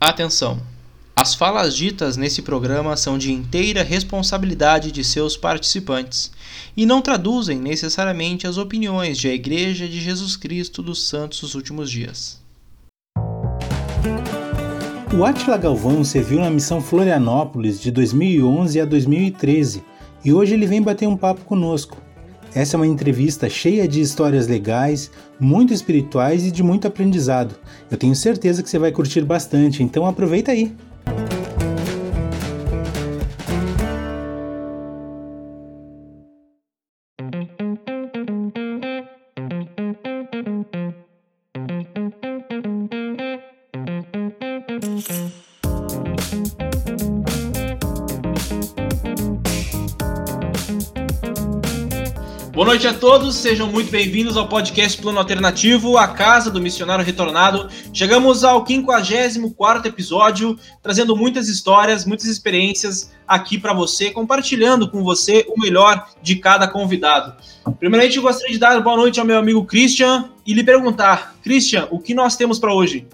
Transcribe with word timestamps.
Atenção! 0.00 0.60
As 1.16 1.34
falas 1.34 1.74
ditas 1.76 2.16
nesse 2.16 2.40
programa 2.40 2.96
são 2.96 3.18
de 3.18 3.32
inteira 3.32 3.82
responsabilidade 3.82 4.92
de 4.92 5.02
seus 5.02 5.36
participantes 5.36 6.30
e 6.76 6.86
não 6.86 7.02
traduzem 7.02 7.58
necessariamente 7.58 8.46
as 8.46 8.58
opiniões 8.58 9.20
da 9.20 9.30
Igreja 9.30 9.88
de 9.88 10.00
Jesus 10.00 10.36
Cristo 10.36 10.84
dos 10.84 11.08
Santos 11.08 11.40
dos 11.40 11.56
Últimos 11.56 11.90
Dias. 11.90 12.40
O 15.12 15.24
Atila 15.24 15.56
Galvão 15.56 16.04
serviu 16.04 16.38
na 16.38 16.48
missão 16.48 16.80
Florianópolis 16.80 17.80
de 17.80 17.90
2011 17.90 18.80
a 18.80 18.84
2013 18.84 19.82
e 20.24 20.32
hoje 20.32 20.54
ele 20.54 20.66
vem 20.68 20.80
bater 20.80 21.08
um 21.08 21.16
papo 21.16 21.40
conosco. 21.40 22.00
Essa 22.58 22.76
é 22.76 22.78
uma 22.78 22.88
entrevista 22.88 23.48
cheia 23.48 23.86
de 23.86 24.00
histórias 24.00 24.48
legais, 24.48 25.12
muito 25.38 25.72
espirituais 25.72 26.44
e 26.44 26.50
de 26.50 26.60
muito 26.60 26.88
aprendizado. 26.88 27.54
Eu 27.88 27.96
tenho 27.96 28.16
certeza 28.16 28.64
que 28.64 28.68
você 28.68 28.80
vai 28.80 28.90
curtir 28.90 29.20
bastante, 29.20 29.80
então 29.80 30.04
aproveita 30.04 30.50
aí! 30.50 30.74
Noite 52.78 52.86
a 52.86 52.94
todos, 52.94 53.34
sejam 53.34 53.66
muito 53.66 53.90
bem-vindos 53.90 54.36
ao 54.36 54.46
podcast 54.46 55.02
Plano 55.02 55.18
Alternativo, 55.18 55.98
a 55.98 56.06
casa 56.06 56.48
do 56.48 56.60
missionário 56.60 57.04
retornado. 57.04 57.68
Chegamos 57.92 58.44
ao 58.44 58.64
54 58.64 59.88
episódio, 59.88 60.56
trazendo 60.80 61.16
muitas 61.16 61.48
histórias, 61.48 62.04
muitas 62.04 62.26
experiências 62.26 63.10
aqui 63.26 63.58
para 63.58 63.72
você, 63.72 64.12
compartilhando 64.12 64.88
com 64.88 65.02
você 65.02 65.44
o 65.48 65.60
melhor 65.60 66.06
de 66.22 66.36
cada 66.36 66.68
convidado. 66.68 67.34
Primeiramente, 67.80 68.18
eu 68.18 68.22
gostaria 68.22 68.52
de 68.52 68.60
dar 68.60 68.80
boa 68.80 68.96
noite 68.96 69.18
ao 69.18 69.26
meu 69.26 69.38
amigo 69.38 69.64
Christian 69.64 70.30
e 70.46 70.54
lhe 70.54 70.62
perguntar: 70.62 71.34
Christian, 71.42 71.88
o 71.90 71.98
que 71.98 72.14
nós 72.14 72.36
temos 72.36 72.60
para 72.60 72.72
hoje? 72.72 73.08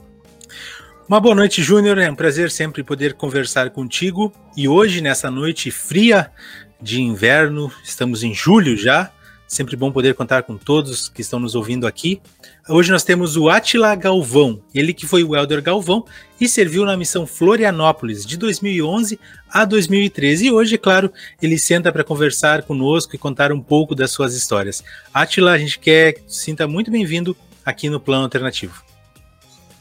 Uma 1.08 1.20
boa 1.20 1.34
noite, 1.34 1.62
Júnior. 1.62 1.96
É 1.96 2.10
um 2.10 2.14
prazer 2.14 2.50
sempre 2.50 2.84
poder 2.84 3.14
conversar 3.14 3.70
contigo. 3.70 4.30
E 4.54 4.68
hoje, 4.68 5.00
nessa 5.00 5.30
noite 5.30 5.70
fria 5.70 6.30
de 6.78 7.00
inverno, 7.00 7.72
estamos 7.82 8.22
em 8.22 8.34
julho 8.34 8.76
já, 8.76 9.10
Sempre 9.46 9.76
bom 9.76 9.92
poder 9.92 10.14
contar 10.14 10.42
com 10.42 10.56
todos 10.56 11.08
que 11.08 11.20
estão 11.20 11.38
nos 11.38 11.54
ouvindo 11.54 11.86
aqui. 11.86 12.20
Hoje 12.68 12.90
nós 12.90 13.04
temos 13.04 13.36
o 13.36 13.48
Atila 13.48 13.94
Galvão, 13.94 14.60
ele 14.74 14.94
que 14.94 15.06
foi 15.06 15.22
o 15.22 15.36
Elder 15.36 15.62
Galvão 15.62 16.04
e 16.40 16.48
serviu 16.48 16.84
na 16.84 16.96
missão 16.96 17.26
Florianópolis 17.26 18.24
de 18.24 18.36
2011 18.36 19.20
a 19.50 19.64
2013. 19.64 20.46
E 20.46 20.52
hoje, 20.52 20.74
é 20.76 20.78
claro, 20.78 21.12
ele 21.40 21.58
senta 21.58 21.92
para 21.92 22.02
conversar 22.02 22.62
conosco 22.62 23.14
e 23.14 23.18
contar 23.18 23.52
um 23.52 23.60
pouco 23.60 23.94
das 23.94 24.10
suas 24.10 24.34
histórias. 24.34 24.82
Atila, 25.12 25.52
a 25.52 25.58
gente 25.58 25.78
quer 25.78 26.14
que 26.14 26.22
sinta 26.26 26.66
muito 26.66 26.90
bem-vindo 26.90 27.36
aqui 27.64 27.88
no 27.88 28.00
Plano 28.00 28.24
Alternativo. 28.24 28.82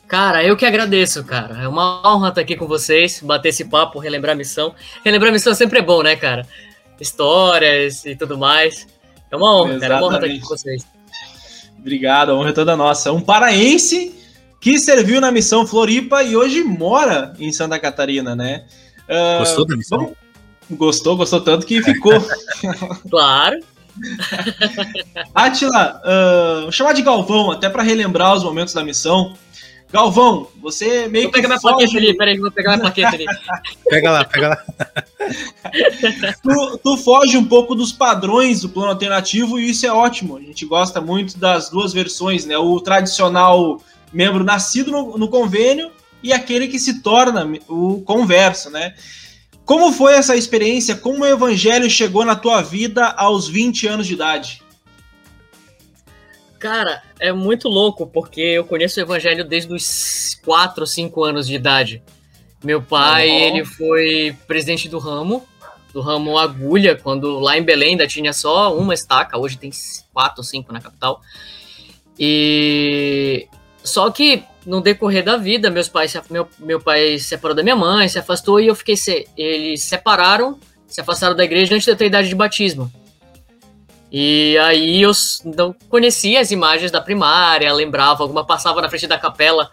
Cara, 0.08 0.44
eu 0.44 0.56
que 0.56 0.66
agradeço, 0.66 1.24
cara. 1.24 1.64
É 1.64 1.68
uma 1.68 2.08
honra 2.08 2.30
estar 2.30 2.42
aqui 2.42 2.56
com 2.56 2.68
vocês, 2.68 3.22
bater 3.24 3.50
esse 3.50 3.66
papo, 3.66 3.98
relembrar 3.98 4.34
a 4.34 4.38
missão. 4.38 4.76
Relembrar 5.04 5.32
a 5.32 5.34
missão 5.34 5.56
sempre 5.56 5.80
é 5.80 5.82
bom, 5.82 6.04
né, 6.04 6.16
cara? 6.16 6.46
Histórias 7.00 8.06
e 8.06 8.16
tudo 8.16 8.38
mais. 8.38 8.86
É 9.34 9.36
uma 9.36 9.56
honra, 9.56 9.80
cara. 9.80 9.96
É 9.96 9.98
uma 9.98 10.06
honra 10.06 10.16
estar 10.18 10.28
aqui 10.28 10.40
com 10.40 10.48
vocês. 10.48 10.86
Obrigado, 11.80 12.30
a 12.30 12.36
honra 12.36 12.50
é 12.50 12.54
toda 12.54 12.78
nossa. 12.78 13.12
Um 13.12 13.20
paraense 13.20 14.14
que 14.62 14.78
serviu 14.78 15.20
na 15.20 15.32
missão 15.32 15.66
Floripa 15.66 16.22
e 16.22 16.38
hoje 16.38 16.64
mora 16.64 17.34
em 17.40 17.52
Santa 17.52 17.80
Catarina, 17.80 18.36
né? 18.36 18.66
Uh, 19.10 19.40
gostou 19.40 19.66
da 19.66 19.76
missão? 19.76 20.16
Gostou, 20.70 21.18
gostou 21.18 21.42
tanto 21.42 21.66
que 21.66 21.82
ficou. 21.82 22.14
claro. 23.10 23.60
Atila, 25.34 26.00
uh, 26.06 26.62
vou 26.62 26.72
chamar 26.72 26.94
de 26.94 27.02
Galvão, 27.02 27.50
até 27.50 27.68
para 27.70 27.82
relembrar 27.82 28.36
os 28.36 28.44
momentos 28.44 28.76
da 28.76 28.84
missão. 28.84 29.34
Galvão, 29.94 30.48
você 30.60 31.08
meio 31.08 31.26
vou 31.26 31.32
que. 31.32 31.38
Pega 31.38 31.48
minha 31.48 31.60
foge... 31.60 31.76
plaqueta 31.76 31.98
ali, 32.00 32.18
peraí, 32.18 32.40
vou 32.40 32.52
pegar 32.52 32.72
minha 32.72 32.82
plaqueta 32.92 33.16
ali. 33.16 33.26
pega 33.88 34.12
lá, 34.12 34.26
pega 34.26 34.50
lá. 34.50 34.64
tu, 36.42 36.80
tu, 36.80 36.98
foge 36.98 37.38
um 37.38 37.46
pouco 37.46 37.76
dos 37.76 37.92
padrões 37.92 38.62
do 38.62 38.70
plano 38.70 38.90
alternativo 38.90 39.60
e 39.60 39.70
isso 39.70 39.86
é 39.86 39.94
ótimo. 39.94 40.38
A 40.38 40.42
gente 40.42 40.66
gosta 40.66 41.00
muito 41.00 41.38
das 41.38 41.70
duas 41.70 41.94
versões, 41.94 42.44
né? 42.44 42.58
O 42.58 42.82
tradicional 42.82 43.80
membro 44.12 44.44
nascido 44.44 44.92
no, 44.92 45.16
no 45.16 45.28
convênio 45.28 45.92
e 46.24 46.34
aquele 46.34 46.68
que 46.68 46.80
se 46.80 47.04
torna 47.04 47.48
o 47.68 48.02
converso, 48.02 48.72
né? 48.72 48.96
Como 49.64 49.94
foi 49.94 50.16
essa 50.16 50.36
experiência? 50.36 50.96
Como 50.96 51.24
o 51.24 51.28
evangelho 51.28 51.88
chegou 51.88 52.26
na 52.26 52.36
tua 52.36 52.64
vida 52.64 53.10
aos 53.10 53.48
20 53.48 53.88
anos 53.88 54.08
de 54.08 54.14
idade? 54.14 54.63
Cara, 56.64 57.04
é 57.20 57.34
muito 57.34 57.68
louco, 57.68 58.08
porque 58.08 58.40
eu 58.40 58.64
conheço 58.64 58.98
o 58.98 59.04
evangelho 59.04 59.44
desde 59.44 59.74
os 59.74 60.40
4 60.46 60.84
ou 60.84 60.88
5 60.88 61.22
anos 61.22 61.46
de 61.46 61.56
idade. 61.56 62.02
Meu 62.64 62.82
pai, 62.82 63.28
uhum. 63.28 63.36
ele 63.36 63.66
foi 63.66 64.34
presidente 64.48 64.88
do 64.88 64.98
ramo, 64.98 65.46
do 65.92 66.00
ramo 66.00 66.38
Agulha, 66.38 66.96
quando 66.96 67.38
lá 67.38 67.58
em 67.58 67.64
Belém 67.64 67.90
ainda 67.90 68.08
tinha 68.08 68.32
só 68.32 68.74
uma 68.78 68.94
estaca, 68.94 69.38
hoje 69.38 69.58
tem 69.58 69.72
quatro 70.14 70.38
ou 70.38 70.44
cinco 70.46 70.72
na 70.72 70.80
capital. 70.80 71.20
E 72.18 73.46
só 73.84 74.10
que 74.10 74.46
no 74.66 74.80
decorrer 74.80 75.22
da 75.22 75.36
vida, 75.36 75.70
meus 75.70 75.90
pais, 75.90 76.18
meu, 76.30 76.48
meu 76.60 76.80
pai 76.80 77.20
se 77.20 77.26
separou 77.26 77.54
da 77.54 77.62
minha 77.62 77.76
mãe, 77.76 78.08
se 78.08 78.18
afastou 78.18 78.62
e 78.62 78.68
eu 78.68 78.76
fiquei 78.76 78.96
se, 78.96 79.28
eles 79.36 79.84
separaram, 79.84 80.58
se 80.88 81.02
afastaram 81.02 81.36
da 81.36 81.44
igreja 81.44 81.76
antes 81.76 81.84
de 81.84 81.92
eu 81.92 81.98
ter 81.98 82.06
idade 82.06 82.30
de 82.30 82.36
batismo. 82.36 82.90
E 84.16 84.56
aí 84.60 85.02
eu 85.02 85.12
não 85.58 85.74
conhecia 85.90 86.40
as 86.40 86.52
imagens 86.52 86.92
da 86.92 87.02
primária, 87.02 87.74
lembrava, 87.74 88.22
alguma 88.22 88.46
passava 88.46 88.80
na 88.80 88.88
frente 88.88 89.08
da 89.08 89.18
capela 89.18 89.72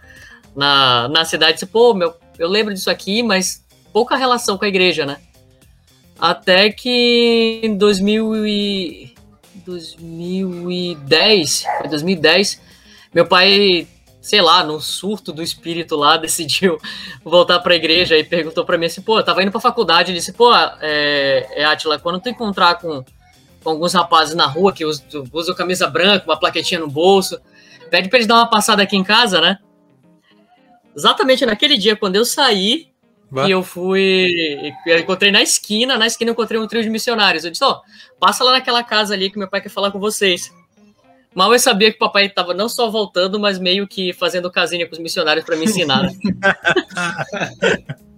na, 0.56 1.08
na 1.08 1.26
cidade, 1.26 1.54
disse, 1.54 1.66
pô, 1.66 1.92
meu, 1.92 2.14
eu 2.38 2.48
lembro 2.48 2.72
disso 2.72 2.88
aqui, 2.88 3.22
mas 3.22 3.62
pouca 3.92 4.16
relação 4.16 4.56
com 4.56 4.64
a 4.64 4.68
igreja, 4.68 5.04
né? 5.04 5.18
Até 6.18 6.70
que 6.70 7.60
em 7.62 7.76
2000 7.76 8.46
e 8.46 9.14
2010, 9.66 11.64
foi 11.78 11.88
2010, 11.90 12.62
meu 13.12 13.26
pai, 13.26 13.86
sei 14.22 14.40
lá, 14.40 14.64
num 14.64 14.80
surto 14.80 15.34
do 15.34 15.42
espírito 15.42 15.96
lá, 15.96 16.16
decidiu 16.18 16.78
voltar 17.22 17.58
para 17.58 17.74
a 17.74 17.76
igreja 17.76 18.16
e 18.16 18.24
perguntou 18.24 18.64
para 18.64 18.78
mim 18.78 18.86
assim, 18.86 19.02
pô, 19.02 19.18
eu 19.18 19.22
tava 19.22 19.42
indo 19.42 19.52
para 19.52 19.60
faculdade, 19.60 20.12
ele 20.12 20.18
disse, 20.18 20.32
pô, 20.32 20.50
é, 20.80 21.46
é 21.56 21.64
Atila, 21.66 21.98
quando 21.98 22.20
tu 22.20 22.30
encontrar 22.30 22.76
com 22.76 23.04
com 23.62 23.70
alguns 23.70 23.92
rapazes 23.92 24.34
na 24.34 24.46
rua 24.46 24.72
que 24.72 24.84
usam, 24.84 25.24
usam 25.32 25.54
camisa 25.54 25.86
branca, 25.86 26.24
uma 26.24 26.38
plaquetinha 26.38 26.80
no 26.80 26.88
bolso. 26.88 27.40
Pede 27.90 28.08
pra 28.08 28.18
eles 28.18 28.28
dar 28.28 28.36
uma 28.36 28.50
passada 28.50 28.82
aqui 28.82 28.96
em 28.96 29.04
casa, 29.04 29.40
né? 29.40 29.58
Exatamente 30.96 31.46
naquele 31.46 31.76
dia, 31.76 31.96
quando 31.96 32.16
eu 32.16 32.24
saí, 32.24 32.90
Bah. 33.30 33.46
E 33.46 33.52
eu 33.52 33.62
fui. 33.62 34.74
Eu 34.84 34.98
encontrei 34.98 35.30
na 35.30 35.40
esquina, 35.40 35.96
na 35.96 36.06
esquina 36.06 36.30
eu 36.30 36.32
encontrei 36.32 36.60
um 36.60 36.66
trio 36.66 36.82
de 36.82 36.90
missionários. 36.90 37.44
Eu 37.44 37.52
disse, 37.52 37.62
ó, 37.62 37.74
oh, 37.74 37.80
passa 38.18 38.42
lá 38.42 38.52
naquela 38.52 38.82
casa 38.82 39.14
ali 39.14 39.30
que 39.30 39.38
meu 39.38 39.48
pai 39.48 39.60
quer 39.60 39.68
falar 39.68 39.92
com 39.92 40.00
vocês. 40.00 40.52
Mal 41.32 41.52
eu 41.52 41.60
sabia 41.60 41.92
que 41.92 41.96
o 41.96 42.00
papai 42.00 42.26
estava 42.26 42.52
não 42.52 42.68
só 42.68 42.90
voltando, 42.90 43.38
mas 43.38 43.56
meio 43.56 43.86
que 43.86 44.12
fazendo 44.12 44.50
casinha 44.50 44.88
com 44.88 44.94
os 44.94 44.98
missionários 44.98 45.46
para 45.46 45.56
me 45.56 45.64
ensinar. 45.64 46.10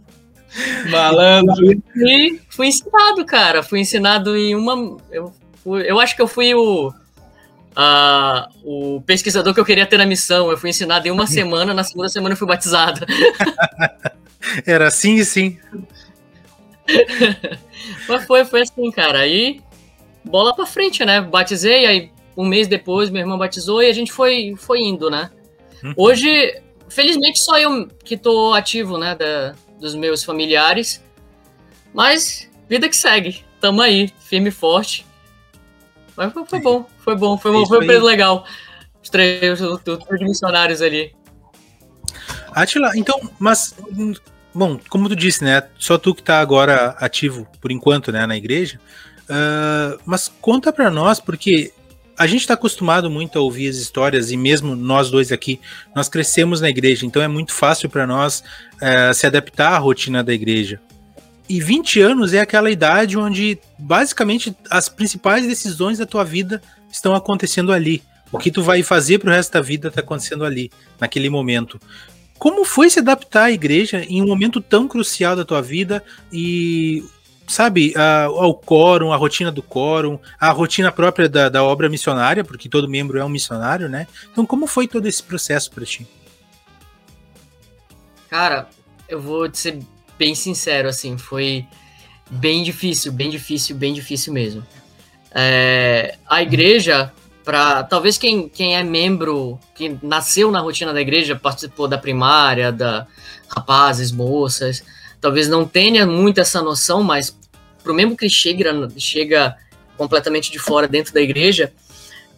Malandro. 0.90 1.82
E 1.96 2.40
fui 2.48 2.66
ensinado, 2.68 3.24
cara. 3.24 3.62
Fui 3.62 3.80
ensinado 3.80 4.36
em 4.36 4.54
uma. 4.54 4.96
Eu, 5.10 5.32
fui, 5.62 5.90
eu 5.90 5.98
acho 6.00 6.14
que 6.14 6.22
eu 6.22 6.28
fui 6.28 6.54
o. 6.54 6.92
Uh, 7.74 8.96
o 8.96 9.00
pesquisador 9.00 9.54
que 9.54 9.60
eu 9.60 9.64
queria 9.64 9.86
ter 9.86 9.98
na 9.98 10.06
missão. 10.06 10.50
Eu 10.50 10.58
fui 10.58 10.70
ensinado 10.70 11.06
em 11.08 11.10
uma 11.10 11.26
semana, 11.26 11.72
na 11.72 11.84
segunda 11.84 12.08
semana 12.08 12.34
eu 12.34 12.38
fui 12.38 12.46
batizado. 12.46 13.06
Era 14.66 14.88
assim 14.88 15.14
e 15.14 15.24
sim. 15.24 15.58
Mas 18.08 18.24
foi, 18.26 18.44
foi 18.44 18.62
assim, 18.62 18.90
cara. 18.90 19.20
Aí, 19.20 19.60
bola 20.24 20.54
pra 20.54 20.66
frente, 20.66 21.04
né? 21.04 21.20
Batizei, 21.20 21.86
aí 21.86 22.10
um 22.36 22.46
mês 22.46 22.66
depois 22.66 23.10
meu 23.10 23.20
irmão 23.20 23.38
batizou 23.38 23.82
e 23.82 23.88
a 23.88 23.92
gente 23.92 24.12
foi, 24.12 24.54
foi 24.56 24.80
indo, 24.80 25.10
né? 25.10 25.30
Uhum. 25.82 25.94
Hoje, 25.96 26.60
felizmente, 26.88 27.38
só 27.38 27.58
eu 27.58 27.88
que 28.04 28.16
tô 28.16 28.52
ativo, 28.54 28.98
né? 28.98 29.14
Da, 29.14 29.54
dos 29.82 29.94
meus 29.94 30.24
familiares. 30.24 31.02
Mas 31.92 32.48
vida 32.68 32.88
que 32.88 32.96
segue. 32.96 33.44
Tamo 33.60 33.82
aí, 33.82 34.10
firme 34.18 34.48
e 34.48 34.52
forte. 34.52 35.04
Mas 36.16 36.32
foi, 36.32 36.46
foi 36.46 36.60
bom, 36.60 36.86
foi 36.98 37.16
bom, 37.16 37.36
foi, 37.36 37.50
um, 37.50 37.66
foi 37.66 37.98
um 38.00 38.04
legal. 38.04 38.46
Os 39.02 39.10
três, 39.10 39.60
os, 39.60 39.80
os 39.84 40.20
missionários 40.20 40.80
ali. 40.80 41.14
Atila, 42.54 42.92
então, 42.94 43.20
mas 43.38 43.74
bom, 44.54 44.78
como 44.88 45.08
tu 45.08 45.16
disse, 45.16 45.42
né? 45.42 45.62
Só 45.78 45.98
tu 45.98 46.14
que 46.14 46.22
tá 46.22 46.40
agora 46.40 46.96
ativo 46.98 47.46
por 47.60 47.72
enquanto, 47.72 48.12
né, 48.12 48.26
na 48.26 48.36
igreja. 48.36 48.78
Uh, 49.22 49.98
mas 50.04 50.28
conta 50.40 50.72
para 50.72 50.90
nós, 50.90 51.18
porque 51.18 51.72
a 52.16 52.26
gente 52.26 52.40
está 52.40 52.54
acostumado 52.54 53.10
muito 53.10 53.38
a 53.38 53.42
ouvir 53.42 53.68
as 53.68 53.76
histórias, 53.76 54.30
e 54.30 54.36
mesmo 54.36 54.76
nós 54.76 55.10
dois 55.10 55.32
aqui, 55.32 55.60
nós 55.94 56.08
crescemos 56.08 56.60
na 56.60 56.68
igreja, 56.68 57.06
então 57.06 57.22
é 57.22 57.28
muito 57.28 57.52
fácil 57.52 57.88
para 57.88 58.06
nós 58.06 58.44
é, 58.80 59.12
se 59.12 59.26
adaptar 59.26 59.72
à 59.72 59.78
rotina 59.78 60.22
da 60.22 60.32
igreja. 60.32 60.80
E 61.48 61.60
20 61.60 62.00
anos 62.00 62.32
é 62.32 62.40
aquela 62.40 62.70
idade 62.70 63.18
onde 63.18 63.58
basicamente 63.78 64.56
as 64.70 64.88
principais 64.88 65.46
decisões 65.46 65.98
da 65.98 66.06
tua 66.06 66.24
vida 66.24 66.62
estão 66.90 67.14
acontecendo 67.14 67.72
ali. 67.72 68.02
O 68.30 68.38
que 68.38 68.50
tu 68.50 68.62
vai 68.62 68.82
fazer 68.82 69.18
pro 69.18 69.30
resto 69.30 69.52
da 69.52 69.60
vida 69.60 69.88
está 69.88 70.00
acontecendo 70.00 70.44
ali, 70.44 70.70
naquele 70.98 71.28
momento. 71.28 71.78
Como 72.38 72.64
foi 72.64 72.88
se 72.88 72.98
adaptar 72.98 73.44
à 73.44 73.52
igreja 73.52 74.04
em 74.08 74.22
um 74.22 74.26
momento 74.26 74.60
tão 74.60 74.88
crucial 74.88 75.36
da 75.36 75.44
tua 75.44 75.60
vida 75.60 76.02
e 76.32 77.04
sabe, 77.52 77.92
a, 77.96 78.24
ao 78.24 78.54
quórum, 78.54 79.12
a 79.12 79.16
rotina 79.16 79.52
do 79.52 79.62
quórum, 79.62 80.18
a 80.40 80.50
rotina 80.50 80.90
própria 80.90 81.28
da, 81.28 81.48
da 81.48 81.62
obra 81.62 81.88
missionária, 81.88 82.42
porque 82.42 82.68
todo 82.68 82.88
membro 82.88 83.18
é 83.18 83.24
um 83.24 83.28
missionário, 83.28 83.88
né? 83.88 84.06
Então, 84.30 84.46
como 84.46 84.66
foi 84.66 84.88
todo 84.88 85.06
esse 85.06 85.22
processo 85.22 85.70
para 85.70 85.84
ti? 85.84 86.06
Cara, 88.28 88.68
eu 89.08 89.20
vou 89.20 89.48
te 89.48 89.58
ser 89.58 89.78
bem 90.18 90.34
sincero, 90.34 90.88
assim, 90.88 91.18
foi 91.18 91.66
bem 92.30 92.62
difícil, 92.62 93.12
bem 93.12 93.28
difícil, 93.28 93.76
bem 93.76 93.92
difícil 93.92 94.32
mesmo. 94.32 94.66
É, 95.34 96.16
a 96.26 96.42
igreja, 96.42 97.12
para 97.44 97.82
talvez 97.82 98.16
quem, 98.16 98.48
quem 98.48 98.76
é 98.76 98.82
membro, 98.82 99.58
que 99.74 99.98
nasceu 100.02 100.50
na 100.50 100.60
rotina 100.60 100.94
da 100.94 101.00
igreja, 101.00 101.36
participou 101.36 101.86
da 101.86 101.98
primária, 101.98 102.72
da 102.72 103.06
rapazes, 103.48 104.10
moças, 104.10 104.82
talvez 105.20 105.48
não 105.48 105.66
tenha 105.66 106.06
muito 106.06 106.40
essa 106.40 106.62
noção, 106.62 107.02
mas 107.02 107.36
para 107.82 107.92
o 107.92 107.94
membro 107.94 108.16
que 108.16 108.28
chega, 108.28 108.88
chega 108.96 109.56
completamente 109.96 110.50
de 110.50 110.58
fora 110.58 110.88
dentro 110.88 111.12
da 111.12 111.20
igreja, 111.20 111.72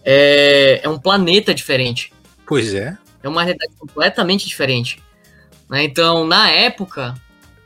é, 0.04 0.80
é 0.82 0.88
um 0.88 0.98
planeta 0.98 1.54
diferente. 1.54 2.12
Pois 2.46 2.74
é. 2.74 2.96
É 3.22 3.28
uma 3.28 3.42
realidade 3.42 3.72
completamente 3.78 4.46
diferente. 4.46 5.02
Né? 5.68 5.84
Então, 5.84 6.26
na 6.26 6.50
época, 6.50 7.14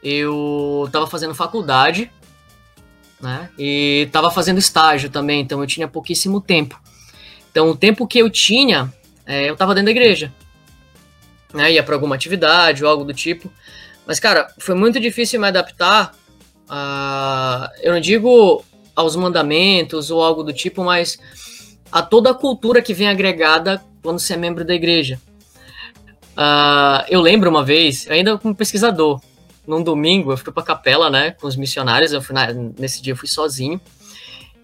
eu 0.02 0.84
estava 0.86 1.06
fazendo 1.06 1.34
faculdade, 1.34 2.10
né? 3.20 3.50
E 3.58 4.04
estava 4.06 4.30
fazendo 4.30 4.58
estágio 4.58 5.10
também, 5.10 5.40
então 5.40 5.60
eu 5.60 5.66
tinha 5.66 5.88
pouquíssimo 5.88 6.40
tempo. 6.40 6.80
Então, 7.50 7.70
o 7.70 7.76
tempo 7.76 8.06
que 8.06 8.18
eu 8.18 8.30
tinha, 8.30 8.92
é, 9.26 9.48
eu 9.48 9.54
estava 9.54 9.74
dentro 9.74 9.86
da 9.86 9.90
igreja. 9.90 10.32
Né? 11.52 11.72
Ia 11.72 11.82
para 11.82 11.94
alguma 11.94 12.14
atividade 12.14 12.84
ou 12.84 12.90
algo 12.90 13.04
do 13.04 13.12
tipo. 13.12 13.50
Mas, 14.06 14.20
cara, 14.20 14.52
foi 14.58 14.74
muito 14.74 15.00
difícil 15.00 15.40
me 15.40 15.48
adaptar 15.48 16.14
a, 16.68 17.70
eu 17.82 17.92
não 17.92 18.00
digo 18.00 18.64
aos 18.94 19.16
mandamentos 19.16 20.10
ou 20.10 20.22
algo 20.22 20.42
do 20.42 20.52
tipo, 20.52 20.82
mas 20.84 21.18
a 21.90 22.02
toda 22.02 22.30
a 22.30 22.34
cultura 22.34 22.82
que 22.82 22.92
vem 22.92 23.08
agregada 23.08 23.82
quando 24.02 24.18
você 24.18 24.34
é 24.34 24.36
membro 24.36 24.64
da 24.64 24.74
igreja. 24.74 25.20
Uh, 26.36 27.02
eu 27.08 27.20
lembro 27.20 27.50
uma 27.50 27.64
vez, 27.64 28.08
ainda 28.08 28.38
como 28.38 28.54
pesquisador, 28.54 29.20
num 29.66 29.82
domingo 29.82 30.32
eu 30.32 30.36
fui 30.36 30.52
pra 30.52 30.62
capela, 30.62 31.10
né, 31.10 31.32
com 31.32 31.46
os 31.46 31.56
missionários, 31.56 32.12
eu 32.12 32.22
fui 32.22 32.34
na, 32.34 32.52
nesse 32.52 33.02
dia 33.02 33.12
eu 33.12 33.16
fui 33.16 33.28
sozinho, 33.28 33.80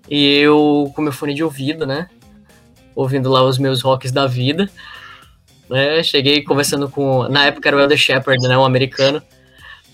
e 0.08 0.38
eu 0.38 0.92
com 0.94 1.02
meu 1.02 1.12
fone 1.12 1.34
de 1.34 1.42
ouvido, 1.42 1.84
né, 1.84 2.08
ouvindo 2.94 3.28
lá 3.28 3.42
os 3.42 3.58
meus 3.58 3.82
rocks 3.82 4.12
da 4.12 4.26
vida, 4.26 4.70
né, 5.68 6.02
cheguei 6.02 6.42
conversando 6.42 6.88
com, 6.88 7.28
na 7.28 7.46
época 7.46 7.68
era 7.68 7.76
o 7.76 7.80
Elder 7.80 7.98
Shepard, 7.98 8.46
né, 8.46 8.56
um 8.56 8.64
americano, 8.64 9.20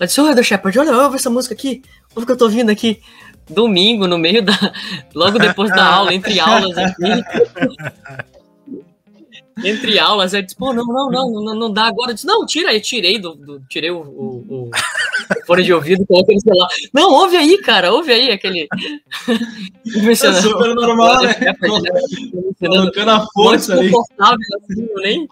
eu 0.01 0.07
disse, 0.07 0.19
ô 0.19 0.27
Elder 0.27 0.43
Shepard, 0.43 0.79
olha, 0.79 0.97
ouve 0.97 1.15
essa 1.15 1.29
música 1.29 1.53
aqui, 1.53 1.83
o 2.15 2.25
que 2.25 2.31
eu 2.31 2.37
tô 2.37 2.45
ouvindo 2.45 2.71
aqui 2.71 3.01
domingo, 3.47 4.07
no 4.07 4.17
meio 4.17 4.43
da. 4.43 4.53
Logo 5.13 5.37
depois 5.37 5.69
da 5.69 5.85
aula, 5.85 6.13
entre 6.13 6.39
aulas 6.39 6.77
aqui. 6.77 7.03
entre 9.63 9.99
aulas, 9.99 10.33
eu 10.33 10.41
disse, 10.41 10.55
pô, 10.55 10.73
não, 10.73 10.85
não, 10.85 11.11
não, 11.11 11.31
não, 11.43 11.55
não 11.55 11.71
dá 11.71 11.83
agora. 11.83 12.11
Eu 12.11 12.15
disse, 12.15 12.25
não, 12.25 12.45
tira 12.45 12.69
aí, 12.69 12.81
tirei 12.81 13.19
do. 13.19 13.35
do 13.35 13.61
tirei 13.69 13.91
o, 13.91 13.99
o, 13.99 14.45
o 14.49 14.71
fone 15.45 15.63
de 15.63 15.73
ouvido, 15.73 16.05
coloquei 16.07 16.35
no 16.35 16.41
celular. 16.41 16.69
Não, 16.93 17.11
ouve 17.11 17.37
aí, 17.37 17.57
cara, 17.59 17.91
ouve 17.91 18.11
aí 18.11 18.31
aquele. 18.31 18.67
é 19.85 20.15
super 20.15 20.73
normal, 20.73 21.21
né? 21.23 21.35
Colocando 22.59 23.11
a 23.11 23.27
força 23.33 23.73
ali. 23.73 23.91
Assim, 24.19 24.87
nem. 25.03 25.27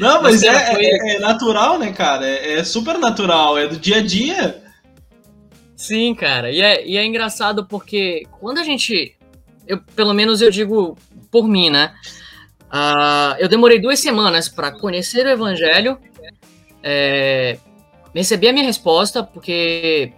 Não, 0.00 0.22
mas, 0.22 0.42
mas 0.42 0.42
é, 0.42 0.72
foi... 0.72 0.84
é, 0.84 1.16
é, 1.16 1.18
natural, 1.18 1.78
né, 1.78 1.92
cara? 1.92 2.26
É, 2.26 2.58
é, 2.58 2.64
super 2.64 2.98
natural, 2.98 3.58
é 3.58 3.66
do 3.66 3.76
dia 3.76 3.98
a 3.98 4.02
dia. 4.02 4.62
Sim, 5.76 6.14
cara. 6.14 6.50
E 6.50 6.60
é, 6.60 6.86
e 6.86 6.96
é 6.96 7.04
engraçado 7.04 7.66
porque 7.66 8.26
quando 8.40 8.58
a 8.58 8.64
gente. 8.64 9.16
Eu, 9.66 9.80
pelo 9.96 10.12
menos 10.12 10.40
eu 10.40 10.50
digo 10.50 10.96
por 11.30 11.48
mim, 11.48 11.70
né? 11.70 11.94
Uh, 12.72 13.36
eu 13.38 13.48
demorei 13.48 13.78
duas 13.78 14.00
semanas 14.00 14.48
para 14.48 14.72
conhecer 14.72 15.26
o 15.26 15.28
evangelho, 15.28 15.98
é, 16.82 17.58
recebi 18.14 18.48
a 18.48 18.52
minha 18.52 18.64
resposta, 18.64 19.22
porque 19.22 20.12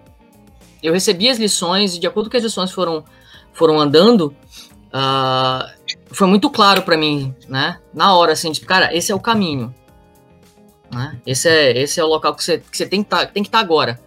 eu 0.80 0.92
recebi 0.92 1.28
as 1.28 1.38
lições 1.38 1.96
e 1.96 2.00
de 2.00 2.06
acordo 2.06 2.30
com 2.30 2.36
as 2.36 2.42
lições 2.44 2.70
foram, 2.70 3.04
foram 3.52 3.80
andando, 3.80 4.36
uh, 4.92 5.68
foi 6.14 6.26
muito 6.26 6.48
claro 6.48 6.82
para 6.82 6.96
mim, 6.96 7.34
né? 7.48 7.78
Na 7.92 8.14
hora, 8.14 8.32
assim, 8.32 8.52
de, 8.52 8.60
cara, 8.60 8.94
esse 8.96 9.10
é 9.10 9.14
o 9.14 9.20
caminho. 9.20 9.74
Né? 10.90 11.18
Esse, 11.26 11.48
é, 11.48 11.76
esse 11.78 12.00
é 12.00 12.04
o 12.04 12.08
local 12.08 12.34
que 12.34 12.44
você, 12.44 12.58
que 12.58 12.76
você 12.76 12.86
tem 12.86 13.02
que 13.02 13.10
tá, 13.10 13.24
estar 13.24 13.50
tá 13.50 13.58
agora. 13.58 14.00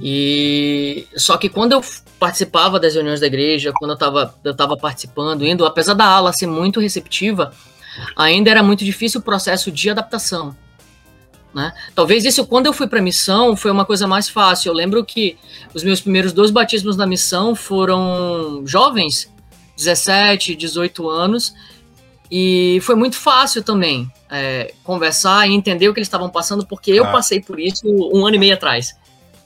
E 0.00 1.06
só 1.16 1.36
que 1.36 1.48
quando 1.48 1.72
eu 1.72 1.82
participava 2.18 2.80
das 2.80 2.94
reuniões 2.94 3.20
da 3.20 3.26
igreja, 3.26 3.72
quando 3.72 3.92
eu 3.92 3.94
estava 3.94 4.34
eu 4.42 4.54
tava 4.54 4.76
participando, 4.76 5.44
indo, 5.44 5.64
apesar 5.64 5.94
da 5.94 6.04
ala 6.04 6.32
ser 6.32 6.46
muito 6.46 6.80
receptiva, 6.80 7.52
ainda 8.16 8.50
era 8.50 8.62
muito 8.62 8.84
difícil 8.84 9.20
o 9.20 9.22
processo 9.22 9.70
de 9.70 9.90
adaptação. 9.90 10.56
Né? 11.54 11.72
Talvez 11.94 12.24
isso, 12.24 12.44
quando 12.46 12.66
eu 12.66 12.72
fui 12.72 12.88
para 12.88 13.00
missão, 13.00 13.56
foi 13.56 13.70
uma 13.70 13.84
coisa 13.84 14.08
mais 14.08 14.28
fácil. 14.28 14.70
Eu 14.70 14.74
lembro 14.74 15.04
que 15.04 15.38
os 15.72 15.84
meus 15.84 16.00
primeiros 16.00 16.32
dois 16.32 16.50
batismos 16.50 16.96
na 16.96 17.06
missão 17.06 17.54
foram 17.54 18.62
jovens, 18.66 19.32
17, 19.76 20.54
18 20.54 21.08
anos, 21.08 21.54
e 22.30 22.78
foi 22.82 22.94
muito 22.94 23.16
fácil 23.16 23.62
também 23.62 24.10
é, 24.30 24.74
conversar 24.82 25.48
e 25.48 25.52
entender 25.52 25.88
o 25.88 25.94
que 25.94 26.00
eles 26.00 26.08
estavam 26.08 26.30
passando, 26.30 26.66
porque 26.66 26.90
eu 26.90 27.04
ah. 27.04 27.12
passei 27.12 27.40
por 27.40 27.60
isso 27.60 27.86
um 27.86 28.26
ano 28.26 28.36
e 28.36 28.38
meio 28.38 28.54
atrás. 28.54 28.96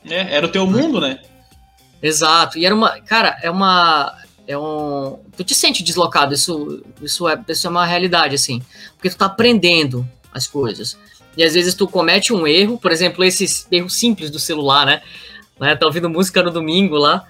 É, 0.04 0.36
era 0.36 0.46
o 0.46 0.48
teu 0.48 0.66
mundo, 0.66 1.00
né? 1.00 1.20
Exato, 2.02 2.58
e 2.58 2.64
era 2.64 2.74
uma. 2.74 3.00
Cara, 3.00 3.36
é 3.42 3.50
uma. 3.50 4.16
É 4.46 4.56
um. 4.56 5.18
Tu 5.36 5.44
te 5.44 5.54
sente 5.54 5.82
deslocado, 5.82 6.32
isso, 6.32 6.82
isso, 7.02 7.28
é, 7.28 7.38
isso 7.48 7.66
é 7.66 7.70
uma 7.70 7.84
realidade, 7.84 8.34
assim. 8.34 8.62
Porque 8.94 9.10
tu 9.10 9.16
tá 9.16 9.26
aprendendo 9.26 10.08
as 10.32 10.46
coisas. 10.46 10.96
E 11.36 11.44
às 11.44 11.54
vezes 11.54 11.74
tu 11.74 11.86
comete 11.86 12.32
um 12.32 12.46
erro, 12.46 12.78
por 12.78 12.90
exemplo, 12.90 13.22
esses 13.22 13.66
erros 13.70 13.94
simples 13.94 14.30
do 14.30 14.38
celular, 14.38 14.86
né? 14.86 15.02
né? 15.60 15.76
Tá 15.76 15.86
ouvindo 15.86 16.08
música 16.08 16.42
no 16.42 16.50
domingo 16.50 16.96
lá. 16.96 17.26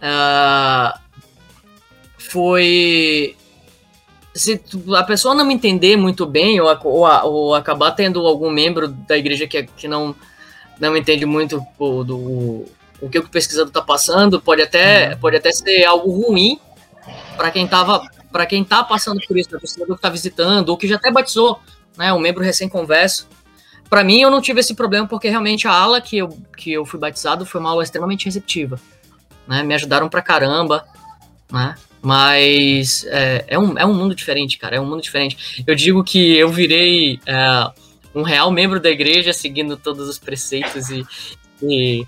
Uh, 0.00 1.05
foi. 2.28 3.36
Se 4.34 4.60
a 4.94 5.02
pessoa 5.02 5.34
não 5.34 5.44
me 5.44 5.54
entender 5.54 5.96
muito 5.96 6.26
bem, 6.26 6.60
ou, 6.60 6.68
ou, 6.84 7.06
ou 7.24 7.54
acabar 7.54 7.92
tendo 7.92 8.26
algum 8.26 8.50
membro 8.50 8.88
da 8.88 9.16
igreja 9.16 9.46
que, 9.46 9.62
que 9.62 9.88
não, 9.88 10.14
não 10.78 10.96
entende 10.96 11.24
muito 11.24 11.64
o, 11.78 12.04
do, 12.04 12.66
o 13.00 13.08
que 13.10 13.18
o 13.18 13.28
pesquisador 13.28 13.68
está 13.68 13.80
passando, 13.80 14.40
pode 14.40 14.60
até, 14.60 15.10
uhum. 15.10 15.18
pode 15.18 15.36
até 15.36 15.50
ser 15.52 15.84
algo 15.84 16.10
ruim 16.10 16.60
para 17.36 17.50
quem 17.50 17.66
tava 17.66 18.02
para 18.30 18.44
quem 18.44 18.62
tá 18.62 18.84
passando 18.84 19.18
por 19.26 19.38
isso, 19.38 19.48
para 19.48 19.56
o 19.56 19.60
pesquisador 19.62 19.96
que 19.96 19.98
está 19.98 20.10
visitando, 20.10 20.68
ou 20.68 20.76
que 20.76 20.86
já 20.86 20.96
até 20.96 21.10
batizou, 21.10 21.58
né, 21.96 22.12
um 22.12 22.18
membro 22.18 22.44
recém-converso. 22.44 23.26
Para 23.88 24.04
mim, 24.04 24.20
eu 24.20 24.30
não 24.30 24.42
tive 24.42 24.60
esse 24.60 24.74
problema 24.74 25.06
porque 25.06 25.30
realmente 25.30 25.66
a 25.66 25.72
ala 25.72 26.02
que 26.02 26.18
eu, 26.18 26.28
que 26.54 26.70
eu 26.70 26.84
fui 26.84 27.00
batizado 27.00 27.46
foi 27.46 27.60
uma 27.60 27.70
aula 27.70 27.82
extremamente 27.82 28.26
receptiva. 28.26 28.78
Né? 29.46 29.62
Me 29.62 29.74
ajudaram 29.74 30.08
pra 30.08 30.20
caramba, 30.20 30.84
né? 31.50 31.76
Mas 32.02 33.04
é, 33.08 33.44
é, 33.48 33.58
um, 33.58 33.78
é 33.78 33.84
um 33.84 33.94
mundo 33.94 34.14
diferente, 34.14 34.58
cara. 34.58 34.76
É 34.76 34.80
um 34.80 34.86
mundo 34.86 35.02
diferente. 35.02 35.64
Eu 35.66 35.74
digo 35.74 36.04
que 36.04 36.36
eu 36.36 36.50
virei 36.50 37.18
é, 37.26 37.70
um 38.14 38.22
real 38.22 38.50
membro 38.50 38.80
da 38.80 38.90
igreja, 38.90 39.32
seguindo 39.32 39.76
todos 39.76 40.08
os 40.08 40.18
preceitos 40.18 40.90
e, 40.90 41.04
e 41.62 42.06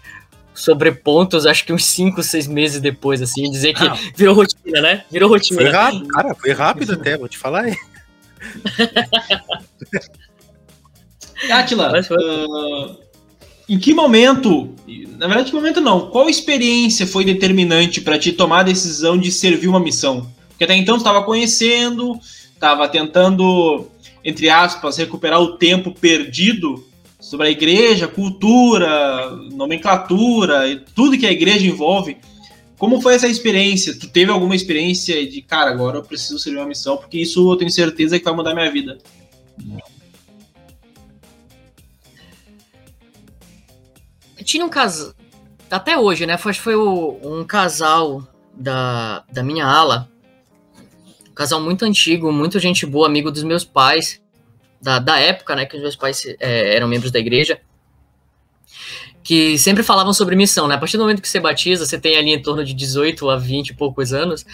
sobre 0.54 0.92
pontos, 0.92 1.46
acho 1.46 1.64
que 1.64 1.72
uns 1.72 1.84
5, 1.84 2.22
6 2.22 2.46
meses 2.48 2.80
depois, 2.80 3.22
assim, 3.22 3.50
dizer 3.50 3.74
que 3.74 3.86
ah. 3.86 3.96
virou 4.16 4.34
rotina, 4.34 4.80
né? 4.80 5.04
Virou 5.10 5.28
rotina. 5.28 5.60
Foi 5.60 5.70
rápido, 5.70 6.08
cara, 6.08 6.34
foi 6.34 6.52
rápido 6.52 6.92
até, 6.94 7.16
vou 7.16 7.28
te 7.28 7.38
falar 7.38 7.64
aí. 7.64 7.76
Atila, 11.50 11.92
uh, 11.92 12.98
em 13.68 13.78
que 13.78 13.92
momento, 13.92 14.74
na 15.18 15.26
verdade, 15.26 15.50
que 15.50 15.56
momento 15.56 15.80
não, 15.80 16.08
qual 16.08 16.28
experiência 16.28 17.06
foi 17.06 17.24
determinante 17.24 18.00
para 18.00 18.18
te 18.18 18.32
tomar 18.32 18.60
a 18.60 18.64
decisão 18.64 19.18
de 19.18 19.30
servir 19.30 19.68
uma 19.68 19.78
missão? 19.78 20.30
Porque 20.48 20.64
até 20.64 20.74
então 20.74 20.96
estava 20.96 21.22
conhecendo, 21.22 22.18
estava 22.52 22.88
tentando, 22.88 23.86
entre 24.24 24.48
aspas, 24.48 24.96
recuperar 24.96 25.40
o 25.40 25.58
tempo 25.58 25.92
perdido 25.92 26.84
sobre 27.20 27.48
a 27.48 27.50
igreja, 27.50 28.08
cultura, 28.08 29.30
nomenclatura, 29.52 30.66
e 30.68 30.76
tudo 30.94 31.18
que 31.18 31.26
a 31.26 31.32
igreja 31.32 31.66
envolve. 31.66 32.16
Como 32.78 33.00
foi 33.00 33.14
essa 33.14 33.28
experiência? 33.28 33.98
Tu 33.98 34.08
teve 34.08 34.30
alguma 34.30 34.54
experiência 34.54 35.28
de, 35.28 35.42
cara, 35.42 35.70
agora 35.70 35.98
eu 35.98 36.02
preciso 36.02 36.38
servir 36.38 36.58
uma 36.58 36.68
missão, 36.68 36.96
porque 36.96 37.18
isso 37.18 37.52
eu 37.52 37.56
tenho 37.56 37.70
certeza 37.70 38.18
que 38.18 38.24
vai 38.24 38.34
mudar 38.34 38.54
minha 38.54 38.70
vida? 38.70 38.98
Tinha 44.48 44.64
um 44.64 44.70
casal, 44.70 45.12
até 45.70 45.98
hoje, 45.98 46.24
né? 46.24 46.38
Foi, 46.38 46.54
foi 46.54 46.74
o, 46.74 47.20
um 47.22 47.44
casal 47.44 48.26
da, 48.54 49.22
da 49.30 49.42
minha 49.42 49.66
ala, 49.66 50.08
um 51.28 51.34
casal 51.34 51.60
muito 51.60 51.84
antigo, 51.84 52.32
muito 52.32 52.58
gente 52.58 52.86
boa, 52.86 53.06
amigo 53.06 53.30
dos 53.30 53.42
meus 53.42 53.62
pais, 53.62 54.22
da, 54.80 54.98
da 55.00 55.18
época, 55.18 55.54
né, 55.54 55.66
que 55.66 55.76
os 55.76 55.82
meus 55.82 55.96
pais 55.96 56.24
é, 56.40 56.74
eram 56.74 56.88
membros 56.88 57.12
da 57.12 57.18
igreja, 57.18 57.60
que 59.22 59.58
sempre 59.58 59.82
falavam 59.82 60.14
sobre 60.14 60.34
missão, 60.34 60.66
né? 60.66 60.76
A 60.76 60.78
partir 60.78 60.96
do 60.96 61.02
momento 61.02 61.20
que 61.20 61.28
você 61.28 61.40
batiza, 61.40 61.84
você 61.84 62.00
tem 62.00 62.16
ali 62.16 62.32
em 62.32 62.40
torno 62.40 62.64
de 62.64 62.72
18 62.72 63.28
a 63.28 63.36
20 63.36 63.68
e 63.68 63.74
poucos 63.74 64.14
anos, 64.14 64.46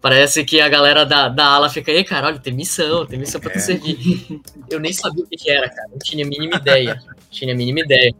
parece 0.00 0.44
que 0.44 0.60
a 0.60 0.68
galera 0.68 1.06
da, 1.06 1.28
da 1.28 1.46
ala 1.46 1.70
fica, 1.70 1.92
aí, 1.92 2.02
cara, 2.02 2.26
olha, 2.26 2.40
tem 2.40 2.52
missão, 2.52 3.06
tem 3.06 3.16
missão 3.16 3.40
pra 3.40 3.52
é. 3.52 3.54
tu 3.54 3.60
servir. 3.60 4.40
Eu 4.68 4.80
nem 4.80 4.92
sabia 4.92 5.22
o 5.22 5.28
que, 5.28 5.36
que 5.36 5.48
era, 5.48 5.68
cara, 5.70 5.88
não 5.88 5.98
tinha 5.98 6.24
a 6.24 6.28
mínima 6.28 6.56
ideia, 6.56 7.00
tinha 7.30 7.54
a 7.54 7.56
mínima 7.56 7.78
ideia, 7.78 8.12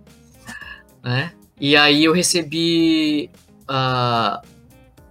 né? 1.03 1.33
E 1.61 1.77
aí 1.77 2.05
eu 2.05 2.13
recebi 2.13 3.31
uh, 3.69 4.41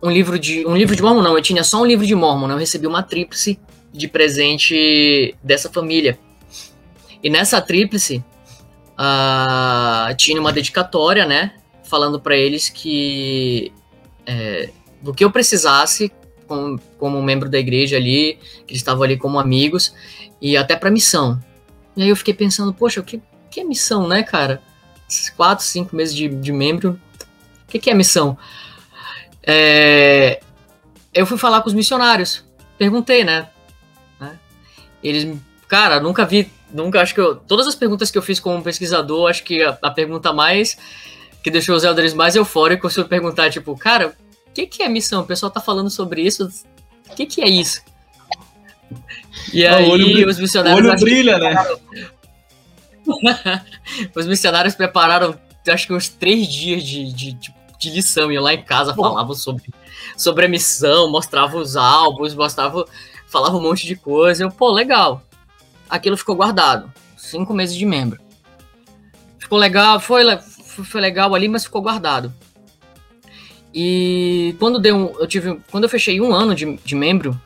um 0.02 0.10
livro 0.10 0.40
de 0.40 0.66
um 0.66 0.76
livro 0.76 0.96
de 0.96 1.02
Mormon, 1.02 1.22
não, 1.22 1.36
eu 1.36 1.42
tinha 1.42 1.64
só 1.64 1.82
um 1.82 1.86
livro 1.86 2.06
de 2.06 2.16
Mormon, 2.16 2.48
né? 2.48 2.54
eu 2.54 2.58
recebi 2.58 2.88
uma 2.88 3.04
tríplice 3.04 3.60
de 3.94 4.08
presente 4.08 5.36
dessa 5.44 5.70
família. 5.70 6.18
E 7.22 7.30
nessa 7.30 7.62
tríplice 7.62 8.24
uh, 8.98 10.16
tinha 10.16 10.40
uma 10.40 10.54
dedicatória, 10.54 11.26
né? 11.26 11.54
Falando 11.84 12.20
para 12.20 12.36
eles 12.36 12.70
que 12.70 13.72
é, 14.26 14.70
do 15.02 15.14
que 15.14 15.24
eu 15.24 15.32
precisasse 15.32 16.12
como, 16.48 16.80
como 16.98 17.22
membro 17.22 17.50
da 17.50 17.60
igreja 17.60 17.98
ali, 17.98 18.38
que 18.66 18.74
eles 18.74 18.82
estavam 18.82 19.04
ali 19.04 19.18
como 19.18 19.40
amigos, 19.40 19.94
e 20.42 20.56
até 20.56 20.76
para 20.76 20.92
missão. 20.92 21.42
E 21.96 22.04
aí 22.04 22.10
eu 22.10 22.16
fiquei 22.16 22.34
pensando, 22.34 22.74
poxa, 22.74 23.02
que, 23.02 23.22
que 23.50 23.60
é 23.60 23.64
missão, 23.64 24.08
né, 24.08 24.24
cara? 24.24 24.62
Esses 25.10 25.30
quatro, 25.30 25.66
cinco 25.66 25.96
meses 25.96 26.16
de, 26.16 26.28
de 26.28 26.52
membro, 26.52 27.00
o 27.64 27.68
que, 27.68 27.80
que 27.80 27.90
é 27.90 27.94
missão? 27.94 28.38
É, 29.42 30.40
eu 31.14 31.26
fui 31.26 31.38
falar 31.38 31.62
com 31.62 31.68
os 31.68 31.74
missionários, 31.74 32.46
perguntei, 32.78 33.24
né? 33.24 33.50
Eles, 35.04 35.38
cara, 35.68 36.00
nunca 36.00 36.26
vi, 36.26 36.52
nunca 36.72 37.02
acho 37.02 37.14
que 37.14 37.22
eu, 37.22 37.36
todas 37.36 37.68
as 37.68 37.76
perguntas 37.76 38.12
que 38.12 38.18
eu 38.18 38.22
fiz 38.22 38.40
como 38.40 38.62
pesquisador, 38.62 39.30
acho 39.30 39.44
que 39.44 39.64
a, 39.64 39.78
a 39.82 39.92
pergunta 39.92 40.34
mais 40.34 40.78
que 41.42 41.50
deixou 41.50 41.76
os 41.76 41.84
elders 41.84 42.14
mais 42.14 42.36
eufóricos 42.36 42.94
foi 42.94 43.06
perguntar, 43.06 43.50
tipo, 43.50 43.76
cara, 43.78 44.14
o 44.48 44.52
que, 44.52 44.68
que 44.68 44.84
é 44.84 44.90
missão? 44.90 45.22
O 45.22 45.26
pessoal 45.26 45.50
tá 45.50 45.62
falando 45.62 45.90
sobre 45.90 46.22
isso, 46.22 46.50
o 47.10 47.16
que, 47.16 47.26
que 47.26 47.42
é 47.42 47.50
isso? 47.50 47.82
E 49.54 49.66
ah, 49.66 49.78
aí 49.78 49.90
olho, 49.90 50.28
os 50.28 50.40
missionários. 50.40 50.86
O 50.86 50.90
olho 50.90 51.00
brilha, 51.00 51.38
né? 51.38 51.56
os 54.16 54.28
missionários 54.28 54.76
prepararam, 54.76 55.38
acho 55.68 55.88
que 55.88 55.94
uns 55.94 56.10
três 56.10 56.48
dias 56.48 56.84
de, 56.84 57.12
de, 57.12 57.34
de, 57.34 57.54
de 57.78 57.90
lição. 57.90 58.32
Iam 58.32 58.44
lá 58.44 58.54
em 58.54 58.64
casa, 58.64 58.94
falavam 58.94 59.34
sobre, 59.34 59.64
sobre 60.16 60.46
a 60.46 60.50
missão, 60.50 61.12
mostravam 61.12 61.62
os 61.62 61.76
álbuns, 61.76 62.34
mostravam 62.34 62.86
falava 63.30 63.56
um 63.56 63.62
monte 63.62 63.86
de 63.86 63.96
coisa. 63.96 64.44
Eu, 64.44 64.52
pô, 64.52 64.72
legal. 64.72 65.22
Aquilo 65.90 66.18
ficou 66.18 66.36
guardado. 66.36 66.92
Cinco 67.16 67.54
meses 67.54 67.76
de 67.76 67.86
membro. 67.86 68.20
Ficou 69.38 69.58
legal, 69.58 70.00
foi, 70.00 70.24
foi 70.66 71.02
legal 71.02 71.34
ali, 71.34 71.48
mas 71.48 71.64
ficou 71.64 71.82
guardado. 71.82 72.34
E 73.74 74.56
quando 74.60 74.80
deu 74.80 74.96
um, 74.96 75.20
eu 75.20 75.28
tive, 75.28 75.60
quando 75.72 75.84
eu 75.84 75.90
fechei 75.90 76.20
um 76.20 76.34
ano 76.34 76.56
de, 76.56 76.78
de 76.78 76.96
membro, 76.96 77.40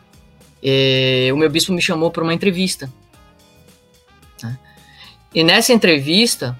eh, 0.61 1.29
o 1.33 1.37
meu 1.37 1.49
bispo 1.49 1.73
me 1.73 1.81
chamou 1.81 2.09
para 2.09 2.23
uma 2.23 2.33
entrevista. 2.33 2.91
E 5.33 5.43
nessa 5.43 5.73
entrevista, 5.73 6.57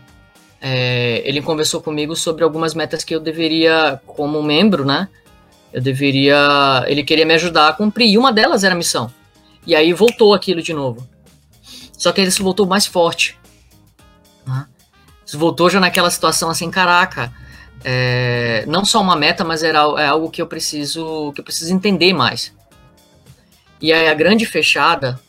eh, 0.61 1.21
ele 1.25 1.41
conversou 1.41 1.81
comigo 1.81 2.15
sobre 2.15 2.43
algumas 2.43 2.73
metas 2.73 3.03
que 3.03 3.13
eu 3.13 3.19
deveria, 3.19 4.01
como 4.05 4.41
membro, 4.41 4.83
né, 4.85 5.07
eu 5.73 5.81
deveria. 5.81 6.85
Ele 6.87 7.03
queria 7.03 7.25
me 7.25 7.33
ajudar 7.33 7.67
a 7.67 7.73
cumprir. 7.73 8.09
E 8.09 8.17
uma 8.17 8.31
delas 8.31 8.63
era 8.63 8.75
a 8.75 8.77
missão. 8.77 9.11
E 9.65 9.75
aí 9.75 9.91
voltou 9.91 10.33
aquilo 10.33 10.61
de 10.61 10.73
novo. 10.73 11.07
Só 11.97 12.11
que 12.11 12.21
ele 12.21 12.31
se 12.31 12.43
voltou 12.43 12.67
mais 12.67 12.85
forte. 12.85 13.37
Né? 14.45 14.67
Voltou 15.33 15.69
já 15.69 15.79
naquela 15.79 16.11
situação 16.11 16.49
assim, 16.49 16.69
caraca. 16.69 17.33
É, 17.83 18.63
não 18.67 18.85
só 18.85 19.01
uma 19.01 19.15
meta, 19.15 19.43
mas 19.43 19.63
era 19.63 19.79
é 19.97 20.05
algo 20.05 20.29
que 20.29 20.41
eu 20.41 20.47
preciso 20.47 21.31
que 21.33 21.41
eu 21.41 21.43
preciso 21.43 21.73
entender 21.73 22.13
mais. 22.13 22.53
E 23.81 23.91
aí 23.91 24.07
a 24.07 24.13
grande 24.13 24.45
fechada 24.45 25.19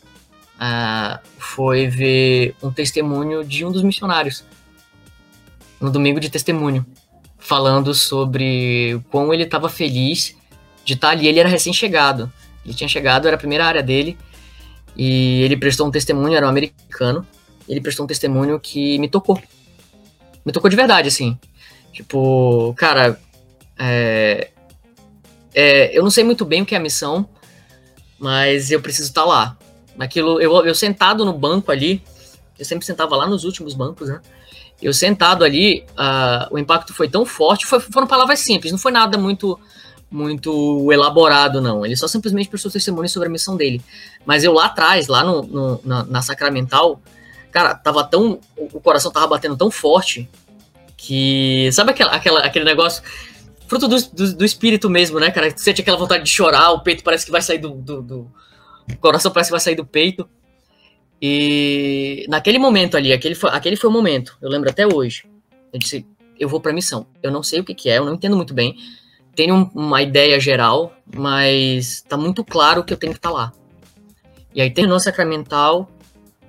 uh, 0.57 1.19
foi 1.39 1.87
ver 1.87 2.55
um 2.63 2.71
testemunho 2.71 3.45
de 3.45 3.65
um 3.65 3.73
dos 3.73 3.83
missionários 3.83 4.45
no 5.81 5.91
domingo 5.91 6.21
de 6.21 6.31
testemunho 6.31 6.85
falando 7.39 7.95
sobre 7.95 8.95
o 8.95 9.03
quão 9.11 9.33
ele 9.33 9.43
estava 9.43 9.69
feliz 9.69 10.35
de 10.85 10.95
estar 10.95 11.09
tá 11.09 11.13
ali. 11.13 11.29
Ele 11.29 11.39
era 11.39 11.49
recém-chegado. 11.49 12.33
Ele 12.65 12.75
tinha 12.75 12.89
chegado, 12.89 13.27
era 13.27 13.37
a 13.37 13.39
primeira 13.39 13.67
área 13.67 13.83
dele. 13.83 14.17
E 14.97 15.43
ele 15.43 15.57
prestou 15.57 15.87
um 15.87 15.91
testemunho, 15.91 16.35
era 16.35 16.47
um 16.47 16.49
americano. 16.49 17.27
Ele 17.69 17.81
prestou 17.81 18.05
um 18.05 18.07
testemunho 18.07 18.59
que 18.59 18.99
me 18.99 19.09
tocou. 19.09 19.41
Me 20.45 20.53
tocou 20.53 20.71
de 20.71 20.77
verdade, 20.77 21.09
assim. 21.09 21.39
Tipo, 21.93 22.75
cara, 22.79 23.21
é, 23.79 24.51
é, 25.55 25.97
eu 25.97 26.03
não 26.03 26.11
sei 26.11 26.25
muito 26.25 26.45
bem 26.45 26.63
o 26.63 26.67
que 26.67 26.75
é 26.75 26.79
a 26.79 26.81
missão, 26.81 27.29
mas 28.19 28.71
eu 28.71 28.81
preciso 28.81 29.09
estar 29.09 29.23
tá 29.23 29.27
lá. 29.27 29.59
Aquilo, 29.99 30.41
eu, 30.41 30.65
eu 30.67 30.75
sentado 30.75 31.25
no 31.25 31.33
banco 31.33 31.71
ali, 31.71 32.03
eu 32.59 32.65
sempre 32.65 32.85
sentava 32.85 33.17
lá 33.17 33.27
nos 33.27 33.45
últimos 33.45 33.75
bancos, 33.75 34.09
né? 34.09 34.21
eu 34.83 34.93
sentado 34.93 35.45
ali, 35.45 35.85
uh, 35.93 36.55
o 36.55 36.59
impacto 36.59 36.93
foi 36.93 37.09
tão 37.09 37.25
forte, 37.25 37.67
foi, 37.67 37.81
foram 37.81 38.07
palavras 38.07 38.41
simples, 38.41 38.73
não 38.73 38.79
foi 38.79 38.93
nada 38.93 39.17
muito 39.17 39.59
muito 40.11 40.93
elaborado, 40.93 41.61
não. 41.61 41.85
Ele 41.85 41.97
só 41.97 42.07
simplesmente 42.07 42.49
prestou 42.49 42.71
testemunho 42.71 43.09
sobre 43.09 43.29
a 43.29 43.33
missão 43.33 43.57
dele. 43.57 43.83
Mas 44.25 44.45
eu 44.45 44.53
lá 44.53 44.67
atrás, 44.67 45.09
lá 45.09 45.25
no, 45.25 45.43
no 45.43 45.81
na, 45.83 46.05
na, 46.05 46.23
Sacramental, 46.23 47.01
cara, 47.51 47.75
tava 47.75 48.05
tão. 48.05 48.39
O 48.57 48.81
coração 48.81 49.11
tava 49.11 49.27
batendo 49.27 49.57
tão 49.57 49.73
forte 49.73 50.29
que. 50.97 51.69
Sabe 51.73 51.91
aquela, 51.91 52.13
aquela, 52.13 52.41
aquele 52.41 52.65
negócio? 52.65 53.03
Fruto 53.67 53.89
do, 53.89 54.01
do, 54.01 54.37
do 54.37 54.45
espírito 54.45 54.89
mesmo, 54.89 55.19
né, 55.19 55.33
cara? 55.33 55.53
Sente 55.57 55.81
aquela 55.81 55.97
vontade 55.97 56.23
de 56.23 56.31
chorar, 56.31 56.71
o 56.71 56.81
peito 56.81 57.03
parece 57.03 57.25
que 57.25 57.33
vai 57.33 57.43
sair 57.43 57.59
do, 57.59 57.71
do, 57.71 58.01
do. 58.01 58.31
O 58.91 58.97
coração 58.99 59.33
parece 59.33 59.49
que 59.49 59.53
vai 59.53 59.61
sair 59.61 59.75
do 59.75 59.85
peito. 59.85 60.29
E 61.21 62.27
naquele 62.29 62.59
momento 62.59 62.97
ali, 62.97 63.13
aquele 63.13 63.35
foi, 63.35 63.51
aquele 63.51 63.77
foi 63.77 63.89
o 63.89 63.93
momento, 63.93 64.37
eu 64.43 64.49
lembro 64.51 64.69
até 64.69 64.87
hoje. 64.87 65.25
Eu 65.73 65.79
disse, 65.79 66.07
eu 66.39 66.49
vou 66.49 66.61
pra 66.61 66.73
missão. 66.73 67.07
Eu 67.23 67.31
não 67.31 67.43
sei 67.43 67.61
o 67.61 67.65
que, 67.65 67.75
que 67.75 67.89
é, 67.89 67.99
eu 67.99 68.05
não 68.05 68.15
entendo 68.15 68.37
muito 68.37 68.53
bem. 68.53 68.77
Tenho 69.35 69.71
uma 69.75 70.03
ideia 70.03 70.39
geral, 70.39 70.93
mas 71.15 72.03
tá 72.03 72.17
muito 72.17 72.45
claro 72.45 72.85
que 72.85 72.93
eu 72.93 72.97
tenho 72.97 73.13
que 73.13 73.19
estar 73.19 73.31
tá 73.31 73.35
lá. 73.35 73.53
E 74.55 74.61
aí 74.61 74.71
terminou 74.71 74.97
a 74.97 75.01
sacramental, 75.01 75.91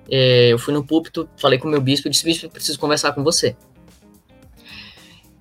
é, 0.10 0.50
eu 0.54 0.60
fui 0.60 0.74
no 0.74 0.86
púlpito, 0.86 1.27
falei 1.38 1.58
com 1.58 1.68
o 1.68 1.72
meu 1.72 1.82
bispo, 1.82 2.10
disse, 2.10 2.24
bispo, 2.24 2.50
preciso 2.50 2.80
conversar 2.80 3.13
com 3.13 3.24
você. 3.24 3.56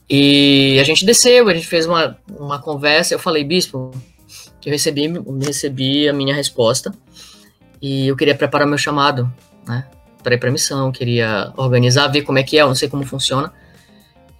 E 0.08 0.78
a 0.80 0.84
gente 0.84 1.04
desceu, 1.04 1.48
a 1.48 1.54
gente 1.54 1.66
fez 1.66 1.86
uma, 1.86 2.16
uma 2.38 2.60
conversa, 2.60 3.14
eu 3.14 3.18
falei, 3.18 3.44
bispo, 3.44 3.90
eu 4.64 4.72
recebi, 4.72 5.12
recebi 5.44 6.08
a 6.08 6.12
minha 6.12 6.34
resposta, 6.34 6.94
e 7.80 8.08
eu 8.08 8.16
queria 8.16 8.34
preparar 8.34 8.66
meu 8.66 8.78
chamado, 8.78 9.30
né? 9.66 9.86
Para 10.22 10.34
ir 10.34 10.38
para 10.38 10.50
missão, 10.50 10.90
queria 10.90 11.52
organizar, 11.56 12.08
ver 12.08 12.22
como 12.22 12.38
é 12.38 12.42
que 12.42 12.58
é, 12.58 12.64
não 12.64 12.74
sei 12.74 12.88
como 12.88 13.04
funciona. 13.04 13.52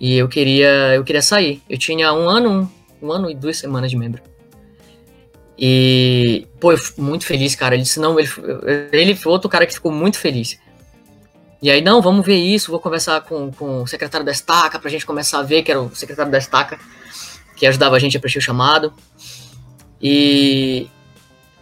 E 0.01 0.17
eu 0.17 0.29
queria, 0.29 0.95
eu 0.95 1.05
queria 1.05 1.21
sair. 1.21 1.63
Eu 1.69 1.77
tinha 1.77 2.13
um 2.13 2.27
ano, 2.29 2.71
um 3.03 3.13
ano 3.13 3.31
e 3.31 3.35
duas 3.35 3.59
semanas 3.59 3.91
de 3.91 3.97
membro. 3.97 4.23
E, 5.59 6.47
pô, 6.59 6.73
eu 6.73 6.79
fui 6.79 7.05
muito 7.05 7.27
feliz, 7.27 7.55
cara. 7.55 7.75
Ele 7.75 7.83
disse, 7.83 8.01
não, 8.01 8.19
ele, 8.19 8.29
ele 8.93 9.15
foi 9.15 9.31
outro 9.31 9.49
cara 9.49 9.67
que 9.67 9.75
ficou 9.75 9.93
muito 9.93 10.19
feliz. 10.19 10.59
E 11.63 11.71
aí, 11.71 11.81
não, 11.81 12.03
vamos 12.03 12.27
ver 12.27 12.37
isso, 12.37 12.71
vou 12.71 12.81
conversar 12.81 13.23
com, 13.23 13.51
com 13.53 13.83
o 13.83 13.87
secretário 13.87 14.25
da 14.25 14.33
estaca 14.33 14.79
pra 14.79 14.91
gente 14.91 15.07
começar 15.07 15.39
a 15.39 15.43
ver, 15.43 15.63
que 15.63 15.71
era 15.71 15.81
o 15.81 15.95
secretário 15.95 16.31
da 16.31 16.39
estaca, 16.39 16.79
que 17.57 17.67
ajudava 17.67 17.97
a 17.97 17.99
gente 17.99 18.17
a 18.17 18.21
preencher 18.21 18.39
o 18.39 18.43
chamado. 18.43 18.93
E, 20.03 20.89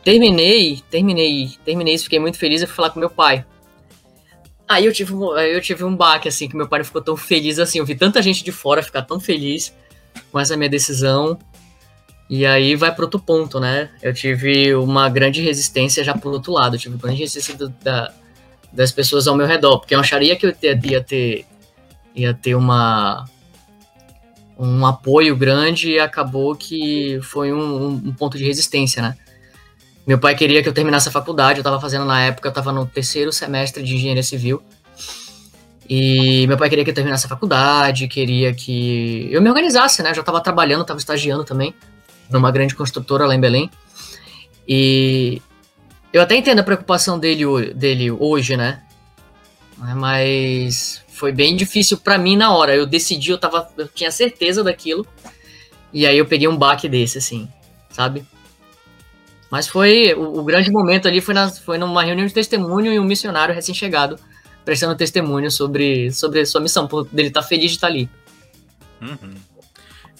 Terminei, 0.05 0.83
terminei, 0.91 1.53
terminei 1.65 1.95
isso, 1.95 2.05
fiquei 2.05 2.19
muito 2.19 2.37
feliz 2.37 2.61
e 2.61 2.67
fui 2.67 2.75
falar 2.75 2.91
com 2.91 2.99
meu 2.99 3.11
pai. 3.11 3.45
Aí 4.69 4.85
eu 4.85 4.93
tive, 4.93 5.13
eu 5.13 5.61
tive 5.61 5.85
um 5.85 5.95
baque, 5.95 6.29
assim, 6.29 6.49
que 6.49 6.57
meu 6.57 6.67
pai 6.67 6.83
ficou 6.83 7.01
tão 7.01 7.17
feliz 7.17 7.59
assim. 7.59 7.79
Eu 7.79 7.87
vi 7.87 7.95
tanta 7.95 8.21
gente 8.21 8.43
de 8.43 8.51
fora 8.51 8.83
ficar 8.83 9.03
tão 9.03 9.21
feliz 9.21 9.73
com 10.31 10.41
essa 10.41 10.57
minha 10.57 10.69
decisão. 10.69 11.39
E 12.29 12.47
aí 12.47 12.75
vai 12.75 12.93
para 12.93 13.05
outro 13.05 13.21
ponto, 13.21 13.61
né? 13.61 13.91
Eu 14.03 14.15
tive 14.15 14.75
uma 14.75 15.09
grande 15.09 15.43
resistência 15.43 16.03
já 16.03 16.17
pro 16.17 16.31
outro 16.31 16.53
lado. 16.53 16.75
Eu 16.75 16.81
tive 16.81 16.95
uma 16.95 17.01
grande 17.01 17.21
resistência 17.21 17.55
do, 17.55 17.69
da, 17.69 18.13
das 18.73 18.91
pessoas 18.91 19.29
ao 19.29 19.37
meu 19.37 19.47
redor, 19.47 19.79
porque 19.79 19.95
eu 19.95 20.01
acharia 20.01 20.35
que 20.35 20.47
eu 20.47 20.55
ia 20.63 21.03
ter, 21.03 21.45
ia 22.15 22.35
ter 22.35 22.55
uma 22.55 23.27
um 24.65 24.87
apoio 24.87 25.35
grande 25.35 25.91
e 25.91 25.99
acabou 25.99 26.55
que 26.55 27.19
foi 27.23 27.53
um, 27.53 27.87
um, 27.89 28.13
ponto 28.13 28.39
de 28.39 28.45
resistência, 28.45 29.03
né? 29.03 29.17
Meu 30.07 30.19
pai 30.19 30.37
queria 30.37 30.63
que 30.63 30.69
eu 30.69 30.73
terminasse 30.73 31.09
a 31.09 31.13
faculdade, 31.13 31.59
eu 31.59 31.63
estava 31.63 31.81
fazendo 31.81 32.05
na 32.05 32.21
época, 32.23 32.47
eu 32.47 32.51
estava 32.51 32.73
no 32.73 32.87
terceiro 32.87 33.33
semestre 33.33 33.83
de 33.83 33.97
engenharia 33.97 34.23
civil. 34.23 34.63
E 35.89 36.47
meu 36.47 36.57
pai 36.57 36.69
queria 36.69 36.85
que 36.85 36.91
eu 36.91 36.95
terminasse 36.95 37.27
a 37.27 37.29
faculdade, 37.29 38.07
queria 38.07 38.55
que 38.55 39.29
eu 39.33 39.43
me 39.43 39.49
organizasse, 39.49 40.01
né? 40.03 40.11
Eu 40.11 40.15
já 40.15 40.21
estava 40.21 40.41
trabalhando, 40.41 40.83
estava 40.83 40.99
estagiando 40.99 41.45
também 41.45 41.75
numa 42.31 42.51
grande 42.53 42.75
construtora 42.77 43.27
lá 43.27 43.35
em 43.35 43.41
Belém. 43.41 43.69
E 44.67 45.43
eu 46.13 46.23
até 46.23 46.37
entendo 46.37 46.61
a 46.61 46.65
preocupação 46.65 47.19
dele, 47.19 47.75
dele 47.75 48.13
hoje, 48.13 48.57
né? 48.57 48.81
Mas 49.97 51.03
foi 51.23 51.31
bem 51.31 51.55
difícil 51.55 51.99
para 51.99 52.19
mim 52.19 52.37
na 52.37 52.53
hora. 52.53 52.75
Eu 52.75 52.85
decidi, 52.85 53.31
eu 53.31 53.39
tava, 53.39 53.69
eu 53.79 53.87
tinha 53.87 54.11
certeza 54.11 54.65
daquilo. 54.65 55.07
E 55.93 56.05
aí 56.05 56.19
eu 56.19 56.27
peguei 56.27 56.49
um 56.49 56.57
baque 56.57 56.89
desse, 56.89 57.19
assim, 57.19 57.49
sabe? 57.91 58.27
Mas 59.49 59.69
foi 59.69 60.15
o, 60.15 60.41
o 60.41 60.43
grande 60.43 60.69
momento 60.73 61.07
ali 61.07 61.21
foi, 61.21 61.33
na, 61.33 61.49
foi 61.49 61.79
numa 61.79 62.03
reunião 62.03 62.27
de 62.27 62.35
testemunho 62.35 62.93
e 62.93 62.99
um 62.99 63.05
missionário 63.05 63.55
recém-chegado 63.55 64.19
prestando 64.65 64.97
testemunho 64.97 65.49
sobre, 65.49 66.11
sobre 66.11 66.45
sua 66.45 66.61
missão, 66.61 66.89
por 66.89 67.05
dele 67.05 67.29
estar 67.29 67.43
tá 67.43 67.47
feliz 67.47 67.71
de 67.71 67.77
estar 67.77 67.87
tá 67.87 67.93
ali. 67.93 68.11
Uhum. 69.01 69.35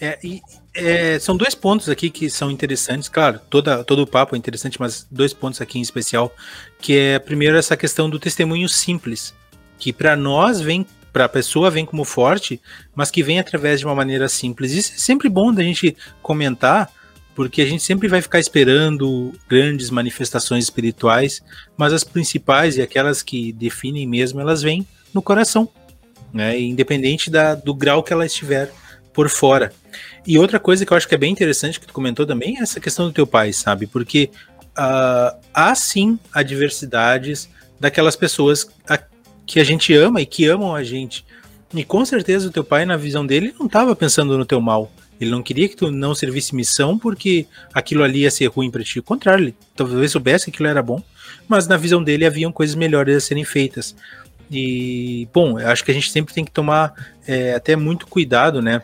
É, 0.01 0.21
e, 0.23 0.41
é, 0.73 1.19
são 1.19 1.37
dois 1.37 1.57
pontos 1.57 1.89
aqui 1.89 2.11
que 2.11 2.31
são 2.31 2.49
interessantes, 2.49 3.09
claro, 3.09 3.41
toda, 3.51 3.83
todo 3.83 4.03
o 4.03 4.07
papo 4.07 4.37
é 4.37 4.39
interessante, 4.39 4.79
mas 4.79 5.05
dois 5.11 5.33
pontos 5.33 5.61
aqui 5.61 5.81
em 5.81 5.83
especial, 5.83 6.33
que 6.81 6.97
é 6.97 7.19
primeiro 7.19 7.57
essa 7.57 7.77
questão 7.77 8.09
do 8.09 8.21
testemunho 8.21 8.69
simples, 8.69 9.35
que 9.83 9.93
para 9.93 10.15
nós 10.15 10.61
vem, 10.61 10.87
para 11.13 11.25
a 11.25 11.29
pessoa 11.29 11.69
vem 11.69 11.85
como 11.85 12.05
forte, 12.05 12.61
mas 12.95 13.11
que 13.11 13.21
vem 13.21 13.41
através 13.41 13.81
de 13.81 13.85
uma 13.85 13.97
maneira 13.97 14.29
simples. 14.29 14.71
Isso 14.71 14.93
é 14.95 14.97
sempre 14.97 15.29
bom 15.29 15.53
da 15.53 15.61
gente 15.61 15.97
comentar, 16.23 16.89
porque 17.35 17.61
a 17.61 17.67
gente 17.67 17.83
sempre 17.83 18.07
vai 18.07 18.23
ficar 18.23 18.39
esperando 18.39 19.33
grandes 19.49 19.91
manifestações 19.91 20.63
espirituais, 20.63 21.43
mas 21.77 21.93
as 21.93 22.05
principais 22.05 22.77
e 22.77 22.83
aquelas 22.83 23.25
que 23.25 23.53
definem 23.53 24.07
mesmo, 24.07 24.41
elas 24.41 24.63
vêm 24.63 24.87
no 25.13 25.21
coração, 25.21 25.69
né? 26.33 26.61
Independente 26.61 27.29
da, 27.29 27.57
do 27.57 27.75
grau 27.75 28.05
que 28.05 28.13
ela 28.13 28.25
estiver 28.25 28.71
por 29.13 29.29
fora. 29.29 29.73
E 30.25 30.39
outra 30.39 30.61
coisa 30.61 30.87
que 30.87 30.93
eu 30.93 30.97
acho 30.97 31.09
que 31.09 31.15
é 31.17 31.19
bem 31.19 31.33
interessante 31.33 31.81
que 31.81 31.89
tu 31.89 31.93
comentou 31.93 32.25
também 32.25 32.57
é 32.57 32.63
essa 32.63 32.79
questão 32.79 33.07
do 33.07 33.13
teu 33.13 33.27
pai, 33.27 33.53
sabe? 33.53 33.89
Porque 33.89 34.31
uh, 34.79 35.37
há 35.53 35.75
sim 35.75 36.21
adversidades 36.33 37.49
daquelas 37.81 38.15
pessoas 38.15 38.69
a, 38.89 38.97
que 39.47 39.61
a 39.61 39.65
gente 39.65 39.95
ama 39.95 40.21
e 40.21 40.27
que 40.27 40.47
amam 40.47 40.75
a 40.75 40.83
gente. 40.83 41.25
E 41.75 41.85
com 41.85 42.05
certeza 42.05 42.49
o 42.49 42.51
teu 42.51 42.63
pai, 42.63 42.85
na 42.85 42.97
visão 42.97 43.27
dele, 43.27 43.55
não 43.59 43.67
estava 43.67 43.97
pensando 43.97 44.37
no 44.37 44.45
teu 44.45 44.61
mal. 44.61 44.91
Ele 45.21 45.31
não 45.31 45.43
queria 45.43 45.69
que 45.69 45.77
tu 45.77 45.91
não 45.91 46.15
servisse 46.15 46.55
missão 46.55 46.99
porque 46.99 47.47
aquilo 47.73 48.03
ali 48.03 48.21
ia 48.21 48.31
ser 48.31 48.47
ruim 48.47 48.71
para 48.71 48.83
ti. 48.83 48.99
Ao 48.99 49.05
contrário, 49.05 49.45
ele 49.45 49.55
talvez 49.75 50.11
soubesse 50.11 50.47
que 50.47 50.51
aquilo 50.51 50.69
era 50.69 50.83
bom, 50.83 51.03
mas 51.49 51.67
na 51.67 51.77
visão 51.77 52.03
dele 52.03 52.27
haviam 52.27 52.51
coisas 52.51 52.75
melhores 52.75 53.17
a 53.17 53.21
serem 53.21 53.45
feitas. 53.45 53.95
E, 54.51 55.29
bom, 55.33 55.59
eu 55.59 55.69
acho 55.69 55.85
que 55.85 55.91
a 55.91 55.95
gente 55.95 56.11
sempre 56.11 56.35
tem 56.35 56.45
que 56.45 56.51
tomar 56.51 56.93
é, 57.27 57.55
até 57.55 57.75
muito 57.77 58.07
cuidado, 58.07 58.61
né? 58.61 58.83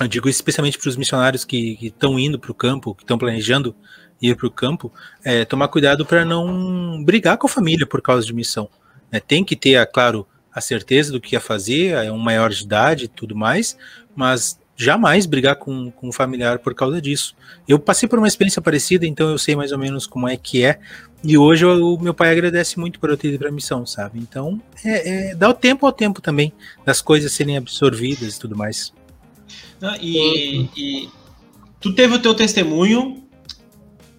eu 0.00 0.08
digo 0.08 0.28
especialmente 0.28 0.78
para 0.78 0.88
os 0.88 0.96
missionários 0.96 1.44
que 1.44 1.78
estão 1.80 2.18
indo 2.18 2.38
para 2.38 2.50
o 2.50 2.54
campo, 2.54 2.94
que 2.94 3.02
estão 3.02 3.16
planejando 3.16 3.74
ir 4.20 4.36
para 4.36 4.46
o 4.46 4.50
campo, 4.50 4.92
é, 5.24 5.44
tomar 5.44 5.68
cuidado 5.68 6.04
para 6.04 6.24
não 6.24 7.02
brigar 7.02 7.38
com 7.38 7.46
a 7.46 7.50
família 7.50 7.86
por 7.86 8.02
causa 8.02 8.26
de 8.26 8.34
missão. 8.34 8.68
É, 9.10 9.20
tem 9.20 9.44
que 9.44 9.56
ter, 9.56 9.74
é, 9.74 9.86
claro, 9.86 10.26
a 10.52 10.60
certeza 10.60 11.12
do 11.12 11.20
que 11.20 11.34
ia 11.34 11.40
fazer, 11.40 11.94
é 11.94 12.10
um 12.10 12.18
maior 12.18 12.50
de 12.50 12.64
idade 12.64 13.04
e 13.04 13.08
tudo 13.08 13.36
mais, 13.36 13.76
mas 14.14 14.58
jamais 14.76 15.26
brigar 15.26 15.56
com, 15.56 15.90
com 15.90 16.08
um 16.08 16.12
familiar 16.12 16.58
por 16.58 16.74
causa 16.74 17.00
disso. 17.00 17.34
Eu 17.66 17.78
passei 17.78 18.08
por 18.08 18.18
uma 18.18 18.28
experiência 18.28 18.60
parecida, 18.60 19.06
então 19.06 19.30
eu 19.30 19.38
sei 19.38 19.56
mais 19.56 19.72
ou 19.72 19.78
menos 19.78 20.06
como 20.06 20.28
é 20.28 20.36
que 20.36 20.64
é, 20.64 20.78
e 21.24 21.36
hoje 21.36 21.64
o 21.64 21.98
meu 21.98 22.14
pai 22.14 22.30
agradece 22.30 22.78
muito 22.78 23.00
por 23.00 23.10
eu 23.10 23.16
ter 23.16 23.28
ido 23.28 23.38
para 23.38 23.48
a 23.48 23.52
missão, 23.52 23.84
sabe? 23.84 24.18
Então, 24.18 24.60
é, 24.84 25.30
é, 25.30 25.34
dá 25.34 25.48
o 25.48 25.54
tempo 25.54 25.84
ao 25.84 25.92
tempo 25.92 26.20
também, 26.20 26.52
das 26.84 27.00
coisas 27.00 27.32
serem 27.32 27.56
absorvidas 27.56 28.36
e 28.36 28.38
tudo 28.38 28.56
mais. 28.56 28.92
E, 30.00 30.68
e, 30.76 31.08
tu 31.80 31.94
teve 31.94 32.14
o 32.14 32.18
teu 32.18 32.32
testemunho 32.32 33.24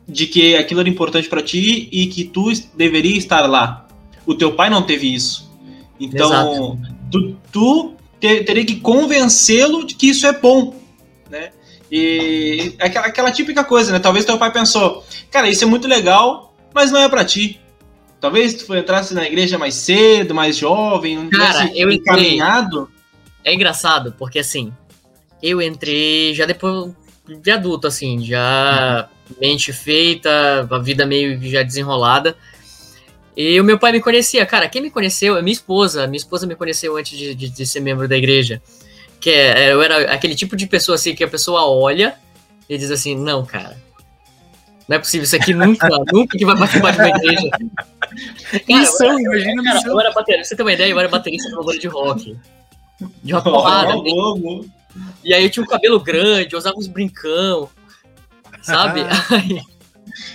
de 0.07 0.27
que 0.27 0.55
aquilo 0.55 0.81
era 0.81 0.89
importante 0.89 1.29
para 1.29 1.41
ti 1.41 1.87
e 1.91 2.07
que 2.07 2.25
tu 2.25 2.51
deveria 2.75 3.17
estar 3.17 3.47
lá. 3.47 3.86
O 4.27 4.35
teu 4.35 4.53
pai 4.53 4.69
não 4.69 4.83
teve 4.83 5.11
isso. 5.11 5.49
Então, 5.99 6.79
tu, 7.11 7.35
tu 7.51 7.95
ter, 8.19 8.43
teria 8.43 8.65
que 8.65 8.75
convencê-lo 8.75 9.85
de 9.87 9.95
que 9.95 10.09
isso 10.09 10.27
é 10.27 10.33
bom, 10.33 10.75
né? 11.29 11.51
E 11.91 12.75
aquela, 12.79 13.07
aquela 13.07 13.31
típica 13.31 13.63
coisa, 13.63 13.91
né? 13.91 13.99
Talvez 13.99 14.25
teu 14.25 14.37
pai 14.37 14.51
pensou, 14.51 15.03
cara, 15.31 15.49
isso 15.49 15.63
é 15.63 15.67
muito 15.67 15.87
legal, 15.87 16.53
mas 16.73 16.91
não 16.91 16.99
é 16.99 17.07
para 17.07 17.23
ti. 17.23 17.59
Talvez 18.19 18.55
tu 18.55 18.75
entrasse 18.75 19.13
na 19.13 19.25
igreja 19.25 19.57
mais 19.57 19.75
cedo, 19.75 20.35
mais 20.35 20.57
jovem, 20.57 21.29
cara, 21.29 21.71
eu 21.73 21.91
encaminhado. 21.91 22.89
É 23.43 23.53
engraçado, 23.53 24.13
porque 24.17 24.39
assim, 24.39 24.73
eu 25.41 25.61
entrei 25.61 26.33
já 26.33 26.45
depois 26.45 26.91
de 27.27 27.51
adulto, 27.51 27.87
assim, 27.87 28.23
já 28.23 29.07
mente 29.39 29.71
feita, 29.71 30.67
a 30.69 30.79
vida 30.79 31.05
meio 31.05 31.39
já 31.49 31.63
desenrolada. 31.63 32.35
E 33.37 33.61
o 33.61 33.63
meu 33.63 33.77
pai 33.77 33.91
me 33.91 34.01
conhecia, 34.01 34.43
cara, 34.47 34.67
quem 34.67 34.81
me 34.81 34.89
conheceu 34.89 35.37
é 35.37 35.41
minha 35.43 35.53
esposa. 35.53 36.07
Minha 36.07 36.17
esposa 36.17 36.47
me 36.47 36.55
conheceu 36.55 36.97
antes 36.97 37.15
de, 37.15 37.35
de, 37.35 37.49
de 37.49 37.67
ser 37.67 37.81
membro 37.81 38.07
da 38.07 38.17
igreja. 38.17 38.59
Que 39.19 39.29
é, 39.29 39.71
eu 39.71 39.81
era 39.83 40.11
aquele 40.11 40.33
tipo 40.33 40.55
de 40.55 40.65
pessoa 40.65 40.95
assim 40.95 41.13
que 41.13 41.23
a 41.23 41.27
pessoa 41.27 41.67
olha 41.67 42.15
e 42.67 42.75
diz 42.79 42.89
assim: 42.89 43.15
não, 43.15 43.45
cara, 43.45 43.77
não 44.87 44.95
é 44.95 44.99
possível, 44.99 45.23
isso 45.23 45.35
aqui 45.35 45.53
nunca, 45.53 45.87
nunca 46.11 46.35
que 46.35 46.43
vai 46.43 46.57
participar 46.57 46.91
de 46.91 46.97
uma 46.97 47.09
igreja. 47.09 47.49
Cara, 47.51 48.79
missão, 48.79 49.19
imagina 49.19 49.63
cara, 49.63 49.75
missão. 49.75 49.91
Eu 49.91 49.99
era 49.99 50.11
baterista, 50.11 50.45
você 50.45 50.55
tem 50.55 50.65
uma 50.65 50.73
ideia, 50.73 50.89
eu 50.89 50.99
era 50.99 51.07
baterista 51.07 51.47
de 51.47 51.53
uma 51.53 51.63
banda 51.63 51.79
de 51.79 51.87
rock. 51.87 52.37
De 53.23 53.33
uma 53.33 53.43
porrada. 53.43 53.93
Oh, 53.95 54.65
e 55.23 55.31
aí 55.31 55.43
eu 55.43 55.49
tinha 55.51 55.63
um 55.63 55.67
cabelo 55.67 55.99
grande, 55.99 56.53
eu 56.53 56.57
usava 56.57 56.75
uns 56.75 56.87
brincão, 56.87 57.69
sabe? 58.63 59.01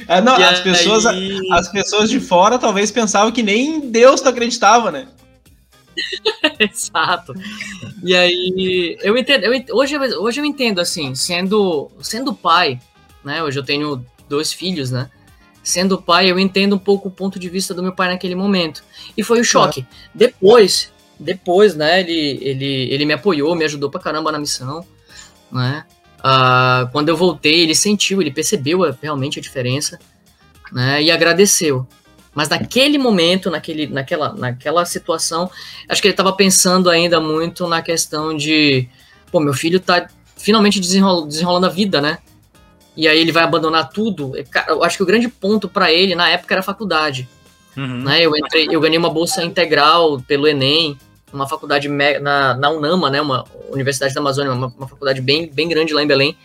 Ah, 0.09 0.21
não, 0.21 0.35
as, 0.35 0.59
aí... 0.59 0.63
pessoas, 0.63 1.05
as 1.51 1.69
pessoas 1.69 2.11
de 2.11 2.21
fora 2.21 2.59
talvez 2.59 2.91
pensavam 2.91 3.33
que 3.33 3.43
nem 3.43 3.91
Deus 3.91 4.23
não 4.23 4.31
acreditava, 4.31 4.91
né? 4.91 5.09
Exato. 6.59 7.35
E 8.03 8.15
aí, 8.15 8.97
eu 9.03 9.17
entendo, 9.17 9.45
eu, 9.45 9.77
hoje, 9.77 9.99
hoje 9.99 10.41
eu 10.41 10.45
entendo, 10.45 10.81
assim, 10.81 11.15
sendo, 11.15 11.91
sendo 12.01 12.35
pai, 12.35 12.81
né? 13.25 13.43
Hoje 13.43 13.59
eu 13.59 13.65
tenho 13.65 14.05
dois 14.29 14.53
filhos, 14.53 14.91
né? 14.91 15.11
Sendo 15.63 16.01
pai, 16.01 16.31
eu 16.31 16.39
entendo 16.39 16.75
um 16.75 16.79
pouco 16.79 17.09
o 17.09 17.13
ponto 17.13 17.39
de 17.39 17.49
vista 17.49 17.73
do 17.73 17.83
meu 17.83 17.93
pai 17.93 18.09
naquele 18.09 18.35
momento. 18.35 18.83
E 19.17 19.23
foi 19.23 19.41
o 19.41 19.45
choque. 19.45 19.87
Depois, 20.13 20.91
depois, 21.19 21.77
né, 21.77 22.01
ele, 22.01 22.39
ele, 22.43 22.93
ele 22.93 23.05
me 23.05 23.13
apoiou, 23.13 23.55
me 23.55 23.65
ajudou 23.65 23.89
pra 23.89 24.01
caramba 24.01 24.33
na 24.33 24.41
missão, 24.41 24.85
né? 25.51 25.85
Uh, 26.23 26.89
quando 26.93 27.09
eu 27.09 27.17
voltei, 27.17 27.63
ele 27.63 27.75
sentiu, 27.75 28.21
ele 28.21 28.31
percebeu 28.31 28.85
a, 28.85 28.95
realmente 29.03 29.41
a 29.41 29.43
diferença, 29.43 29.99
né? 30.71 31.03
E 31.03 31.11
agradeceu. 31.11 31.87
Mas 32.35 32.49
naquele 32.49 32.97
momento, 32.97 33.51
naquele, 33.51 33.89
naquela, 33.89 34.33
naquela 34.33 34.85
situação, 34.87 35.51
acho 35.89 36.01
que 36.01 36.09
ele 36.09 36.13
estava 36.13 36.33
pensando 36.33 36.89
ainda 36.89 37.21
muito 37.21 37.67
na 37.67 37.83
questão 37.83 38.35
de, 38.35 38.89
pô, 39.31 39.41
meu 39.41 39.53
filho 39.53 39.81
tá 39.81 40.09
finalmente 40.37 40.81
desenrolando, 40.81 41.27
desenrolando 41.27 41.67
a 41.67 41.71
vida, 41.71 42.01
né? 42.01 42.19
E 42.97 43.09
aí 43.09 43.19
ele 43.19 43.33
vai 43.33 43.43
abandonar 43.43 43.91
tudo. 43.91 44.33
Eu 44.69 44.85
acho 44.85 44.97
que 44.97 45.03
o 45.03 45.07
grande 45.07 45.29
ponto 45.29 45.69
para 45.69 45.93
ele 45.93 46.15
na 46.15 46.29
época 46.29 46.55
era 46.55 46.61
a 46.61 46.65
faculdade. 46.65 47.29
Uhum. 47.77 48.03
Né? 48.03 48.21
Eu, 48.21 48.37
entrei, 48.37 48.69
eu 48.71 48.81
ganhei 48.81 48.99
uma 48.99 49.11
bolsa 49.11 49.43
integral 49.43 50.21
pelo 50.21 50.47
Enem, 50.47 50.99
uma 51.33 51.49
faculdade 51.49 51.89
na, 51.89 52.55
na 52.55 52.71
UNAMA, 52.71 53.11
né? 53.11 53.21
Uma 53.21 53.45
Universidade 53.71 54.15
da 54.15 54.21
Amazônia, 54.21 54.53
uma, 54.53 54.67
uma, 54.67 54.89
faculdade 54.89 55.21
bem, 55.21 55.51
bem 55.51 55.69
grande 55.69 55.95
lá 55.95 56.03
em 56.03 56.07
Belém. 56.07 56.37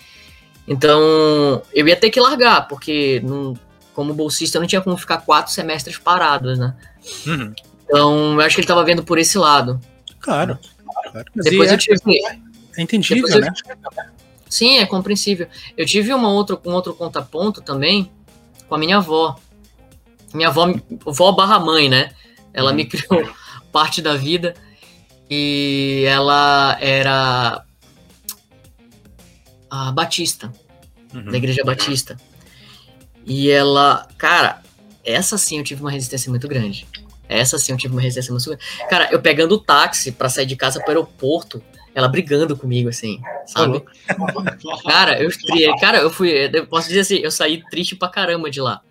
Então, 0.68 1.62
eu 1.74 1.88
ia 1.88 1.96
ter 1.96 2.10
que 2.10 2.20
largar, 2.20 2.68
porque 2.68 3.22
não, 3.24 3.54
como 3.94 4.14
bolsista 4.14 4.58
eu 4.58 4.62
não 4.62 4.68
tinha 4.68 4.82
como 4.82 4.98
ficar 4.98 5.20
quatro 5.20 5.52
semestres 5.54 5.98
parados, 5.98 6.58
né? 6.58 6.76
Uhum. 7.26 7.54
Então, 7.84 8.34
eu 8.34 8.42
acho 8.42 8.56
que 8.56 8.62
ele 8.62 8.66
estava 8.66 8.84
vendo 8.84 9.04
por 9.04 9.18
esse 9.18 9.38
lado. 9.38 9.80
Claro. 10.20 10.58
claro. 11.12 11.26
Depois 11.36 11.72
eu 11.72 11.78
tive. 11.78 12.00
É 12.78 12.82
entendível, 12.82 13.28
eu, 13.30 13.42
né? 13.42 13.54
Sim, 14.50 14.80
é 14.80 14.86
compreensível. 14.86 15.48
Eu 15.76 15.86
tive 15.86 16.14
uma 16.14 16.30
outra, 16.30 16.60
um 16.66 16.74
outro 16.74 16.94
contraponto 16.94 17.62
também 17.62 18.12
com 18.68 18.76
a 18.76 18.78
minha 18.78 18.98
avó 18.98 19.38
minha 20.34 20.50
avó, 20.50 20.74
avó 21.06 21.32
barra 21.32 21.60
mãe, 21.60 21.90
né? 21.90 22.12
Ela 22.54 22.74
me 22.74 22.84
uhum. 22.84 22.90
criou 22.90 23.30
parte 23.72 24.02
da 24.02 24.16
vida 24.16 24.54
e 25.30 26.04
ela 26.08 26.78
era 26.80 27.64
a 29.70 29.92
Batista, 29.92 30.52
uhum. 31.14 31.26
da 31.26 31.38
Igreja 31.38 31.64
Batista. 31.64 32.18
E 33.26 33.50
ela, 33.52 34.08
cara, 34.18 34.62
essa 35.04 35.38
sim 35.38 35.58
eu 35.58 35.64
tive 35.64 35.82
uma 35.82 35.92
resistência 35.92 36.30
muito 36.30 36.48
grande. 36.48 36.88
Essa 37.28 37.58
sim 37.58 37.74
eu 37.74 37.78
tive 37.78 37.94
uma 37.94 38.02
resistência 38.02 38.32
muito 38.32 38.46
grande. 38.46 38.64
Cara, 38.90 39.10
eu 39.12 39.22
pegando 39.22 39.56
o 39.56 39.60
táxi 39.60 40.12
para 40.12 40.30
sair 40.30 40.46
de 40.46 40.56
casa 40.56 40.80
para 40.80 40.88
o 40.88 40.92
aeroporto, 40.92 41.62
ela 41.94 42.08
brigando 42.08 42.56
comigo, 42.56 42.88
assim, 42.90 43.20
sabe? 43.46 43.84
cara, 44.86 45.22
eu 45.22 45.30
cara, 45.80 45.98
eu 45.98 46.10
fui, 46.10 46.30
eu 46.54 46.68
posso 46.68 46.88
dizer 46.88 47.02
assim, 47.02 47.16
eu 47.16 47.32
saí 47.32 47.64
triste 47.70 47.96
pra 47.96 48.08
caramba 48.08 48.50
de 48.50 48.62
lá. 48.62 48.82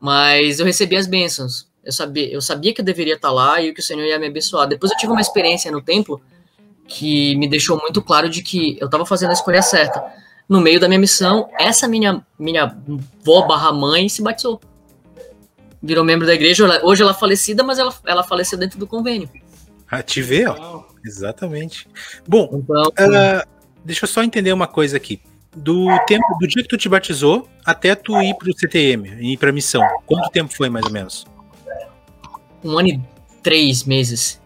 Mas 0.00 0.60
eu 0.60 0.66
recebi 0.66 0.96
as 0.96 1.06
bênçãos. 1.06 1.65
Eu 1.86 1.92
sabia, 1.92 2.28
eu 2.28 2.40
sabia 2.40 2.74
que 2.74 2.80
eu 2.80 2.84
deveria 2.84 3.14
estar 3.14 3.30
lá 3.30 3.62
e 3.62 3.72
que 3.72 3.78
o 3.78 3.82
Senhor 3.82 4.04
ia 4.04 4.18
me 4.18 4.26
abençoar. 4.26 4.66
Depois 4.66 4.90
eu 4.90 4.98
tive 4.98 5.12
uma 5.12 5.20
experiência 5.20 5.70
no 5.70 5.80
templo 5.80 6.20
que 6.88 7.36
me 7.36 7.48
deixou 7.48 7.78
muito 7.78 8.02
claro 8.02 8.28
de 8.28 8.42
que 8.42 8.76
eu 8.80 8.86
estava 8.86 9.06
fazendo 9.06 9.30
a 9.30 9.34
escolha 9.34 9.62
certa. 9.62 10.04
No 10.48 10.60
meio 10.60 10.80
da 10.80 10.88
minha 10.88 10.98
missão, 10.98 11.48
essa 11.56 11.86
minha 11.86 12.26
minha 12.36 12.76
vó 13.22 13.46
barra 13.46 13.72
mãe 13.72 14.08
se 14.08 14.20
batizou. 14.20 14.60
Virou 15.80 16.04
membro 16.04 16.26
da 16.26 16.34
igreja. 16.34 16.64
Hoje 16.82 17.02
ela 17.02 17.12
é 17.12 17.14
falecida, 17.14 17.62
mas 17.62 17.78
ela, 17.78 17.94
ela 18.04 18.24
faleceu 18.24 18.58
dentro 18.58 18.80
do 18.80 18.86
convênio. 18.86 19.30
Ah, 19.88 20.02
te 20.02 20.20
vê, 20.20 20.44
ó. 20.48 20.82
Exatamente. 21.04 21.88
Bom, 22.26 22.50
então, 22.52 22.88
uh, 22.88 23.48
deixa 23.84 24.04
eu 24.04 24.08
só 24.08 24.24
entender 24.24 24.52
uma 24.52 24.66
coisa 24.66 24.96
aqui. 24.96 25.20
Do 25.54 25.86
tempo, 26.06 26.26
do 26.40 26.48
dia 26.48 26.64
que 26.64 26.68
tu 26.68 26.76
te 26.76 26.88
batizou 26.88 27.48
até 27.64 27.94
tu 27.94 28.20
ir 28.20 28.34
pro 28.34 28.52
CTM, 28.52 29.16
ir 29.20 29.36
pra 29.36 29.52
missão, 29.52 29.80
quanto 30.04 30.28
tempo 30.30 30.52
foi 30.52 30.68
mais 30.68 30.84
ou 30.84 30.92
menos? 30.92 31.26
Um 32.66 32.78
ano 32.78 32.88
e 32.88 33.00
três 33.42 33.84
meses. 33.84 34.40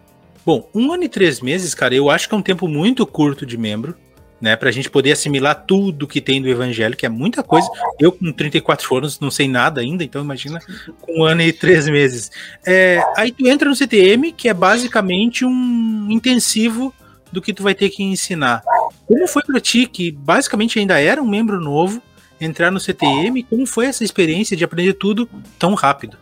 Bom, 0.45 0.69
um 0.73 0.91
ano 0.91 1.03
e 1.03 1.09
três 1.09 1.41
meses, 1.41 1.73
cara, 1.73 1.95
eu 1.95 2.09
acho 2.09 2.29
que 2.29 2.35
é 2.35 2.37
um 2.37 2.41
tempo 2.41 2.67
muito 2.67 3.05
curto 3.05 3.45
de 3.45 3.57
membro, 3.57 3.95
né? 4.39 4.55
Pra 4.55 4.71
gente 4.71 4.89
poder 4.89 5.11
assimilar 5.11 5.65
tudo 5.67 6.07
que 6.07 6.21
tem 6.21 6.41
do 6.41 6.47
evangelho, 6.47 6.95
que 6.95 7.05
é 7.05 7.09
muita 7.09 7.41
coisa. 7.41 7.67
Eu, 7.99 8.11
com 8.11 8.31
34 8.31 8.95
anos, 8.95 9.19
não 9.19 9.31
sei 9.31 9.47
nada 9.47 9.81
ainda, 9.81 10.03
então 10.03 10.23
imagina 10.23 10.59
com 10.99 11.21
um 11.21 11.23
ano 11.23 11.41
e 11.41 11.51
três 11.51 11.87
meses. 11.87 12.31
É, 12.65 13.03
aí 13.17 13.31
tu 13.31 13.47
entra 13.47 13.67
no 13.67 13.75
CTM, 13.75 14.31
que 14.31 14.47
é 14.47 14.53
basicamente 14.53 15.45
um 15.45 16.07
intensivo 16.09 16.93
do 17.31 17.41
que 17.41 17.53
tu 17.53 17.63
vai 17.63 17.73
ter 17.73 17.89
que 17.89 18.03
ensinar. 18.03 18.63
Como 19.07 19.27
foi 19.27 19.43
para 19.43 19.59
ti, 19.59 19.87
que 19.87 20.11
basicamente 20.11 20.77
ainda 20.79 20.99
era 20.99 21.21
um 21.21 21.27
membro 21.27 21.59
novo, 21.59 22.01
entrar 22.39 22.71
no 22.71 22.79
CTM? 22.79 23.43
Como 23.43 23.65
foi 23.65 23.85
essa 23.85 24.03
experiência 24.03 24.57
de 24.57 24.63
aprender 24.63 24.93
tudo 24.93 25.29
tão 25.57 25.73
rápido? 25.75 26.17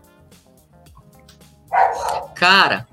Cara, 2.35 2.87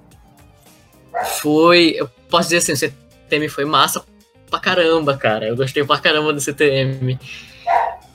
foi. 1.40 1.94
Eu 1.96 2.08
posso 2.28 2.50
dizer 2.50 2.58
assim, 2.58 2.72
o 2.72 2.76
CTM 2.76 3.48
foi 3.48 3.64
massa 3.64 4.04
pra 4.50 4.60
caramba, 4.60 5.16
cara. 5.16 5.46
Eu 5.46 5.56
gostei 5.56 5.84
pra 5.84 5.98
caramba 5.98 6.32
do 6.32 6.40
CTM. 6.40 7.14
Uh, 7.14 7.18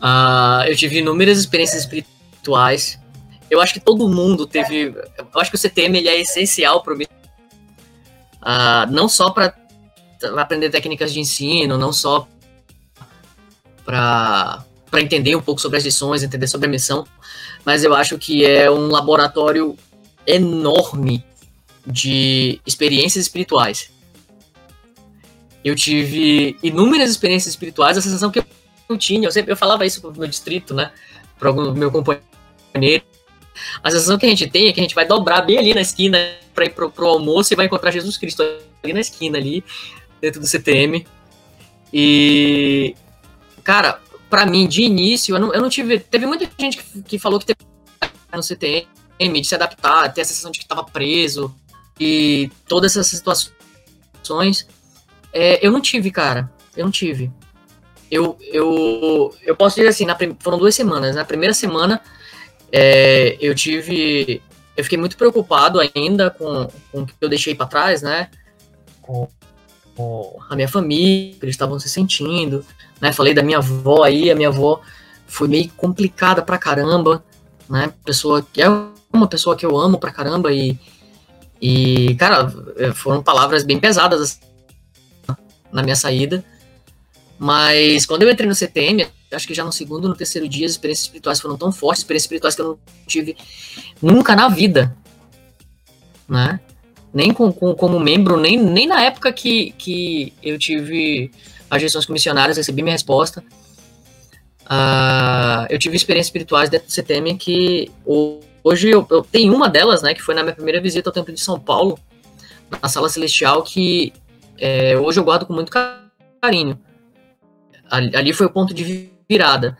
ah, 0.02 0.66
eu 0.68 0.76
tive 0.76 1.00
inúmeras 1.00 1.38
experiências 1.38 1.82
espirituais. 1.84 3.00
Eu 3.50 3.62
acho 3.62 3.74
que 3.74 3.80
todo 3.80 4.08
mundo 4.08 4.48
teve. 4.48 4.94
Eu 5.18 5.42
acho 5.42 5.52
que 5.52 5.56
o 5.56 5.60
CTM 5.60 5.98
ele 5.98 6.10
é 6.10 6.20
essencial 6.20 6.82
para. 6.82 6.94
Uh, 6.94 8.90
não 8.90 9.08
só 9.08 9.30
para 9.30 9.54
aprender 10.38 10.70
técnicas 10.70 11.14
de 11.14 11.20
ensino, 11.20 11.78
não 11.78 11.94
só 11.94 12.28
para 13.86 14.64
entender 15.00 15.36
um 15.36 15.42
pouco 15.42 15.60
sobre 15.62 15.78
as 15.78 15.84
lições, 15.84 16.24
entender 16.24 16.48
sobre 16.48 16.68
a 16.68 16.70
missão, 16.70 17.06
mas 17.66 17.84
eu 17.84 17.94
acho 17.94 18.18
que 18.18 18.46
é 18.46 18.70
um 18.70 18.88
laboratório 18.88 19.76
enorme 20.26 21.24
de 21.86 22.60
experiências 22.66 23.26
espirituais. 23.26 23.92
Eu 25.64 25.76
tive 25.76 26.58
inúmeras 26.64 27.10
experiências 27.10 27.54
espirituais, 27.54 27.98
a 27.98 28.02
sensação 28.02 28.32
que 28.32 28.44
eu 28.90 28.98
tinha, 28.98 29.28
eu 29.28 29.32
sempre 29.32 29.52
eu 29.52 29.58
falava 29.58 29.86
isso 29.86 30.02
pro 30.02 30.12
meu 30.12 30.28
distrito, 30.28 30.74
né, 30.74 30.92
para 31.38 31.50
algum 31.50 31.72
meu 31.74 31.92
companheiro. 31.92 33.04
A 33.84 33.92
sensação 33.92 34.18
que 34.18 34.26
a 34.26 34.30
gente 34.30 34.50
tem 34.50 34.68
é 34.68 34.74
que 34.74 34.80
a 34.80 34.84
gente 34.84 34.96
vai 34.96 35.06
dobrar 35.06 35.42
bem 35.42 35.58
ali 35.58 35.74
na 35.74 35.82
esquina 35.82 36.18
para 36.54 36.66
ir 36.66 36.72
pro, 36.72 36.90
pro 36.90 37.08
almoço 37.08 37.54
e 37.54 37.56
vai 37.56 37.66
encontrar 37.66 37.92
Jesus 37.92 38.18
Cristo 38.18 38.44
ali 38.84 38.94
na 38.94 39.02
esquina 39.02 39.38
ali, 39.38 39.64
dentro 40.20 40.40
do 40.40 40.48
CTM. 40.48 41.06
E 41.94 42.96
cara, 43.64 44.00
para 44.30 44.46
mim 44.46 44.68
de 44.68 44.82
início 44.84 45.36
eu 45.36 45.40
não, 45.40 45.54
eu 45.54 45.62
não 45.62 45.70
tive, 45.70 46.00
teve 46.00 46.26
muita 46.26 46.50
gente 46.58 46.78
que, 46.78 47.02
que 47.04 47.20
falou 47.20 47.40
que 47.40 47.46
teve 47.46 47.60
no 48.34 48.42
CTM 48.42 48.88
de 49.30 49.48
se 49.48 49.56
adaptar, 49.56 50.14
ter 50.14 50.22
a 50.22 50.26
sensação 50.26 50.52
de 50.52 50.60
que 50.60 50.66
estava 50.66 50.84
preso, 50.84 51.54
e 52.00 52.50
todas 52.68 52.98
essas 52.98 53.08
situações, 53.08 54.68
é, 55.32 55.66
eu 55.66 55.72
não 55.72 55.80
tive, 55.80 56.10
cara. 56.10 56.52
Eu 56.76 56.86
não 56.86 56.92
tive. 56.92 57.32
Eu, 58.10 58.38
eu, 58.42 59.34
eu 59.44 59.56
posso 59.56 59.76
dizer 59.76 59.90
assim, 59.90 60.06
na, 60.06 60.18
foram 60.40 60.58
duas 60.58 60.74
semanas. 60.74 61.16
Na 61.16 61.24
primeira 61.24 61.54
semana, 61.54 62.02
é, 62.72 63.38
eu 63.40 63.54
tive. 63.54 64.42
Eu 64.76 64.84
fiquei 64.84 64.98
muito 64.98 65.16
preocupado 65.16 65.80
ainda 65.80 66.32
com, 66.32 66.68
com 66.92 67.02
o 67.02 67.06
que 67.06 67.14
eu 67.22 67.30
deixei 67.30 67.54
para 67.54 67.68
trás, 67.68 68.02
né? 68.02 68.30
Com, 69.02 69.28
com, 69.96 70.40
a 70.50 70.56
minha 70.56 70.68
família, 70.68 71.36
que 71.38 71.46
eles 71.46 71.54
estavam 71.54 71.80
se 71.80 71.88
sentindo, 71.88 72.66
né? 73.00 73.14
Falei 73.14 73.34
da 73.34 73.44
minha 73.44 73.60
avó 73.60 74.04
aí, 74.04 74.32
a 74.32 74.36
minha 74.36 74.50
avó 74.50 74.82
foi 75.28 75.48
meio 75.48 75.70
complicada 75.78 76.42
pra 76.42 76.58
caramba, 76.58 77.24
né? 77.70 77.94
Pessoa 78.04 78.46
que 78.52 78.62
é 78.62 78.68
uma 79.14 79.28
pessoa 79.28 79.56
que 79.56 79.66
eu 79.66 79.78
amo 79.78 80.00
pra 80.00 80.12
caramba 80.12 80.52
e, 80.54 80.78
e, 81.62 82.16
cara, 82.16 82.52
é, 82.78 82.92
foram 82.92 83.22
palavras 83.22 83.64
bem 83.64 83.80
pesadas 83.80 84.22
assim, 84.22 84.40
na 85.72 85.84
minha 85.84 85.96
saída. 85.96 86.44
Mas 87.38 88.06
quando 88.06 88.24
eu 88.24 88.30
entrei 88.30 88.48
no 88.48 88.54
CTM, 88.54 89.08
acho 89.32 89.48
que 89.48 89.54
já 89.54 89.64
no 89.64 89.72
segundo, 89.72 90.08
no 90.08 90.16
terceiro 90.16 90.48
dia, 90.48 90.66
as 90.66 90.74
experiências 90.74 91.06
espirituais 91.06 91.40
foram 91.40 91.58
tão 91.58 91.72
fortes, 91.72 92.02
experiências 92.02 92.26
espirituais 92.26 92.56
que 92.56 92.62
eu 92.62 92.68
não 92.68 92.80
tive 93.08 93.36
nunca 94.02 94.36
na 94.36 94.48
vida. 94.48 94.96
Né? 96.30 96.60
Nem 97.14 97.34
com, 97.34 97.52
com, 97.52 97.74
como 97.74 98.00
membro, 98.00 98.40
nem, 98.40 98.58
nem 98.58 98.88
na 98.88 99.02
época 99.02 99.34
que, 99.34 99.72
que 99.72 100.34
eu 100.42 100.58
tive 100.58 101.32
as 101.70 101.82
gestões 101.82 102.06
comissionárias, 102.06 102.58
recebi 102.58 102.84
minha 102.84 102.94
resposta. 102.94 103.44
Uh, 104.64 105.66
eu 105.70 105.80
tive 105.80 105.98
experiências 105.98 106.28
espirituais 106.28 106.70
dentro 106.70 106.88
do 106.88 106.94
CTM 106.94 107.36
que 107.38 107.92
Hoje 108.64 108.90
eu, 108.90 109.06
eu, 109.10 109.24
tenho 109.24 109.54
uma 109.56 109.70
delas, 109.70 110.02
né, 110.02 110.14
que 110.14 110.22
foi 110.22 110.36
na 110.36 110.44
minha 110.44 110.54
primeira 110.56 110.80
visita 110.80 111.10
ao 111.10 111.14
Templo 111.14 111.34
de 111.34 111.42
São 111.42 111.60
Paulo, 111.60 111.98
na 112.70 112.88
Sala 112.88 113.10
Celestial, 113.10 113.64
que 113.64 114.14
é, 114.58 114.98
hoje 114.98 115.20
eu 115.20 115.24
guardo 115.24 115.46
com 115.46 115.54
muito 115.54 115.72
carinho. 116.40 116.80
Ali, 117.90 118.16
ali, 118.16 118.34
foi 118.34 118.46
o 118.46 118.52
ponto 118.52 118.74
de 118.74 119.10
virada. 119.28 119.78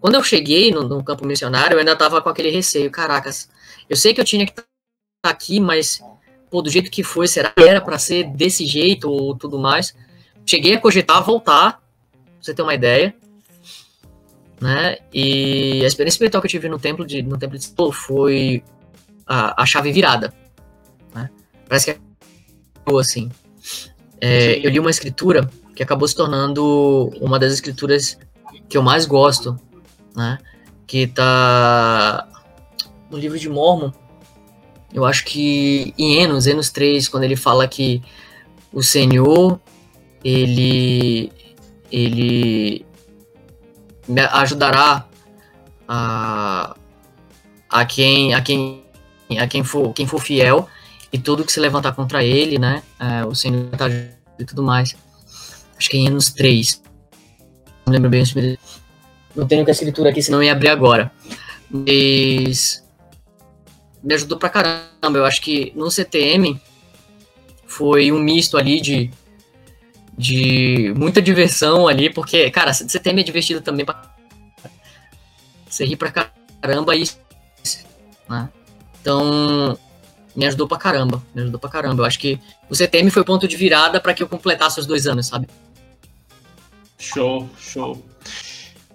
Quando 0.00 0.14
eu 0.14 0.22
cheguei 0.22 0.70
no, 0.70 0.82
no 0.82 1.02
campo 1.02 1.26
missionário, 1.26 1.74
eu 1.74 1.78
ainda 1.78 1.92
estava 1.92 2.20
com 2.20 2.28
aquele 2.28 2.50
receio. 2.50 2.90
Caracas, 2.90 3.48
eu 3.88 3.96
sei 3.96 4.14
que 4.14 4.20
eu 4.20 4.24
tinha 4.24 4.44
que 4.44 4.52
estar 4.52 4.64
tá 5.22 5.30
aqui, 5.30 5.58
mas 5.58 6.00
pô, 6.50 6.62
do 6.62 6.70
jeito 6.70 6.90
que 6.90 7.02
foi, 7.02 7.26
será 7.26 7.50
que 7.50 7.62
era 7.62 7.80
para 7.80 7.98
ser 7.98 8.24
desse 8.24 8.66
jeito 8.66 9.10
ou 9.10 9.34
tudo 9.34 9.58
mais? 9.58 9.96
Cheguei 10.46 10.74
a 10.74 10.80
cogitar 10.80 11.24
voltar, 11.24 11.72
pra 11.72 12.22
você 12.40 12.54
ter 12.54 12.62
uma 12.62 12.74
ideia 12.74 13.14
né? 14.60 14.98
E 15.12 15.84
a 15.84 15.86
experiência 15.86 16.16
espiritual 16.16 16.40
que 16.42 16.46
eu 16.46 16.50
tive 16.50 16.68
no 16.68 16.78
templo 16.78 17.06
de 17.06 17.22
no 17.22 17.38
templo 17.38 17.56
de 17.56 17.64
Solo 17.64 17.92
foi 17.92 18.62
a, 19.26 19.62
a 19.62 19.66
chave 19.66 19.92
virada, 19.92 20.32
né? 21.14 21.30
Parece 21.68 21.92
que 21.94 22.00
é 22.00 22.98
assim. 22.98 23.30
É, 24.20 24.58
eu 24.66 24.70
li 24.70 24.80
uma 24.80 24.90
escritura 24.90 25.48
que 25.74 25.82
acabou 25.82 26.08
se 26.08 26.14
tornando 26.16 27.10
uma 27.20 27.38
das 27.38 27.52
escrituras 27.52 28.18
que 28.68 28.76
eu 28.76 28.82
mais 28.82 29.06
gosto, 29.06 29.58
né? 30.16 30.38
Que 30.86 31.06
tá 31.06 32.28
no 33.10 33.16
livro 33.16 33.38
de 33.38 33.48
Mormon. 33.48 33.92
Eu 34.92 35.04
acho 35.04 35.24
que 35.24 35.94
em 35.98 36.16
Enos, 36.16 36.46
Enos 36.46 36.70
3, 36.70 37.08
quando 37.08 37.24
ele 37.24 37.36
fala 37.36 37.68
que 37.68 38.02
o 38.72 38.82
Senhor 38.82 39.60
ele 40.24 41.30
ele 41.92 42.84
me 44.08 44.22
ajudará 44.22 45.06
a, 45.86 46.74
a 47.68 47.84
quem 47.84 48.34
a 48.34 48.40
quem 48.40 48.82
a 49.38 49.46
quem 49.46 49.62
for 49.62 49.92
quem 49.92 50.06
for 50.06 50.20
fiel 50.20 50.68
e 51.12 51.18
tudo 51.18 51.44
que 51.44 51.52
se 51.52 51.60
levantar 51.60 51.92
contra 51.92 52.24
ele, 52.24 52.58
né? 52.58 52.82
É, 52.98 53.24
o 53.24 53.34
Senhor 53.34 53.68
tá 53.70 53.86
e 54.38 54.44
tudo 54.44 54.62
mais. 54.62 54.96
Acho 55.76 55.90
que 55.90 55.96
é 55.96 56.00
em 56.00 56.08
anos 56.08 56.30
3. 56.30 56.82
Não 57.86 57.92
lembro 57.92 58.10
bem. 58.10 58.24
Não 59.34 59.46
tenho 59.46 59.64
que 59.64 59.70
a 59.70 59.72
escritura 59.72 60.10
aqui, 60.10 60.22
senão 60.22 60.42
ia 60.42 60.52
abrir 60.52 60.68
agora. 60.68 61.10
Mas 61.70 62.84
me 64.02 64.14
ajudou 64.14 64.38
pra 64.38 64.48
caramba. 64.48 65.18
Eu 65.18 65.24
acho 65.24 65.40
que 65.40 65.72
no 65.74 65.90
CTM 65.90 66.60
foi 67.66 68.10
um 68.12 68.18
misto 68.18 68.56
ali 68.56 68.80
de 68.80 69.10
de 70.18 70.92
muita 70.96 71.22
diversão 71.22 71.86
ali, 71.86 72.12
porque, 72.12 72.50
cara, 72.50 72.74
CTM 72.74 73.20
é 73.20 73.24
divertido 73.24 73.60
também 73.60 73.86
pra... 73.86 74.02
Você 75.68 75.84
ri 75.84 75.94
pra 75.94 76.10
caramba 76.10 76.96
e. 76.96 77.08
Né? 78.28 78.48
Então, 79.00 79.78
me 80.34 80.46
ajudou 80.46 80.66
pra 80.66 80.76
caramba. 80.76 81.22
Me 81.34 81.42
ajudou 81.42 81.60
pra 81.60 81.70
caramba. 81.70 82.02
Eu 82.02 82.06
acho 82.06 82.18
que 82.18 82.40
o 82.68 82.74
CTM 82.74 83.10
foi 83.10 83.22
o 83.22 83.24
ponto 83.24 83.46
de 83.46 83.56
virada 83.56 84.00
para 84.00 84.12
que 84.12 84.22
eu 84.22 84.28
completasse 84.28 84.80
os 84.80 84.86
dois 84.86 85.06
anos, 85.06 85.26
sabe? 85.26 85.46
Show, 86.98 87.48
show. 87.58 88.04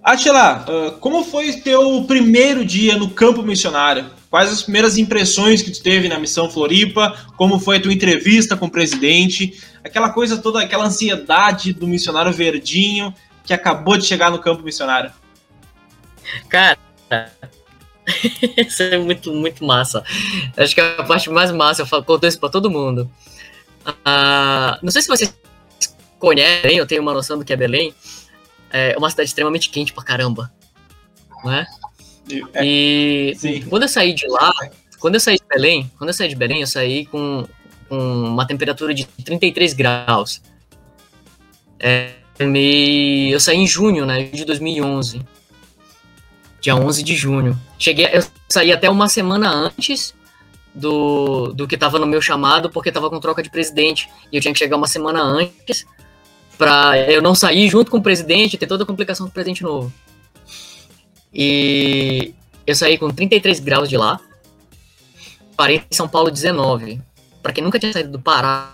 Atila, 0.03 0.65
uh, 0.67 0.91
como 0.99 1.23
foi 1.23 1.53
teu 1.53 2.03
primeiro 2.03 2.65
dia 2.65 2.97
no 2.97 3.09
campo 3.09 3.41
missionário? 3.41 4.11
Quais 4.29 4.51
as 4.51 4.63
primeiras 4.63 4.97
impressões 4.97 5.61
que 5.61 5.71
tu 5.71 5.81
teve 5.81 6.09
na 6.09 6.19
missão 6.19 6.49
Floripa? 6.49 7.15
Como 7.37 7.59
foi 7.59 7.77
a 7.77 7.81
tua 7.81 7.93
entrevista 7.93 8.57
com 8.57 8.65
o 8.65 8.69
presidente? 8.69 9.61
Aquela 9.83 10.09
coisa 10.11 10.37
toda, 10.37 10.61
aquela 10.61 10.85
ansiedade 10.85 11.73
do 11.73 11.87
missionário 11.87 12.31
verdinho 12.31 13.13
que 13.43 13.53
acabou 13.53 13.97
de 13.97 14.05
chegar 14.05 14.31
no 14.31 14.39
campo 14.39 14.63
missionário. 14.63 15.11
Cara, 16.47 16.77
isso 18.57 18.83
é 18.83 18.97
muito, 18.97 19.33
muito 19.33 19.65
massa. 19.65 20.03
Acho 20.55 20.73
que 20.73 20.81
é 20.81 20.95
a 20.97 21.03
parte 21.03 21.29
mais 21.29 21.51
massa, 21.51 21.81
eu 21.81 22.03
conto 22.03 22.25
isso 22.25 22.39
pra 22.39 22.49
todo 22.49 22.71
mundo. 22.71 23.11
Uh, 23.85 24.79
não 24.81 24.91
sei 24.91 25.01
se 25.01 25.09
vocês 25.09 25.37
conhecem, 26.17 26.77
eu 26.77 26.87
tenho 26.87 27.01
uma 27.01 27.13
noção 27.13 27.37
do 27.37 27.43
que 27.43 27.51
é 27.51 27.57
Belém 27.57 27.93
é 28.73 28.97
uma 28.97 29.09
cidade 29.09 29.29
extremamente 29.29 29.69
quente 29.69 29.93
pra 29.93 30.03
caramba. 30.03 30.51
Né? 31.45 31.65
E 32.61 33.35
Sim. 33.37 33.61
quando 33.69 33.83
eu 33.83 33.89
saí 33.89 34.13
de 34.13 34.27
lá, 34.27 34.51
quando 34.99 35.13
eu 35.13 35.19
saí 35.19 35.35
de 35.35 35.45
Belém, 35.47 35.91
quando 35.97 36.09
eu 36.09 36.13
saí 36.13 36.27
de 36.27 36.35
Belém, 36.35 36.61
eu 36.61 36.67
saí 36.67 37.05
com, 37.05 37.47
com 37.93 38.23
uma 38.23 38.47
temperatura 38.47 38.91
de 38.91 39.05
33 39.05 39.73
graus. 39.73 40.41
É, 41.79 42.13
eu 42.39 43.39
saí 43.39 43.57
em 43.57 43.67
junho, 43.67 44.03
né, 44.03 44.23
de 44.23 44.43
2011. 44.43 45.21
Dia 46.59 46.75
11 46.75 47.03
de 47.03 47.15
junho. 47.15 47.59
Cheguei, 47.77 48.07
eu 48.11 48.23
saí 48.49 48.71
até 48.71 48.89
uma 48.89 49.07
semana 49.07 49.51
antes 49.51 50.15
do, 50.73 51.53
do 51.53 51.67
que 51.67 51.75
estava 51.75 51.99
no 51.99 52.07
meu 52.07 52.21
chamado, 52.21 52.71
porque 52.71 52.89
estava 52.89 53.09
com 53.09 53.19
troca 53.19 53.43
de 53.43 53.51
presidente. 53.51 54.09
E 54.31 54.37
eu 54.37 54.41
tinha 54.41 54.53
que 54.53 54.59
chegar 54.59 54.75
uma 54.75 54.87
semana 54.87 55.21
antes 55.21 55.85
para 56.57 56.97
eu 57.11 57.21
não 57.21 57.35
sair 57.35 57.69
junto 57.69 57.91
com 57.91 57.97
o 57.97 58.03
presidente, 58.03 58.57
ter 58.57 58.65
toda 58.65 58.83
a 58.83 58.87
complicação 58.87 59.27
do 59.27 59.31
presidente 59.31 59.61
novo. 59.61 59.93
E 61.31 62.33
eu 62.65 62.73
saí 62.73 62.97
com 62.97 63.09
33 63.09 63.59
graus 63.59 63.89
de 63.89 63.97
lá, 63.97 64.19
parei 65.55 65.83
em 65.91 65.95
São 65.95 66.07
Paulo 66.07 66.31
19. 66.31 67.12
Para 67.43 67.51
quem 67.51 67.63
nunca 67.63 67.77
tinha 67.77 67.91
saído 67.91 68.09
do 68.09 68.19
Pará, 68.19 68.73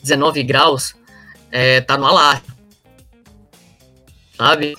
19 0.00 0.42
graus, 0.44 0.94
é, 1.50 1.80
tá 1.80 1.98
no 1.98 2.06
alarme. 2.06 2.46
Sabe? 4.36 4.76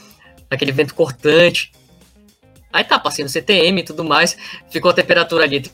Aquele 0.49 0.71
vento 0.71 0.95
cortante. 0.95 1.73
Aí 2.71 2.85
tá, 2.85 2.97
passei 2.97 3.25
no 3.25 3.29
CTM 3.29 3.81
e 3.81 3.83
tudo 3.83 4.03
mais, 4.03 4.37
ficou 4.69 4.91
a 4.91 4.93
temperatura 4.93 5.43
ali 5.43 5.59
de 5.59 5.71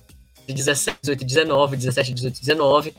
17, 0.47 0.97
18, 1.01 1.25
19, 1.25 1.77
17, 1.77 2.13
18, 2.13 2.39
19. 2.39 2.95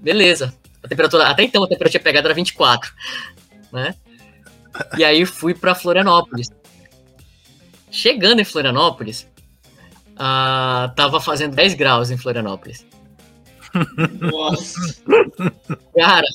Beleza. 0.00 0.54
A 0.82 0.88
temperatura, 0.88 1.28
até 1.28 1.42
então 1.42 1.62
a 1.62 1.66
temperatura 1.66 1.90
tinha 1.90 2.02
pegado 2.02 2.26
era 2.26 2.34
24, 2.34 2.92
né? 3.72 3.94
E 4.98 5.04
aí 5.04 5.24
fui 5.24 5.54
para 5.54 5.74
Florianópolis. 5.74 6.50
Chegando 7.90 8.40
em 8.40 8.44
Florianópolis, 8.44 9.28
uh, 10.14 10.92
tava 10.96 11.20
fazendo 11.20 11.54
10 11.54 11.74
graus 11.74 12.10
em 12.10 12.16
Florianópolis. 12.16 12.84
Nossa. 14.20 15.02
Cara, 15.96 16.26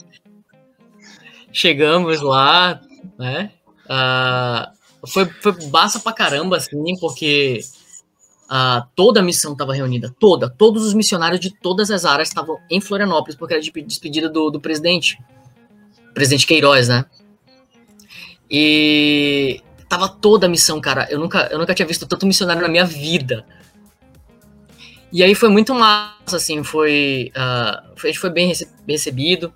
chegamos 1.51 2.21
lá, 2.21 2.81
né? 3.17 3.51
Uh, 3.85 5.07
foi, 5.07 5.25
foi 5.41 5.53
massa 5.71 5.99
pra 5.99 6.13
caramba, 6.13 6.57
assim, 6.57 6.97
porque 6.99 7.61
Uh, 8.47 8.79
toda 8.95 9.19
a 9.19 9.23
missão 9.23 9.51
estava 9.51 9.73
reunida, 9.73 10.15
toda, 10.17 10.49
todos 10.49 10.85
os 10.85 10.93
missionários 10.93 11.41
de 11.41 11.53
todas 11.53 11.91
as 11.91 12.05
áreas 12.05 12.29
estavam 12.29 12.57
em 12.71 12.79
Florianópolis, 12.79 13.35
porque 13.35 13.53
era 13.53 13.61
de 13.61 13.69
despedida 13.81 14.29
do, 14.29 14.49
do 14.49 14.61
presidente, 14.61 15.19
presidente 16.13 16.47
Queiroz, 16.47 16.87
né? 16.87 17.03
E 18.49 19.61
tava 19.89 20.07
toda 20.07 20.45
a 20.45 20.49
missão, 20.49 20.79
cara. 20.79 21.07
Eu 21.09 21.19
nunca, 21.19 21.49
eu 21.51 21.59
nunca 21.59 21.73
tinha 21.73 21.85
visto 21.85 22.07
tanto 22.07 22.25
missionário 22.25 22.61
na 22.61 22.69
minha 22.69 22.85
vida. 22.85 23.45
E 25.11 25.23
aí 25.23 25.33
foi 25.33 25.49
muito 25.49 25.73
massa, 25.73 26.35
assim, 26.35 26.63
foi, 26.63 27.31
uh, 27.35 27.93
a 28.03 28.07
gente 28.07 28.19
foi 28.19 28.29
bem 28.29 28.53
recebido, 28.87 29.53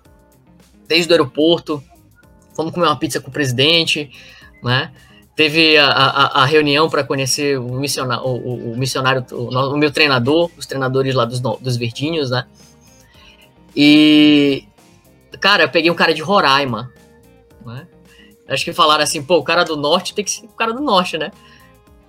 desde 0.88 1.10
o 1.10 1.14
aeroporto, 1.14 1.82
fomos 2.56 2.72
comer 2.72 2.86
uma 2.86 2.98
pizza 2.98 3.20
com 3.20 3.28
o 3.28 3.32
presidente, 3.32 4.10
né? 4.62 4.92
teve 5.34 5.78
a, 5.78 5.86
a, 5.86 6.42
a 6.42 6.44
reunião 6.44 6.88
para 6.88 7.04
conhecer 7.04 7.58
o 7.58 7.74
missionário, 7.74 8.24
o, 8.24 8.72
o 8.72 8.76
missionário 8.76 9.24
o, 9.32 9.48
o, 9.48 9.76
meu 9.76 9.90
treinador, 9.90 10.50
os 10.56 10.66
treinadores 10.66 11.14
lá 11.14 11.24
dos, 11.24 11.40
dos 11.40 11.76
verdinhos, 11.76 12.30
né? 12.30 12.46
E, 13.74 14.64
cara, 15.40 15.64
eu 15.64 15.68
peguei 15.70 15.90
um 15.90 15.94
cara 15.94 16.12
de 16.12 16.22
Roraima, 16.22 16.92
né? 17.64 17.86
Acho 18.48 18.64
que 18.64 18.72
falaram 18.72 19.02
assim, 19.02 19.22
pô, 19.22 19.38
o 19.38 19.44
cara 19.44 19.64
do 19.64 19.76
norte 19.76 20.14
tem 20.14 20.24
que 20.24 20.30
ser 20.30 20.44
o 20.44 20.48
cara 20.48 20.72
do 20.72 20.82
norte, 20.82 21.16
né? 21.16 21.30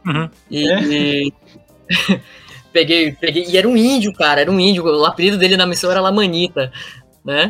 Uhum. 0.06 0.30
E, 0.52 0.70
é. 0.70 0.84
e... 0.84 1.34
peguei, 2.74 3.12
peguei, 3.14 3.46
e 3.48 3.58
era 3.58 3.68
um 3.68 3.78
índio, 3.78 4.12
cara, 4.12 4.42
era 4.42 4.52
um 4.52 4.60
índio, 4.60 4.84
o 4.84 5.06
apelido 5.06 5.38
dele 5.38 5.56
na 5.56 5.68
missão 5.68 5.92
era 5.92 6.02
Lamanita, 6.02 6.72
né? 7.24 7.50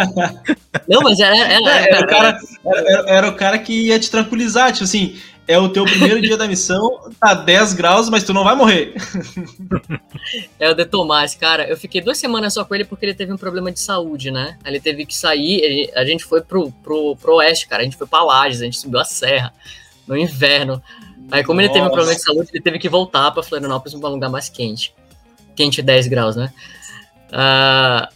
não, 0.88 1.02
mas 1.02 1.20
era, 1.20 1.36
era, 1.36 1.54
era, 1.54 1.86
era, 1.86 2.04
o 2.04 2.08
cara, 2.08 2.38
era, 2.64 3.10
era, 3.10 3.28
o 3.28 3.36
cara 3.36 3.58
que 3.58 3.88
ia 3.88 4.00
te 4.00 4.10
tranquilizar, 4.10 4.72
tipo 4.72 4.84
assim, 4.84 5.16
é 5.46 5.58
o 5.58 5.68
teu 5.68 5.84
primeiro 5.84 6.20
dia 6.20 6.36
da 6.36 6.48
missão, 6.48 7.10
tá 7.20 7.34
10 7.34 7.74
graus, 7.74 8.08
mas 8.08 8.24
tu 8.24 8.32
não 8.32 8.42
vai 8.42 8.56
morrer. 8.56 8.94
é 10.58 10.70
o 10.70 10.74
de 10.74 10.86
Tomás, 10.86 11.34
cara. 11.34 11.68
Eu 11.68 11.76
fiquei 11.76 12.00
duas 12.00 12.16
semanas 12.16 12.54
só 12.54 12.64
com 12.64 12.74
ele 12.74 12.84
porque 12.84 13.04
ele 13.04 13.14
teve 13.14 13.32
um 13.32 13.36
problema 13.36 13.70
de 13.70 13.78
saúde, 13.78 14.30
né? 14.30 14.56
Ele 14.64 14.80
teve 14.80 15.04
que 15.04 15.14
sair, 15.14 15.90
a 15.94 16.04
gente 16.04 16.24
foi 16.24 16.40
pro, 16.40 16.72
pro, 16.82 17.14
pro 17.16 17.36
oeste, 17.36 17.68
cara. 17.68 17.82
A 17.82 17.84
gente 17.84 17.96
foi 17.96 18.06
pra 18.06 18.24
Lages, 18.24 18.62
a 18.62 18.64
gente 18.64 18.78
subiu 18.78 19.00
a 19.00 19.04
serra 19.04 19.52
no 20.06 20.16
inverno. 20.16 20.82
Aí, 21.30 21.42
como 21.42 21.60
Nossa. 21.60 21.66
ele 21.66 21.72
teve 21.72 21.86
um 21.86 21.90
problema 21.90 22.14
de 22.14 22.22
saúde, 22.22 22.50
ele 22.52 22.62
teve 22.62 22.78
que 22.78 22.88
voltar 22.88 23.30
pra 23.30 23.42
Florianópolis 23.42 23.98
pra 23.98 24.08
um 24.08 24.12
lugar 24.12 24.30
mais 24.30 24.48
quente. 24.48 24.94
Quente 25.56 25.80
10 25.82 26.06
graus, 26.08 26.36
né? 26.36 26.52
Uh, 27.30 28.12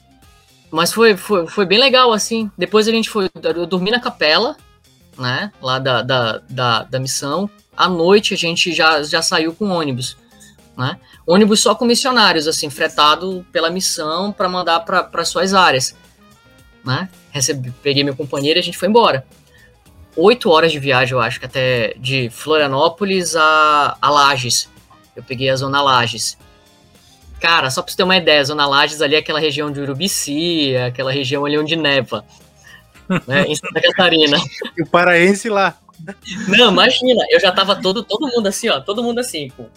mas 0.71 0.93
foi, 0.93 1.17
foi, 1.17 1.47
foi 1.47 1.65
bem 1.65 1.79
legal, 1.79 2.13
assim. 2.13 2.51
Depois 2.57 2.87
a 2.87 2.91
gente 2.91 3.09
foi. 3.09 3.29
Eu 3.43 3.67
dormi 3.67 3.91
na 3.91 4.01
capela, 4.01 4.57
né? 5.19 5.51
Lá 5.61 5.79
da, 5.79 6.03
da, 6.03 6.43
da, 6.49 6.83
da 6.83 6.99
missão. 6.99 7.49
À 7.77 7.89
noite 7.89 8.35
a 8.35 8.37
gente 8.37 8.73
já, 8.73 9.03
já 9.03 9.23
saiu 9.23 9.55
com 9.55 9.71
ônibus. 9.71 10.17
Né? 10.77 10.99
Ônibus 11.27 11.61
só 11.61 11.75
com 11.75 11.85
missionários, 11.85 12.47
assim, 12.47 12.71
fretado 12.71 13.45
pela 13.51 13.71
missão 13.71 14.31
para 14.31 14.49
mandar 14.49 14.81
para 14.81 15.25
suas 15.25 15.53
áreas. 15.53 15.95
Né? 16.85 17.09
Recebi, 17.31 17.73
peguei 17.83 18.05
meu 18.05 18.15
companheiro 18.15 18.59
e 18.59 18.61
a 18.61 18.63
gente 18.63 18.79
foi 18.79 18.89
embora. 18.89 19.27
Oito 20.21 20.51
horas 20.51 20.73
de 20.73 20.81
viagem, 20.81 21.13
eu 21.15 21.21
acho, 21.21 21.39
que 21.39 21.47
até 21.47 21.95
de 21.97 22.29
Florianópolis 22.29 23.37
a, 23.37 23.97
a 24.03 24.11
Lages. 24.11 24.69
Eu 25.15 25.23
peguei 25.23 25.49
a 25.49 25.55
zona 25.55 25.81
Lages. 25.81 26.37
Cara, 27.41 27.71
só 27.71 27.83
pra 27.83 27.93
você 27.93 27.97
ter 27.97 28.03
uma 28.03 28.17
ideia, 28.17 28.45
Zona 28.45 28.67
Lages 28.67 29.01
ali 29.01 29.15
é 29.15 29.19
aquela 29.19 29.39
região 29.39 29.71
de 29.71 29.81
Urubici, 29.81 30.75
é 30.75 30.87
aquela 30.87 31.13
região 31.13 31.45
ali 31.45 31.57
onde 31.57 31.77
neva, 31.77 32.25
né, 33.29 33.45
em 33.47 33.55
Santa 33.55 33.81
Catarina. 33.81 34.37
E 34.77 34.83
o 34.83 34.87
paraense 34.87 35.49
lá. 35.49 35.79
Não, 36.49 36.73
imagina, 36.73 37.25
eu 37.31 37.39
já 37.39 37.53
tava 37.53 37.77
todo, 37.77 38.03
todo 38.03 38.27
mundo 38.27 38.49
assim, 38.49 38.69
ó, 38.69 38.81
todo 38.81 39.05
mundo 39.05 39.21
assim, 39.21 39.51
com 39.51 39.69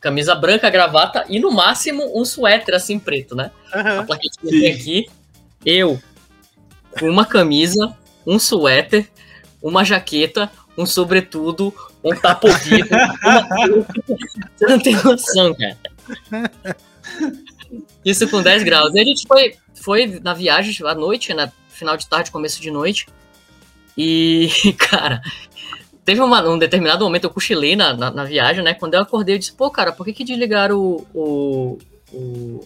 camisa 0.00 0.34
branca, 0.34 0.70
gravata 0.70 1.26
e 1.28 1.38
no 1.38 1.50
máximo 1.50 2.18
um 2.18 2.24
suéter 2.24 2.74
assim 2.74 2.98
preto, 2.98 3.34
né? 3.34 3.50
Uhum. 3.74 4.00
A 4.00 4.04
plaquetinha 4.04 4.50
tem 4.50 4.72
aqui, 4.72 5.06
eu 5.66 6.00
com 6.98 7.10
uma 7.10 7.26
camisa, 7.26 7.94
um 8.26 8.38
suéter, 8.38 9.08
uma 9.62 9.84
jaqueta, 9.84 10.50
um 10.76 10.86
sobretudo, 10.86 11.74
um 12.02 12.14
tapa-ouvido, 12.14 12.88
uma... 13.24 13.86
Você 14.56 14.66
não 14.66 14.78
tem 14.78 14.94
noção, 14.94 15.54
cara. 15.54 15.78
Isso 18.04 18.28
com 18.28 18.42
10 18.42 18.62
graus. 18.62 18.94
E 18.94 19.00
a 19.00 19.04
gente 19.04 19.26
foi, 19.26 19.56
foi 19.74 20.20
na 20.22 20.34
viagem 20.34 20.74
à 20.86 20.94
noite, 20.94 21.34
na 21.34 21.50
final 21.68 21.96
de 21.96 22.06
tarde, 22.06 22.30
começo 22.30 22.60
de 22.60 22.70
noite. 22.70 23.06
E, 23.96 24.48
cara, 24.78 25.20
teve 26.04 26.20
uma, 26.20 26.46
um 26.48 26.58
determinado 26.58 27.04
momento, 27.04 27.24
eu 27.24 27.30
cochilei 27.30 27.74
na, 27.74 27.94
na, 27.94 28.10
na, 28.10 28.24
viagem, 28.24 28.62
né? 28.62 28.74
Quando 28.74 28.94
eu 28.94 29.02
acordei, 29.02 29.34
eu 29.34 29.38
disse, 29.38 29.52
pô, 29.52 29.70
cara, 29.70 29.92
por 29.92 30.04
que 30.04 30.12
que 30.12 30.24
desligaram 30.24 30.78
o... 30.78 31.06
o, 31.14 31.78
o 32.12 32.60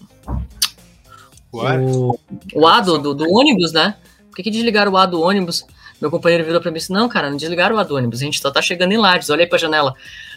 o 1.52 1.58
o, 1.58 2.18
o 2.54 2.66
ar 2.66 2.80
do, 2.80 2.96
do, 2.96 3.12
do, 3.12 3.28
ônibus, 3.28 3.72
né? 3.72 3.96
Por 4.28 4.36
que, 4.36 4.44
que 4.44 4.50
desligaram 4.52 4.92
o 4.92 4.96
ar 4.96 5.06
do 5.06 5.20
ônibus? 5.20 5.66
Meu 6.00 6.10
companheiro 6.10 6.44
virou 6.44 6.60
pra 6.60 6.70
mim 6.70 6.76
e 6.76 6.80
disse: 6.80 6.92
Não, 6.92 7.08
cara, 7.08 7.28
não 7.30 7.36
desligaram 7.36 7.76
o 7.76 7.78
ar 7.78 7.84
do 7.84 7.96
ônibus, 7.96 8.20
a 8.20 8.24
gente 8.24 8.40
só 8.40 8.50
tá 8.50 8.62
chegando 8.62 8.92
em 8.92 8.96
Lages. 8.96 9.30
Olha 9.30 9.42
aí 9.42 9.48
pra 9.48 9.58
janela. 9.58 9.94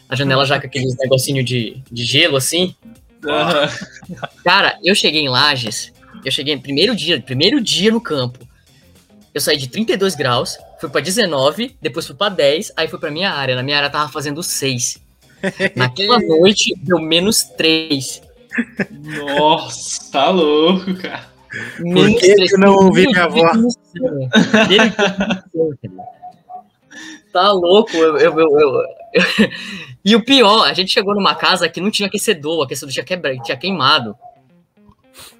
A 0.09 0.15
janela 0.15 0.45
já 0.45 0.59
com 0.59 0.67
aqueles 0.67 0.95
negocinho 0.97 1.43
de, 1.43 1.81
de 1.89 2.03
gelo 2.03 2.35
assim. 2.35 2.75
Uhum. 3.23 4.17
Cara, 4.43 4.77
eu 4.83 4.93
cheguei 4.93 5.21
em 5.21 5.29
Lages, 5.29 5.93
eu 6.25 6.31
cheguei 6.31 6.57
primeiro 6.57 6.93
dia, 6.95 7.21
primeiro 7.21 7.61
dia 7.61 7.91
no 7.91 8.01
campo. 8.01 8.39
Eu 9.33 9.41
saí 9.41 9.57
de 9.57 9.67
32 9.67 10.13
graus, 10.13 10.57
fui 10.79 10.89
para 10.89 11.01
19, 11.01 11.75
depois 11.81 12.05
fui 12.05 12.15
para 12.15 12.33
10, 12.33 12.73
aí 12.75 12.87
fui 12.87 12.99
para 12.99 13.09
minha 13.09 13.31
área. 13.31 13.55
Na 13.55 13.63
minha 13.63 13.77
área 13.77 13.89
tava 13.89 14.11
fazendo 14.11 14.43
6. 14.43 15.01
Naquela 15.75 16.19
noite 16.19 16.73
deu 16.77 16.99
menos 16.99 17.43
3. 17.43 18.21
Nossa, 18.91 20.11
tá 20.11 20.29
louco, 20.29 20.93
cara. 20.95 21.32
Por 21.77 22.19
que, 22.19 22.35
3, 22.35 22.49
que 22.49 22.55
eu 22.55 22.59
não 22.59 22.73
ouvi 22.73 23.05
minha 23.05 23.27
voz? 23.27 23.77
Tá 27.31 27.51
louco, 27.51 27.97
eu, 27.97 28.17
eu, 28.17 28.39
eu, 28.39 28.59
eu, 28.59 28.83
E 30.05 30.15
o 30.15 30.23
pior, 30.23 30.67
a 30.67 30.73
gente 30.73 30.91
chegou 30.91 31.15
numa 31.15 31.33
casa 31.33 31.67
que 31.67 31.81
não 31.81 31.89
tinha 31.89 32.07
aquecedor, 32.07 32.59
o 32.59 32.61
aquecedor 32.61 32.93
tinha, 32.93 33.03
quebra, 33.03 33.35
tinha 33.39 33.57
queimado. 33.57 34.15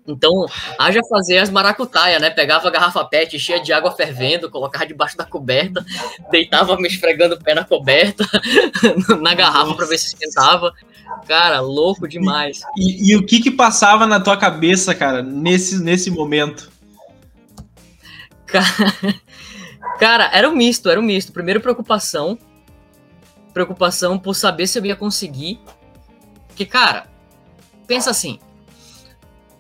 Então, 0.07 0.45
haja 0.77 0.99
fazer 1.09 1.37
as 1.37 1.49
maracutaia, 1.49 2.19
né? 2.19 2.29
Pegava 2.29 2.67
a 2.67 2.71
garrafa 2.71 3.03
PET, 3.05 3.35
enchia 3.35 3.61
de 3.61 3.71
água 3.71 3.91
fervendo, 3.91 4.49
colocava 4.49 4.85
debaixo 4.85 5.17
da 5.17 5.25
coberta, 5.25 5.83
deitava 6.29 6.75
me 6.77 6.87
esfregando 6.87 7.35
o 7.35 7.39
pé 7.39 7.55
na 7.55 7.63
coberta, 7.63 8.25
na 9.21 9.33
garrafa 9.33 9.73
para 9.73 9.85
ver 9.85 9.97
se 9.97 10.07
esquentava. 10.07 10.73
Cara, 11.27 11.61
louco 11.61 12.07
demais. 12.07 12.61
E, 12.77 13.11
e, 13.11 13.15
o 13.15 13.25
que 13.25 13.39
que 13.39 13.51
passava 13.51 14.05
na 14.05 14.19
tua 14.19 14.35
cabeça, 14.35 14.93
cara, 14.93 15.21
nesse, 15.21 15.81
nesse 15.81 16.11
momento? 16.11 16.71
Cara, 18.45 18.65
cara, 19.99 20.29
era 20.33 20.49
um 20.49 20.55
misto, 20.55 20.89
era 20.89 20.99
um 20.99 21.03
misto. 21.03 21.31
Primeiro, 21.31 21.61
preocupação. 21.61 22.37
Preocupação 23.53 24.17
por 24.17 24.33
saber 24.33 24.67
se 24.67 24.79
eu 24.79 24.85
ia 24.85 24.95
conseguir. 24.95 25.59
Porque, 26.47 26.65
cara, 26.65 27.07
pensa 27.87 28.09
assim, 28.09 28.39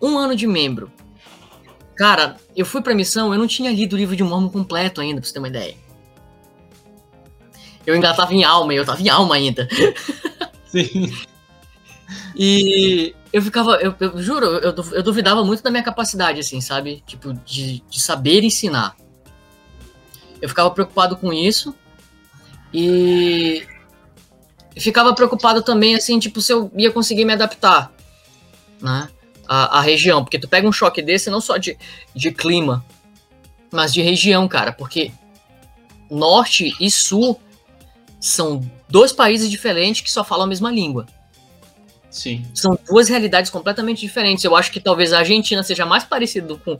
um 0.03 0.17
ano 0.17 0.35
de 0.35 0.45
membro. 0.45 0.91
Cara, 1.95 2.35
eu 2.55 2.65
fui 2.65 2.81
pra 2.81 2.93
missão, 2.93 3.31
eu 3.31 3.39
não 3.39 3.47
tinha 3.47 3.71
lido 3.71 3.93
o 3.93 3.97
livro 3.97 4.15
de 4.15 4.23
Mormon 4.23 4.49
completo 4.49 4.99
ainda, 4.99 5.21
pra 5.21 5.27
você 5.27 5.33
ter 5.33 5.39
uma 5.39 5.47
ideia. 5.47 5.75
Eu 7.85 7.93
ainda 7.93 8.13
tava 8.13 8.33
em 8.33 8.43
alma, 8.43 8.73
eu 8.73 8.85
tava 8.85 9.01
em 9.01 9.09
alma 9.09 9.35
ainda. 9.35 9.67
Sim. 10.67 11.13
e 12.35 13.15
eu 13.31 13.41
ficava, 13.41 13.75
eu, 13.75 13.95
eu 13.99 14.21
juro, 14.21 14.45
eu, 14.45 14.73
eu, 14.91 15.03
duvidava 15.03 15.43
muito 15.45 15.63
da 15.63 15.69
minha 15.69 15.83
capacidade, 15.83 16.39
assim, 16.39 16.59
sabe? 16.59 17.03
Tipo, 17.05 17.33
de, 17.33 17.81
de 17.89 18.01
saber 18.01 18.43
ensinar. 18.43 18.95
Eu 20.41 20.49
ficava 20.49 20.69
preocupado 20.71 21.15
com 21.15 21.31
isso. 21.31 21.75
E 22.73 23.65
ficava 24.77 25.13
preocupado 25.13 25.61
também, 25.61 25.95
assim, 25.95 26.17
tipo, 26.17 26.41
se 26.41 26.51
eu 26.51 26.71
ia 26.75 26.91
conseguir 26.91 27.23
me 27.23 27.33
adaptar, 27.33 27.93
né? 28.81 29.09
A, 29.47 29.79
a, 29.79 29.81
região, 29.81 30.23
porque 30.23 30.39
tu 30.39 30.47
pega 30.47 30.67
um 30.67 30.71
choque 30.71 31.01
desse 31.01 31.29
não 31.29 31.41
só 31.41 31.57
de, 31.57 31.77
de 32.15 32.31
clima, 32.31 32.85
mas 33.71 33.93
de 33.93 34.01
região, 34.01 34.47
cara, 34.47 34.71
porque 34.71 35.11
norte 36.09 36.75
e 36.79 36.89
sul 36.89 37.39
são 38.19 38.61
dois 38.87 39.11
países 39.11 39.49
diferentes 39.49 40.01
que 40.01 40.11
só 40.11 40.23
falam 40.23 40.45
a 40.45 40.47
mesma 40.47 40.71
língua. 40.71 41.05
Sim. 42.09 42.45
São 42.53 42.77
duas 42.87 43.09
realidades 43.09 43.49
completamente 43.49 43.99
diferentes. 44.01 44.43
Eu 44.45 44.55
acho 44.55 44.71
que 44.71 44.79
talvez 44.79 45.11
a 45.11 45.19
Argentina 45.19 45.63
seja 45.63 45.85
mais 45.85 46.03
parecido 46.03 46.61
com, 46.63 46.77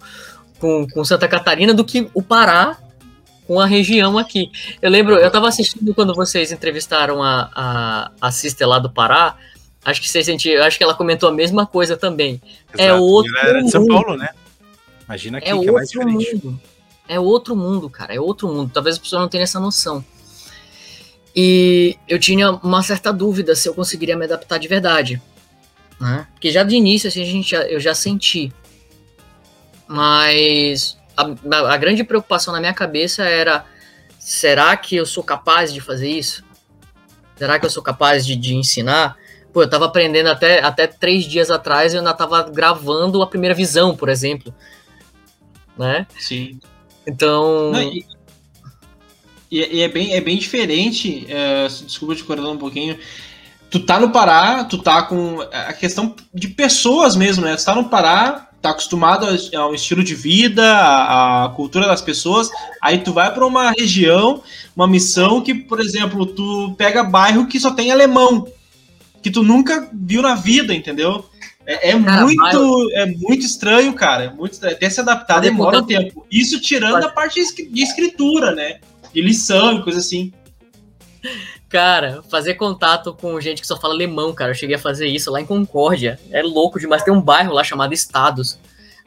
com, 0.59 0.87
com 0.87 1.03
Santa 1.03 1.27
Catarina 1.27 1.73
do 1.73 1.83
que 1.83 2.07
o 2.13 2.21
Pará 2.21 2.77
com 3.47 3.59
a 3.59 3.65
região 3.65 4.17
aqui. 4.17 4.51
Eu 4.81 4.89
lembro, 4.89 5.15
eu 5.15 5.27
estava 5.27 5.47
assistindo 5.47 5.93
quando 5.93 6.13
vocês 6.13 6.51
entrevistaram 6.51 7.21
a, 7.21 7.49
a, 7.53 8.11
a 8.21 8.31
sister 8.31 8.67
lá 8.67 8.79
do 8.79 8.91
Pará, 8.91 9.35
Acho 9.85 10.01
que 10.01 10.09
você 10.09 10.23
sentiu, 10.23 10.63
acho 10.63 10.77
que 10.77 10.83
ela 10.83 10.93
comentou 10.93 11.29
a 11.29 11.31
mesma 11.31 11.65
coisa 11.65 11.97
também. 11.97 12.41
É 12.77 12.83
Exato. 12.83 12.89
É 12.89 12.93
outro 12.93 13.37
ela 13.37 13.49
era 13.49 13.63
de 13.63 13.69
São 13.69 13.85
Paulo, 13.85 14.15
né? 14.15 14.29
Imagina 15.05 15.37
aqui 15.37 15.49
é 15.49 15.59
que 15.59 15.67
é 15.67 15.71
mais 15.71 15.89
diferente. 15.89 16.35
Mundo. 16.35 16.61
É 17.07 17.19
outro 17.19 17.55
mundo, 17.55 17.89
cara, 17.89 18.15
é 18.15 18.19
outro 18.19 18.47
mundo. 18.47 18.71
Talvez 18.73 18.97
a 18.97 18.99
pessoa 18.99 19.21
não 19.21 19.27
tenha 19.27 19.43
essa 19.43 19.59
noção. 19.59 20.03
E 21.35 21.97
eu 22.07 22.17
tinha 22.17 22.51
uma 22.51 22.81
certa 22.81 23.11
dúvida 23.11 23.55
se 23.55 23.67
eu 23.67 23.73
conseguiria 23.73 24.15
me 24.15 24.25
adaptar 24.25 24.57
de 24.57 24.67
verdade. 24.67 25.21
Né? 25.99 26.27
Porque 26.33 26.51
já 26.51 26.63
de 26.63 26.75
início 26.75 27.07
assim, 27.07 27.21
a 27.21 27.25
gente 27.25 27.51
já, 27.51 27.63
eu 27.63 27.79
já 27.79 27.93
senti. 27.93 28.53
Mas 29.87 30.97
a, 31.17 31.73
a 31.73 31.77
grande 31.77 32.03
preocupação 32.03 32.53
na 32.53 32.59
minha 32.59 32.73
cabeça 32.73 33.23
era: 33.23 33.65
será 34.17 34.77
que 34.77 34.95
eu 34.95 35.05
sou 35.05 35.23
capaz 35.23 35.73
de 35.73 35.81
fazer 35.81 36.09
isso? 36.09 36.43
Será 37.35 37.59
que 37.59 37.65
eu 37.65 37.69
sou 37.69 37.83
capaz 37.83 38.25
de, 38.25 38.35
de 38.35 38.55
ensinar? 38.55 39.17
Pô, 39.53 39.61
eu 39.61 39.69
tava 39.69 39.85
aprendendo 39.85 40.27
até, 40.29 40.63
até 40.63 40.87
três 40.87 41.25
dias 41.25 41.51
atrás, 41.51 41.93
eu 41.93 41.99
ainda 41.99 42.13
tava 42.13 42.41
gravando 42.49 43.21
a 43.21 43.27
primeira 43.27 43.53
visão, 43.53 43.95
por 43.95 44.09
exemplo. 44.09 44.53
Né? 45.77 46.07
Sim. 46.17 46.59
Então. 47.05 47.71
Não, 47.71 47.81
e, 47.81 48.03
e, 49.51 49.81
é, 49.81 49.87
bem, 49.87 50.15
é 50.15 50.19
bem 50.19 50.37
diferente. 50.37 51.27
É, 51.29 51.67
desculpa 51.67 52.15
te 52.15 52.23
cortando 52.23 52.49
um 52.49 52.57
pouquinho. 52.57 52.97
Tu 53.69 53.79
tá 53.79 53.99
no 53.99 54.11
Pará, 54.11 54.63
tu 54.63 54.79
tá 54.79 55.03
com 55.03 55.41
a 55.41 55.73
questão 55.73 56.15
de 56.33 56.47
pessoas 56.47 57.15
mesmo, 57.15 57.45
né? 57.45 57.55
Tu 57.55 57.63
tá 57.63 57.75
no 57.75 57.89
Pará, 57.89 58.49
tá 58.59 58.71
acostumado 58.71 59.27
ao 59.55 59.73
estilo 59.75 60.03
de 60.03 60.15
vida, 60.15 60.63
à, 60.63 61.51
cultura 61.55 61.87
das 61.87 62.01
pessoas, 62.01 62.49
aí 62.81 62.99
tu 62.99 63.11
vai 63.11 63.33
para 63.33 63.45
uma 63.45 63.71
região, 63.71 64.41
uma 64.75 64.87
missão 64.87 65.41
que, 65.41 65.53
por 65.53 65.79
exemplo, 65.79 66.25
tu 66.25 66.73
pega 66.77 67.03
bairro 67.03 67.47
que 67.47 67.59
só 67.59 67.71
tem 67.71 67.91
alemão 67.91 68.47
que 69.23 69.31
tu 69.31 69.41
nunca 69.41 69.89
viu 69.93 70.21
na 70.21 70.35
vida, 70.35 70.73
entendeu? 70.73 71.25
É, 71.65 71.91
é 71.91 72.03
cara, 72.03 72.25
muito, 72.25 72.37
mas... 72.37 72.93
é 72.93 73.05
muito 73.05 73.45
estranho, 73.45 73.93
cara. 73.93 74.25
É 74.25 74.29
muito 74.29 74.53
estranho. 74.53 74.75
Até 74.75 74.89
se 74.89 74.99
adaptar 74.99 75.39
demora 75.39 75.79
um 75.79 75.85
tempo. 75.85 76.27
Isso 76.29 76.59
tirando 76.59 76.93
mas... 76.93 77.05
a 77.05 77.09
parte 77.09 77.41
de 77.41 77.81
escritura, 77.81 78.53
né? 78.53 78.81
De 79.13 79.21
lição 79.21 79.77
e 79.77 79.81
coisa 79.81 79.99
assim. 79.99 80.33
Cara, 81.69 82.21
fazer 82.29 82.55
contato 82.55 83.13
com 83.13 83.39
gente 83.39 83.61
que 83.61 83.67
só 83.67 83.79
fala 83.79 83.93
alemão, 83.93 84.33
cara. 84.33 84.51
Eu 84.51 84.55
cheguei 84.55 84.75
a 84.75 84.79
fazer 84.79 85.07
isso 85.07 85.31
lá 85.31 85.39
em 85.39 85.45
Concórdia. 85.45 86.19
É 86.29 86.43
louco 86.43 86.79
demais. 86.79 87.01
Tem 87.01 87.13
um 87.13 87.21
bairro 87.21 87.53
lá 87.53 87.63
chamado 87.63 87.93
Estados. 87.93 88.59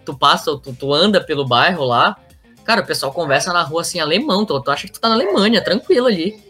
Tu 0.04 0.16
passa, 0.16 0.56
tu, 0.56 0.72
tu 0.72 0.94
anda 0.94 1.20
pelo 1.20 1.46
bairro 1.46 1.84
lá. 1.84 2.16
Cara, 2.64 2.80
o 2.80 2.86
pessoal 2.86 3.12
conversa 3.12 3.52
na 3.52 3.62
rua 3.62 3.82
assim, 3.82 4.00
alemão. 4.00 4.46
Tu, 4.46 4.58
tu 4.60 4.70
acha 4.70 4.86
que 4.86 4.94
tu 4.94 5.00
tá 5.00 5.08
na 5.10 5.14
Alemanha, 5.14 5.62
tranquilo 5.62 6.06
ali. 6.06 6.42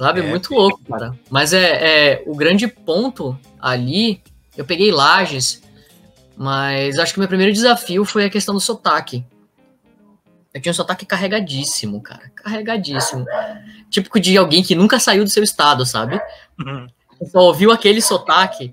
Sabe? 0.00 0.20
É, 0.20 0.22
Muito 0.22 0.54
louco, 0.54 0.80
cara. 0.88 1.14
Mas 1.28 1.52
é, 1.52 2.14
é 2.14 2.22
o 2.26 2.34
grande 2.34 2.66
ponto 2.66 3.38
ali. 3.60 4.22
Eu 4.56 4.64
peguei 4.64 4.90
lajes, 4.90 5.62
mas 6.34 6.98
acho 6.98 7.12
que 7.12 7.18
o 7.18 7.20
meu 7.20 7.28
primeiro 7.28 7.52
desafio 7.52 8.02
foi 8.06 8.24
a 8.24 8.30
questão 8.30 8.54
do 8.54 8.60
sotaque. 8.62 9.22
Eu 10.54 10.60
tinha 10.62 10.70
um 10.70 10.74
sotaque 10.74 11.04
carregadíssimo, 11.04 12.00
cara. 12.00 12.30
Carregadíssimo. 12.34 13.26
Típico 13.90 14.18
de 14.18 14.38
alguém 14.38 14.62
que 14.62 14.74
nunca 14.74 14.98
saiu 14.98 15.22
do 15.22 15.28
seu 15.28 15.44
estado, 15.44 15.84
sabe? 15.84 16.18
Uhum. 16.58 16.86
Só 17.30 17.40
ouviu 17.40 17.70
aquele 17.70 18.00
sotaque. 18.00 18.72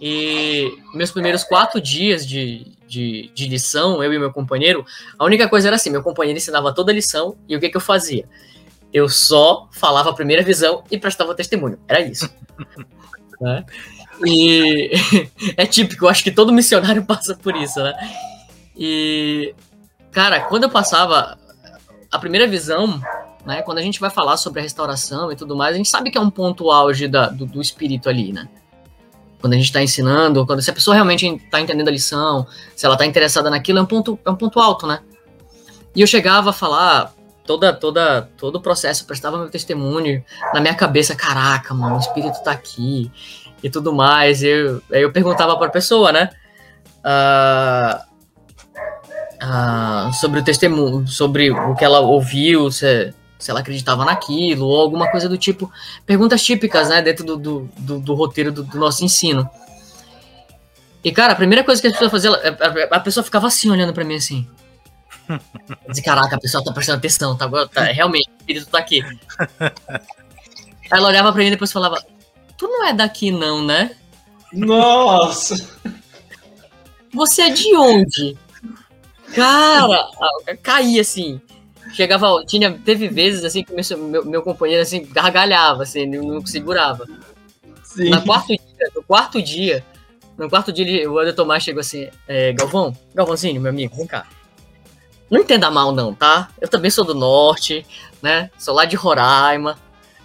E 0.00 0.72
meus 0.94 1.10
primeiros 1.10 1.42
quatro 1.42 1.80
dias 1.80 2.24
de, 2.24 2.76
de, 2.86 3.28
de, 3.34 3.48
lição, 3.48 4.04
eu 4.04 4.14
e 4.14 4.18
meu 4.20 4.32
companheiro, 4.32 4.86
a 5.18 5.24
única 5.24 5.48
coisa 5.48 5.66
era 5.66 5.74
assim: 5.74 5.90
meu 5.90 6.04
companheiro 6.04 6.38
ensinava 6.38 6.72
toda 6.72 6.92
a 6.92 6.94
lição 6.94 7.36
e 7.48 7.56
o 7.56 7.60
que, 7.60 7.68
que 7.68 7.76
eu 7.76 7.80
fazia? 7.80 8.24
Eu 8.92 9.08
só 9.08 9.68
falava 9.72 10.10
a 10.10 10.14
primeira 10.14 10.42
visão 10.42 10.82
e 10.90 10.98
prestava 10.98 11.34
testemunho. 11.34 11.78
Era 11.86 12.00
isso. 12.00 12.28
né? 13.40 13.64
E 14.24 14.90
é 15.56 15.66
típico, 15.66 16.04
eu 16.04 16.08
acho 16.08 16.24
que 16.24 16.30
todo 16.30 16.52
missionário 16.52 17.04
passa 17.06 17.36
por 17.36 17.54
isso, 17.56 17.82
né? 17.82 17.94
E, 18.76 19.54
cara, 20.10 20.40
quando 20.42 20.64
eu 20.64 20.70
passava 20.70 21.38
a 22.10 22.18
primeira 22.18 22.46
visão, 22.46 23.00
né? 23.44 23.62
Quando 23.62 23.78
a 23.78 23.82
gente 23.82 24.00
vai 24.00 24.10
falar 24.10 24.36
sobre 24.36 24.60
a 24.60 24.62
restauração 24.62 25.30
e 25.30 25.36
tudo 25.36 25.56
mais, 25.56 25.74
a 25.74 25.76
gente 25.76 25.88
sabe 25.88 26.10
que 26.10 26.18
é 26.18 26.20
um 26.20 26.30
ponto 26.30 26.70
auge 26.70 27.06
da, 27.08 27.28
do, 27.28 27.46
do 27.46 27.60
espírito 27.60 28.08
ali, 28.08 28.32
né? 28.32 28.48
Quando 29.40 29.52
a 29.52 29.56
gente 29.56 29.66
está 29.66 29.82
ensinando, 29.82 30.44
quando 30.44 30.60
se 30.60 30.70
a 30.70 30.74
pessoa 30.74 30.94
realmente 30.94 31.26
está 31.26 31.60
entendendo 31.60 31.88
a 31.88 31.92
lição, 31.92 32.46
se 32.74 32.84
ela 32.84 32.94
está 32.94 33.06
interessada 33.06 33.48
naquilo, 33.48 33.78
é 33.78 33.82
um 33.82 33.86
ponto, 33.86 34.18
é 34.24 34.30
um 34.30 34.34
ponto 34.34 34.58
alto, 34.58 34.86
né? 34.86 35.00
E 35.94 36.00
eu 36.00 36.06
chegava 36.06 36.50
a 36.50 36.52
falar, 36.52 37.14
toda, 37.48 37.72
toda, 37.72 38.28
todo 38.36 38.56
o 38.56 38.60
processo, 38.60 39.06
prestava 39.06 39.38
meu 39.38 39.48
testemunho 39.48 40.22
na 40.52 40.60
minha 40.60 40.74
cabeça, 40.74 41.16
caraca, 41.16 41.72
mano, 41.72 41.96
o 41.96 41.98
espírito 41.98 42.42
tá 42.42 42.50
aqui 42.52 43.10
e 43.62 43.70
tudo 43.70 43.90
mais. 43.90 44.42
Eu, 44.42 44.82
aí 44.92 45.00
eu 45.00 45.10
perguntava 45.10 45.56
para 45.56 45.68
a 45.68 45.70
pessoa, 45.70 46.12
né? 46.12 46.28
Uh, 46.98 47.96
uh, 49.42 50.12
sobre 50.12 50.40
o 50.40 50.44
testemunho, 50.44 51.08
sobre 51.08 51.50
o 51.50 51.74
que 51.74 51.86
ela 51.86 52.00
ouviu, 52.00 52.70
se, 52.70 53.14
se 53.38 53.50
ela 53.50 53.60
acreditava 53.60 54.04
naquilo, 54.04 54.66
ou 54.66 54.78
alguma 54.78 55.10
coisa 55.10 55.26
do 55.26 55.38
tipo. 55.38 55.72
Perguntas 56.04 56.42
típicas, 56.42 56.90
né, 56.90 57.00
dentro 57.00 57.24
do, 57.24 57.36
do, 57.38 57.70
do, 57.78 57.98
do 57.98 58.14
roteiro 58.14 58.52
do, 58.52 58.62
do, 58.62 58.78
nosso 58.78 59.02
ensino. 59.02 59.48
E, 61.02 61.10
cara, 61.10 61.32
a 61.32 61.36
primeira 61.36 61.64
coisa 61.64 61.80
que 61.80 61.88
a 61.88 61.92
pessoa 61.92 62.10
fazia, 62.10 62.30
a, 62.30 62.96
a 62.96 63.00
pessoa 63.00 63.24
ficava 63.24 63.46
assim, 63.46 63.70
olhando 63.70 63.94
para 63.94 64.04
mim 64.04 64.16
assim. 64.16 64.46
Dizer, 65.88 66.02
caraca, 66.02 66.36
a 66.36 66.40
pessoa 66.40 66.64
tá 66.64 66.72
prestando 66.72 66.98
atenção, 66.98 67.36
tá, 67.36 67.48
tá 67.68 67.82
realmente, 67.84 68.28
o 68.28 68.36
espírito 68.38 68.66
tá 68.66 68.78
aqui. 68.78 69.02
Ela 70.90 71.08
olhava 71.08 71.32
pra 71.32 71.40
mim 71.40 71.48
e 71.48 71.50
depois 71.50 71.72
falava, 71.72 72.02
tu 72.56 72.66
não 72.66 72.86
é 72.86 72.92
daqui 72.92 73.30
não, 73.30 73.64
né? 73.64 73.94
Nossa! 74.52 75.68
Você 77.12 77.42
é 77.42 77.50
de 77.50 77.74
onde? 77.76 78.38
Cara, 79.34 80.08
caía 80.62 81.00
assim. 81.00 81.40
Chegava, 81.92 82.44
tinha, 82.46 82.78
teve 82.84 83.08
vezes 83.08 83.44
assim 83.44 83.64
que 83.64 83.72
meu, 83.96 84.24
meu 84.24 84.42
companheiro 84.42 84.82
assim 84.82 85.06
gargalhava, 85.10 85.82
assim, 85.82 86.06
não 86.06 86.44
segurava. 86.44 87.06
Sim. 87.82 88.10
No 88.10 88.22
quarto 88.22 88.48
dia, 88.48 88.90
no 88.94 89.02
quarto 89.02 89.42
dia, 89.42 89.84
no 90.36 90.48
quarto 90.48 90.72
dia 90.72 91.10
o 91.10 91.18
Anderson 91.18 91.36
Tomás 91.36 91.62
chegou 91.62 91.80
assim, 91.80 92.08
é, 92.26 92.52
Galvão, 92.52 92.94
Galvãozinho, 93.14 93.60
meu 93.60 93.70
amigo, 93.70 93.96
vem 93.96 94.06
cá. 94.06 94.26
Não 95.30 95.40
entenda 95.40 95.70
mal, 95.70 95.92
não, 95.92 96.14
tá? 96.14 96.48
Eu 96.60 96.68
também 96.68 96.90
sou 96.90 97.04
do 97.04 97.14
norte, 97.14 97.86
né? 98.22 98.50
Sou 98.58 98.74
lá 98.74 98.84
de 98.84 98.96
Roraima. 98.96 99.78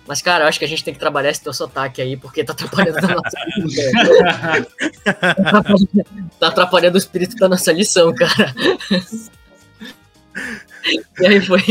Mas, 0.06 0.22
cara, 0.22 0.44
eu 0.44 0.50
acho 0.50 0.60
que 0.60 0.66
a 0.66 0.68
gente 0.68 0.84
tem 0.84 0.94
que 0.94 1.00
trabalhar 1.00 1.30
esse 1.30 1.42
teu 1.42 1.54
sotaque 1.54 2.02
aí, 2.02 2.18
porque 2.18 2.44
tá 2.44 2.52
atrapalhando 2.52 2.98
a 2.98 3.02
nossa 3.02 3.38
Tá 6.40 6.48
atrapalhando 6.48 6.96
o 6.96 6.98
espírito 6.98 7.38
da 7.38 7.48
nossa 7.48 7.72
lição, 7.72 8.14
cara. 8.14 8.54
E 11.20 11.26
aí 11.26 11.40
foi, 11.40 11.62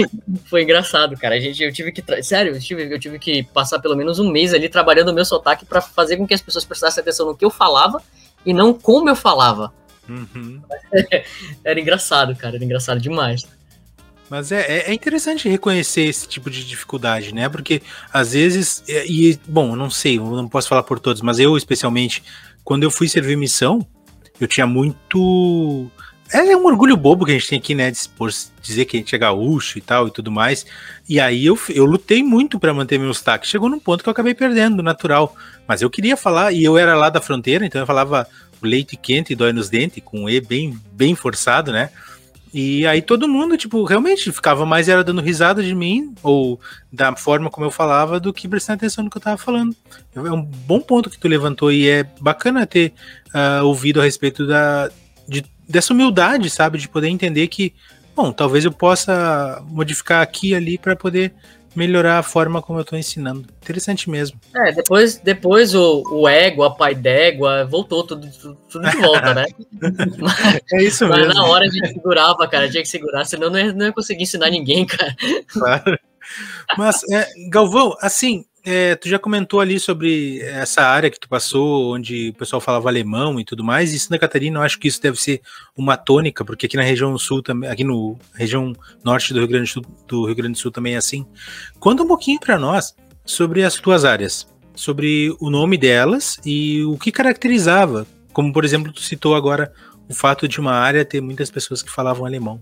foi 0.48 0.62
engraçado, 0.62 1.16
cara. 1.16 1.34
A 1.34 1.40
gente, 1.40 1.62
eu 1.62 1.72
tive 1.72 1.92
que. 1.92 2.22
Sério, 2.22 2.54
eu 2.54 2.60
tive, 2.60 2.94
eu 2.94 2.98
tive 2.98 3.18
que 3.18 3.42
passar 3.42 3.78
pelo 3.80 3.96
menos 3.96 4.18
um 4.18 4.30
mês 4.30 4.54
ali 4.54 4.68
trabalhando 4.68 5.10
o 5.10 5.14
meu 5.14 5.24
sotaque 5.24 5.66
para 5.66 5.80
fazer 5.80 6.16
com 6.16 6.26
que 6.26 6.34
as 6.34 6.40
pessoas 6.40 6.64
prestassem 6.64 7.02
atenção 7.02 7.26
no 7.26 7.36
que 7.36 7.44
eu 7.44 7.50
falava 7.50 8.00
e 8.46 8.54
não 8.54 8.72
como 8.72 9.10
eu 9.10 9.16
falava. 9.16 9.72
Uhum. 10.12 10.60
Era 11.64 11.80
engraçado, 11.80 12.36
cara. 12.36 12.56
Era 12.56 12.64
engraçado 12.64 13.00
demais. 13.00 13.46
Mas 14.28 14.50
é, 14.50 14.60
é, 14.60 14.90
é 14.90 14.94
interessante 14.94 15.48
reconhecer 15.48 16.02
esse 16.02 16.26
tipo 16.26 16.50
de 16.50 16.66
dificuldade, 16.66 17.34
né? 17.34 17.48
Porque 17.48 17.82
às 18.12 18.32
vezes, 18.32 18.82
e 18.88 19.38
bom, 19.46 19.76
não 19.76 19.90
sei, 19.90 20.18
não 20.18 20.48
posso 20.48 20.68
falar 20.68 20.82
por 20.82 20.98
todos, 20.98 21.20
mas 21.20 21.38
eu 21.38 21.56
especialmente, 21.56 22.22
quando 22.64 22.82
eu 22.82 22.90
fui 22.90 23.08
servir 23.08 23.36
missão, 23.36 23.86
eu 24.40 24.48
tinha 24.48 24.66
muito. 24.66 25.90
É 26.32 26.56
um 26.56 26.64
orgulho 26.64 26.96
bobo 26.96 27.26
que 27.26 27.32
a 27.32 27.34
gente 27.34 27.48
tem 27.48 27.58
aqui, 27.58 27.74
né? 27.74 27.92
Por 28.16 28.30
dizer 28.62 28.86
que 28.86 28.96
a 28.96 29.00
gente 29.00 29.14
é 29.14 29.18
gaúcho 29.18 29.76
e 29.76 29.82
tal 29.82 30.08
e 30.08 30.10
tudo 30.10 30.32
mais. 30.32 30.64
E 31.06 31.20
aí 31.20 31.44
eu, 31.44 31.58
eu 31.68 31.84
lutei 31.84 32.22
muito 32.22 32.58
para 32.58 32.72
manter 32.72 32.98
meu 32.98 33.12
sotaque. 33.12 33.46
Chegou 33.46 33.68
num 33.68 33.78
ponto 33.78 34.02
que 34.02 34.08
eu 34.08 34.12
acabei 34.12 34.32
perdendo, 34.32 34.82
natural. 34.82 35.36
Mas 35.68 35.82
eu 35.82 35.90
queria 35.90 36.16
falar, 36.16 36.52
e 36.52 36.64
eu 36.64 36.78
era 36.78 36.96
lá 36.96 37.10
da 37.10 37.20
fronteira, 37.20 37.66
então 37.66 37.82
eu 37.82 37.86
falava 37.86 38.26
leite 38.68 38.96
quente 38.96 39.34
dói 39.34 39.52
nos 39.52 39.68
dentes, 39.68 40.02
com 40.04 40.28
E 40.28 40.40
bem, 40.40 40.78
bem 40.92 41.14
forçado, 41.14 41.72
né? 41.72 41.90
E 42.54 42.86
aí 42.86 43.00
todo 43.00 43.26
mundo, 43.26 43.56
tipo, 43.56 43.82
realmente 43.84 44.30
ficava 44.30 44.66
mais 44.66 44.86
era 44.86 45.02
dando 45.02 45.22
risada 45.22 45.62
de 45.62 45.74
mim, 45.74 46.14
ou 46.22 46.60
da 46.92 47.16
forma 47.16 47.48
como 47.48 47.66
eu 47.66 47.70
falava, 47.70 48.20
do 48.20 48.32
que 48.32 48.46
prestando 48.46 48.76
atenção 48.76 49.02
no 49.02 49.10
que 49.10 49.16
eu 49.16 49.22
tava 49.22 49.38
falando. 49.38 49.74
É 50.14 50.20
um 50.20 50.42
bom 50.42 50.78
ponto 50.78 51.08
que 51.08 51.18
tu 51.18 51.28
levantou 51.28 51.72
e 51.72 51.88
é 51.88 52.04
bacana 52.20 52.66
ter 52.66 52.92
uh, 53.34 53.64
ouvido 53.64 54.02
a 54.02 54.04
respeito 54.04 54.46
da, 54.46 54.90
de, 55.26 55.42
dessa 55.66 55.94
humildade, 55.94 56.50
sabe? 56.50 56.76
De 56.76 56.90
poder 56.90 57.08
entender 57.08 57.48
que, 57.48 57.72
bom, 58.14 58.30
talvez 58.30 58.66
eu 58.66 58.72
possa 58.72 59.62
modificar 59.68 60.20
aqui 60.20 60.50
e 60.50 60.54
ali 60.54 60.76
para 60.76 60.94
poder 60.94 61.32
melhorar 61.74 62.18
a 62.18 62.22
forma 62.22 62.60
como 62.60 62.78
eu 62.78 62.82
estou 62.82 62.98
ensinando. 62.98 63.46
Interessante 63.62 64.10
mesmo. 64.10 64.38
É, 64.54 64.72
depois, 64.72 65.16
depois 65.16 65.74
o, 65.74 66.02
o 66.10 66.28
ego, 66.28 66.62
a 66.62 66.70
pai 66.70 66.94
d'égua, 66.94 67.64
voltou 67.64 68.04
tudo, 68.04 68.30
tudo, 68.30 68.58
tudo, 68.68 68.90
de 68.90 68.96
volta, 68.96 69.34
né? 69.34 69.46
é 70.72 70.82
isso 70.82 71.06
mesmo. 71.08 71.26
Mas 71.26 71.34
na 71.34 71.44
hora 71.46 71.64
a 71.64 71.70
gente 71.70 71.92
segurava, 71.92 72.48
cara, 72.48 72.70
tinha 72.70 72.82
que 72.82 72.88
segurar, 72.88 73.24
senão 73.24 73.50
não 73.50 73.58
ia, 73.58 73.72
não 73.72 73.86
ia 73.86 73.92
conseguir 73.92 74.22
ensinar 74.22 74.50
ninguém, 74.50 74.86
cara. 74.86 75.14
Claro. 75.48 75.98
Mas, 76.78 77.02
é, 77.10 77.26
Galvão, 77.48 77.96
assim, 78.00 78.44
é, 78.64 78.94
tu 78.94 79.08
já 79.08 79.18
comentou 79.18 79.60
ali 79.60 79.80
sobre 79.80 80.40
essa 80.40 80.82
área 80.82 81.10
que 81.10 81.18
tu 81.18 81.28
passou, 81.28 81.94
onde 81.94 82.30
o 82.30 82.34
pessoal 82.34 82.60
falava 82.60 82.88
alemão 82.88 83.40
e 83.40 83.44
tudo 83.44 83.64
mais, 83.64 83.92
e 83.92 83.98
Santa 83.98 84.18
Catarina, 84.18 84.58
eu 84.58 84.62
acho 84.62 84.78
que 84.78 84.86
isso 84.86 85.02
deve 85.02 85.20
ser 85.20 85.40
uma 85.76 85.96
tônica, 85.96 86.44
porque 86.44 86.66
aqui 86.66 86.76
na 86.76 86.82
região 86.82 87.16
sul 87.18 87.42
também, 87.42 87.68
aqui 87.68 87.82
no 87.82 88.16
região 88.34 88.72
norte 89.02 89.32
do 89.32 89.40
Rio 89.40 89.48
Grande 89.48 89.64
do 89.64 89.72
Sul, 89.72 89.82
do 90.06 90.26
Rio 90.26 90.34
Grande 90.34 90.52
do 90.52 90.58
Sul 90.58 90.70
também 90.70 90.94
é 90.94 90.98
assim. 90.98 91.26
Conta 91.80 92.04
um 92.04 92.06
pouquinho 92.06 92.38
para 92.38 92.58
nós 92.58 92.94
sobre 93.24 93.64
as 93.64 93.74
tuas 93.74 94.04
áreas, 94.04 94.46
sobre 94.76 95.34
o 95.40 95.50
nome 95.50 95.76
delas 95.76 96.38
e 96.44 96.84
o 96.84 96.96
que 96.96 97.10
caracterizava, 97.10 98.06
como 98.32 98.52
por 98.52 98.64
exemplo 98.64 98.92
tu 98.92 99.00
citou 99.00 99.34
agora 99.34 99.72
o 100.08 100.14
fato 100.14 100.46
de 100.46 100.60
uma 100.60 100.72
área 100.72 101.04
ter 101.04 101.20
muitas 101.20 101.50
pessoas 101.50 101.82
que 101.82 101.90
falavam 101.90 102.24
alemão. 102.24 102.60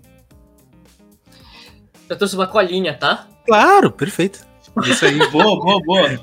Eu 2.09 2.17
trouxe 2.17 2.35
uma 2.35 2.47
colinha, 2.47 2.95
tá? 2.95 3.29
Claro, 3.47 3.91
perfeito. 3.91 4.50
Isso 4.85 5.05
aí, 5.05 5.19
boa, 5.31 5.59
boa, 5.59 5.81
boa. 5.85 6.21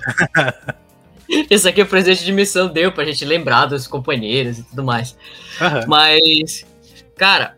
Esse 1.50 1.68
aqui 1.68 1.82
é 1.82 1.84
o 1.84 1.88
presente 1.88 2.24
de 2.24 2.32
missão 2.32 2.68
deu 2.68 2.92
pra 2.92 3.04
gente 3.04 3.26
lembrar 3.26 3.66
dos 3.66 3.86
companheiros 3.86 4.60
e 4.60 4.64
tudo 4.64 4.84
mais. 4.84 5.12
Uhum. 5.60 5.88
Mas, 5.88 6.66
cara, 7.18 7.58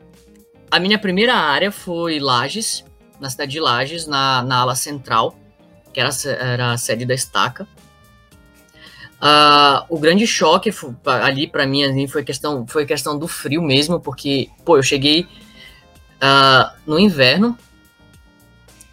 a 0.72 0.80
minha 0.80 0.98
primeira 0.98 1.36
área 1.36 1.72
foi 1.72 2.20
Lages, 2.20 2.84
na 3.20 3.30
cidade 3.30 3.52
de 3.52 3.60
Lages, 3.60 4.08
na, 4.08 4.42
na 4.44 4.58
ala 4.58 4.76
central, 4.76 5.36
que 5.94 6.00
era, 6.00 6.10
era 6.40 6.72
a 6.72 6.78
sede 6.78 7.06
da 7.06 7.14
estaca. 7.14 7.68
Uh, 9.22 9.84
o 9.90 10.00
grande 10.00 10.26
choque 10.26 10.72
ali 11.06 11.46
para 11.46 11.66
mim 11.68 11.84
assim, 11.84 12.08
foi 12.08 12.24
questão 12.24 12.66
foi 12.66 12.86
questão 12.86 13.20
do 13.20 13.28
frio 13.28 13.62
mesmo, 13.62 14.00
porque 14.00 14.48
pô, 14.64 14.78
eu 14.78 14.84
cheguei 14.84 15.28
uh, 16.24 16.72
no 16.88 16.98
inverno 16.98 17.58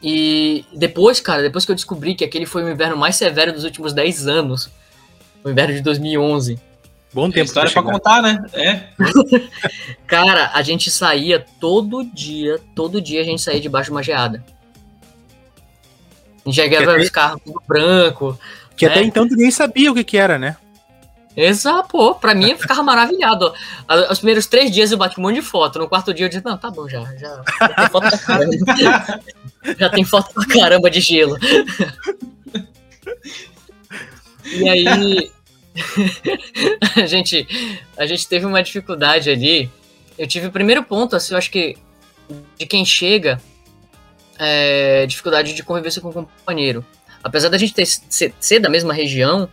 e 0.03 0.65
depois, 0.75 1.21
cara, 1.21 1.43
depois 1.43 1.65
que 1.65 1.71
eu 1.71 1.75
descobri 1.75 2.15
que 2.15 2.25
aquele 2.25 2.47
foi 2.47 2.63
o 2.63 2.69
inverno 2.69 2.97
mais 2.97 3.17
severo 3.17 3.53
dos 3.53 3.65
últimos 3.65 3.93
10 3.93 4.27
anos, 4.27 4.71
o 5.43 5.51
inverno 5.51 5.75
de 5.75 5.81
2011. 5.81 6.59
Bom 7.13 7.31
tempo. 7.31 7.47
história 7.47 7.71
pra 7.71 7.83
contar, 7.83 8.21
né? 8.21 8.45
É. 8.53 8.83
cara, 10.07 10.51
a 10.53 10.61
gente 10.63 10.91
saía 10.91 11.45
todo 11.59 12.05
dia, 12.05 12.61
todo 12.75 13.01
dia 13.01 13.23
a 13.23 13.25
gente 13.25 13.41
saía 13.41 13.61
debaixo 13.61 13.87
de 13.87 13.93
uma 13.93 14.03
geada. 14.03 14.45
A 16.45 16.49
gente 16.49 16.55
chegava 16.57 16.97
os 16.99 17.09
carros 17.09 17.41
tudo 17.43 17.63
branco. 17.67 18.39
Que 18.77 18.87
né? 18.87 18.93
até 18.93 19.03
então 19.03 19.25
ninguém 19.25 19.51
sabia 19.51 19.91
o 19.91 19.95
que 19.95 20.05
que 20.05 20.19
era, 20.19 20.39
né? 20.39 20.57
Exato, 21.37 21.89
pô, 21.89 22.15
pra 22.15 22.35
mim 22.35 22.51
eu 22.51 22.59
ficava 22.59 22.83
maravilhado. 22.83 23.53
Os 24.11 24.19
primeiros 24.19 24.47
três 24.47 24.71
dias 24.71 24.91
eu 24.91 24.99
bati 24.99 25.19
um 25.19 25.23
monte 25.23 25.37
de 25.37 25.43
foto. 25.43 25.79
No 25.79 25.89
quarto 25.89 26.15
dia 26.15 26.27
eu 26.27 26.31
disse, 26.31 26.45
não, 26.45 26.57
tá 26.57 26.71
bom, 26.71 26.89
já. 26.89 27.03
Já, 27.17 27.43
foto 27.91 28.19
pra. 28.25 29.21
já 29.79 29.89
tem 29.89 30.05
foto 30.05 30.33
pra 30.33 30.47
caramba 30.47 30.91
de 30.91 31.01
gelo. 31.01 31.37
e 34.45 34.69
aí. 34.69 35.31
a, 36.97 37.07
gente, 37.07 37.47
a 37.97 38.07
gente 38.07 38.27
teve 38.27 38.47
uma 38.47 38.63
dificuldade 38.63 39.31
ali. 39.31 39.71
Eu 40.19 40.27
tive 40.27 40.47
o 40.47 40.53
primeiro 40.53 40.83
ponto, 40.83 41.15
assim, 41.15 41.35
eu 41.35 41.39
acho 41.39 41.51
que 41.51 41.77
de 42.59 42.67
quem 42.67 42.85
chega, 42.85 43.41
é, 44.39 45.05
dificuldade 45.07 45.53
de 45.53 45.63
convivência 45.63 46.01
com 46.01 46.09
o 46.09 46.13
companheiro. 46.13 46.85
Apesar 47.23 47.49
da 47.49 47.59
gente 47.59 47.75
ter, 47.75 47.87
ser, 47.87 48.33
ser 48.41 48.59
da 48.59 48.71
mesma 48.71 48.95
região, 48.95 49.51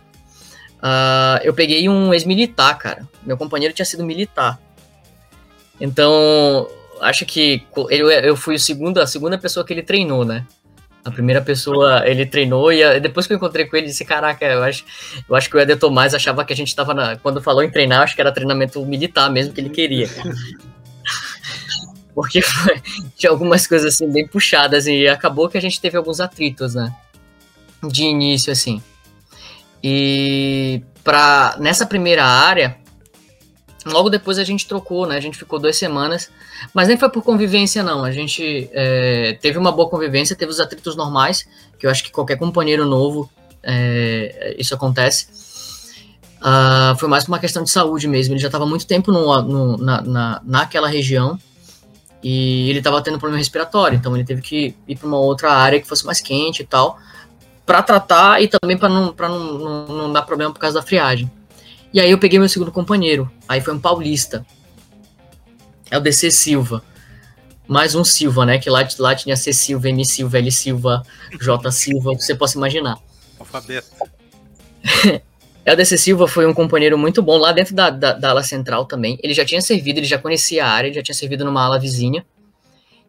Uh, 0.84 1.40
eu 1.42 1.54
peguei 1.54 1.88
um 1.88 2.12
ex-militar, 2.12 2.76
cara. 2.76 3.08
Meu 3.22 3.38
companheiro 3.38 3.72
tinha 3.72 3.86
sido 3.86 4.04
militar. 4.04 4.60
Então, 5.80 6.68
acho 7.00 7.26
que 7.26 7.62
eu, 7.90 8.10
eu 8.10 8.36
fui 8.36 8.54
o 8.54 8.58
segundo, 8.58 9.00
a 9.00 9.06
segunda 9.06 9.38
pessoa 9.38 9.64
que 9.64 9.72
ele 9.72 9.82
treinou, 9.82 10.24
né? 10.24 10.46
A 11.04 11.10
primeira 11.10 11.42
pessoa 11.42 12.08
ele 12.08 12.24
treinou 12.24 12.72
e 12.72 12.98
depois 12.98 13.26
que 13.26 13.34
eu 13.34 13.36
encontrei 13.36 13.66
com 13.66 13.76
ele, 13.76 13.88
disse: 13.88 14.04
Caraca, 14.04 14.44
eu 14.46 14.62
acho, 14.62 14.84
eu 15.28 15.36
acho 15.36 15.50
que 15.50 15.56
o 15.56 15.60
Eder 15.60 15.78
Tomás 15.78 16.14
achava 16.14 16.44
que 16.44 16.52
a 16.52 16.56
gente 16.56 16.74
tava 16.74 16.94
na. 16.94 17.16
Quando 17.16 17.42
falou 17.42 17.62
em 17.62 17.70
treinar, 17.70 18.00
acho 18.00 18.14
que 18.14 18.22
era 18.22 18.32
treinamento 18.32 18.84
militar 18.86 19.30
mesmo 19.30 19.52
que 19.52 19.60
ele 19.60 19.68
queria. 19.68 20.08
Porque 22.14 22.40
foi, 22.40 22.80
tinha 23.16 23.30
algumas 23.30 23.66
coisas 23.66 23.92
assim 23.92 24.10
bem 24.10 24.26
puxadas 24.26 24.86
e 24.86 25.06
acabou 25.06 25.48
que 25.48 25.58
a 25.58 25.60
gente 25.60 25.80
teve 25.80 25.96
alguns 25.96 26.20
atritos, 26.20 26.74
né? 26.74 26.94
De 27.82 28.04
início, 28.04 28.52
assim. 28.52 28.80
E 29.82 30.80
para 31.02 31.56
nessa 31.58 31.84
primeira 31.84 32.24
área, 32.24 32.78
logo 33.84 34.08
depois 34.08 34.38
a 34.38 34.44
gente 34.44 34.66
trocou, 34.66 35.06
né? 35.06 35.16
A 35.16 35.20
gente 35.20 35.38
ficou 35.38 35.58
duas 35.58 35.76
semanas, 35.76 36.30
mas 36.72 36.88
nem 36.88 36.96
foi 36.96 37.08
por 37.10 37.22
convivência, 37.22 37.82
não. 37.82 38.04
A 38.04 38.10
gente 38.10 38.68
é, 38.72 39.36
teve 39.40 39.58
uma 39.58 39.72
boa 39.72 39.88
convivência, 39.88 40.36
teve 40.36 40.50
os 40.50 40.60
atritos 40.60 40.96
normais, 40.96 41.46
que 41.78 41.86
eu 41.86 41.90
acho 41.90 42.02
que 42.02 42.10
qualquer 42.10 42.36
companheiro 42.36 42.86
novo 42.86 43.30
é, 43.62 44.54
isso 44.58 44.74
acontece. 44.74 45.26
Uh, 46.40 46.94
foi 46.98 47.08
mais 47.08 47.24
por 47.24 47.32
uma 47.32 47.38
questão 47.38 47.62
de 47.62 47.70
saúde 47.70 48.06
mesmo. 48.06 48.34
Ele 48.34 48.40
já 48.40 48.48
estava 48.48 48.66
muito 48.66 48.86
tempo 48.86 49.10
no, 49.10 49.42
no, 49.42 49.76
na, 49.78 50.02
na, 50.02 50.42
naquela 50.44 50.88
região 50.88 51.38
e 52.22 52.68
ele 52.68 52.78
estava 52.78 53.00
tendo 53.02 53.18
problema 53.18 53.38
respiratório, 53.38 53.96
então 53.96 54.14
ele 54.14 54.24
teve 54.24 54.42
que 54.42 54.74
ir 54.88 54.96
para 54.96 55.06
uma 55.06 55.18
outra 55.18 55.52
área 55.52 55.80
que 55.80 55.86
fosse 55.86 56.04
mais 56.04 56.20
quente 56.20 56.62
e 56.62 56.66
tal 56.66 56.98
para 57.66 57.82
tratar 57.82 58.42
e 58.42 58.48
também 58.48 58.76
para 58.76 58.88
não, 58.88 59.14
não, 59.16 59.58
não, 59.58 59.86
não, 59.86 60.12
dar 60.12 60.22
problema 60.22 60.52
por 60.52 60.58
causa 60.58 60.80
da 60.80 60.86
friagem. 60.86 61.30
E 61.94 62.00
aí 62.00 62.10
eu 62.10 62.18
peguei 62.18 62.40
meu 62.40 62.48
segundo 62.48 62.72
companheiro, 62.72 63.30
aí 63.48 63.60
foi 63.60 63.72
um 63.72 63.78
paulista. 63.78 64.44
É 65.88 65.96
o 65.96 66.00
DC 66.00 66.28
Silva. 66.32 66.82
Mais 67.68 67.94
um 67.94 68.02
Silva, 68.02 68.44
né? 68.44 68.58
Que 68.58 68.68
lá, 68.68 68.86
lá 68.98 69.14
tinha 69.14 69.36
C 69.36 69.52
Silva, 69.52 69.88
M 69.88 70.04
Silva, 70.04 70.38
L 70.38 70.50
Silva, 70.50 71.04
J 71.40 71.70
Silva, 71.70 72.10
o 72.10 72.16
que 72.16 72.24
você 72.24 72.34
possa 72.34 72.58
imaginar. 72.58 72.98
Alfabeto. 73.38 73.86
É, 75.66 75.72
o 75.72 75.76
DC 75.76 75.96
Silva 75.96 76.28
foi 76.28 76.46
um 76.46 76.52
companheiro 76.52 76.98
muito 76.98 77.22
bom 77.22 77.38
lá 77.38 77.50
dentro 77.50 77.74
da, 77.74 77.88
da, 77.88 78.12
da 78.12 78.28
ala 78.28 78.42
central 78.42 78.84
também. 78.84 79.18
Ele 79.22 79.32
já 79.32 79.46
tinha 79.46 79.62
servido, 79.62 79.98
ele 79.98 80.06
já 80.06 80.18
conhecia 80.18 80.62
a 80.62 80.68
área, 80.68 80.88
ele 80.88 80.94
já 80.96 81.02
tinha 81.02 81.14
servido 81.14 81.42
numa 81.42 81.64
ala 81.64 81.80
vizinha. 81.80 82.22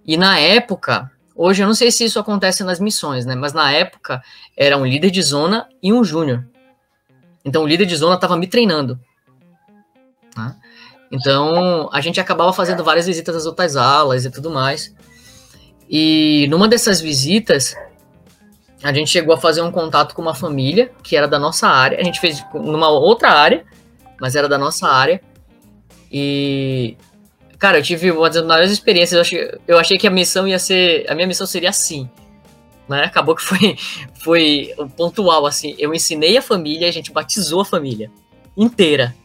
E 0.05 0.15
na 0.15 0.39
época, 0.39 1.11
Hoje 1.35 1.61
eu 1.61 1.67
não 1.67 1.73
sei 1.73 1.91
se 1.91 2.05
isso 2.05 2.17
acontece 2.17 2.63
nas 2.63 2.79
missões, 2.79 3.25
né? 3.25 3.35
Mas 3.35 3.51
na 3.51 3.69
época 3.69 4.23
era 4.55 4.77
um 4.77 4.85
líder 4.85 5.11
de 5.11 5.21
zona 5.21 5.67
e 5.83 5.91
um 5.91 6.01
júnior. 6.01 6.47
Então 7.45 7.63
o 7.63 7.67
líder 7.67 7.85
de 7.85 7.95
zona 7.95 8.15
estava 8.15 8.35
me 8.35 8.47
treinando. 8.47 8.99
Né? 10.35 10.55
Então 11.11 11.87
a 11.93 12.01
gente 12.01 12.19
acabava 12.19 12.51
fazendo 12.51 12.83
várias 12.83 13.05
visitas 13.05 13.35
às 13.35 13.45
outras 13.45 13.75
alas 13.75 14.25
e 14.25 14.31
tudo 14.31 14.49
mais. 14.49 14.93
E 15.87 16.47
numa 16.49 16.67
dessas 16.67 16.99
visitas, 16.99 17.75
a 18.83 18.91
gente 18.91 19.09
chegou 19.09 19.33
a 19.33 19.37
fazer 19.37 19.61
um 19.61 19.71
contato 19.71 20.15
com 20.15 20.21
uma 20.21 20.33
família 20.33 20.91
que 21.03 21.15
era 21.15 21.27
da 21.27 21.39
nossa 21.39 21.67
área. 21.67 21.99
A 21.99 22.03
gente 22.03 22.19
fez 22.19 22.43
numa 22.53 22.89
outra 22.89 23.31
área, 23.31 23.63
mas 24.19 24.35
era 24.35 24.49
da 24.49 24.57
nossa 24.57 24.87
área. 24.87 25.21
E, 26.11 26.97
cara, 27.59 27.77
eu 27.79 27.83
tive 27.83 28.11
uma 28.11 28.29
das 28.29 28.43
maiores 28.45 28.71
experiências. 28.71 29.13
Eu 29.13 29.21
achei, 29.21 29.59
eu 29.67 29.79
achei 29.79 29.97
que 29.97 30.07
a 30.07 30.11
missão 30.11 30.47
ia 30.47 30.59
ser. 30.59 31.05
A 31.09 31.15
minha 31.15 31.27
missão 31.27 31.45
seria 31.45 31.69
assim. 31.69 32.09
Né? 32.87 33.03
Acabou 33.03 33.35
que 33.35 33.41
foi, 33.41 33.77
foi 34.23 34.73
pontual, 34.95 35.45
assim. 35.45 35.75
Eu 35.77 35.93
ensinei 35.93 36.37
a 36.37 36.41
família, 36.41 36.87
a 36.87 36.91
gente 36.91 37.11
batizou 37.11 37.61
a 37.61 37.65
família 37.65 38.11
inteira. 38.55 39.15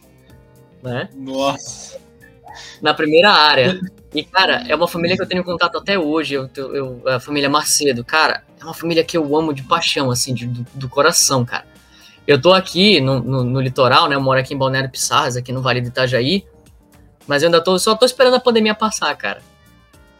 Né? 0.81 1.09
Nossa. 1.15 1.99
Na 2.81 2.93
primeira 2.93 3.31
área. 3.31 3.79
E, 4.13 4.23
cara, 4.23 4.63
é 4.67 4.75
uma 4.75 4.87
família 4.87 5.15
que 5.15 5.23
eu 5.23 5.27
tenho 5.27 5.43
contato 5.43 5.77
até 5.77 5.97
hoje, 5.97 6.33
eu, 6.33 6.49
eu, 6.55 7.01
a 7.07 7.19
família 7.19 7.49
Macedo. 7.49 8.03
Cara, 8.03 8.43
é 8.59 8.63
uma 8.63 8.73
família 8.73 9.03
que 9.03 9.17
eu 9.17 9.35
amo 9.37 9.53
de 9.53 9.63
paixão, 9.63 10.11
assim, 10.11 10.33
de, 10.33 10.47
do, 10.47 10.65
do, 10.73 10.89
coração, 10.89 11.45
cara. 11.45 11.65
Eu 12.27 12.39
tô 12.41 12.53
aqui 12.53 12.99
no, 12.99 13.21
no, 13.21 13.43
no, 13.43 13.61
litoral, 13.61 14.09
né? 14.09 14.15
Eu 14.15 14.21
moro 14.21 14.39
aqui 14.39 14.53
em 14.53 14.57
Balneário 14.57 14.89
Pissarras, 14.89 15.37
aqui 15.37 15.51
no 15.53 15.61
Vale 15.61 15.79
do 15.79 15.87
Itajaí. 15.87 16.45
Mas 17.25 17.41
eu 17.41 17.47
ainda 17.47 17.63
tô, 17.63 17.79
só 17.79 17.95
tô 17.95 18.05
esperando 18.05 18.33
a 18.35 18.39
pandemia 18.39 18.75
passar, 18.75 19.15
cara. 19.15 19.41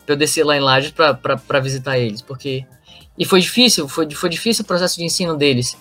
Pra 0.06 0.14
eu 0.14 0.18
descer 0.18 0.46
lá 0.46 0.56
em 0.56 0.62
Lages 0.62 0.92
pra, 0.92 1.14
pra, 1.14 1.38
pra 1.38 1.60
visitar 1.60 1.98
eles, 1.98 2.22
porque... 2.22 2.66
E 3.18 3.26
foi 3.26 3.42
difícil, 3.42 3.88
foi, 3.88 4.10
foi 4.12 4.30
difícil 4.30 4.64
o 4.64 4.68
processo 4.68 4.98
de 4.98 5.04
ensino 5.04 5.36
deles. 5.36 5.78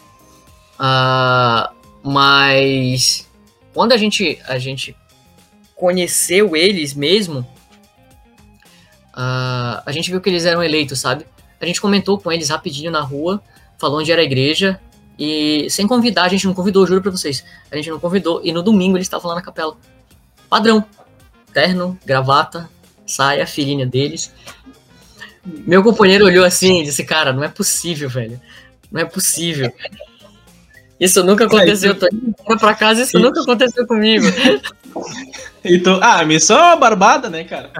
Uh, 0.78 1.74
mas... 2.02 3.28
Quando 3.72 3.92
a 3.92 3.96
gente, 3.96 4.38
a 4.48 4.58
gente 4.58 4.96
conheceu 5.76 6.56
eles 6.56 6.92
mesmo 6.92 7.46
uh, 9.10 9.82
a 9.84 9.92
gente 9.92 10.10
viu 10.10 10.20
que 10.20 10.28
eles 10.28 10.44
eram 10.44 10.62
eleitos, 10.62 10.98
sabe? 11.00 11.26
A 11.60 11.66
gente 11.66 11.80
comentou 11.80 12.18
com 12.18 12.32
eles 12.32 12.48
rapidinho 12.48 12.90
na 12.90 13.00
rua, 13.00 13.42
falou 13.78 14.00
onde 14.00 14.10
era 14.10 14.20
a 14.20 14.24
igreja, 14.24 14.80
e 15.18 15.68
sem 15.68 15.86
convidar, 15.86 16.24
a 16.24 16.28
gente 16.28 16.46
não 16.46 16.54
convidou, 16.54 16.86
juro 16.86 17.02
pra 17.02 17.10
vocês. 17.10 17.44
A 17.70 17.76
gente 17.76 17.90
não 17.90 18.00
convidou, 18.00 18.40
e 18.42 18.52
no 18.52 18.62
domingo 18.62 18.96
eles 18.96 19.06
estavam 19.06 19.28
lá 19.28 19.34
na 19.34 19.42
capela. 19.42 19.76
Padrão. 20.48 20.84
Terno, 21.52 21.98
gravata, 22.06 22.70
saia, 23.04 23.46
filhinha 23.46 23.84
deles. 23.84 24.32
Meu 25.44 25.82
companheiro 25.82 26.26
olhou 26.26 26.44
assim 26.44 26.80
e 26.80 26.84
disse, 26.84 27.04
cara, 27.04 27.32
não 27.32 27.42
é 27.42 27.48
possível, 27.48 28.08
velho. 28.08 28.40
Não 28.90 29.00
é 29.00 29.04
possível. 29.04 29.72
Isso 30.98 31.24
nunca 31.24 31.46
aconteceu. 31.46 31.92
Eu 31.92 31.98
tô 31.98 32.06
indo 32.12 32.58
pra 32.58 32.74
casa, 32.74 33.02
isso 33.02 33.18
nunca 33.18 33.40
aconteceu 33.40 33.86
comigo. 33.86 34.26
Então, 35.62 36.00
ah, 36.02 36.20
a 36.20 36.24
missão 36.24 36.58
é 36.58 36.62
uma 36.62 36.76
barbada, 36.76 37.28
né, 37.28 37.44
cara? 37.44 37.70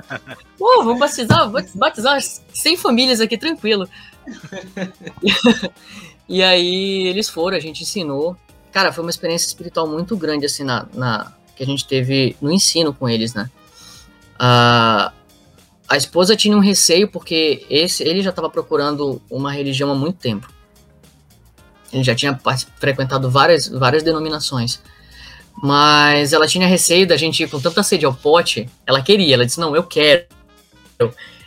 Pô, 0.58 0.84
vamos 0.84 1.00
batizar, 1.00 1.50
batizar 1.74 2.20
100 2.20 2.76
famílias 2.76 3.20
aqui, 3.20 3.38
tranquilo. 3.38 3.88
e 6.28 6.42
aí 6.42 7.08
eles 7.08 7.28
foram, 7.28 7.56
a 7.56 7.60
gente 7.60 7.82
ensinou. 7.82 8.36
Cara, 8.70 8.92
foi 8.92 9.02
uma 9.02 9.10
experiência 9.10 9.46
espiritual 9.46 9.88
muito 9.88 10.16
grande, 10.16 10.44
assim, 10.44 10.62
na, 10.62 10.86
na 10.92 11.32
que 11.56 11.62
a 11.62 11.66
gente 11.66 11.86
teve 11.86 12.36
no 12.40 12.52
ensino 12.52 12.92
com 12.92 13.08
eles, 13.08 13.34
né? 13.34 13.50
Uh, 14.36 15.10
a 15.90 15.96
esposa 15.96 16.36
tinha 16.36 16.56
um 16.56 16.60
receio 16.60 17.08
porque 17.08 17.66
esse, 17.68 18.04
ele 18.04 18.22
já 18.22 18.30
estava 18.30 18.48
procurando 18.48 19.20
uma 19.28 19.50
religião 19.50 19.90
há 19.90 19.94
muito 19.94 20.18
tempo. 20.18 20.48
Ele 21.92 22.04
já 22.04 22.14
tinha 22.14 22.40
frequentado 22.78 23.28
várias, 23.28 23.66
várias 23.66 24.04
denominações. 24.04 24.80
Mas 25.60 26.32
ela 26.32 26.46
tinha 26.46 26.64
receio 26.64 27.08
da 27.08 27.16
gente 27.16 27.42
ir 27.42 27.50
com 27.50 27.60
tanta 27.60 27.82
sede 27.82 28.06
ao 28.06 28.14
pote. 28.14 28.70
Ela 28.86 29.02
queria, 29.02 29.34
ela 29.34 29.44
disse: 29.44 29.58
Não, 29.58 29.74
eu 29.74 29.82
quero. 29.82 30.24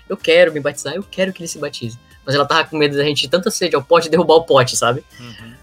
Eu 0.10 0.18
quero 0.18 0.52
me 0.52 0.60
batizar, 0.60 0.94
eu 0.94 1.04
quero 1.04 1.32
que 1.32 1.42
ele 1.42 1.48
se 1.48 1.58
batize. 1.58 1.98
Mas 2.26 2.36
ela 2.36 2.46
tava 2.46 2.68
com 2.68 2.78
medo 2.78 2.98
da 2.98 3.04
gente 3.06 3.24
ir 3.24 3.30
tanta 3.30 3.50
sede 3.50 3.78
ao 3.78 3.82
pote 3.82 4.10
derrubar 4.10 4.36
o 4.36 4.44
pote, 4.44 4.76
sabe? 4.76 5.06
Uhum. 5.18 5.54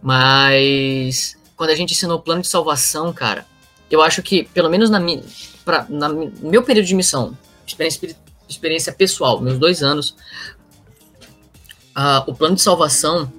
Mas 0.00 1.36
quando 1.56 1.70
a 1.70 1.74
gente 1.74 1.92
ensinou 1.92 2.18
o 2.18 2.22
plano 2.22 2.42
de 2.42 2.48
salvação, 2.48 3.12
cara, 3.12 3.44
eu 3.90 4.00
acho 4.00 4.22
que, 4.22 4.44
pelo 4.44 4.70
menos 4.70 4.88
na 4.88 5.00
pra, 5.64 5.86
na 5.88 6.08
meu 6.08 6.62
período 6.62 6.86
de 6.86 6.94
missão, 6.94 7.36
experiência, 7.66 8.16
experiência 8.48 8.92
pessoal, 8.92 9.40
meus 9.40 9.58
dois 9.58 9.82
anos, 9.82 10.16
uh, 11.96 12.22
o 12.26 12.34
plano 12.34 12.54
de 12.54 12.62
salvação, 12.62 13.30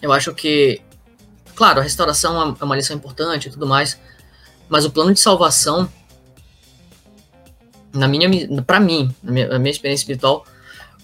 eu 0.00 0.12
acho 0.12 0.34
que 0.34 0.82
Claro, 1.60 1.80
a 1.80 1.82
restauração 1.82 2.56
é 2.58 2.64
uma 2.64 2.74
lição 2.74 2.96
importante 2.96 3.48
e 3.48 3.50
tudo 3.50 3.66
mais, 3.66 4.00
mas 4.66 4.86
o 4.86 4.90
plano 4.90 5.12
de 5.12 5.20
salvação, 5.20 5.86
na 7.92 8.08
minha, 8.08 8.30
para 8.62 8.80
mim, 8.80 9.14
na 9.22 9.30
minha, 9.30 9.46
na 9.46 9.58
minha 9.58 9.70
experiência 9.70 10.04
espiritual, 10.04 10.46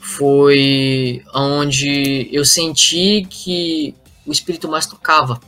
foi 0.01 1.23
onde 1.35 2.31
eu 2.33 2.43
senti 2.43 3.27
que 3.29 3.95
o 4.25 4.33
espírito 4.33 4.67
mais 4.67 4.87
tocava. 4.87 5.39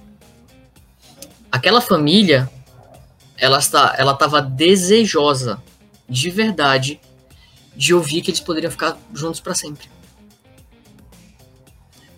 Aquela 1.50 1.80
família, 1.80 2.50
ela 3.38 3.58
está, 3.58 3.94
ela 3.96 4.12
estava 4.12 4.42
desejosa, 4.42 5.62
de 6.08 6.30
verdade, 6.30 7.00
de 7.74 7.94
ouvir 7.94 8.20
que 8.22 8.30
eles 8.30 8.40
poderiam 8.40 8.70
ficar 8.70 8.98
juntos 9.14 9.40
para 9.40 9.54
sempre. 9.54 9.88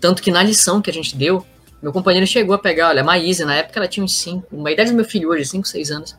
Tanto 0.00 0.22
que 0.22 0.30
na 0.30 0.42
lição 0.42 0.80
que 0.80 0.88
a 0.88 0.92
gente 0.92 1.14
deu, 1.14 1.44
meu 1.82 1.92
companheiro 1.92 2.26
chegou 2.26 2.54
a 2.54 2.58
pegar, 2.58 2.88
olha, 2.88 3.02
a 3.02 3.04
Maísa, 3.04 3.44
na 3.44 3.54
época 3.54 3.78
ela 3.78 3.88
tinha 3.88 4.02
uns 4.02 4.16
5, 4.16 4.56
uma 4.56 4.70
idade 4.70 4.90
do 4.90 4.96
meu 4.96 5.04
filho 5.04 5.28
hoje, 5.28 5.44
5, 5.44 5.68
6 5.68 5.90
anos. 5.90 6.18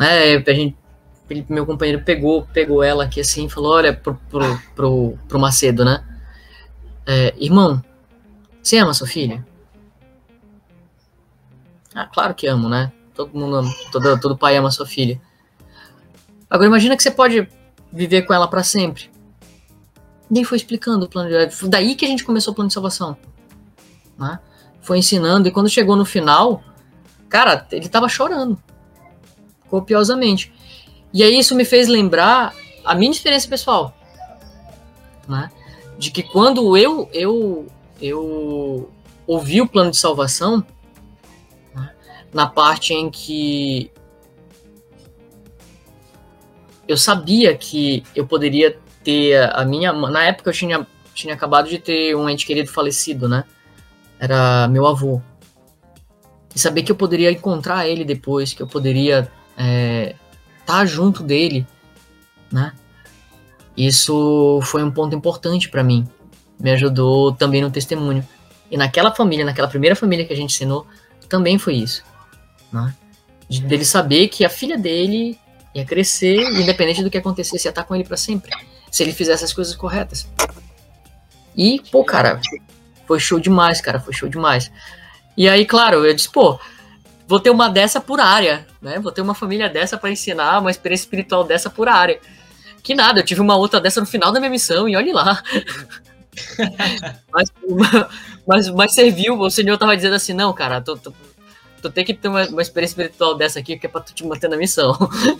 É, 0.00 0.36
a 0.36 0.54
gente, 0.54 0.76
meu 1.48 1.66
companheiro 1.66 2.02
pegou, 2.04 2.46
pegou 2.52 2.82
ela 2.82 3.04
aqui 3.04 3.20
assim, 3.20 3.48
falou, 3.48 3.72
olha, 3.72 3.92
pro, 3.92 4.14
pro, 4.30 4.62
pro, 4.76 5.18
pro 5.28 5.38
Macedo, 5.40 5.84
né? 5.84 6.04
É, 7.04 7.34
irmão, 7.36 7.82
você 8.62 8.78
ama 8.78 8.94
sua 8.94 9.08
filha? 9.08 9.44
Ah, 11.92 12.06
claro 12.06 12.34
que 12.34 12.46
amo, 12.46 12.68
né? 12.68 12.92
Todo 13.14 13.36
mundo 13.38 13.56
ama, 13.56 13.74
todo, 13.90 14.20
todo 14.20 14.36
pai 14.36 14.56
ama 14.56 14.70
sua 14.70 14.86
filha. 14.86 15.20
Agora 16.48 16.66
imagina 16.66 16.96
que 16.96 17.02
você 17.02 17.10
pode 17.10 17.48
viver 17.92 18.22
com 18.22 18.32
ela 18.32 18.48
para 18.48 18.62
sempre. 18.62 19.10
Nem 20.30 20.44
foi 20.44 20.56
explicando 20.56 21.06
o 21.06 21.08
plano 21.08 21.28
de... 21.28 21.68
Daí 21.68 21.94
que 21.94 22.04
a 22.04 22.08
gente 22.08 22.24
começou 22.24 22.52
o 22.52 22.54
plano 22.54 22.68
de 22.68 22.74
salvação 22.74 23.16
né? 24.18 24.38
Foi 24.80 24.98
ensinando 24.98 25.48
e 25.48 25.50
quando 25.50 25.68
chegou 25.68 25.96
no 25.96 26.04
final, 26.04 26.62
cara, 27.28 27.66
ele 27.70 27.88
tava 27.88 28.08
chorando 28.08 28.60
copiosamente. 29.68 30.52
E 31.12 31.22
aí 31.22 31.38
isso 31.38 31.54
me 31.54 31.64
fez 31.64 31.88
lembrar 31.88 32.54
a 32.84 32.94
minha 32.94 33.10
experiência 33.10 33.48
pessoal, 33.48 33.94
né? 35.28 35.50
De 35.98 36.10
que 36.10 36.22
quando 36.22 36.76
eu 36.76 37.08
eu 37.12 37.66
eu 38.00 38.90
ouvi 39.26 39.60
o 39.60 39.68
plano 39.68 39.90
de 39.90 39.96
salvação? 39.96 40.64
Na 42.32 42.46
parte 42.46 42.94
em 42.94 43.10
que 43.10 43.90
eu 46.88 46.96
sabia 46.96 47.56
que 47.56 48.02
eu 48.14 48.26
poderia 48.26 48.78
ter 49.04 49.50
a 49.54 49.64
minha 49.64 49.92
na 49.92 50.24
época 50.24 50.50
eu 50.50 50.54
tinha 50.54 50.86
tinha 51.14 51.34
acabado 51.34 51.68
de 51.68 51.78
ter 51.78 52.16
um 52.16 52.28
ente 52.28 52.46
querido 52.46 52.70
falecido, 52.70 53.28
né? 53.28 53.44
era 54.22 54.68
meu 54.68 54.86
avô. 54.86 55.20
E 56.54 56.58
saber 56.58 56.84
que 56.84 56.92
eu 56.92 56.96
poderia 56.96 57.32
encontrar 57.32 57.88
ele 57.88 58.04
depois, 58.04 58.52
que 58.52 58.62
eu 58.62 58.68
poderia 58.68 59.28
estar 59.50 59.64
é, 59.64 60.14
tá 60.64 60.86
junto 60.86 61.24
dele, 61.24 61.66
né? 62.50 62.72
Isso 63.76 64.60
foi 64.62 64.84
um 64.84 64.92
ponto 64.92 65.16
importante 65.16 65.68
para 65.68 65.82
mim. 65.82 66.06
Me 66.60 66.70
ajudou 66.70 67.32
também 67.32 67.60
no 67.60 67.70
testemunho. 67.70 68.24
E 68.70 68.76
naquela 68.76 69.12
família, 69.12 69.44
naquela 69.44 69.66
primeira 69.66 69.96
família 69.96 70.24
que 70.24 70.32
a 70.32 70.36
gente 70.36 70.54
ensinou, 70.54 70.86
também 71.28 71.58
foi 71.58 71.74
isso. 71.74 72.04
Né? 72.72 72.94
De, 73.48 73.62
dele 73.62 73.84
saber 73.84 74.28
que 74.28 74.44
a 74.44 74.48
filha 74.48 74.78
dele 74.78 75.38
ia 75.74 75.84
crescer, 75.84 76.36
independente 76.36 77.02
do 77.02 77.10
que 77.10 77.18
acontecesse, 77.18 77.66
ia 77.66 77.70
estar 77.70 77.84
com 77.84 77.94
ele 77.94 78.04
para 78.04 78.16
sempre. 78.16 78.50
Se 78.90 79.02
ele 79.02 79.12
fizesse 79.12 79.44
as 79.44 79.52
coisas 79.52 79.74
corretas. 79.74 80.28
E, 81.56 81.80
pô, 81.90 82.04
cara, 82.04 82.40
foi 83.06 83.20
show 83.20 83.38
demais, 83.38 83.80
cara, 83.80 84.00
foi 84.00 84.12
show 84.12 84.28
demais. 84.28 84.70
E 85.36 85.48
aí, 85.48 85.64
claro, 85.64 86.04
eu 86.04 86.14
disse, 86.14 86.30
pô, 86.30 86.58
vou 87.26 87.40
ter 87.40 87.50
uma 87.50 87.68
dessa 87.68 88.00
por 88.00 88.20
área, 88.20 88.66
né? 88.80 88.98
Vou 88.98 89.12
ter 89.12 89.22
uma 89.22 89.34
família 89.34 89.68
dessa 89.68 89.96
para 89.96 90.10
ensinar, 90.10 90.60
uma 90.60 90.70
experiência 90.70 91.04
espiritual 91.04 91.44
dessa 91.44 91.70
por 91.70 91.88
área. 91.88 92.20
Que 92.82 92.94
nada, 92.94 93.20
eu 93.20 93.24
tive 93.24 93.40
uma 93.40 93.56
outra 93.56 93.80
dessa 93.80 94.00
no 94.00 94.06
final 94.06 94.32
da 94.32 94.40
minha 94.40 94.50
missão 94.50 94.88
e 94.88 94.96
olhe 94.96 95.12
lá. 95.12 95.42
mas, 97.32 97.52
mas, 98.46 98.68
mas 98.68 98.94
serviu, 98.94 99.38
o 99.38 99.50
Senhor 99.50 99.78
tava 99.78 99.96
dizendo 99.96 100.16
assim, 100.16 100.32
não, 100.32 100.52
cara, 100.52 100.80
tô, 100.80 100.96
tô, 100.96 101.12
tu 101.82 101.90
tem 101.90 102.04
que 102.04 102.14
ter 102.14 102.28
uma, 102.28 102.46
uma, 102.46 102.62
experiência 102.62 102.94
espiritual 102.94 103.36
dessa 103.36 103.58
aqui, 103.58 103.76
que 103.76 103.86
é 103.86 103.88
pra 103.88 104.00
tu 104.00 104.14
te 104.14 104.24
manter 104.24 104.48
na 104.48 104.56
missão. 104.56 104.96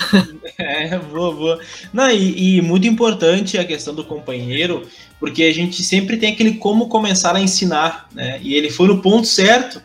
é, 0.59 0.99
boa, 0.99 1.32
boa. 1.32 1.61
Não, 1.93 2.11
e, 2.11 2.59
e, 2.59 2.62
muito 2.62 2.86
importante 2.86 3.57
a 3.57 3.64
questão 3.64 3.95
do 3.95 4.05
companheiro, 4.05 4.86
porque 5.20 5.45
a 5.45 5.55
gente 5.55 5.82
sempre 5.84 6.16
tem 6.16 6.32
aquele 6.32 6.55
como 6.55 6.88
começar 6.88 7.36
a 7.36 7.40
ensinar, 7.40 8.09
né? 8.12 8.40
E 8.43 8.55
ele 8.55 8.70
foi 8.70 8.88
no 8.88 9.01
ponto 9.01 9.26
certo, 9.26 9.80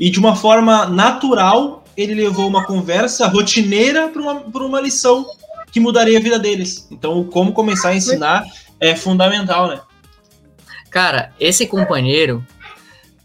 e 0.00 0.08
de 0.08 0.18
uma 0.18 0.34
forma 0.34 0.86
natural, 0.86 1.84
ele 1.94 2.14
levou 2.14 2.48
uma 2.48 2.64
conversa 2.64 3.26
rotineira 3.26 4.08
para 4.08 4.22
uma, 4.22 4.34
uma 4.34 4.80
lição. 4.80 5.26
que 5.70 5.78
mudaria 5.78 6.16
a 6.16 6.22
vida 6.22 6.38
deles. 6.38 6.88
Então, 6.90 7.22
como 7.24 7.52
começar 7.52 7.90
a 7.90 7.94
ensinar 7.94 8.44
é 8.80 8.96
fundamental, 8.96 9.68
né? 9.68 9.80
Cara, 10.90 11.32
esse 11.38 11.66
companheiro, 11.66 12.42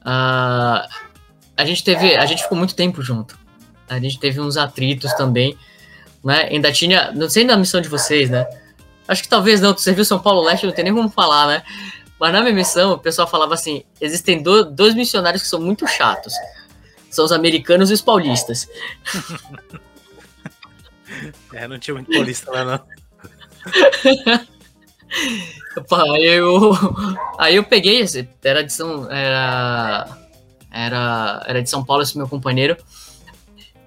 uh, 0.01 1.02
a 1.55 1.65
gente 1.65 1.83
teve, 1.83 2.15
a 2.15 2.25
gente 2.25 2.43
ficou 2.43 2.57
muito 2.57 2.75
tempo 2.75 3.01
junto. 3.01 3.37
A 3.87 3.99
gente 3.99 4.19
teve 4.19 4.39
uns 4.39 4.57
atritos 4.57 5.13
também, 5.13 5.57
né? 6.23 6.47
Ainda 6.49 6.71
tinha, 6.71 7.11
não 7.11 7.29
sei 7.29 7.43
na 7.43 7.57
missão 7.57 7.81
de 7.81 7.89
vocês, 7.89 8.29
né? 8.29 8.47
Acho 9.07 9.21
que 9.21 9.29
talvez 9.29 9.61
não, 9.61 9.73
tu 9.73 9.81
serviu 9.81 10.05
São 10.05 10.19
Paulo 10.19 10.41
Leste, 10.41 10.65
não 10.65 10.73
tem 10.73 10.85
nem 10.85 10.93
como 10.93 11.09
falar, 11.09 11.47
né? 11.47 11.63
Mas 12.19 12.31
na 12.31 12.41
minha 12.41 12.53
missão, 12.53 12.93
o 12.93 12.97
pessoal 12.97 13.27
falava 13.27 13.53
assim: 13.53 13.83
existem 13.99 14.41
do, 14.41 14.63
dois 14.63 14.95
missionários 14.95 15.41
que 15.41 15.47
são 15.47 15.59
muito 15.59 15.85
chatos. 15.87 16.33
São 17.09 17.25
os 17.25 17.31
americanos 17.31 17.91
e 17.91 17.93
os 17.93 18.01
paulistas. 18.01 18.67
é, 21.53 21.67
não 21.67 21.77
tinha 21.77 21.93
muito 21.93 22.11
paulista 22.11 22.51
lá, 22.51 22.63
não. 22.63 22.79
aí 26.15 26.25
eu, 26.25 26.71
aí 27.37 27.55
eu 27.55 27.63
peguei, 27.63 28.03
era 28.43 28.63
de 28.63 28.73
São, 28.73 29.11
era, 29.11 30.07
era, 30.73 31.43
era 31.47 31.61
de 31.61 31.69
São 31.69 31.85
Paulo 31.85 32.03
esse 32.03 32.17
meu 32.17 32.27
companheiro, 32.27 32.75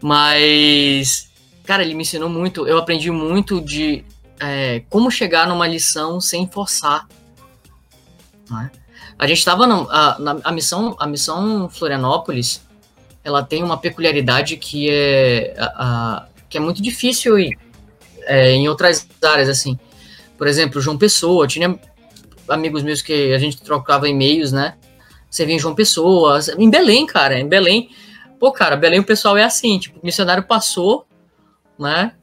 mas, 0.01 1.31
cara, 1.65 1.83
ele 1.83 1.95
me 1.95 2.03
ensinou 2.03 2.29
muito, 2.29 2.67
eu 2.67 2.79
aprendi 2.79 3.11
muito 3.11 3.61
de 3.61 4.05
é, 4.39 4.83
como 4.89 5.11
chegar 5.11 5.49
numa 5.49 5.67
lição 5.67 6.21
sem 6.21 6.47
forçar, 6.47 7.09
né? 8.49 8.71
A 9.19 9.27
gente 9.27 9.39
estava 9.39 9.67
na, 9.67 10.19
na 10.19 10.41
a 10.45 10.53
missão, 10.53 10.95
a 10.99 11.07
missão 11.07 11.71
Florianópolis, 11.71 12.61
ela 13.25 13.43
tem 13.43 13.63
uma 13.63 13.79
peculiaridade 13.79 14.59
que 14.59 14.91
é, 14.91 15.55
a, 15.59 15.65
a, 15.79 16.27
que 16.49 16.59
é 16.59 16.61
muito 16.61 16.83
difícil 16.83 17.39
ir, 17.39 17.59
é, 18.25 18.53
em 18.53 18.69
outras 18.69 19.09
áreas, 19.25 19.49
assim. 19.49 19.79
Por 20.37 20.47
exemplo, 20.47 20.83
João 20.83 20.99
Pessoa, 20.99 21.49
tinha 21.49 21.79
amigos 22.49 22.83
meus 22.83 23.01
que 23.01 23.33
a 23.33 23.39
gente 23.39 23.61
trocava 23.63 24.09
e-mails, 24.09 24.53
né? 24.53 24.75
Você 25.37 25.45
via 25.45 25.55
em 25.55 25.59
João 25.59 25.75
Pessoa, 25.75 26.41
em 26.57 26.71
Belém, 26.71 27.05
cara, 27.05 27.39
em 27.39 27.47
Belém. 27.47 27.91
Pô, 28.41 28.51
cara, 28.51 28.75
Belém 28.75 29.01
o 29.01 29.05
pessoal 29.05 29.37
é 29.37 29.45
assim, 29.45 29.79
tipo, 29.79 30.01
o 30.01 30.05
missionário 30.05 30.43
passou, 30.47 31.07
né? 31.79 32.15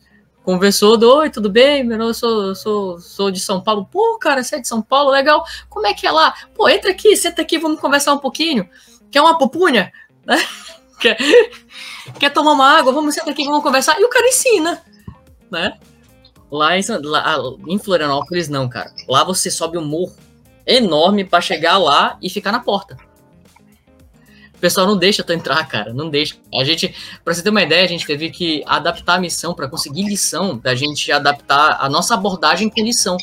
Conversou, 0.44 1.00
oi, 1.00 1.30
tudo 1.30 1.48
bem? 1.48 1.84
Meu 1.84 2.00
nome, 2.00 2.16
sou, 2.16 2.56
sou, 2.56 3.00
sou 3.00 3.30
de 3.30 3.40
São 3.40 3.62
Paulo. 3.62 3.88
Pô, 3.92 4.18
cara, 4.18 4.44
você 4.44 4.56
é 4.56 4.60
de 4.60 4.68
São 4.68 4.82
Paulo, 4.82 5.12
legal. 5.12 5.46
Como 5.70 5.86
é 5.86 5.94
que 5.94 6.08
é 6.08 6.12
lá? 6.12 6.34
Pô, 6.56 6.68
entra 6.68 6.90
aqui, 6.90 7.16
senta 7.16 7.44
aqui, 7.44 7.60
vamos 7.60 7.80
conversar 7.80 8.14
um 8.14 8.18
pouquinho. 8.18 8.68
Quer 9.12 9.22
uma 9.22 9.38
pupunha? 9.38 9.92
Né? 10.26 10.38
Quer, 11.02 11.18
quer 12.18 12.30
tomar 12.30 12.54
uma 12.54 12.80
água? 12.80 12.94
Vamos 12.94 13.14
sentar 13.14 13.34
aqui, 13.34 13.44
vamos 13.44 13.62
conversar. 13.62 14.00
E 14.00 14.06
o 14.06 14.10
cara 14.10 14.26
ensina, 14.26 14.82
né? 15.52 15.78
Lá 16.50 16.78
em, 16.78 16.82
lá, 17.04 17.38
em 17.68 17.78
Florianópolis, 17.78 18.48
não, 18.48 18.70
cara. 18.70 18.90
Lá 19.06 19.26
você 19.26 19.52
sobe 19.52 19.78
um 19.78 19.84
morro 19.84 20.16
enorme 20.66 21.24
para 21.24 21.42
chegar 21.42 21.78
lá 21.78 22.18
e 22.22 22.30
ficar 22.30 22.52
na 22.52 22.60
porta. 22.60 22.98
O 24.56 24.60
pessoal 24.60 24.88
não 24.88 24.98
deixa 24.98 25.24
tu 25.24 25.34
entrar, 25.34 25.68
cara. 25.68 25.94
Não 25.94 26.10
deixa. 26.10 26.36
A 26.54 26.64
gente, 26.64 26.96
pra 27.24 27.34
você 27.34 27.44
ter 27.44 27.50
uma 27.50 27.62
ideia, 27.62 27.84
a 27.84 27.88
gente 27.88 28.06
teve 28.06 28.30
que 28.30 28.64
adaptar 28.66 29.16
a 29.16 29.20
missão 29.20 29.54
para 29.54 29.68
conseguir 29.68 30.04
lição, 30.04 30.58
da 30.58 30.74
gente 30.74 31.12
adaptar 31.12 31.78
a 31.82 31.90
nossa 31.90 32.14
abordagem 32.14 32.70
com 32.70 32.82
lição. 32.82 33.18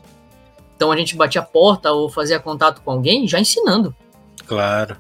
Então 0.76 0.92
a 0.92 0.96
gente 0.96 1.16
batia 1.16 1.40
a 1.40 1.44
porta 1.44 1.92
ou 1.92 2.10
fazia 2.10 2.38
contato 2.38 2.82
com 2.82 2.90
alguém 2.90 3.26
já 3.26 3.40
ensinando. 3.40 3.94
Claro 4.46 4.96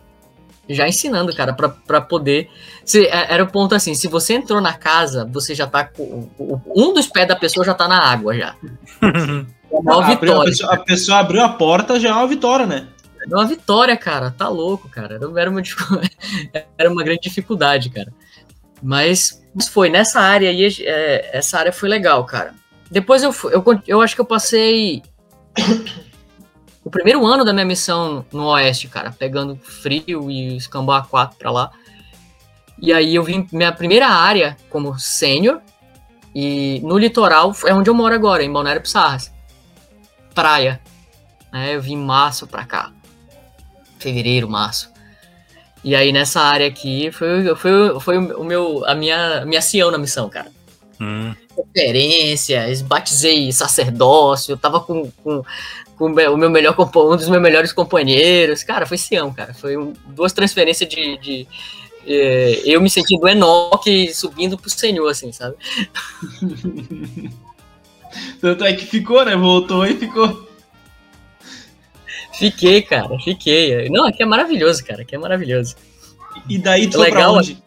já 0.74 0.88
ensinando, 0.88 1.34
cara, 1.34 1.52
para 1.52 2.00
poder. 2.00 2.48
Se, 2.84 3.06
é, 3.06 3.32
era 3.32 3.42
o 3.42 3.50
ponto 3.50 3.74
assim: 3.74 3.94
se 3.94 4.08
você 4.08 4.34
entrou 4.34 4.60
na 4.60 4.72
casa, 4.72 5.28
você 5.30 5.54
já 5.54 5.66
tá 5.66 5.84
com. 5.84 6.28
Um 6.74 6.94
dos 6.94 7.06
pés 7.06 7.28
da 7.28 7.36
pessoa 7.36 7.64
já 7.64 7.74
tá 7.74 7.88
na 7.88 7.98
água 7.98 8.36
já. 8.36 8.54
É 9.72 9.78
uma 9.78 10.02
vitória. 10.02 10.40
A 10.40 10.44
pessoa, 10.44 10.74
a 10.74 10.76
pessoa, 10.78 11.18
abriu 11.18 11.42
a 11.42 11.48
porta, 11.48 11.98
já 12.00 12.10
é 12.10 12.12
uma 12.12 12.26
vitória, 12.26 12.66
né? 12.66 12.88
É 13.20 13.34
uma 13.34 13.46
vitória, 13.46 13.96
cara. 13.96 14.30
Tá 14.30 14.48
louco, 14.48 14.88
cara. 14.88 15.14
Era 15.14 15.50
uma, 15.50 15.62
era 16.76 16.90
uma 16.90 17.04
grande 17.04 17.20
dificuldade, 17.22 17.90
cara. 17.90 18.12
Mas 18.82 19.42
foi 19.70 19.88
nessa 19.88 20.20
área 20.20 20.50
aí, 20.50 20.66
é, 20.80 21.36
essa 21.36 21.58
área 21.58 21.72
foi 21.72 21.88
legal, 21.88 22.24
cara. 22.24 22.54
Depois 22.90 23.22
eu, 23.22 23.32
eu, 23.52 23.64
eu 23.86 24.02
acho 24.02 24.14
que 24.14 24.20
eu 24.20 24.24
passei 24.24 25.02
o 26.84 26.90
primeiro 26.90 27.24
ano 27.24 27.44
da 27.44 27.52
minha 27.52 27.64
missão 27.64 28.24
no 28.32 28.46
Oeste, 28.46 28.88
cara, 28.88 29.12
pegando 29.16 29.56
frio 29.56 30.30
e 30.30 30.56
escambau 30.56 31.00
A4 31.02 31.34
pra 31.38 31.50
lá. 31.50 31.70
E 32.80 32.92
aí 32.92 33.14
eu 33.14 33.22
vim 33.22 33.46
minha 33.52 33.70
primeira 33.70 34.08
área 34.08 34.56
como 34.70 34.98
sênior 34.98 35.60
e 36.34 36.80
no 36.82 36.96
litoral 36.96 37.54
é 37.66 37.74
onde 37.74 37.90
eu 37.90 37.94
moro 37.94 38.14
agora, 38.14 38.42
em 38.42 38.50
Balneário 38.50 38.80
Pissarras. 38.80 39.30
Praia. 40.34 40.80
É, 41.52 41.74
eu 41.74 41.82
vim 41.82 41.94
em 41.94 42.04
março 42.04 42.46
pra 42.46 42.64
cá. 42.64 42.92
Fevereiro, 43.98 44.48
março. 44.48 44.90
E 45.82 45.94
aí 45.94 46.12
nessa 46.12 46.40
área 46.40 46.66
aqui 46.66 47.10
foi, 47.10 47.54
foi, 47.56 48.00
foi 48.00 48.18
o 48.18 48.44
meu, 48.44 48.84
a 48.86 48.94
minha, 48.94 49.44
minha 49.46 49.62
Sião 49.62 49.90
na 49.90 49.98
missão, 49.98 50.28
cara. 50.28 50.50
Hum. 51.00 51.34
Conferência, 51.56 52.62
batizei 52.86 53.50
sacerdócio, 53.52 54.52
eu 54.52 54.56
tava 54.58 54.80
com, 54.80 55.10
com 55.22 55.42
com 56.00 56.06
o 56.06 56.36
meu 56.38 56.48
melhor 56.48 56.74
um 56.78 57.16
dos 57.16 57.28
meus 57.28 57.42
melhores 57.42 57.74
companheiros. 57.74 58.62
Cara, 58.62 58.86
foi 58.86 58.96
Sião, 58.96 59.30
cara. 59.34 59.52
Foi 59.52 59.76
um, 59.76 59.92
duas 60.06 60.32
transferências 60.32 60.88
de, 60.88 61.18
de 61.18 61.46
é, 62.06 62.62
eu 62.64 62.80
me 62.80 62.88
sentindo 62.88 63.28
Enoque 63.28 64.12
subindo 64.14 64.56
pro 64.56 64.70
Senhor, 64.70 65.06
assim, 65.06 65.30
sabe? 65.30 65.56
Tanto 68.40 68.64
é 68.64 68.72
que 68.72 68.86
ficou, 68.86 69.24
né? 69.24 69.36
Voltou 69.36 69.86
e 69.86 69.96
ficou. 69.96 70.48
Fiquei, 72.38 72.82
cara, 72.82 73.18
fiquei. 73.22 73.88
Não, 73.90 74.06
aqui 74.06 74.22
é 74.22 74.26
maravilhoso, 74.26 74.84
cara. 74.84 75.02
Aqui 75.02 75.14
é 75.14 75.18
maravilhoso. 75.18 75.76
E 76.48 76.58
daí 76.58 76.88
tu 76.88 76.94
é 76.94 76.98
foi 76.98 77.10
legal, 77.10 77.32
pra 77.32 77.40
onde? 77.40 77.62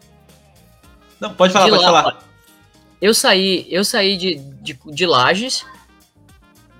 Não, 1.20 1.32
pode 1.32 1.52
falar, 1.52 1.68
pode 1.68 1.82
lá, 1.82 2.02
falar. 2.02 2.24
Eu 3.00 3.14
saí, 3.14 3.66
eu 3.70 3.84
saí 3.84 4.16
de, 4.16 4.34
de, 4.34 4.78
de 4.86 5.06
Lages 5.06 5.64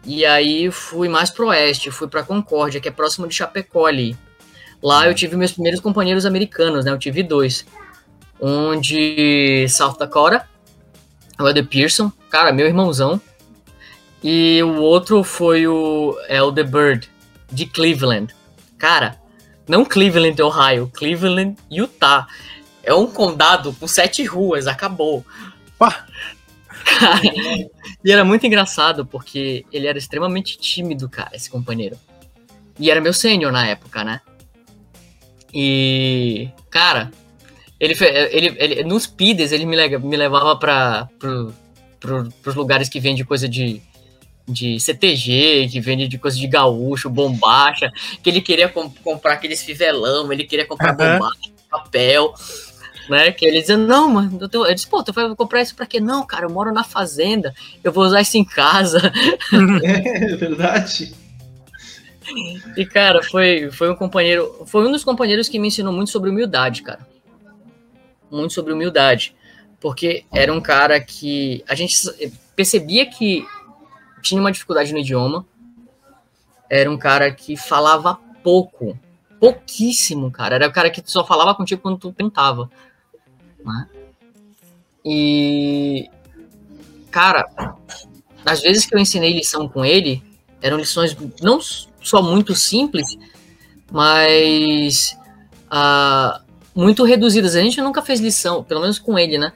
e 0.04 0.24
aí 0.24 0.70
fui 0.70 1.08
mais 1.08 1.30
pro 1.30 1.48
oeste, 1.48 1.90
fui 1.90 2.08
para 2.08 2.22
Concórdia, 2.22 2.80
que 2.80 2.88
é 2.88 2.90
próximo 2.90 3.26
de 3.26 3.34
Chapecó 3.34 3.86
ali. 3.86 4.16
Lá 4.82 5.06
eu 5.06 5.14
tive 5.14 5.36
meus 5.36 5.52
primeiros 5.52 5.80
companheiros 5.80 6.26
americanos, 6.26 6.84
né? 6.84 6.90
Eu 6.90 6.98
tive 6.98 7.22
dois. 7.22 7.64
Um 8.40 8.78
de 8.78 9.66
South 9.68 9.96
Dakota, 9.98 10.46
o 11.38 11.48
Ed 11.48 11.62
Pearson, 11.62 12.12
cara, 12.28 12.52
meu 12.52 12.66
irmãozão. 12.66 13.20
E 14.24 14.62
o 14.62 14.80
outro 14.80 15.22
foi 15.22 15.66
o 15.66 16.18
Elder 16.30 16.66
Bird, 16.66 17.10
de 17.52 17.66
Cleveland. 17.66 18.34
Cara, 18.78 19.20
não 19.68 19.84
Cleveland, 19.84 20.40
Ohio, 20.40 20.90
Cleveland, 20.94 21.56
Utah. 21.70 22.26
É 22.82 22.94
um 22.94 23.06
condado 23.06 23.74
com 23.74 23.86
sete 23.86 24.24
ruas, 24.24 24.66
acabou. 24.66 25.22
Pá. 25.78 26.06
Cara, 26.84 27.20
e 28.02 28.10
era 28.10 28.24
muito 28.24 28.46
engraçado, 28.46 29.04
porque 29.04 29.66
ele 29.70 29.86
era 29.86 29.98
extremamente 29.98 30.56
tímido, 30.56 31.06
cara, 31.06 31.36
esse 31.36 31.50
companheiro. 31.50 31.98
E 32.78 32.90
era 32.90 33.02
meu 33.02 33.12
sênior 33.12 33.52
na 33.52 33.66
época, 33.66 34.02
né? 34.02 34.22
E, 35.52 36.48
cara, 36.70 37.10
ele, 37.78 37.94
ele, 38.00 38.56
ele 38.58 38.84
nos 38.84 39.06
PIDES 39.06 39.52
ele 39.52 39.66
me, 39.66 39.76
me 39.98 40.16
levava 40.16 40.56
para 40.56 41.08
pro, 41.18 41.54
pro, 42.00 42.32
pros 42.42 42.54
lugares 42.54 42.88
que 42.88 42.98
vende 42.98 43.22
coisa 43.22 43.48
de, 43.48 43.80
de 44.46 44.78
CTG, 44.78 45.68
que 45.70 45.80
vende 45.80 46.06
de 46.06 46.18
coisa 46.18 46.36
de 46.36 46.46
gaúcho, 46.46 47.08
bombacha, 47.08 47.90
que 48.22 48.28
ele 48.28 48.40
queria 48.40 48.68
comp 48.68 48.94
comprar 49.02 49.34
aqueles 49.34 49.62
fivelão, 49.62 50.30
ele 50.32 50.44
queria 50.44 50.66
comprar 50.66 50.90
uhum. 50.90 50.96
bombacha, 51.18 51.50
papel 51.70 52.34
né? 53.08 53.32
Que 53.32 53.46
ele 53.46 53.60
dizendo, 53.60 53.86
não, 53.86 54.08
mano, 54.08 54.38
eu, 54.40 54.48
tô... 54.48 54.66
eu 54.66 54.74
disse, 54.74 54.86
pô, 54.86 55.02
tu 55.02 55.12
vai 55.12 55.34
comprar 55.34 55.62
isso 55.62 55.74
pra 55.74 55.86
quê? 55.86 56.00
Não, 56.00 56.26
cara, 56.26 56.46
eu 56.46 56.50
moro 56.50 56.72
na 56.72 56.84
fazenda, 56.84 57.54
eu 57.82 57.92
vou 57.92 58.04
usar 58.04 58.20
isso 58.20 58.36
em 58.36 58.44
casa. 58.44 59.12
É, 59.84 60.36
verdade. 60.36 61.14
E, 62.76 62.86
cara, 62.86 63.22
foi, 63.22 63.70
foi 63.70 63.90
um 63.90 63.94
companheiro, 63.94 64.64
foi 64.66 64.86
um 64.86 64.92
dos 64.92 65.04
companheiros 65.04 65.48
que 65.48 65.58
me 65.58 65.68
ensinou 65.68 65.92
muito 65.92 66.10
sobre 66.10 66.30
humildade, 66.30 66.82
cara. 66.82 67.06
Muito 68.30 68.52
sobre 68.52 68.72
humildade. 68.72 69.34
Porque 69.80 70.24
era 70.32 70.52
um 70.52 70.60
cara 70.60 71.00
que 71.00 71.62
a 71.68 71.74
gente 71.74 71.94
percebia 72.56 73.06
que 73.06 73.46
tinha 74.24 74.40
uma 74.40 74.50
dificuldade 74.50 74.92
no 74.92 74.98
idioma. 74.98 75.46
Era 76.68 76.90
um 76.90 76.96
cara 76.96 77.30
que 77.32 77.56
falava 77.56 78.18
pouco. 78.42 78.98
Pouquíssimo, 79.38 80.30
cara. 80.30 80.54
Era 80.56 80.68
o 80.68 80.72
cara 80.72 80.90
que 80.90 81.02
só 81.04 81.24
falava 81.24 81.54
contigo 81.54 81.82
quando 81.82 81.98
tu 81.98 82.10
tentava. 82.10 82.70
Né? 83.64 83.88
E, 85.04 86.10
cara, 87.10 87.46
as 88.44 88.62
vezes 88.62 88.86
que 88.86 88.94
eu 88.94 88.98
ensinei 88.98 89.34
lição 89.34 89.68
com 89.68 89.84
ele, 89.84 90.22
eram 90.62 90.78
lições 90.78 91.14
não 91.42 91.60
só 91.60 92.22
muito 92.22 92.54
simples, 92.54 93.18
mas 93.92 95.16
uh, 95.66 96.42
muito 96.74 97.04
reduzidas. 97.04 97.54
A 97.54 97.60
gente 97.60 97.80
nunca 97.82 98.00
fez 98.00 98.20
lição, 98.20 98.64
pelo 98.64 98.80
menos 98.80 98.98
com 98.98 99.18
ele, 99.18 99.36
né? 99.36 99.52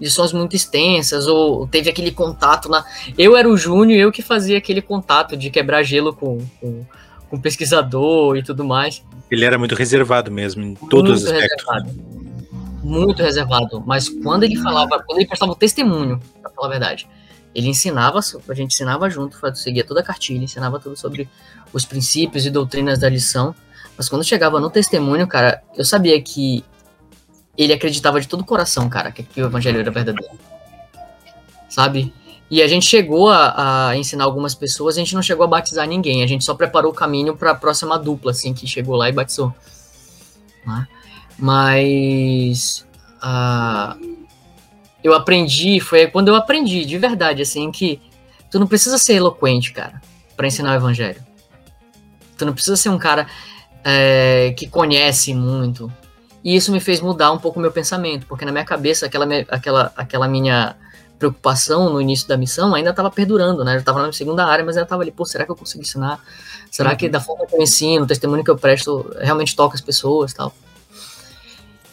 Lições 0.00 0.32
muito 0.32 0.56
extensas, 0.56 1.26
ou 1.26 1.66
teve 1.66 1.90
aquele 1.90 2.10
contato 2.10 2.68
na. 2.68 2.84
Eu 3.18 3.36
era 3.36 3.48
o 3.48 3.56
Júnior, 3.56 4.00
eu 4.00 4.10
que 4.10 4.22
fazia 4.22 4.58
aquele 4.58 4.80
contato 4.80 5.36
de 5.36 5.50
quebrar 5.50 5.82
gelo 5.82 6.14
com, 6.14 6.38
com, 6.60 6.86
com 7.28 7.40
pesquisador 7.40 8.36
e 8.36 8.42
tudo 8.42 8.64
mais. 8.64 9.04
Ele 9.30 9.44
era 9.44 9.58
muito 9.58 9.74
reservado 9.74 10.30
mesmo, 10.30 10.62
em 10.62 10.74
todos 10.74 11.10
muito 11.10 11.12
os 11.12 11.24
aspectos. 11.24 11.66
Reservado. 11.66 12.20
Muito 12.82 13.22
reservado. 13.22 13.84
Mas 13.86 14.08
quando 14.08 14.44
ele 14.44 14.56
falava, 14.56 15.02
quando 15.06 15.18
ele 15.18 15.28
prestava 15.28 15.52
o 15.52 15.56
testemunho, 15.56 16.18
pra 16.40 16.50
falar 16.50 16.68
a 16.68 16.70
verdade, 16.70 17.06
ele 17.54 17.68
ensinava, 17.68 18.18
a 18.18 18.54
gente 18.54 18.72
ensinava 18.72 19.10
junto, 19.10 19.36
seguia 19.54 19.84
toda 19.84 20.00
a 20.00 20.02
cartilha, 20.02 20.44
ensinava 20.44 20.78
tudo 20.80 20.96
sobre 20.96 21.28
os 21.72 21.84
princípios 21.84 22.46
e 22.46 22.50
doutrinas 22.50 22.98
da 22.98 23.08
lição. 23.08 23.54
Mas 23.96 24.08
quando 24.08 24.24
chegava 24.24 24.58
no 24.58 24.70
testemunho, 24.70 25.26
cara, 25.26 25.62
eu 25.76 25.84
sabia 25.84 26.20
que 26.22 26.64
ele 27.56 27.72
acreditava 27.72 28.20
de 28.20 28.28
todo 28.28 28.40
o 28.40 28.44
coração, 28.44 28.88
cara, 28.88 29.10
que, 29.12 29.22
que 29.22 29.42
o 29.42 29.46
evangelho 29.46 29.80
era 29.80 29.90
verdadeiro. 29.90 30.34
Sabe? 31.68 32.12
E 32.50 32.62
a 32.62 32.66
gente 32.66 32.86
chegou 32.86 33.30
a, 33.30 33.90
a, 33.90 33.96
ensinar 33.96 34.24
algumas 34.24 34.54
pessoas, 34.54 34.96
a 34.96 34.98
gente 34.98 35.14
não 35.14 35.22
chegou 35.22 35.44
a 35.44 35.48
batizar 35.48 35.86
ninguém, 35.86 36.22
a 36.22 36.26
gente 36.26 36.44
só 36.44 36.54
preparou 36.54 36.90
o 36.90 36.94
caminho 36.94 37.36
para 37.36 37.52
a 37.52 37.54
próxima 37.54 37.98
dupla, 37.98 38.32
assim, 38.32 38.52
que 38.52 38.66
chegou 38.66 38.96
lá 38.96 39.08
e 39.08 39.12
batizou. 39.12 39.54
Né? 40.66 40.88
Mas. 41.38 42.86
Uh, 43.22 44.20
eu 45.02 45.14
aprendi, 45.14 45.80
foi 45.80 46.06
quando 46.08 46.28
eu 46.28 46.34
aprendi, 46.34 46.84
de 46.84 46.98
verdade, 46.98 47.42
assim, 47.42 47.70
que 47.70 48.00
tu 48.50 48.58
não 48.58 48.66
precisa 48.66 48.98
ser 48.98 49.14
eloquente, 49.14 49.72
cara, 49.72 50.00
para 50.36 50.46
ensinar 50.46 50.72
o 50.72 50.74
evangelho. 50.74 51.24
Tu 52.36 52.44
não 52.44 52.52
precisa 52.52 52.76
ser 52.76 52.88
um 52.88 52.98
cara 52.98 53.26
é, 53.84 54.54
que 54.56 54.66
conhece 54.66 55.34
muito. 55.34 55.92
E 56.42 56.56
isso 56.56 56.72
me 56.72 56.80
fez 56.80 57.00
mudar 57.00 57.32
um 57.32 57.38
pouco 57.38 57.58
o 57.58 57.62
meu 57.62 57.70
pensamento, 57.70 58.26
porque 58.26 58.44
na 58.44 58.52
minha 58.52 58.64
cabeça 58.64 59.06
aquela, 59.06 59.26
aquela, 59.48 59.92
aquela 59.96 60.28
minha 60.28 60.74
preocupação 61.18 61.90
no 61.90 62.00
início 62.00 62.26
da 62.26 62.36
missão 62.36 62.74
ainda 62.74 62.90
estava 62.90 63.10
perdurando, 63.10 63.62
né? 63.62 63.74
Eu 63.74 63.80
estava 63.80 64.02
na 64.02 64.12
segunda 64.12 64.46
área, 64.46 64.64
mas 64.64 64.76
eu 64.76 64.84
estava 64.84 65.02
ali, 65.02 65.12
pô, 65.12 65.26
será 65.26 65.44
que 65.44 65.50
eu 65.50 65.56
consigo 65.56 65.82
ensinar? 65.82 66.18
Será 66.70 66.96
que 66.96 67.06
uhum. 67.06 67.12
da 67.12 67.20
forma 67.20 67.46
que 67.46 67.54
eu 67.54 67.60
ensino, 67.60 68.04
o 68.04 68.06
testemunho 68.06 68.42
que 68.42 68.50
eu 68.50 68.56
presto 68.56 69.14
realmente 69.20 69.54
toca 69.54 69.74
as 69.74 69.82
pessoas 69.82 70.32
tal? 70.32 70.54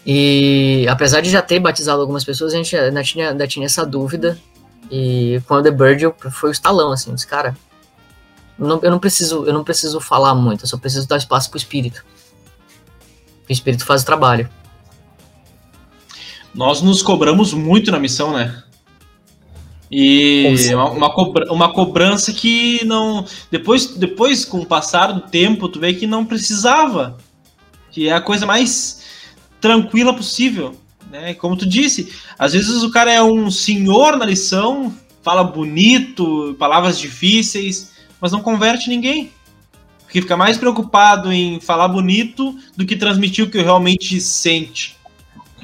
E 0.05 0.87
apesar 0.89 1.19
de 1.19 1.29
já 1.29 1.41
ter 1.41 1.59
batizado 1.59 1.99
algumas 1.99 2.23
pessoas, 2.23 2.53
a 2.53 2.57
gente 2.57 2.73
ainda 2.77 3.03
tinha, 3.03 3.31
ainda 3.31 3.45
tinha 3.45 3.65
essa 3.65 3.85
dúvida. 3.85 4.39
E 4.89 5.41
com 5.45 5.55
o 5.55 5.61
The 5.61 5.71
Bird 5.71 6.13
foi 6.31 6.49
o 6.49 6.51
estalão, 6.51 6.93
assim, 6.93 7.13
disse, 7.13 7.27
cara, 7.27 7.53
não, 8.57 8.79
eu, 8.81 8.89
não 8.89 8.99
preciso, 8.99 9.45
eu 9.45 9.53
não 9.53 9.65
preciso 9.65 9.99
falar 9.99 10.33
muito, 10.33 10.63
eu 10.63 10.67
só 10.67 10.77
preciso 10.77 11.05
dar 11.05 11.17
espaço 11.17 11.49
pro 11.49 11.57
espírito. 11.57 12.05
O 13.47 13.51
espírito 13.51 13.85
faz 13.85 14.01
o 14.01 14.05
trabalho. 14.05 14.49
Nós 16.53 16.81
nos 16.81 17.01
cobramos 17.01 17.53
muito 17.53 17.91
na 17.91 17.99
missão, 17.99 18.33
né? 18.33 18.63
E 19.89 20.73
uma, 20.73 20.89
uma, 20.91 21.13
cobra, 21.13 21.53
uma, 21.53 21.71
cobrança 21.71 22.33
que 22.33 22.83
não. 22.83 23.25
Depois, 23.49 23.95
depois, 23.95 24.43
com 24.43 24.59
o 24.59 24.65
passar 24.65 25.13
do 25.13 25.21
tempo, 25.21 25.69
tu 25.69 25.79
vê 25.79 25.93
que 25.93 26.05
não 26.05 26.25
precisava. 26.25 27.17
Que 27.91 28.09
é 28.09 28.13
a 28.13 28.21
coisa 28.21 28.45
mais 28.45 29.03
tranquila 29.61 30.13
possível. 30.13 30.75
Né? 31.09 31.33
Como 31.35 31.55
tu 31.55 31.65
disse, 31.65 32.11
às 32.37 32.53
vezes 32.53 32.83
o 32.83 32.91
cara 32.91 33.11
é 33.11 33.23
um 33.23 33.49
senhor 33.49 34.17
na 34.17 34.25
lição, 34.25 34.93
fala 35.23 35.43
bonito, 35.43 36.55
palavras 36.59 36.99
difíceis, 36.99 37.93
mas 38.19 38.31
não 38.31 38.41
converte 38.41 38.89
ninguém. 38.89 39.31
Porque 40.17 40.21
fica 40.21 40.37
mais 40.37 40.57
preocupado 40.57 41.31
em 41.31 41.59
falar 41.59 41.87
bonito 41.87 42.57
do 42.75 42.85
que 42.85 42.95
transmitir 42.95 43.45
o 43.45 43.49
que 43.49 43.61
realmente 43.61 44.19
sente. 44.19 44.97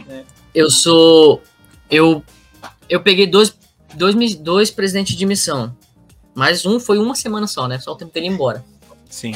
Né? 0.08 0.24
Eu 0.54 0.70
sou. 0.70 1.42
Eu, 1.90 2.24
eu 2.88 3.02
peguei 3.02 3.26
dois, 3.26 3.58
dois, 3.96 4.36
dois 4.36 4.70
presidentes 4.70 5.16
de 5.16 5.26
missão. 5.26 5.76
Mas 6.36 6.66
um 6.66 6.80
foi 6.80 7.00
uma 7.00 7.16
semana 7.16 7.48
só, 7.48 7.68
né? 7.68 7.80
Só 7.80 7.94
o 7.94 7.96
tempo 7.96 8.14
dele 8.14 8.28
ir 8.28 8.30
embora. 8.30 8.64
Sim. 9.10 9.34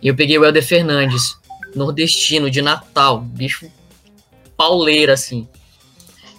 E 0.00 0.08
eu 0.08 0.14
peguei 0.14 0.38
o 0.38 0.44
Helder 0.44 0.64
Fernandes 0.64 1.36
nordestino, 1.74 2.50
de 2.50 2.62
Natal, 2.62 3.20
bicho 3.20 3.70
pauleira, 4.56 5.12
assim. 5.12 5.46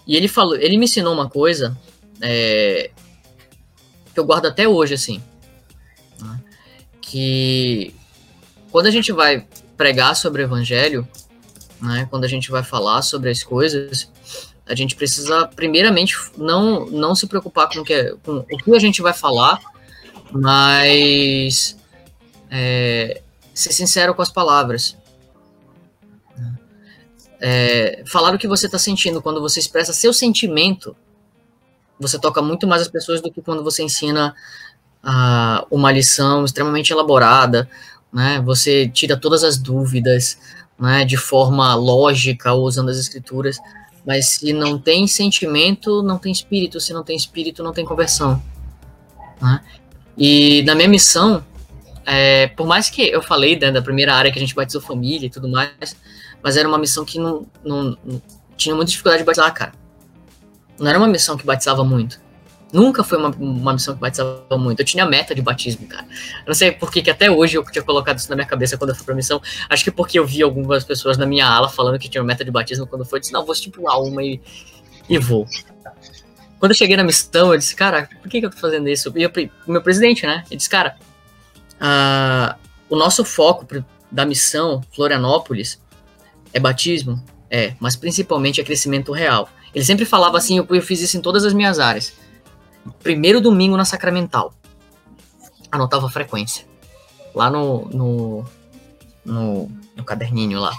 E 0.07 0.15
ele 0.15 0.27
falou, 0.27 0.55
ele 0.55 0.77
me 0.77 0.85
ensinou 0.85 1.13
uma 1.13 1.29
coisa 1.29 1.77
é, 2.19 2.89
que 4.11 4.19
eu 4.19 4.25
guardo 4.25 4.47
até 4.47 4.67
hoje, 4.67 4.95
assim. 4.95 5.21
Que 7.09 7.95
quando 8.71 8.87
a 8.87 8.91
gente 8.91 9.11
vai 9.11 9.47
pregar 9.75 10.15
sobre 10.15 10.41
o 10.41 10.45
evangelho, 10.45 11.07
né, 11.81 12.05
quando 12.09 12.25
a 12.25 12.27
gente 12.27 12.51
vai 12.51 12.63
falar 12.63 13.01
sobre 13.01 13.29
as 13.29 13.41
coisas, 13.43 14.11
a 14.65 14.75
gente 14.75 14.95
precisa, 14.95 15.47
primeiramente, 15.47 16.15
não, 16.37 16.85
não 16.87 17.15
se 17.15 17.25
preocupar 17.25 17.69
com, 17.69 17.83
que, 17.83 18.15
com 18.23 18.45
o 18.51 18.57
que 18.57 18.75
a 18.75 18.79
gente 18.79 19.01
vai 19.01 19.13
falar, 19.13 19.59
mas 20.31 21.77
é, 22.51 23.21
ser 23.53 23.71
sincero 23.71 24.13
com 24.13 24.21
as 24.21 24.31
palavras. 24.31 24.97
É, 27.39 28.03
falar 28.07 28.33
o 28.33 28.37
que 28.37 28.47
você 28.47 28.65
está 28.65 28.79
sentindo. 28.79 29.21
Quando 29.21 29.39
você 29.39 29.59
expressa 29.59 29.93
seu 29.93 30.11
sentimento, 30.11 30.95
você 31.99 32.19
toca 32.19 32.41
muito 32.41 32.67
mais 32.67 32.81
as 32.81 32.87
pessoas 32.87 33.21
do 33.21 33.31
que 33.31 33.41
quando 33.41 33.63
você 33.63 33.83
ensina 33.83 34.35
uh, 35.07 35.65
uma 35.71 35.91
lição 35.91 36.43
extremamente 36.43 36.91
elaborada, 36.91 37.69
né? 38.11 38.41
Você 38.45 38.87
tira 38.89 39.15
todas 39.15 39.43
as 39.43 39.57
dúvidas, 39.57 40.37
né? 40.77 41.05
De 41.05 41.15
forma 41.15 41.73
lógica 41.75 42.53
usando 42.53 42.89
as 42.89 42.97
escrituras. 42.97 43.57
Mas 44.05 44.29
se 44.29 44.53
não 44.53 44.77
tem 44.77 45.07
sentimento, 45.07 46.01
não 46.03 46.17
tem 46.17 46.31
espírito. 46.31 46.79
Se 46.79 46.93
não 46.93 47.03
tem 47.03 47.15
espírito, 47.15 47.63
não 47.63 47.73
tem 47.73 47.85
conversão. 47.85 48.41
Né? 49.41 49.61
E 50.17 50.63
na 50.63 50.73
minha 50.75 50.87
missão, 50.87 51.43
é, 52.05 52.47
por 52.47 52.65
mais 52.65 52.89
que 52.89 53.01
eu 53.01 53.21
falei 53.21 53.59
né, 53.59 53.69
da 53.69 53.81
primeira 53.81 54.15
área 54.15 54.31
que 54.31 54.39
a 54.39 54.41
gente 54.41 54.55
batizou 54.55 54.81
família 54.81 55.27
e 55.27 55.29
tudo 55.29 55.49
mais, 55.49 55.95
mas 56.41 56.55
era 56.55 56.67
uma 56.67 56.77
missão 56.77 57.03
que 57.03 57.19
não, 57.19 57.45
não, 57.63 57.97
não 58.03 58.21
tinha 58.55 58.73
muita 58.73 58.91
dificuldade 58.91 59.23
de 59.23 59.25
batizar, 59.25 59.53
cara. 59.53 59.73
Não 60.79 60.87
era 60.87 60.97
uma 60.97 61.07
missão 61.07 61.35
que 61.35 61.45
batizava 61.45 61.83
muito. 61.83 62.19
Nunca 62.71 63.03
foi 63.03 63.17
uma, 63.17 63.29
uma 63.29 63.73
missão 63.73 63.93
que 63.93 64.01
batizava 64.01 64.57
muito. 64.57 64.81
Eu 64.81 64.85
tinha 64.85 65.05
meta 65.05 65.33
de 65.33 65.41
batismo, 65.41 65.87
cara. 65.87 66.03
Eu 66.03 66.47
não 66.47 66.53
sei 66.53 66.71
por 66.71 66.91
que, 66.91 67.09
até 67.09 67.31
hoje 67.31 67.57
eu 67.57 67.63
tinha 67.63 67.83
colocado 67.83 68.17
isso 68.17 68.29
na 68.29 68.35
minha 68.35 68.47
cabeça 68.47 68.77
quando 68.77 68.89
eu 68.89 68.95
fui 68.95 69.05
pra 69.05 69.15
missão. 69.15 69.41
Acho 69.69 69.83
que 69.85 69.91
porque 69.91 70.19
eu 70.19 70.25
vi 70.25 70.41
algumas 70.41 70.83
pessoas 70.83 71.17
na 71.17 71.25
minha 71.25 71.47
ala 71.47 71.69
falando 71.69 71.97
que 71.97 72.09
tinha 72.09 72.23
meta 72.23 72.43
de 72.43 72.51
batismo 72.51 72.85
quando 72.85 73.05
foi. 73.05 73.17
Eu 73.17 73.21
disse, 73.21 73.33
não, 73.33 73.45
vou 73.45 73.53
estipular 73.53 74.01
uma 74.01 74.21
e, 74.21 74.41
e 75.09 75.17
vou. 75.17 75.47
Quando 76.59 76.71
eu 76.71 76.75
cheguei 76.75 76.97
na 76.97 77.03
missão, 77.03 77.53
eu 77.53 77.57
disse, 77.57 77.75
cara, 77.75 78.09
por 78.21 78.29
que, 78.29 78.39
que 78.41 78.45
eu 78.45 78.49
tô 78.49 78.57
fazendo 78.57 78.89
isso? 78.89 79.13
E 79.15 79.25
o 79.25 79.71
meu 79.71 79.81
presidente, 79.81 80.25
né? 80.25 80.43
Ele 80.49 80.57
disse, 80.57 80.69
cara, 80.69 80.97
uh, 81.79 82.57
o 82.89 82.97
nosso 82.97 83.23
foco 83.23 83.65
da 84.11 84.25
missão 84.25 84.81
Florianópolis 84.93 85.79
é 86.51 86.59
batismo? 86.59 87.23
É, 87.49 87.75
mas 87.79 87.95
principalmente 87.95 88.59
é 88.59 88.63
crescimento 88.63 89.13
real. 89.13 89.47
Ele 89.73 89.85
sempre 89.85 90.03
falava 90.03 90.37
assim, 90.37 90.57
eu, 90.57 90.67
eu 90.69 90.81
fiz 90.81 91.01
isso 91.01 91.15
em 91.15 91.21
todas 91.21 91.45
as 91.45 91.53
minhas 91.53 91.79
áreas. 91.79 92.13
Primeiro 93.01 93.41
domingo 93.41 93.77
na 93.77 93.85
Sacramental. 93.85 94.53
Anotava 95.71 96.07
a 96.07 96.09
frequência. 96.09 96.65
Lá 97.33 97.49
no, 97.49 97.85
no, 97.89 98.45
no, 99.23 99.71
no 99.95 100.03
caderninho 100.03 100.59
lá. 100.59 100.73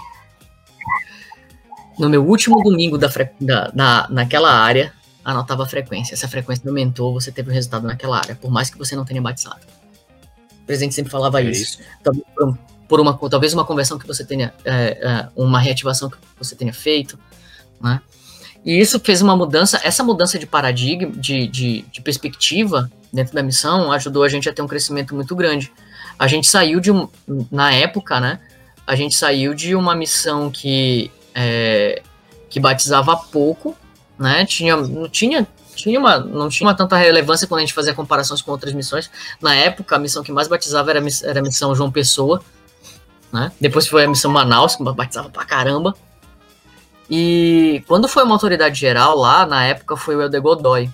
No 1.97 2.09
meu 2.09 2.25
último 2.25 2.61
domingo 2.63 2.97
da, 2.97 3.09
da, 3.39 3.71
na, 3.73 4.07
naquela 4.09 4.51
área, 4.51 4.93
anotava 5.23 5.63
a 5.63 5.67
frequência. 5.67 6.15
Se 6.15 6.25
a 6.25 6.29
frequência 6.29 6.67
aumentou, 6.67 7.13
você 7.13 7.31
teve 7.31 7.49
o 7.49 7.51
um 7.51 7.55
resultado 7.55 7.85
naquela 7.85 8.17
área, 8.17 8.35
por 8.35 8.49
mais 8.49 8.69
que 8.69 8.77
você 8.77 8.95
não 8.95 9.05
tenha 9.05 9.21
batizado. 9.21 9.61
O 10.61 10.65
presidente 10.65 10.95
sempre 10.95 11.11
falava 11.11 11.41
é 11.41 11.45
isso. 11.45 11.61
isso. 11.61 11.79
Então, 11.99 12.57
por 12.87 12.99
uma 12.99 13.17
talvez 13.29 13.53
uma 13.53 13.65
conversão 13.65 13.99
que 13.99 14.07
você 14.07 14.25
tenha, 14.25 14.53
é, 14.65 14.73
é, 14.73 15.29
uma 15.35 15.59
reativação 15.59 16.09
que 16.09 16.17
você 16.37 16.55
tenha 16.55 16.73
feito, 16.73 17.19
né? 17.81 18.01
E 18.69 18.79
isso 18.79 18.99
fez 18.99 19.19
uma 19.19 19.35
mudança, 19.35 19.81
essa 19.83 20.03
mudança 20.03 20.37
de 20.37 20.45
paradigma, 20.45 21.11
de, 21.11 21.47
de, 21.47 21.81
de, 21.91 22.01
perspectiva 22.01 22.87
dentro 23.11 23.33
da 23.33 23.41
missão 23.41 23.91
ajudou 23.91 24.21
a 24.21 24.29
gente 24.29 24.47
a 24.47 24.53
ter 24.53 24.61
um 24.61 24.67
crescimento 24.67 25.15
muito 25.15 25.35
grande. 25.35 25.73
A 26.19 26.27
gente 26.27 26.47
saiu 26.47 26.79
de, 26.79 26.91
na 27.51 27.73
época, 27.73 28.19
né? 28.19 28.39
A 28.85 28.95
gente 28.95 29.15
saiu 29.15 29.55
de 29.55 29.73
uma 29.73 29.95
missão 29.95 30.51
que, 30.51 31.09
é, 31.33 32.03
que 32.47 32.59
batizava 32.59 33.17
pouco, 33.17 33.75
né? 34.19 34.45
Tinha, 34.45 34.77
não 34.77 35.09
tinha, 35.09 35.47
tinha 35.75 35.99
uma, 35.99 36.19
não 36.19 36.47
tinha 36.47 36.67
uma 36.67 36.75
tanta 36.75 36.95
relevância 36.95 37.47
quando 37.47 37.61
a 37.61 37.61
gente 37.61 37.73
fazia 37.73 37.95
comparações 37.95 38.39
com 38.39 38.51
outras 38.51 38.73
missões. 38.73 39.09
Na 39.41 39.55
época, 39.55 39.95
a 39.95 39.99
missão 39.99 40.21
que 40.21 40.31
mais 40.31 40.47
batizava 40.47 40.91
era, 40.91 41.03
era 41.23 41.39
a 41.39 41.41
missão 41.41 41.73
João 41.73 41.89
Pessoa, 41.89 42.39
né? 43.33 43.51
Depois 43.59 43.87
foi 43.87 44.05
a 44.05 44.07
missão 44.07 44.29
Manaus, 44.29 44.75
que 44.75 44.83
batizava 44.83 45.27
pra 45.31 45.43
caramba. 45.43 45.95
E 47.09 47.83
quando 47.87 48.07
foi 48.07 48.23
uma 48.23 48.35
autoridade 48.35 48.79
geral 48.79 49.17
lá, 49.17 49.45
na 49.45 49.65
época 49.65 49.97
foi 49.97 50.15
o 50.15 50.21
Helder 50.21 50.41
Godoy. 50.41 50.89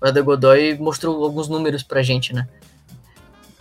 O 0.00 0.06
Helder 0.06 0.24
Godoy 0.24 0.76
mostrou 0.78 1.22
alguns 1.22 1.48
números 1.48 1.82
pra 1.82 2.02
gente, 2.02 2.34
né? 2.34 2.48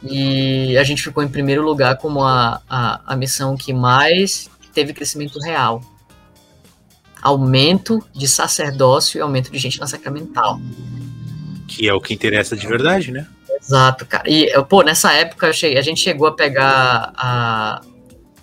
E 0.01 0.77
a 0.77 0.83
gente 0.83 1.03
ficou 1.03 1.21
em 1.21 1.27
primeiro 1.27 1.61
lugar 1.61 1.97
como 1.97 2.23
a, 2.23 2.61
a, 2.69 3.01
a 3.05 3.15
missão 3.15 3.55
que 3.57 3.73
mais 3.73 4.49
teve 4.73 4.93
crescimento 4.93 5.39
real. 5.39 5.83
aumento 7.21 8.03
de 8.13 8.27
sacerdócio 8.27 9.17
e 9.17 9.21
aumento 9.21 9.51
de 9.51 9.57
gente 9.57 9.79
na 9.79 9.87
sacramental. 9.87 10.59
Que 11.67 11.87
é 11.87 11.93
o 11.93 12.01
que 12.01 12.13
interessa 12.13 12.55
de 12.55 12.65
verdade, 12.65 13.11
né? 13.11 13.27
Exato, 13.61 14.05
cara. 14.05 14.23
E, 14.29 14.49
pô, 14.63 14.81
nessa 14.81 15.11
época 15.13 15.47
a 15.47 15.51
gente 15.51 15.99
chegou 15.99 16.27
a 16.27 16.31
pegar 16.31 17.11
a, 17.15 17.81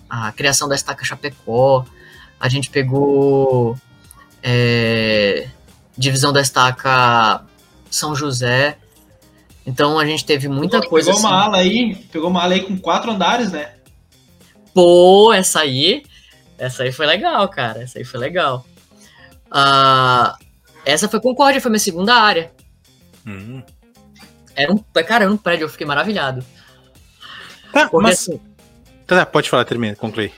a 0.09 0.31
criação 0.31 0.69
da 0.69 0.75
estaca 0.75 1.03
Chapecó, 1.03 1.85
a 2.39 2.49
gente 2.49 2.69
pegou 2.69 3.77
é, 4.43 5.47
divisão 5.97 6.31
da 6.31 6.41
estaca 6.41 7.43
São 7.89 8.15
José. 8.15 8.77
Então 9.65 9.99
a 9.99 10.05
gente 10.05 10.25
teve 10.25 10.47
muita 10.47 10.77
pegou, 10.77 10.89
coisa. 10.91 11.11
Pegou 11.11 11.19
assim. 11.19 11.33
uma 11.33 11.43
ala 11.43 11.57
aí, 11.57 11.95
pegou 12.11 12.29
uma 12.29 12.43
ala 12.43 12.53
aí 12.53 12.61
com 12.61 12.77
quatro 12.77 13.11
andares, 13.11 13.51
né? 13.51 13.73
Pô, 14.73 15.33
essa 15.33 15.61
aí, 15.61 16.03
essa 16.57 16.83
aí 16.83 16.91
foi 16.91 17.05
legal, 17.05 17.47
cara. 17.49 17.81
Essa 17.81 17.99
aí 17.99 18.05
foi 18.05 18.19
legal. 18.19 18.65
Uh, 19.47 20.45
essa 20.85 21.09
foi 21.09 21.19
Concórdia, 21.19 21.59
foi 21.59 21.71
minha 21.71 21.79
segunda 21.79 22.13
área. 22.15 22.51
Hum. 23.25 23.61
Era 24.55 24.71
um, 24.71 24.77
cara, 24.77 25.25
era 25.25 25.33
um 25.33 25.37
prédio, 25.37 25.65
eu 25.65 25.69
fiquei 25.69 25.85
maravilhado. 25.85 26.43
Tá, 27.71 27.89
Porque, 27.89 28.03
mas... 28.03 28.21
assim, 28.21 28.39
tá, 29.05 29.25
pode 29.25 29.49
falar, 29.49 29.65
termina, 29.65 29.95
conclui. 29.95 30.31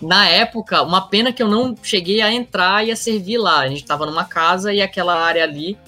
Na 0.00 0.28
época, 0.28 0.82
uma 0.82 1.08
pena 1.08 1.32
que 1.32 1.42
eu 1.42 1.48
não 1.48 1.74
cheguei 1.82 2.20
a 2.20 2.32
entrar 2.32 2.86
e 2.86 2.90
a 2.90 2.96
servir 2.96 3.38
lá. 3.38 3.60
A 3.60 3.68
gente 3.68 3.84
tava 3.84 4.06
numa 4.06 4.24
casa 4.24 4.72
e 4.72 4.82
aquela 4.82 5.14
área 5.18 5.42
ali, 5.42 5.78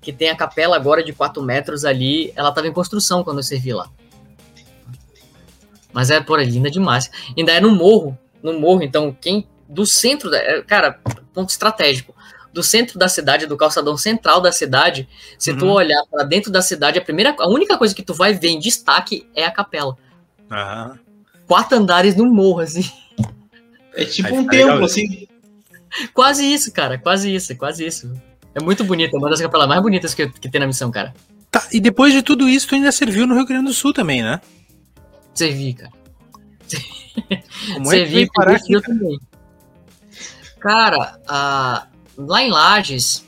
que 0.00 0.12
tem 0.12 0.30
a 0.30 0.36
capela 0.36 0.76
agora 0.76 1.02
de 1.02 1.12
4 1.12 1.42
metros 1.42 1.84
ali, 1.84 2.32
ela 2.36 2.52
tava 2.52 2.68
em 2.68 2.72
construção 2.72 3.24
quando 3.24 3.38
eu 3.38 3.42
servi 3.42 3.72
lá. 3.72 3.88
Mas 5.92 6.10
é, 6.10 6.20
por 6.20 6.40
linda 6.40 6.70
demais. 6.70 7.10
Ainda 7.36 7.52
é 7.52 7.60
no 7.60 7.74
morro, 7.74 8.16
no 8.42 8.58
morro, 8.58 8.82
então 8.82 9.16
quem 9.20 9.46
do 9.68 9.84
centro, 9.84 10.30
da, 10.30 10.38
é, 10.38 10.62
cara, 10.62 11.00
ponto 11.34 11.50
estratégico 11.50 12.14
do 12.52 12.62
centro 12.62 12.98
da 12.98 13.08
cidade, 13.08 13.46
do 13.46 13.56
calçadão 13.56 13.96
central 13.96 14.40
da 14.40 14.50
cidade, 14.50 15.08
se 15.38 15.52
uhum. 15.52 15.58
tu 15.58 15.66
olhar 15.66 16.02
para 16.10 16.24
dentro 16.24 16.50
da 16.50 16.62
cidade, 16.62 16.98
a 16.98 17.02
primeira, 17.02 17.36
a 17.38 17.48
única 17.48 17.76
coisa 17.76 17.94
que 17.94 18.02
tu 18.02 18.14
vai 18.14 18.32
ver 18.32 18.48
em 18.48 18.58
destaque 18.58 19.28
é 19.34 19.44
a 19.44 19.50
capela. 19.50 19.96
Uhum. 20.50 20.98
Quatro 21.46 21.78
andares 21.78 22.16
no 22.16 22.24
morro, 22.26 22.60
assim. 22.60 22.90
É 23.98 24.04
tipo 24.04 24.28
Aí 24.28 24.34
um 24.34 24.46
templo, 24.46 24.74
legal. 24.74 24.84
assim. 24.84 25.26
Quase 26.14 26.44
isso, 26.44 26.72
cara, 26.72 26.96
quase 26.98 27.34
isso, 27.34 27.56
quase 27.56 27.84
isso. 27.84 28.12
É 28.54 28.62
muito 28.62 28.84
bonito, 28.84 29.16
é 29.16 29.18
uma 29.18 29.28
das 29.28 29.40
capelas 29.40 29.66
mais 29.66 29.82
bonitas 29.82 30.14
que, 30.14 30.28
que 30.28 30.48
tem 30.48 30.60
na 30.60 30.68
missão, 30.68 30.88
cara. 30.88 31.12
Tá, 31.50 31.66
e 31.72 31.80
depois 31.80 32.12
de 32.12 32.22
tudo 32.22 32.48
isso, 32.48 32.68
tu 32.68 32.76
ainda 32.76 32.92
serviu 32.92 33.26
no 33.26 33.34
Rio 33.34 33.44
Grande 33.44 33.66
do 33.66 33.74
Sul 33.74 33.92
também, 33.92 34.22
né? 34.22 34.40
Servi, 35.34 35.74
cara. 35.74 35.92
Como 37.74 37.86
é 37.90 37.90
Servi 37.90 38.28
que 38.28 38.40
aqui, 38.40 38.80
também. 38.82 39.18
Cara, 40.60 41.18
lá 42.16 42.42
em 42.42 42.50
Lages, 42.50 43.24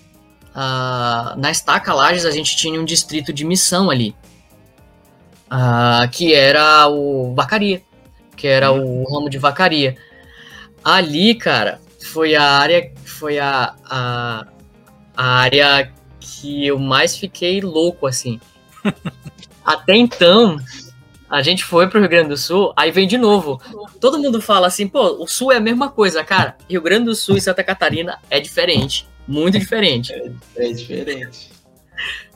uh, 0.51 1.37
na 1.37 1.51
estaca 1.51 1.93
Lages, 1.93 2.25
a 2.25 2.31
gente 2.31 2.57
tinha 2.57 2.81
um 2.81 2.85
distrito 2.85 3.33
de 3.33 3.45
missão 3.45 3.91
ali, 3.91 4.15
uh, 5.51 6.09
que 6.13 6.33
era 6.33 6.87
o 6.87 7.35
vacaria, 7.35 7.83
que 8.37 8.47
era 8.47 8.71
o 8.71 9.05
ramo 9.13 9.29
de 9.29 9.39
vacaria. 9.39 9.97
Ali, 10.85 11.35
cara, 11.35 11.81
foi 12.03 12.35
a 12.35 12.43
área, 12.43 12.93
foi 13.05 13.39
a, 13.39 13.75
a, 13.85 14.47
a 15.17 15.25
área 15.25 15.93
que 16.19 16.67
eu 16.67 16.79
mais 16.79 17.17
fiquei 17.17 17.61
louco, 17.61 18.07
assim. 18.07 18.41
Até 19.65 19.95
então, 19.95 20.57
a 21.29 21.43
gente 21.43 21.65
foi 21.65 21.89
pro 21.89 22.01
Rio 22.01 22.09
Grande 22.09 22.31
do 22.31 22.37
Sul, 22.37 22.73
aí 22.77 22.91
vem 22.91 23.07
de 23.07 23.19
novo. 23.19 23.61
Todo 24.01 24.19
mundo 24.19 24.41
fala 24.41 24.67
assim, 24.67 24.89
pô, 24.89 25.23
o 25.23 25.29
Sul 25.29 25.53
é 25.53 25.57
a 25.57 25.61
mesma 25.61 25.89
coisa, 25.89 26.25
cara. 26.25 26.57
Rio 26.69 26.83
Grande 26.83 27.05
do 27.05 27.15
Sul 27.15 27.37
e 27.37 27.41
Santa 27.41 27.63
Catarina 27.63 28.19
é 28.29 28.41
diferente. 28.41 29.07
Muito 29.29 29.59
diferente. 29.59 30.13
É, 30.13 30.33
é 30.57 30.73
diferente. 30.73 31.51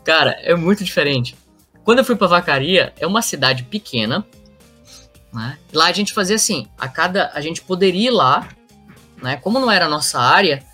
Cara, 0.04 0.32
é 0.42 0.54
muito 0.54 0.84
diferente. 0.84 1.34
Quando 1.82 1.98
eu 1.98 2.04
fui 2.04 2.14
pra 2.14 2.26
Vacaria, 2.26 2.92
é 2.98 3.06
uma 3.06 3.20
cidade 3.20 3.64
pequena. 3.64 4.24
Né? 5.34 5.58
Lá 5.72 5.86
a 5.86 5.92
gente 5.92 6.14
fazia 6.14 6.36
assim, 6.36 6.68
a 6.78 6.88
cada. 6.88 7.30
A 7.34 7.40
gente 7.40 7.60
poderia 7.60 8.08
ir 8.08 8.12
lá, 8.12 8.48
né? 9.20 9.36
Como 9.36 9.58
não 9.58 9.70
era 9.70 9.86
a 9.86 9.88
nossa 9.88 10.20
área, 10.20 10.64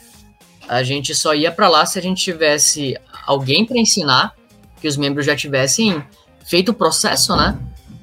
a 0.68 0.82
gente 0.82 1.14
só 1.14 1.34
ia 1.34 1.50
para 1.50 1.68
lá 1.68 1.86
se 1.86 1.98
a 1.98 2.02
gente 2.02 2.22
tivesse 2.22 2.96
alguém 3.26 3.64
para 3.64 3.78
ensinar, 3.78 4.34
que 4.80 4.86
os 4.86 4.96
membros 4.96 5.24
já 5.24 5.34
tivessem 5.34 6.04
feito 6.44 6.70
o 6.70 6.74
processo, 6.74 7.34
né? 7.34 7.58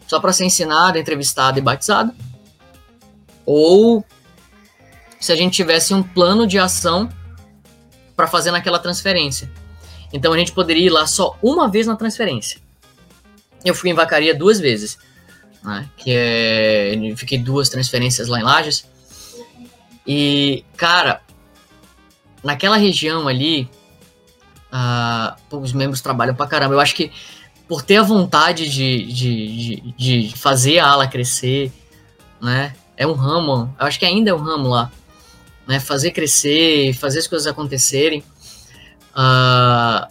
só 0.07 0.19
para 0.19 0.31
ser 0.31 0.45
ensinado, 0.45 0.97
entrevistado 0.97 1.59
e 1.59 1.61
batizado, 1.61 2.13
ou 3.45 4.03
se 5.19 5.31
a 5.31 5.35
gente 5.35 5.53
tivesse 5.53 5.93
um 5.93 6.01
plano 6.01 6.47
de 6.47 6.57
ação 6.57 7.09
para 8.15 8.25
fazer 8.25 8.51
naquela 8.51 8.79
transferência. 8.79 9.51
Então 10.13 10.31
a 10.33 10.37
gente 10.37 10.53
poderia 10.53 10.85
ir 10.85 10.89
lá 10.89 11.05
só 11.05 11.37
uma 11.43 11.69
vez 11.69 11.85
na 11.85 11.95
transferência. 11.95 12.59
Eu 13.65 13.75
fui 13.75 13.89
em 13.89 13.93
Vacaria 13.93 14.33
duas 14.33 14.59
vezes, 14.59 14.97
né? 15.63 15.89
que 15.97 16.11
é, 16.11 16.95
fiquei 17.15 17.37
duas 17.37 17.69
transferências 17.69 18.27
lá 18.27 18.39
em 18.39 18.43
Lages. 18.43 18.87
E 20.05 20.63
cara, 20.75 21.21
naquela 22.43 22.77
região 22.77 23.27
ali, 23.27 23.69
uh, 24.71 25.57
os 25.57 25.73
membros 25.73 26.01
trabalham 26.01 26.35
pra 26.35 26.47
caramba. 26.47 26.75
Eu 26.75 26.79
acho 26.79 26.95
que 26.95 27.11
por 27.67 27.81
ter 27.81 27.97
a 27.97 28.03
vontade 28.03 28.69
de, 28.69 29.03
de, 29.05 29.47
de, 29.47 29.93
de, 29.97 30.37
fazer 30.37 30.79
a 30.79 30.87
ala 30.87 31.07
crescer, 31.07 31.71
né? 32.41 32.73
É 32.95 33.05
um 33.05 33.13
ramo, 33.13 33.73
eu 33.79 33.85
acho 33.85 33.99
que 33.99 34.05
ainda 34.05 34.29
é 34.29 34.33
um 34.33 34.41
ramo 34.41 34.69
lá, 34.69 34.91
né? 35.67 35.79
Fazer 35.79 36.11
crescer, 36.11 36.93
fazer 36.93 37.19
as 37.19 37.27
coisas 37.27 37.45
acontecerem. 37.45 38.23
Uh, 39.11 40.07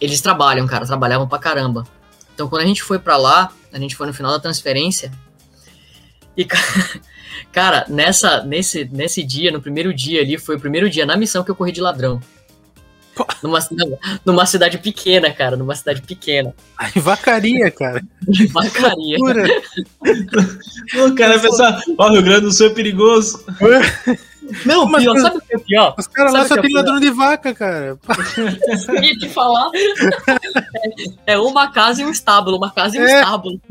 eles 0.00 0.20
trabalham, 0.20 0.66
cara, 0.66 0.84
trabalhavam 0.84 1.28
pra 1.28 1.38
caramba. 1.38 1.86
Então, 2.34 2.48
quando 2.48 2.62
a 2.62 2.66
gente 2.66 2.82
foi 2.82 2.98
para 2.98 3.16
lá, 3.16 3.52
a 3.72 3.78
gente 3.78 3.96
foi 3.96 4.06
no 4.06 4.14
final 4.14 4.32
da 4.32 4.40
transferência. 4.40 5.10
E, 6.36 6.46
cara, 7.52 7.84
nessa, 7.88 8.42
nesse, 8.44 8.88
nesse 8.92 9.22
dia, 9.22 9.50
no 9.50 9.60
primeiro 9.60 9.92
dia 9.92 10.20
ali, 10.20 10.38
foi 10.38 10.56
o 10.56 10.60
primeiro 10.60 10.88
dia 10.88 11.06
na 11.06 11.16
missão 11.16 11.42
que 11.44 11.50
eu 11.50 11.56
corri 11.56 11.72
de 11.72 11.80
ladrão. 11.80 12.20
Numa, 13.42 13.58
numa 14.24 14.46
cidade 14.46 14.78
pequena, 14.78 15.30
cara. 15.30 15.54
Numa 15.56 15.74
cidade 15.74 16.00
pequena. 16.00 16.54
Ai, 16.78 16.92
vacaria, 16.96 17.70
cara. 17.70 18.02
vacaria. 18.50 19.18
o 21.06 21.14
cara 21.14 21.38
pensa, 21.38 21.82
ó, 21.98 22.08
o 22.08 22.12
Rio 22.12 22.22
Grande 22.22 22.46
do 22.46 22.52
Sul 22.52 22.68
é 22.68 22.70
perigoso. 22.70 23.44
Não, 24.66 24.86
mas 24.86 25.02
pior, 25.02 25.18
sabe 25.18 25.38
o 25.38 25.40
que 25.40 25.54
é 25.54 25.58
pior? 25.58 25.94
Os 25.98 26.06
caras 26.06 26.32
lá 26.32 26.46
só 26.46 26.56
é 26.56 26.60
tem 26.60 26.74
ladrão 26.74 27.00
de 27.00 27.10
vaca, 27.10 27.54
cara. 27.54 27.86
Eu 27.86 27.98
ia 29.02 29.16
te 29.16 29.28
falar. 29.28 29.70
É, 31.26 31.34
é, 31.34 31.38
uma 31.38 31.70
casa 31.70 32.02
e 32.02 32.04
um 32.04 32.10
estábulo, 32.10 32.56
uma 32.56 32.70
casa 32.70 32.96
e 32.96 33.00
um 33.00 33.04
é. 33.04 33.20
estábulo. 33.20 33.60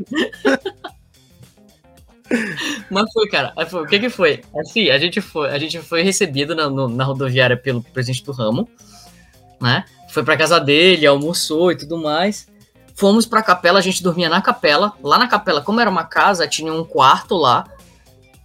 Mas 2.90 3.12
foi, 3.12 3.28
cara. 3.28 3.52
Foi, 3.66 3.82
o 3.82 3.86
que 3.86 3.98
que 3.98 4.08
foi? 4.08 4.40
Assim, 4.56 4.88
a 4.88 4.98
gente 4.98 5.20
foi, 5.20 5.50
a 5.50 5.58
gente 5.58 5.78
foi 5.80 6.02
recebido 6.02 6.54
na, 6.54 6.70
no, 6.70 6.88
na 6.88 7.04
rodoviária 7.04 7.56
pelo 7.56 7.82
presidente 7.82 8.24
do 8.24 8.32
ramo 8.32 8.66
né? 9.62 9.84
Foi 10.10 10.24
pra 10.24 10.36
casa 10.36 10.58
dele, 10.58 11.06
almoçou 11.06 11.70
e 11.70 11.76
tudo 11.76 11.96
mais. 11.96 12.48
Fomos 12.94 13.24
pra 13.24 13.42
capela, 13.42 13.78
a 13.78 13.82
gente 13.82 14.02
dormia 14.02 14.28
na 14.28 14.42
capela. 14.42 14.92
Lá 15.02 15.16
na 15.16 15.28
capela, 15.28 15.62
como 15.62 15.80
era 15.80 15.88
uma 15.88 16.04
casa, 16.04 16.46
tinha 16.46 16.72
um 16.72 16.84
quarto 16.84 17.36
lá, 17.36 17.64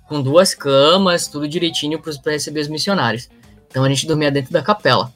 com 0.08 0.22
duas 0.22 0.56
camas, 0.56 1.28
tudo 1.28 1.48
direitinho 1.48 2.02
para 2.02 2.32
receber 2.32 2.62
os 2.62 2.68
missionários. 2.68 3.30
Então 3.70 3.84
a 3.84 3.90
gente 3.90 4.08
dormia 4.08 4.32
dentro 4.32 4.52
da 4.52 4.62
capela. 4.62 5.14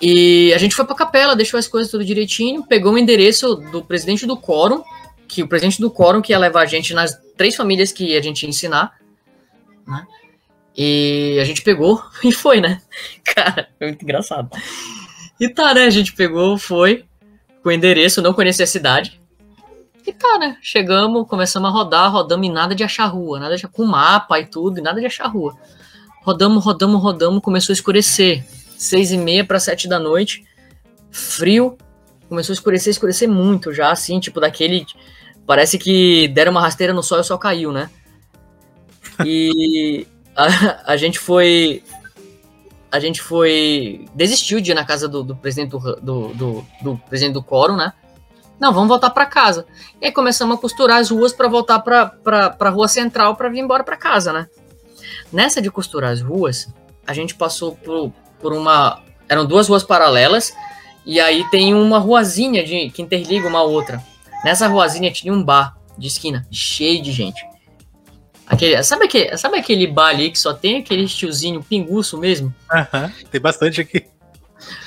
E 0.00 0.52
a 0.54 0.58
gente 0.58 0.74
foi 0.74 0.84
pra 0.84 0.96
capela, 0.96 1.36
deixou 1.36 1.58
as 1.58 1.68
coisas 1.68 1.90
tudo 1.90 2.04
direitinho, 2.04 2.66
pegou 2.66 2.94
o 2.94 2.98
endereço 2.98 3.54
do 3.54 3.84
presidente 3.84 4.26
do 4.26 4.36
quórum, 4.36 4.82
que 5.28 5.42
o 5.42 5.48
presidente 5.48 5.80
do 5.80 5.90
quórum 5.90 6.20
que 6.20 6.32
ia 6.32 6.38
levar 6.38 6.62
a 6.62 6.66
gente 6.66 6.92
nas 6.92 7.16
três 7.36 7.54
famílias 7.54 7.92
que 7.92 8.16
a 8.16 8.20
gente 8.20 8.42
ia 8.42 8.48
ensinar, 8.48 8.92
né? 9.86 10.06
E 10.76 11.38
a 11.40 11.44
gente 11.44 11.62
pegou 11.62 12.02
e 12.24 12.32
foi, 12.32 12.60
né? 12.60 12.80
Cara, 13.24 13.68
muito 13.80 14.02
engraçado. 14.02 14.50
E 15.38 15.48
tá, 15.48 15.72
né? 15.74 15.84
A 15.84 15.90
gente 15.90 16.12
pegou, 16.14 16.58
foi, 16.58 17.04
com 17.62 17.68
o 17.68 17.72
endereço, 17.72 18.22
não 18.22 18.34
conhecia 18.34 18.64
a 18.64 18.68
cidade. 18.68 19.21
E 20.06 20.12
tá, 20.12 20.38
né? 20.38 20.56
Chegamos, 20.60 21.28
começamos 21.28 21.68
a 21.68 21.72
rodar, 21.72 22.10
rodamos 22.10 22.46
e 22.46 22.50
nada 22.50 22.74
de 22.74 22.82
achar 22.82 23.06
rua, 23.06 23.38
nada 23.38 23.56
de 23.56 23.68
com 23.68 23.84
mapa 23.84 24.40
e 24.40 24.46
tudo, 24.46 24.78
e 24.78 24.82
nada 24.82 25.00
de 25.00 25.06
achar 25.06 25.26
rua. 25.26 25.56
Rodamos, 26.22 26.64
rodamos, 26.64 27.00
rodamos, 27.00 27.42
começou 27.42 27.72
a 27.72 27.74
escurecer. 27.74 28.44
Seis 28.76 29.12
e 29.12 29.16
meia 29.16 29.44
para 29.44 29.60
sete 29.60 29.86
da 29.86 30.00
noite, 30.00 30.44
frio, 31.10 31.78
começou 32.28 32.52
a 32.52 32.54
escurecer, 32.54 32.90
escurecer 32.90 33.28
muito 33.28 33.72
já, 33.72 33.92
assim, 33.92 34.18
tipo 34.18 34.40
daquele. 34.40 34.84
Parece 35.46 35.78
que 35.78 36.26
deram 36.28 36.50
uma 36.50 36.60
rasteira 36.60 36.92
no 36.92 37.02
sol 37.02 37.18
e 37.18 37.20
o 37.20 37.24
sol 37.24 37.38
caiu, 37.38 37.70
né? 37.70 37.88
E 39.24 40.04
a, 40.34 40.92
a 40.92 40.96
gente 40.96 41.18
foi 41.18 41.82
a 42.90 42.98
gente 42.98 43.22
foi 43.22 44.04
desistiu 44.14 44.60
de 44.60 44.70
ir 44.70 44.74
na 44.74 44.84
casa 44.84 45.08
do, 45.08 45.22
do 45.22 45.34
presidente 45.34 45.70
do, 45.70 45.78
do, 45.78 46.28
do, 46.34 46.66
do, 46.82 46.96
presidente 47.08 47.34
do 47.34 47.42
quórum, 47.42 47.76
né? 47.76 47.92
Não, 48.62 48.72
vamos 48.72 48.90
voltar 48.90 49.10
para 49.10 49.26
casa. 49.26 49.66
E 50.00 50.06
aí 50.06 50.12
começamos 50.12 50.56
a 50.56 50.60
costurar 50.60 51.00
as 51.00 51.10
ruas 51.10 51.32
para 51.32 51.48
voltar 51.48 51.80
para 51.80 52.56
a 52.60 52.68
rua 52.68 52.86
central 52.86 53.34
para 53.34 53.48
vir 53.48 53.58
embora 53.58 53.82
para 53.82 53.96
casa, 53.96 54.32
né? 54.32 54.46
Nessa 55.32 55.60
de 55.60 55.68
costurar 55.68 56.12
as 56.12 56.20
ruas, 56.20 56.72
a 57.04 57.12
gente 57.12 57.34
passou 57.34 57.74
por, 57.74 58.12
por 58.40 58.52
uma. 58.52 59.02
Eram 59.28 59.44
duas 59.44 59.66
ruas 59.66 59.82
paralelas, 59.82 60.54
e 61.04 61.18
aí 61.18 61.42
tem 61.50 61.74
uma 61.74 61.98
ruazinha 61.98 62.62
de, 62.62 62.88
que 62.90 63.02
interliga 63.02 63.48
uma 63.48 63.58
a 63.58 63.64
outra. 63.64 64.00
Nessa 64.44 64.68
ruazinha 64.68 65.10
tinha 65.10 65.32
um 65.32 65.42
bar 65.42 65.76
de 65.98 66.06
esquina, 66.06 66.46
cheio 66.48 67.02
de 67.02 67.10
gente. 67.10 67.44
Aquele, 68.46 68.80
sabe, 68.84 69.06
aquele, 69.06 69.36
sabe 69.36 69.58
aquele 69.58 69.88
bar 69.88 70.10
ali 70.10 70.30
que 70.30 70.38
só 70.38 70.54
tem 70.54 70.76
aquele 70.76 71.08
tiozinho 71.08 71.64
pinguço 71.64 72.16
mesmo? 72.16 72.54
Aham, 72.72 73.12
tem 73.28 73.40
bastante 73.40 73.80
aqui. 73.80 74.06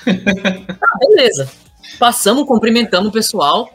Ah, 0.07 0.97
beleza. 0.97 1.64
Passamos, 1.99 2.45
cumprimentamos 2.45 3.09
o 3.09 3.11
pessoal, 3.11 3.69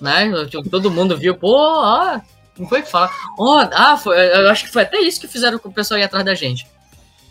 né? 0.00 0.30
Todo 0.70 0.90
mundo 0.90 1.16
viu, 1.16 1.34
pô, 1.34 1.54
ó, 1.56 2.20
não 2.58 2.68
foi 2.68 2.82
que 2.82 2.90
fala. 2.90 3.10
Ah, 3.72 3.96
foi, 3.96 4.16
eu 4.16 4.50
acho 4.50 4.64
que 4.64 4.72
foi 4.72 4.82
até 4.82 4.98
isso 5.00 5.20
que 5.20 5.28
fizeram 5.28 5.58
com 5.58 5.68
o 5.68 5.72
pessoal 5.72 5.98
ir 5.98 6.04
atrás 6.04 6.24
da 6.24 6.34
gente. 6.34 6.66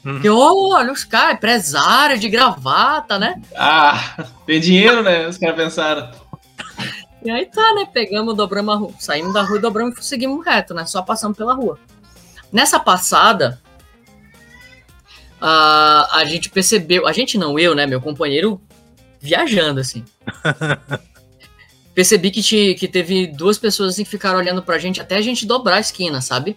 Uhum. 0.03 0.13
Porque, 0.13 0.29
ó, 0.29 0.53
olha 0.75 0.91
os 0.91 1.03
caras, 1.03 1.35
empresário 1.35 2.17
de 2.17 2.29
gravata, 2.29 3.19
né? 3.19 3.41
Ah, 3.55 4.25
tem 4.45 4.59
dinheiro, 4.59 5.03
né? 5.03 5.27
Os 5.27 5.37
caras 5.37 5.55
pensaram. 5.55 6.11
E 7.23 7.29
aí 7.29 7.45
tá, 7.45 7.73
né? 7.73 7.85
Pegamos, 7.91 8.35
dobramos 8.35 8.73
a 8.73 8.77
rua, 8.77 8.93
saímos 8.97 9.33
da 9.33 9.41
rua 9.41 9.57
e 9.57 9.61
dobramos 9.61 9.99
e 9.99 10.03
seguimos 10.03 10.45
reto, 10.45 10.73
né? 10.73 10.85
Só 10.85 11.01
passamos 11.01 11.37
pela 11.37 11.53
rua. 11.53 11.77
Nessa 12.51 12.79
passada, 12.79 13.61
a, 15.39 16.17
a 16.19 16.25
gente 16.25 16.49
percebeu, 16.49 17.05
a 17.05 17.11
gente 17.11 17.37
não, 17.37 17.59
eu, 17.59 17.75
né? 17.75 17.85
Meu 17.85 18.01
companheiro 18.01 18.59
viajando, 19.19 19.79
assim. 19.79 20.03
Percebi 21.93 22.31
que, 22.31 22.41
te, 22.41 22.75
que 22.75 22.87
teve 22.87 23.27
duas 23.27 23.57
pessoas 23.57 23.93
assim, 23.93 24.03
que 24.03 24.09
ficaram 24.09 24.39
olhando 24.39 24.63
pra 24.63 24.77
gente 24.77 25.01
até 25.01 25.17
a 25.17 25.21
gente 25.21 25.45
dobrar 25.45 25.75
a 25.75 25.79
esquina, 25.79 26.21
sabe? 26.21 26.55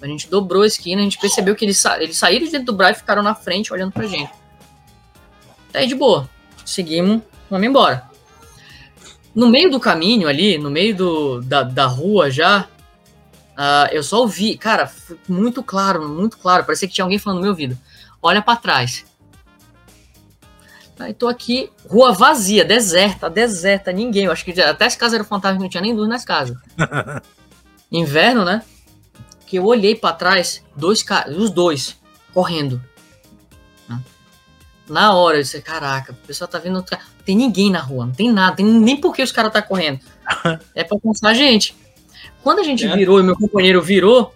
A 0.00 0.06
gente 0.06 0.30
dobrou 0.30 0.62
a 0.62 0.66
esquina, 0.66 1.00
a 1.00 1.04
gente 1.04 1.18
percebeu 1.18 1.54
que 1.54 1.64
eles, 1.64 1.76
sa 1.76 2.02
eles 2.02 2.16
saíram 2.16 2.46
de 2.46 2.52
dentro 2.52 2.66
do 2.66 2.72
braço 2.72 2.94
e 2.94 3.00
ficaram 3.00 3.22
na 3.22 3.34
frente 3.34 3.72
olhando 3.72 3.92
pra 3.92 4.06
gente. 4.06 4.32
Aí 5.74 5.86
de 5.86 5.94
boa, 5.94 6.28
seguimos, 6.64 7.20
vamos 7.50 7.66
embora. 7.66 8.08
No 9.34 9.48
meio 9.48 9.70
do 9.70 9.78
caminho 9.78 10.26
ali, 10.26 10.56
no 10.56 10.70
meio 10.70 10.96
do, 10.96 11.42
da, 11.42 11.62
da 11.62 11.86
rua 11.86 12.30
já, 12.30 12.66
uh, 13.56 13.92
eu 13.92 14.02
só 14.02 14.20
ouvi, 14.20 14.56
cara, 14.56 14.90
muito 15.28 15.62
claro, 15.62 16.08
muito 16.08 16.38
claro, 16.38 16.64
parecia 16.64 16.88
que 16.88 16.94
tinha 16.94 17.04
alguém 17.04 17.18
falando 17.18 17.36
no 17.36 17.42
meu 17.42 17.50
ouvido. 17.50 17.78
Olha 18.22 18.40
para 18.40 18.56
trás. 18.56 19.04
Aí 21.00 21.14
tô 21.14 21.28
aqui, 21.28 21.72
rua 21.88 22.12
vazia, 22.12 22.62
deserta, 22.62 23.30
deserta, 23.30 23.90
ninguém. 23.90 24.26
Eu 24.26 24.32
acho 24.32 24.44
que 24.44 24.60
até 24.60 24.84
as 24.84 24.94
casas 24.94 25.14
eram 25.14 25.24
fantasmas, 25.24 25.62
não 25.62 25.68
tinha 25.68 25.80
nem 25.80 25.94
luz 25.94 26.08
nas 26.08 26.24
casas. 26.26 26.56
Inverno, 27.90 28.44
né? 28.44 28.62
Que 29.46 29.56
eu 29.56 29.64
olhei 29.64 29.94
para 29.96 30.14
trás, 30.14 30.62
dois 30.76 31.04
os 31.36 31.50
dois, 31.50 31.96
correndo. 32.34 32.80
Na 34.88 35.14
hora 35.14 35.38
eu 35.38 35.42
disse, 35.42 35.62
caraca, 35.62 36.12
o 36.12 36.26
pessoal 36.26 36.48
tá 36.48 36.58
vendo. 36.58 36.84
Tem 37.24 37.36
ninguém 37.36 37.70
na 37.70 37.80
rua, 37.80 38.06
não 38.06 38.12
tem 38.12 38.30
nada, 38.30 38.56
tem 38.56 38.66
nem 38.66 39.00
por 39.00 39.14
que 39.14 39.22
os 39.22 39.30
caras 39.32 39.52
tá 39.52 39.62
correndo. 39.62 40.00
é 40.74 40.82
pra 40.84 40.98
cansar 41.00 41.30
a 41.30 41.34
gente. 41.34 41.76
Quando 42.42 42.58
a 42.58 42.64
gente 42.64 42.84
É. 42.84 42.96
virou 42.96 43.20
e 43.20 43.22
meu 43.22 43.36
companheiro 43.36 43.80
virou, 43.80 44.34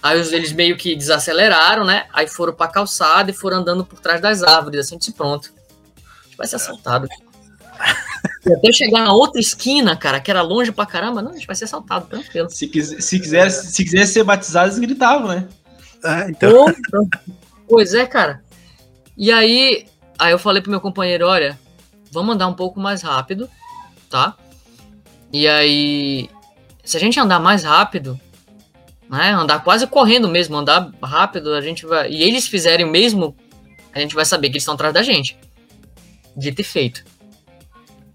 aí 0.00 0.18
eles 0.32 0.52
meio 0.52 0.76
que 0.76 0.94
desaceleraram, 0.94 1.84
né? 1.84 2.06
Aí 2.12 2.28
foram 2.28 2.52
pra 2.54 2.68
calçada 2.68 3.30
e 3.32 3.34
foram 3.34 3.58
andando 3.58 3.84
por 3.84 3.98
trás 3.98 4.20
das 4.20 4.42
árvores, 4.44 4.80
assim, 4.80 4.96
disse, 4.96 5.12
pronto. 5.12 5.52
Vai 6.40 6.46
ser 6.46 6.56
assaltado. 6.56 7.06
E 8.46 8.54
até 8.54 8.72
chegar 8.72 9.04
na 9.04 9.12
outra 9.12 9.38
esquina, 9.38 9.94
cara, 9.94 10.18
que 10.18 10.30
era 10.30 10.40
longe 10.40 10.72
pra 10.72 10.86
caramba, 10.86 11.20
não, 11.20 11.32
a 11.32 11.34
gente 11.34 11.46
vai 11.46 11.54
ser 11.54 11.64
assaltado, 11.64 12.06
tranquilo. 12.06 12.48
Se, 12.48 12.66
quis, 12.66 12.96
se, 13.04 13.20
quiser, 13.20 13.50
se 13.50 13.84
quisesse 13.84 14.14
ser 14.14 14.24
batizado, 14.24 14.68
eles 14.68 14.78
gritavam, 14.78 15.28
né? 15.28 15.46
Ah, 16.02 16.30
então, 16.30 16.50
Pô, 16.50 17.08
pois 17.68 17.92
é, 17.92 18.06
cara. 18.06 18.42
E 19.18 19.30
aí, 19.30 19.84
aí 20.18 20.32
eu 20.32 20.38
falei 20.38 20.62
pro 20.62 20.70
meu 20.70 20.80
companheiro, 20.80 21.26
olha, 21.26 21.60
vamos 22.10 22.34
andar 22.34 22.46
um 22.46 22.54
pouco 22.54 22.80
mais 22.80 23.02
rápido, 23.02 23.46
tá? 24.08 24.34
E 25.30 25.46
aí, 25.46 26.30
se 26.82 26.96
a 26.96 27.00
gente 27.00 27.20
andar 27.20 27.38
mais 27.38 27.64
rápido, 27.64 28.18
né, 29.10 29.30
andar 29.32 29.62
quase 29.62 29.86
correndo 29.86 30.26
mesmo, 30.26 30.56
andar 30.56 30.90
rápido, 31.02 31.52
a 31.52 31.60
gente 31.60 31.84
vai, 31.84 32.10
e 32.10 32.22
eles 32.22 32.46
fizerem 32.46 32.86
o 32.86 32.90
mesmo, 32.90 33.36
a 33.92 34.00
gente 34.00 34.14
vai 34.14 34.24
saber 34.24 34.48
que 34.48 34.54
eles 34.54 34.62
estão 34.62 34.72
atrás 34.72 34.94
da 34.94 35.02
gente. 35.02 35.36
Dito 36.40 36.60
e 36.60 36.64
feito. 36.64 37.04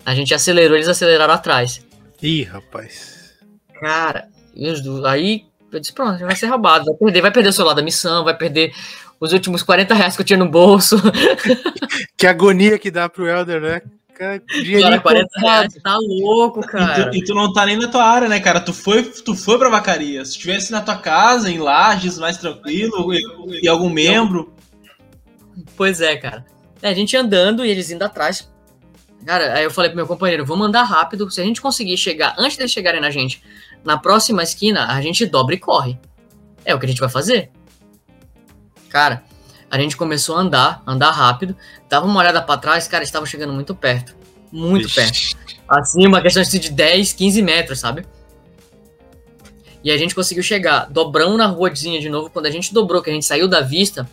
A 0.05 0.13
gente 0.13 0.33
acelerou, 0.33 0.75
eles 0.75 0.87
aceleraram 0.87 1.33
atrás. 1.33 1.85
ih, 2.21 2.43
rapaz. 2.43 3.33
Cara, 3.79 4.27
e 4.55 4.67
aí 5.07 5.45
eu 5.71 5.79
disse, 5.79 5.93
pronto, 5.93 6.19
vai 6.19 6.35
ser 6.35 6.47
roubado, 6.47 6.85
vai 6.85 6.95
perder, 6.95 7.21
vai 7.21 7.31
perder 7.31 7.49
o 7.49 7.53
celular 7.53 7.73
da 7.73 7.81
missão, 7.81 8.23
vai 8.23 8.35
perder 8.37 8.73
os 9.19 9.33
últimos 9.33 9.61
40 9.63 9.93
reais 9.93 10.15
que 10.15 10.21
eu 10.21 10.25
tinha 10.25 10.39
no 10.39 10.49
bolso. 10.49 10.97
Que 12.17 12.27
agonia 12.27 12.79
que 12.79 12.89
dá 12.89 13.09
pro 13.09 13.27
Elder, 13.27 13.61
né? 13.61 13.81
Cara, 14.17 14.39
dinheirinho 14.47 14.81
Cara, 14.83 14.99
40 15.01 15.27
contado. 15.27 15.43
reais, 15.43 15.73
tá 15.83 15.97
louco, 15.97 16.61
E 16.61 16.67
cara. 16.67 17.09
tu, 17.11 17.17
e 17.17 17.23
tu 17.23 17.33
não 17.35 17.51
tá 17.51 17.65
nem 17.65 17.77
na 17.77 17.89
tua 17.89 18.03
área, 18.05 18.29
né, 18.29 18.39
cara? 18.39 18.61
Tu 18.61 18.71
foi, 18.73 19.03
tu 19.03 19.35
foi 19.35 19.57
pra 19.59 19.67
vacaria. 19.69 20.23
Se 20.23 20.31
estivesse 20.31 20.71
na 20.71 20.79
tua 20.81 20.95
casa, 20.95 21.51
em 21.51 21.57
Lages, 21.57 22.17
mais 22.17 22.37
tranquilo, 22.37 23.13
e, 23.13 23.19
e 23.63 23.67
algum 23.67 23.89
membro. 23.89 24.53
Pois 25.75 25.99
é, 25.99 26.15
cara. 26.15 26.45
É, 26.85 26.89
a 26.89 26.93
gente 26.93 27.17
andando 27.17 27.65
e 27.65 27.71
eles 27.71 27.89
indo 27.89 28.03
atrás. 28.03 28.47
Cara, 29.25 29.55
aí 29.55 29.63
eu 29.63 29.71
falei 29.71 29.89
pro 29.89 29.95
meu 29.95 30.05
companheiro, 30.05 30.45
vamos 30.45 30.67
andar 30.67 30.83
rápido. 30.83 31.31
Se 31.31 31.41
a 31.41 31.43
gente 31.43 31.59
conseguir 31.59 31.97
chegar, 31.97 32.35
antes 32.37 32.57
deles 32.57 32.71
chegarem 32.71 33.01
na 33.01 33.09
gente, 33.09 33.41
na 33.83 33.97
próxima 33.97 34.43
esquina, 34.43 34.85
a 34.93 35.01
gente 35.01 35.25
dobra 35.25 35.55
e 35.55 35.57
corre. 35.57 35.97
É 36.63 36.75
o 36.75 36.79
que 36.79 36.85
a 36.85 36.89
gente 36.89 36.99
vai 36.99 37.09
fazer. 37.09 37.49
Cara, 38.87 39.23
a 39.71 39.79
gente 39.79 39.97
começou 39.97 40.35
a 40.37 40.41
andar, 40.41 40.83
andar 40.85 41.09
rápido. 41.09 41.57
Dava 41.89 42.05
uma 42.05 42.19
olhada 42.19 42.39
pra 42.39 42.55
trás, 42.55 42.87
cara, 42.87 43.03
estava 43.03 43.25
chegando 43.25 43.51
muito 43.51 43.73
perto. 43.73 44.15
Muito 44.51 44.87
perto. 44.93 45.11
Vixe. 45.11 45.35
Assim, 45.67 46.05
uma 46.05 46.21
questão 46.21 46.43
de 46.43 46.69
10, 46.69 47.13
15 47.13 47.41
metros, 47.41 47.79
sabe? 47.79 48.05
E 49.83 49.89
a 49.89 49.97
gente 49.97 50.13
conseguiu 50.13 50.43
chegar. 50.43 50.85
Dobramos 50.91 51.35
na 51.35 51.47
ruazinha 51.47 51.99
de 51.99 52.09
novo. 52.09 52.29
Quando 52.29 52.45
a 52.45 52.51
gente 52.51 52.71
dobrou, 52.71 53.01
que 53.01 53.09
a 53.09 53.13
gente 53.13 53.25
saiu 53.25 53.47
da 53.47 53.61
vista, 53.61 54.07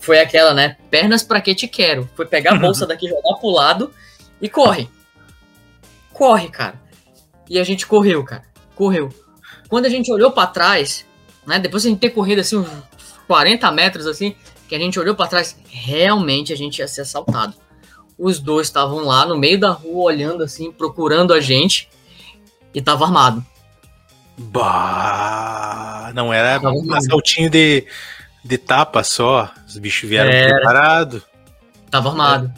foi 0.00 0.18
aquela, 0.18 0.52
né? 0.54 0.76
Pernas 0.90 1.22
pra 1.22 1.40
que 1.40 1.54
te 1.54 1.68
quero. 1.68 2.08
Foi 2.16 2.26
pegar 2.26 2.54
a 2.54 2.58
bolsa 2.58 2.86
daqui, 2.86 3.06
jogar 3.08 3.34
pro 3.38 3.50
lado 3.50 3.92
e 4.40 4.48
corre. 4.48 4.88
Corre, 6.12 6.48
cara. 6.48 6.80
E 7.48 7.58
a 7.58 7.64
gente 7.64 7.86
correu, 7.86 8.24
cara. 8.24 8.44
Correu. 8.74 9.10
Quando 9.68 9.86
a 9.86 9.88
gente 9.88 10.10
olhou 10.10 10.32
pra 10.32 10.46
trás, 10.46 11.06
né? 11.46 11.58
Depois 11.58 11.82
de 11.82 11.88
a 11.88 11.90
gente 11.92 12.00
ter 12.00 12.10
corrido 12.10 12.40
assim 12.40 12.56
uns 12.56 12.68
40 13.26 13.70
metros 13.70 14.06
assim, 14.06 14.34
que 14.68 14.74
a 14.74 14.78
gente 14.78 14.98
olhou 14.98 15.14
pra 15.14 15.26
trás, 15.26 15.56
realmente 15.68 16.52
a 16.52 16.56
gente 16.56 16.78
ia 16.78 16.88
ser 16.88 17.02
assaltado. 17.02 17.54
Os 18.18 18.38
dois 18.38 18.66
estavam 18.66 19.04
lá 19.04 19.24
no 19.26 19.36
meio 19.36 19.58
da 19.58 19.70
rua 19.70 20.04
olhando 20.04 20.42
assim, 20.42 20.72
procurando 20.72 21.32
a 21.32 21.40
gente 21.40 21.88
e 22.74 22.80
tava 22.80 23.04
armado. 23.04 23.44
Bah, 24.36 26.12
não 26.14 26.32
era 26.32 26.60
um 26.70 26.94
assaltinho 26.94 27.50
de, 27.50 27.86
de 28.44 28.58
tapa 28.58 29.02
só. 29.04 29.50
Os 29.66 29.76
bichos 29.78 30.08
vieram 30.08 30.30
Era. 30.30 30.54
preparados. 30.54 31.22
Tava 31.90 32.08
armado. 32.10 32.52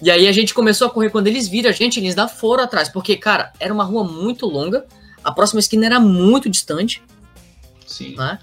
E 0.00 0.10
aí 0.10 0.26
a 0.26 0.32
gente 0.32 0.52
começou 0.52 0.86
a 0.88 0.90
correr. 0.90 1.10
Quando 1.10 1.26
eles 1.28 1.48
viram 1.48 1.70
a 1.70 1.72
gente, 1.72 1.98
eles 2.00 2.10
ainda 2.10 2.28
foram 2.28 2.64
atrás. 2.64 2.88
Porque, 2.88 3.16
cara, 3.16 3.52
era 3.60 3.72
uma 3.72 3.84
rua 3.84 4.04
muito 4.04 4.46
longa. 4.46 4.84
A 5.22 5.30
próxima 5.32 5.60
esquina 5.60 5.86
era 5.86 6.00
muito 6.00 6.50
distante. 6.50 7.02
Sim. 7.86 8.16
né? 8.16 8.38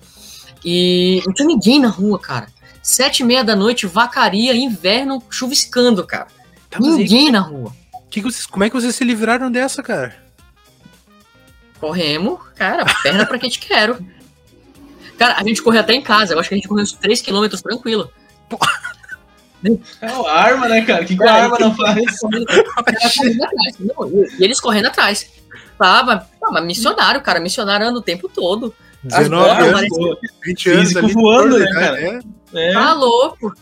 E 0.64 1.22
não 1.26 1.34
tinha 1.34 1.48
ninguém 1.48 1.80
na 1.80 1.90
rua, 1.90 2.20
cara. 2.20 2.48
Sete 2.82 3.22
e 3.22 3.26
meia 3.26 3.44
da 3.44 3.56
noite, 3.56 3.86
vacaria, 3.88 4.56
inverno, 4.56 5.22
chuviscando, 5.30 6.06
cara. 6.06 6.28
Tá, 6.70 6.80
mas 6.80 6.94
aí, 6.94 6.98
ninguém 7.00 7.32
na 7.32 7.40
rua. 7.40 7.74
que 8.10 8.22
que 8.22 8.32
vocês- 8.32 8.46
como 8.46 8.64
é 8.64 8.70
que 8.70 8.76
vocês 8.76 8.96
se 8.96 9.04
livraram 9.04 9.52
dessa, 9.52 9.82
cara? 9.84 10.16
Corremos, 11.80 12.40
cara, 12.56 12.86
perna 13.04 13.26
pra 13.26 13.40
que 13.40 13.50
te 13.50 13.60
quero. 13.60 14.06
Cara, 15.20 15.36
a 15.38 15.44
gente 15.44 15.62
correu 15.62 15.82
até 15.82 15.94
em 15.94 16.02
casa. 16.02 16.34
Eu 16.34 16.40
acho 16.40 16.48
que 16.50 16.56
a 16.56 16.58
gente 16.58 16.68
correu 16.68 16.82
uns 16.84 16.96
3km 16.96 17.62
tranquilo. 17.62 18.10
É 20.02 20.12
uma 20.14 20.32
arma, 20.32 20.70
né, 20.70 20.82
cara? 20.84 21.04
O 21.04 21.06
que, 21.06 21.18
que 21.18 21.22
a 21.24 21.26
Cara, 21.28 21.44
arma 21.44 21.58
não 21.60 21.76
faz? 21.76 21.98
e 24.40 24.44
eles 24.44 24.60
correndo 24.60 24.86
atrás. 24.88 25.30
Tá, 25.78 26.04
mas, 26.04 26.24
mas 26.52 26.66
missionário, 26.66 27.22
cara, 27.22 27.40
missionário 27.40 27.88
anda 27.88 28.00
o 28.00 28.02
tempo 28.02 28.30
todo. 28.30 28.74
19 29.04 29.30
bolas, 29.30 29.60
anos, 29.60 29.72
parece- 29.74 30.34
20 30.44 30.70
anos 30.72 30.96
ali. 30.96 31.14
voando, 31.14 31.60
né, 31.60 31.66
né, 31.66 31.74
cara? 31.74 32.02
é. 32.02 32.20
É. 32.54 32.74
Tá 32.74 32.94
louco. 32.94 33.54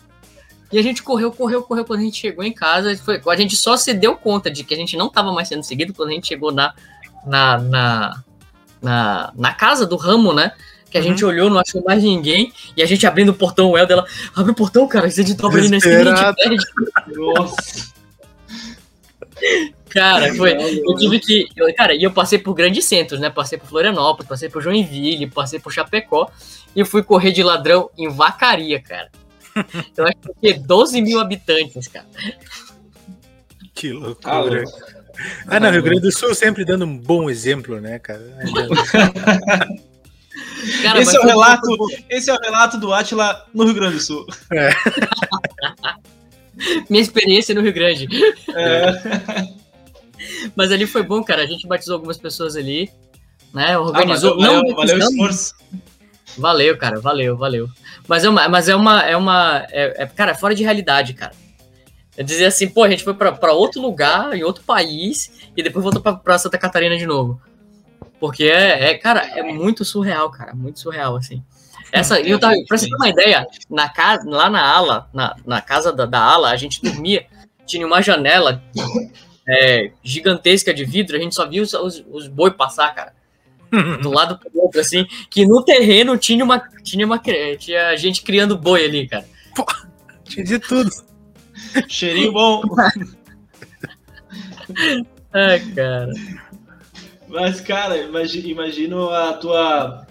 E 0.72 0.78
a 0.78 0.82
gente 0.82 1.02
correu, 1.02 1.30
correu, 1.32 1.62
correu. 1.62 1.84
Quando 1.84 2.00
a 2.00 2.02
gente 2.04 2.18
chegou 2.20 2.44
em 2.44 2.52
casa, 2.52 2.96
foi, 2.98 3.20
a 3.26 3.36
gente 3.36 3.56
só 3.56 3.76
se 3.76 3.92
deu 3.94 4.16
conta 4.16 4.50
de 4.50 4.64
que 4.64 4.74
a 4.74 4.76
gente 4.76 4.96
não 4.96 5.08
tava 5.08 5.32
mais 5.32 5.48
sendo 5.48 5.62
seguido 5.62 5.94
quando 5.94 6.10
a 6.10 6.12
gente 6.12 6.28
chegou 6.28 6.52
na, 6.52 6.74
na, 7.26 7.58
na, 7.58 8.22
na, 8.82 9.32
na 9.34 9.54
casa 9.54 9.86
do 9.86 9.96
ramo, 9.96 10.32
né? 10.32 10.52
Que 10.90 10.96
a 10.98 11.02
gente 11.02 11.24
olhou, 11.24 11.50
não 11.50 11.58
achou 11.58 11.82
mais 11.84 12.02
ninguém. 12.02 12.52
E 12.76 12.82
a 12.82 12.86
gente 12.86 13.06
abrindo 13.06 13.28
o 13.30 13.34
portão, 13.34 13.70
o 13.70 13.76
Helder, 13.78 13.98
ela 13.98 14.06
abre 14.34 14.52
o 14.52 14.54
portão, 14.54 14.88
cara. 14.88 15.10
Você 15.10 15.22
de 15.22 15.34
dobra 15.34 15.60
ali 15.60 15.68
Desesperado. 15.70 16.36
pega. 16.36 16.56
Nossa. 17.14 17.92
Cara, 19.88 20.34
foi. 20.34 20.52
Eu 20.52 20.96
tive 20.96 21.18
que. 21.20 21.46
eu- 21.56 21.72
cara, 21.74 21.94
e 21.94 22.02
eu 22.02 22.10
passei 22.10 22.38
por 22.38 22.52
grandes 22.54 22.84
centros, 22.84 23.18
né? 23.20 23.30
Passei 23.30 23.56
por 23.56 23.66
Florianópolis, 23.68 24.28
passei 24.28 24.48
por 24.48 24.60
Joinville, 24.62 25.26
passei 25.28 25.58
por 25.58 25.72
Chapecó. 25.72 26.30
E 26.76 26.84
fui 26.84 27.02
correr 27.02 27.32
de 27.32 27.42
ladrão 27.42 27.88
em 27.96 28.08
Vacaria, 28.08 28.82
cara. 28.82 29.08
Eu 29.96 30.04
acho 30.04 30.16
que 30.16 30.30
tinha 30.40 30.60
12 30.60 31.00
mil 31.00 31.18
habitantes, 31.20 31.88
cara. 31.88 32.04
Que 33.74 33.90
Ah, 33.90 33.94
loucura. 34.40 34.62
louco. 34.62 34.78
Ah, 35.46 35.58
não, 35.58 35.70
Rio 35.70 35.82
Grande 35.82 36.00
do 36.02 36.12
Sul 36.12 36.34
sempre 36.34 36.64
dando 36.64 36.84
um 36.84 36.96
bom 36.98 37.30
exemplo, 37.30 37.80
né, 37.80 37.98
cara? 37.98 38.20
Cara, 40.82 41.00
esse 41.00 41.16
é 41.16 41.20
o 41.20 41.24
relato, 41.24 41.76
esse 42.08 42.30
é 42.30 42.34
o 42.34 42.38
relato 42.38 42.78
do 42.78 42.92
Atila 42.92 43.46
no 43.54 43.64
Rio 43.64 43.74
Grande 43.74 43.96
do 43.96 44.02
Sul. 44.02 44.26
Minha 46.88 47.02
experiência 47.02 47.54
no 47.54 47.60
Rio 47.60 47.72
Grande. 47.72 48.08
É. 48.54 48.92
Mas 50.56 50.72
ali 50.72 50.86
foi 50.86 51.02
bom, 51.02 51.22
cara. 51.22 51.42
A 51.42 51.46
gente 51.46 51.66
batizou 51.66 51.94
algumas 51.94 52.18
pessoas 52.18 52.56
ali, 52.56 52.90
né? 53.54 53.74
Ah, 53.74 53.80
Organizou. 53.80 54.36
valeu, 54.36 54.52
não, 54.52 54.74
valeu, 54.74 54.76
valeu 54.76 54.96
o 54.96 55.10
esforço. 55.10 55.54
Valeu, 56.36 56.76
cara, 56.76 57.00
valeu, 57.00 57.36
valeu. 57.36 57.68
Mas 58.06 58.24
é 58.24 58.28
uma, 58.28 58.48
mas 58.48 58.68
é 58.68 58.76
uma, 58.76 59.02
é 59.02 59.16
uma, 59.16 59.66
é, 59.70 60.02
é- 60.02 60.06
cara, 60.06 60.34
fora 60.34 60.54
de 60.54 60.62
realidade, 60.62 61.14
cara. 61.14 61.32
Eu 62.16 62.24
dizer 62.24 62.46
assim, 62.46 62.68
pô, 62.68 62.82
a 62.82 62.90
gente 62.90 63.04
foi 63.04 63.14
pra, 63.14 63.32
pra 63.32 63.52
outro 63.52 63.80
lugar, 63.80 64.34
em 64.34 64.42
outro 64.42 64.62
país, 64.64 65.30
e 65.56 65.62
depois 65.62 65.82
voltou 65.82 66.02
pra, 66.02 66.14
pra 66.14 66.38
Santa 66.38 66.58
Catarina 66.58 66.96
de 66.96 67.06
novo. 67.06 67.40
Porque 68.20 68.44
é, 68.44 68.90
é, 68.90 68.94
cara, 68.98 69.20
é 69.20 69.42
muito 69.42 69.84
surreal, 69.84 70.30
cara, 70.30 70.54
muito 70.54 70.80
surreal, 70.80 71.16
assim. 71.16 71.42
Essa, 71.92 72.20
eu 72.20 72.38
tava, 72.38 72.54
pra 72.66 72.76
você 72.76 72.88
ter 72.88 72.96
uma 72.96 73.08
ideia, 73.08 73.46
na 73.70 73.88
casa, 73.88 74.28
lá 74.28 74.50
na 74.50 74.62
ala, 74.62 75.08
na, 75.12 75.36
na 75.46 75.60
casa 75.60 75.92
da, 75.92 76.04
da 76.04 76.20
ala, 76.20 76.50
a 76.50 76.56
gente 76.56 76.82
dormia, 76.82 77.26
tinha 77.64 77.86
uma 77.86 78.02
janela 78.02 78.62
é, 79.48 79.90
gigantesca 80.02 80.74
de 80.74 80.84
vidro, 80.84 81.16
a 81.16 81.20
gente 81.20 81.34
só 81.34 81.46
via 81.46 81.62
os, 81.62 81.72
os, 81.72 82.04
os 82.10 82.28
boi 82.28 82.50
passar, 82.50 82.94
cara 82.94 83.12
do 84.02 84.10
lado 84.10 84.38
pro 84.38 84.50
outro, 84.54 84.80
assim, 84.80 85.06
que 85.30 85.46
no 85.46 85.62
terreno 85.62 86.16
tinha 86.16 86.44
uma, 86.44 86.58
tinha 86.82 87.04
uma 87.06 87.18
tinha 87.58 87.96
gente 87.96 88.22
criando 88.22 88.56
boi 88.56 88.84
ali, 88.84 89.06
cara. 89.08 89.26
Tinha 90.24 90.44
de 90.44 90.58
tudo. 90.58 90.90
Cheirinho 91.88 92.32
bom. 92.32 92.62
Ai, 95.32 95.60
cara. 95.74 96.10
Mas, 97.28 97.60
cara, 97.60 97.96
imagi- 97.98 98.48
imagino 98.50 99.10
a 99.10 99.32
tua, 99.34 100.06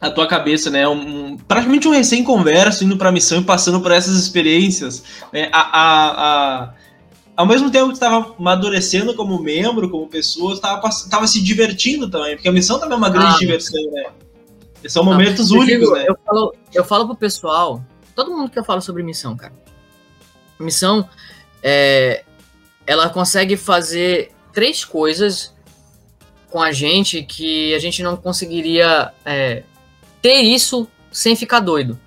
a 0.00 0.10
tua 0.10 0.26
cabeça, 0.26 0.70
né? 0.70 0.86
Um, 0.86 1.36
praticamente 1.36 1.88
um 1.88 1.92
recém-converso 1.92 2.84
indo 2.84 2.96
pra 2.96 3.10
missão 3.12 3.40
e 3.40 3.44
passando 3.44 3.80
por 3.80 3.90
essas 3.90 4.16
experiências. 4.16 5.02
Né? 5.32 5.48
A, 5.52 5.60
a, 5.60 6.10
a- 6.64 6.74
ao 7.36 7.46
mesmo 7.46 7.70
tempo 7.70 7.88
que 7.88 7.94
estava 7.94 8.34
amadurecendo 8.38 9.14
como 9.14 9.40
membro, 9.42 9.88
como 9.88 10.08
pessoa, 10.08 10.54
tu 10.56 10.60
tava, 11.08 11.26
se 11.26 11.42
divertindo 11.42 12.10
também, 12.10 12.34
porque 12.34 12.48
a 12.48 12.52
missão 12.52 12.78
também 12.78 12.94
é 12.94 12.98
uma 12.98 13.10
grande 13.10 13.34
Ah, 13.34 13.38
diversão, 13.38 13.80
né? 13.92 14.06
São 14.88 15.02
momentos 15.04 15.50
Eu 15.50 15.58
únicos, 15.60 15.80
digo, 15.88 15.94
né? 15.94 16.04
Eu 16.08 16.16
falo, 16.24 16.54
eu 16.74 16.84
falo 16.84 17.06
pro 17.06 17.16
pessoal, 17.16 17.82
todo 18.14 18.30
mundo 18.30 18.50
que 18.50 18.58
eu 18.58 18.64
falo 18.64 18.80
sobre 18.80 19.02
missão, 19.02 19.36
cara. 19.36 19.52
Missão, 20.58 21.08
é, 21.62 22.24
ela 22.86 23.08
consegue 23.08 23.56
fazer 23.56 24.32
três 24.52 24.84
coisas 24.84 25.54
com 26.50 26.62
a 26.62 26.72
gente 26.72 27.22
que 27.22 27.74
a 27.74 27.78
gente 27.78 28.02
não 28.02 28.16
conseguiria 28.16 29.12
é, 29.24 29.62
ter 30.22 30.40
isso 30.40 30.88
sem 31.10 31.36
ficar 31.36 31.60
doido. 31.60 31.98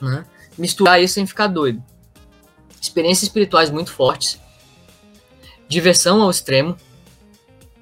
Né? 0.00 0.24
Misturar 0.58 1.02
isso 1.02 1.14
sem 1.14 1.26
ficar 1.26 1.46
doido. 1.46 1.82
Experiências 2.80 3.24
espirituais 3.24 3.70
muito 3.70 3.92
fortes, 3.92 4.40
diversão 5.68 6.22
ao 6.22 6.30
extremo 6.30 6.76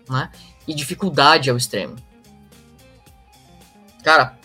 né? 0.09 0.31
e 0.67 0.75
dificuldade 0.75 1.49
ao 1.49 1.57
extremo. 1.57 1.97
Cara, 4.03 4.39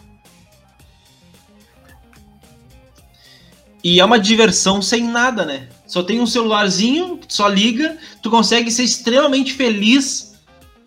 E 3.83 3.99
é 3.99 4.05
uma 4.05 4.17
diversão 4.17 4.81
sem 4.81 5.03
nada, 5.03 5.43
né? 5.43 5.67
Só 5.85 6.01
tem 6.01 6.21
um 6.21 6.25
celularzinho, 6.25 7.19
só 7.27 7.49
liga, 7.49 7.97
tu 8.21 8.29
consegue 8.29 8.71
ser 8.71 8.83
extremamente 8.83 9.53
feliz 9.53 10.32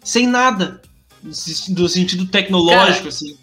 sem 0.07 0.25
nada. 0.27 0.81
Do 1.21 1.89
sentido 1.89 2.27
tecnológico, 2.27 3.09
assim. 3.09 3.37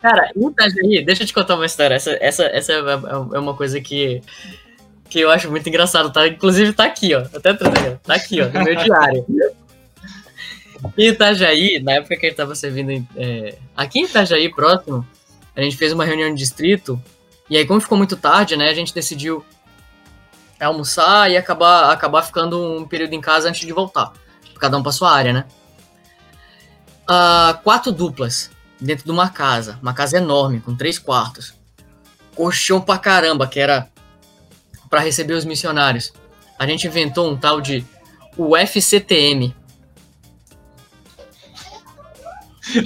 Cara, 0.00 0.32
em 0.36 0.48
Itajaí, 0.48 1.04
deixa 1.04 1.22
eu 1.22 1.26
te 1.26 1.32
contar 1.32 1.54
uma 1.54 1.66
história. 1.66 1.94
Essa, 1.94 2.18
essa, 2.20 2.44
essa 2.44 2.72
é 2.72 2.76
é 2.76 3.38
uma 3.38 3.54
coisa 3.54 3.80
que, 3.80 4.20
que 5.08 5.20
eu 5.20 5.30
acho 5.30 5.48
muito 5.48 5.68
engraçado, 5.68 6.12
tá? 6.12 6.26
Inclusive 6.26 6.72
tá 6.72 6.84
aqui, 6.84 7.14
ó. 7.14 7.20
Até 7.20 7.54
trazer, 7.54 7.98
tá 7.98 8.14
aqui, 8.14 8.40
ó, 8.40 8.48
no 8.48 8.64
meu 8.64 8.74
diário. 8.82 9.24
Em 10.98 11.08
Itajaí, 11.08 11.80
na 11.80 11.92
época 11.92 12.16
que 12.16 12.26
a 12.26 12.28
gente 12.28 12.36
tava 12.36 12.56
servindo 12.56 13.06
é, 13.16 13.54
aqui 13.76 14.00
em 14.00 14.04
Itajaí, 14.04 14.52
próximo, 14.52 15.06
a 15.54 15.62
gente 15.62 15.76
fez 15.76 15.92
uma 15.92 16.04
reunião 16.04 16.30
de 16.30 16.36
distrito, 16.36 17.00
e 17.48 17.56
aí 17.56 17.64
como 17.64 17.80
ficou 17.80 17.96
muito 17.96 18.16
tarde, 18.16 18.56
né, 18.56 18.68
a 18.68 18.74
gente 18.74 18.94
decidiu 18.94 19.44
almoçar 20.58 21.30
e 21.30 21.36
acabar, 21.36 21.92
acabar 21.92 22.22
ficando 22.22 22.60
um 22.78 22.86
período 22.86 23.12
em 23.12 23.20
casa 23.20 23.48
antes 23.48 23.64
de 23.64 23.72
voltar. 23.72 24.12
Cada 24.58 24.76
um 24.76 24.82
pra 24.82 24.92
sua 24.92 25.12
área, 25.12 25.32
né? 25.32 25.44
Ah, 27.12 27.58
quatro 27.64 27.90
duplas 27.90 28.52
dentro 28.80 29.04
de 29.04 29.10
uma 29.10 29.28
casa. 29.28 29.80
Uma 29.82 29.92
casa 29.92 30.18
enorme, 30.18 30.60
com 30.60 30.76
três 30.76 30.96
quartos. 30.96 31.52
Colchão 32.36 32.80
pra 32.80 32.98
caramba, 32.98 33.48
que 33.48 33.58
era 33.58 33.88
para 34.88 35.00
receber 35.00 35.34
os 35.34 35.44
missionários. 35.44 36.12
A 36.56 36.64
gente 36.68 36.86
inventou 36.86 37.28
um 37.28 37.36
tal 37.36 37.60
de 37.60 37.84
UFCTM. 38.38 39.52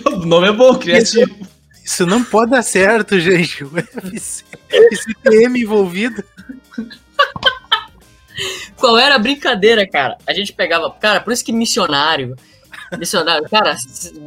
O 0.06 0.24
nome 0.24 0.48
é 0.48 0.52
bom, 0.52 0.74
criativo. 0.78 1.46
Isso 1.84 2.06
não 2.06 2.24
pode 2.24 2.52
dar 2.52 2.62
certo, 2.62 3.20
gente. 3.20 3.62
O 3.62 3.74
UFC, 3.74 4.42
esse 4.70 5.12
TM 5.16 5.60
envolvido. 5.60 6.24
Qual 8.76 8.96
era 8.96 9.16
a 9.16 9.18
brincadeira, 9.18 9.86
cara? 9.86 10.16
A 10.26 10.32
gente 10.32 10.54
pegava. 10.54 10.90
Cara, 10.92 11.20
por 11.20 11.34
isso 11.34 11.44
que 11.44 11.52
missionário. 11.52 12.34
Missionário, 12.98 13.48
cara, 13.48 13.76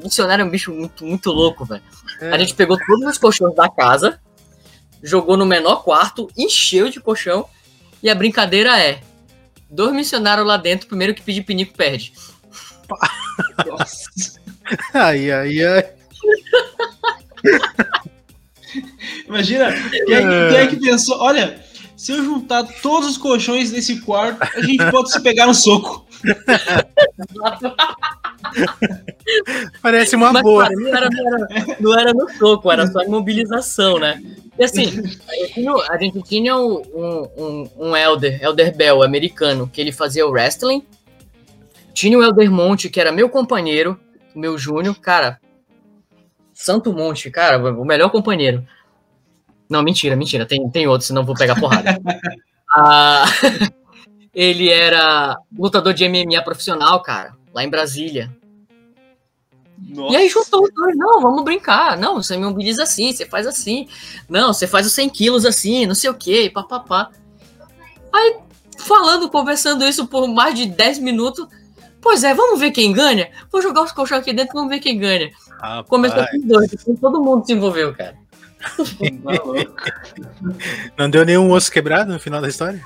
missionário 0.04 0.44
é 0.44 0.46
um 0.46 0.50
bicho 0.50 0.74
muito, 0.74 1.06
muito 1.06 1.32
louco, 1.32 1.66
velho. 1.66 1.84
A 2.32 2.38
gente 2.38 2.54
pegou 2.54 2.78
todos 2.78 3.08
os 3.08 3.18
colchões 3.18 3.56
da 3.56 3.70
casa, 3.70 4.20
jogou 5.02 5.38
no 5.38 5.46
menor 5.46 5.84
quarto, 5.84 6.30
encheu 6.38 6.90
de 6.90 7.00
colchão, 7.00 7.48
e 8.02 8.10
a 8.10 8.16
brincadeira 8.16 8.80
é: 8.80 9.02
dois 9.70 9.94
missionários 9.94 10.46
lá 10.46 10.58
dentro, 10.58 10.88
primeiro 10.88 11.14
que 11.14 11.22
pedir 11.22 11.44
pinico 11.44 11.76
perde. 11.76 12.14
Nossa. 13.66 14.40
Ai, 14.94 15.32
ai, 15.32 15.64
ai. 15.64 15.90
Imagina, 19.28 19.72
quem 19.72 20.16
é, 20.16 20.22
que, 20.22 20.50
quem 20.50 20.58
é 20.58 20.68
que 20.68 20.78
pensou? 20.78 21.18
Olha, 21.20 21.64
se 21.98 22.12
eu 22.12 22.24
juntar 22.24 22.64
todos 22.82 23.10
os 23.10 23.18
colchões 23.18 23.72
desse 23.72 24.00
quarto, 24.02 24.38
a 24.56 24.62
gente 24.62 24.92
pode 24.92 25.12
se 25.12 25.20
pegar 25.20 25.48
no 25.48 25.56
soco. 25.56 26.06
Parece 29.82 30.16
uma 30.16 30.32
Mas, 30.32 30.44
boa. 30.44 30.66
cara, 30.66 30.76
não, 30.76 30.96
era, 30.96 31.10
não, 31.10 31.28
era, 31.28 31.48
não 31.80 32.00
era 32.00 32.14
no 32.14 32.30
soco, 32.30 32.72
era 32.72 32.86
só 32.86 33.02
imobilização, 33.02 33.98
né? 33.98 34.22
E 34.60 34.64
assim, 34.64 35.04
a 35.90 35.98
gente 35.98 36.22
tinha 36.22 36.56
um, 36.56 36.84
um, 37.36 37.68
um 37.78 37.96
Elder, 37.96 38.44
Elder 38.44 38.76
Bell, 38.76 39.02
americano, 39.02 39.68
que 39.68 39.82
ele 39.82 39.92
fazia 39.92 40.26
o 40.26 40.32
wrestling. 40.32 40.84
Tinha 41.96 42.18
o 42.18 42.24
Elder 42.24 42.52
Monte, 42.52 42.92
que 42.92 43.00
era 43.00 43.12
meu 43.12 43.28
companheiro, 43.28 44.00
meu 44.36 44.56
Júnior, 44.56 45.00
cara. 45.00 45.40
Santo 46.54 46.94
Monte, 46.94 47.32
cara, 47.32 47.58
o 47.72 47.86
melhor 47.86 48.12
companheiro. 48.12 48.64
Não, 49.70 49.84
mentira, 49.84 50.16
mentira, 50.16 50.46
tem, 50.46 50.70
tem 50.70 50.88
outro, 50.88 51.06
senão 51.06 51.26
vou 51.26 51.36
pegar 51.36 51.60
porrada. 51.60 52.00
Ah, 52.70 53.24
ele 54.36 54.70
era 54.70 55.38
lutador 55.58 55.94
de 55.94 56.08
MMA 56.08 56.44
profissional, 56.44 57.02
cara, 57.02 57.34
lá 57.54 57.64
em 57.64 57.70
Brasília. 57.70 58.30
Nossa. 59.78 60.14
E 60.14 60.18
aí 60.18 60.30
juntou 60.30 60.64
os 60.64 60.74
dois, 60.74 60.98
não, 60.98 61.22
vamos 61.22 61.44
brincar. 61.44 61.98
Não, 61.98 62.22
você 62.22 62.36
me 62.36 62.44
mobiliza 62.44 62.84
assim, 62.84 63.14
você 63.14 63.26
faz 63.26 63.48
assim. 63.48 63.88
Não, 64.28 64.54
você 64.54 64.68
faz 64.68 64.86
os 64.86 64.94
100 64.94 65.10
quilos 65.10 65.46
assim, 65.46 65.86
não 65.86 65.96
sei 65.96 66.10
o 66.10 66.14
que, 66.14 66.50
papapá. 66.50 67.10
Aí, 68.12 68.38
falando, 68.78 69.30
conversando 69.30 69.86
isso 69.86 70.08
por 70.08 70.28
mais 70.28 70.56
de 70.56 70.66
10 70.66 71.00
minutos. 71.00 71.48
Pois 72.02 72.24
é, 72.24 72.34
vamos 72.34 72.60
ver 72.60 72.72
quem 72.72 72.92
ganha? 72.92 73.30
Vou 73.52 73.62
jogar 73.62 73.82
os 73.84 73.92
colchões 73.92 74.22
aqui 74.22 74.34
dentro, 74.34 74.54
vamos 74.54 74.70
ver 74.70 74.80
quem 74.80 74.98
ganha. 74.98 75.32
Rapaz, 75.60 75.88
Começou 75.88 76.26
com 76.28 76.38
os 76.38 76.46
dois, 76.46 76.74
assim, 76.74 76.96
todo 76.96 77.24
mundo 77.24 77.46
se 77.46 77.54
envolveu, 77.54 77.94
cara. 77.94 78.16
Não 80.98 81.10
deu 81.10 81.26
nenhum 81.26 81.52
osso 81.52 81.72
quebrado 81.72 82.12
no 82.12 82.20
final 82.20 82.42
da 82.42 82.48
história? 82.48 82.82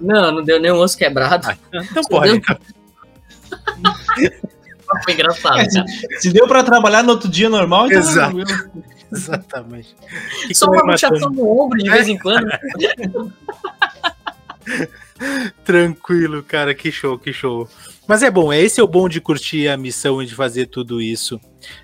Não, 0.00 0.32
não 0.32 0.42
deu 0.42 0.60
nenhum 0.60 0.78
osso 0.78 0.96
quebrado. 0.96 1.48
Ah, 1.48 1.56
então 1.72 2.02
pode. 2.04 2.36
Então. 2.36 2.56
Foi 5.04 5.14
engraçado, 5.14 5.56
cara. 5.72 5.86
Se 6.20 6.30
deu 6.30 6.46
pra 6.46 6.62
trabalhar 6.62 7.02
no 7.02 7.12
outro 7.12 7.28
dia 7.28 7.48
normal, 7.48 7.86
então 7.86 7.98
Exato. 7.98 8.44
tranquilo. 8.44 8.84
Exatamente. 9.12 9.94
Que 10.46 10.54
Só 10.54 10.66
uma 10.66 10.82
luxação 10.82 11.30
no 11.30 11.62
ombro 11.62 11.78
de 11.78 11.90
vez 11.90 12.08
em 12.08 12.18
quando. 12.18 12.48
Tranquilo, 15.64 16.42
cara, 16.42 16.74
que 16.74 16.90
show, 16.90 17.18
que 17.18 17.32
show. 17.32 17.68
Mas 18.06 18.22
é 18.22 18.30
bom, 18.30 18.52
é 18.52 18.60
esse 18.60 18.80
é 18.80 18.82
o 18.82 18.88
bom 18.88 19.08
de 19.08 19.20
curtir 19.20 19.68
a 19.68 19.76
missão 19.76 20.22
e 20.22 20.26
de 20.26 20.34
fazer 20.34 20.66
tudo 20.66 21.00
isso. 21.00 21.36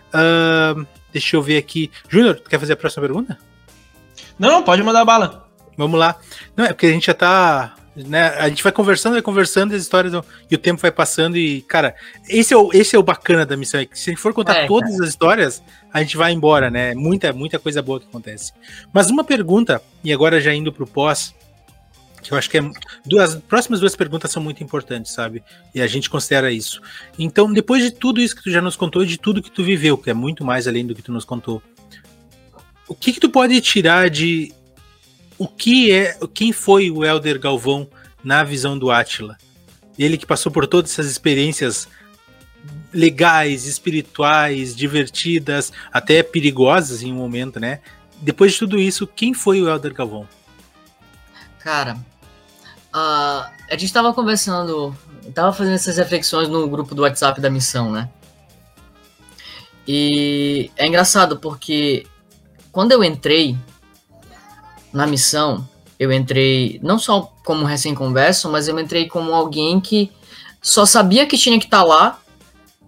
Uh, 0.08 0.86
deixa 1.18 1.36
eu 1.36 1.42
ver 1.42 1.58
aqui. 1.58 1.90
Júnior, 2.08 2.40
quer 2.48 2.58
fazer 2.58 2.72
a 2.72 2.76
próxima 2.76 3.02
pergunta? 3.02 3.38
Não, 4.38 4.62
pode 4.62 4.82
mandar 4.82 5.04
bala. 5.04 5.48
Vamos 5.76 5.98
lá. 5.98 6.16
Não, 6.56 6.64
é 6.64 6.68
porque 6.68 6.86
a 6.86 6.90
gente 6.92 7.06
já 7.06 7.14
tá. 7.14 7.74
Né, 7.96 8.28
a 8.38 8.48
gente 8.48 8.62
vai 8.62 8.70
conversando, 8.70 9.14
vai 9.14 9.22
conversando, 9.22 9.74
as 9.74 9.82
histórias 9.82 10.12
e 10.48 10.54
o 10.54 10.58
tempo 10.58 10.80
vai 10.80 10.90
passando. 10.90 11.36
E, 11.36 11.62
cara, 11.62 11.96
esse 12.28 12.54
é 12.54 12.56
o, 12.56 12.70
esse 12.72 12.94
é 12.94 12.98
o 12.98 13.02
bacana 13.02 13.44
da 13.44 13.56
missão. 13.56 13.80
É 13.80 13.86
que 13.86 13.98
se 13.98 14.10
a 14.10 14.12
gente 14.12 14.22
for 14.22 14.32
contar 14.32 14.54
é, 14.54 14.66
todas 14.66 14.90
cara. 14.90 15.02
as 15.02 15.08
histórias, 15.08 15.62
a 15.92 16.00
gente 16.00 16.16
vai 16.16 16.32
embora, 16.32 16.70
né? 16.70 16.94
Muita, 16.94 17.32
muita 17.32 17.58
coisa 17.58 17.82
boa 17.82 17.98
que 17.98 18.06
acontece. 18.06 18.52
Mas 18.92 19.10
uma 19.10 19.24
pergunta, 19.24 19.82
e 20.04 20.12
agora 20.12 20.40
já 20.40 20.54
indo 20.54 20.72
pro 20.72 20.86
pós, 20.86 21.34
que 22.22 22.32
eu 22.32 22.38
acho 22.38 22.50
que 22.50 22.58
é 22.58 22.70
duas 23.06 23.36
próximas 23.36 23.80
duas 23.80 23.94
perguntas 23.94 24.30
são 24.30 24.42
muito 24.42 24.62
importantes, 24.62 25.12
sabe? 25.12 25.42
E 25.74 25.80
a 25.80 25.86
gente 25.86 26.10
considera 26.10 26.50
isso. 26.50 26.80
Então, 27.18 27.52
depois 27.52 27.82
de 27.82 27.90
tudo 27.90 28.20
isso 28.20 28.36
que 28.36 28.42
tu 28.42 28.50
já 28.50 28.60
nos 28.60 28.76
contou, 28.76 29.04
de 29.04 29.18
tudo 29.18 29.42
que 29.42 29.50
tu 29.50 29.62
viveu, 29.62 29.96
que 29.96 30.10
é 30.10 30.14
muito 30.14 30.44
mais 30.44 30.66
além 30.66 30.86
do 30.86 30.94
que 30.94 31.02
tu 31.02 31.12
nos 31.12 31.24
contou, 31.24 31.62
o 32.86 32.94
que 32.94 33.12
que 33.12 33.20
tu 33.20 33.28
pode 33.28 33.60
tirar 33.60 34.08
de 34.08 34.52
o 35.36 35.46
que 35.46 35.92
é, 35.92 36.18
quem 36.34 36.52
foi 36.52 36.90
o 36.90 37.04
Elder 37.04 37.38
Galvão 37.38 37.88
na 38.24 38.42
visão 38.42 38.78
do 38.78 38.90
Átila? 38.90 39.36
Ele 39.98 40.16
que 40.16 40.26
passou 40.26 40.50
por 40.50 40.66
todas 40.66 40.92
essas 40.92 41.10
experiências 41.10 41.88
legais, 42.92 43.66
espirituais, 43.66 44.74
divertidas, 44.74 45.72
até 45.92 46.22
perigosas 46.22 47.02
em 47.02 47.12
um 47.12 47.16
momento, 47.16 47.60
né? 47.60 47.80
Depois 48.20 48.52
de 48.52 48.58
tudo 48.58 48.80
isso, 48.80 49.06
quem 49.06 49.32
foi 49.32 49.60
o 49.60 49.68
Elder 49.68 49.94
Galvão? 49.94 50.26
Cara, 51.58 51.94
uh, 52.94 53.50
a 53.70 53.76
gente 53.76 53.92
tava 53.92 54.12
conversando, 54.12 54.96
tava 55.34 55.52
fazendo 55.52 55.74
essas 55.74 55.96
reflexões 55.96 56.48
no 56.48 56.68
grupo 56.68 56.94
do 56.94 57.02
WhatsApp 57.02 57.40
da 57.40 57.50
missão, 57.50 57.90
né? 57.90 58.08
E 59.86 60.70
é 60.76 60.86
engraçado 60.86 61.38
porque 61.38 62.06
quando 62.70 62.92
eu 62.92 63.02
entrei 63.02 63.56
na 64.92 65.06
missão, 65.06 65.68
eu 65.98 66.12
entrei 66.12 66.78
não 66.82 66.98
só 66.98 67.32
como 67.44 67.64
recém-converso, 67.64 68.50
mas 68.50 68.68
eu 68.68 68.78
entrei 68.78 69.08
como 69.08 69.32
alguém 69.32 69.80
que 69.80 70.12
só 70.60 70.84
sabia 70.86 71.26
que 71.26 71.36
tinha 71.36 71.58
que 71.58 71.64
estar 71.64 71.80
tá 71.80 71.84
lá, 71.84 72.20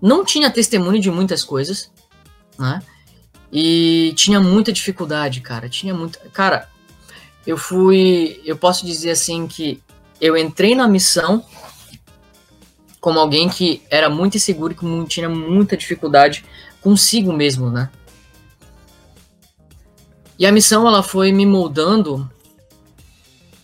não 0.00 0.24
tinha 0.24 0.50
testemunho 0.50 1.00
de 1.00 1.10
muitas 1.10 1.42
coisas, 1.42 1.90
né? 2.58 2.82
E 3.52 4.12
tinha 4.16 4.40
muita 4.40 4.72
dificuldade, 4.72 5.40
cara. 5.40 5.68
Tinha 5.68 5.92
muita. 5.92 6.18
Cara, 6.30 6.68
eu 7.50 7.56
fui. 7.56 8.40
Eu 8.44 8.56
posso 8.56 8.86
dizer 8.86 9.10
assim 9.10 9.46
que 9.46 9.82
eu 10.20 10.36
entrei 10.36 10.74
na 10.74 10.86
missão 10.86 11.44
como 13.00 13.18
alguém 13.18 13.48
que 13.48 13.82
era 13.90 14.08
muito 14.08 14.36
inseguro 14.36 14.72
e 14.72 14.76
que 14.76 15.06
tinha 15.08 15.28
muita 15.28 15.76
dificuldade 15.76 16.44
consigo 16.80 17.32
mesmo, 17.32 17.70
né? 17.70 17.90
E 20.38 20.46
a 20.46 20.52
missão 20.52 20.86
ela 20.86 21.02
foi 21.02 21.32
me 21.32 21.44
moldando 21.44 22.30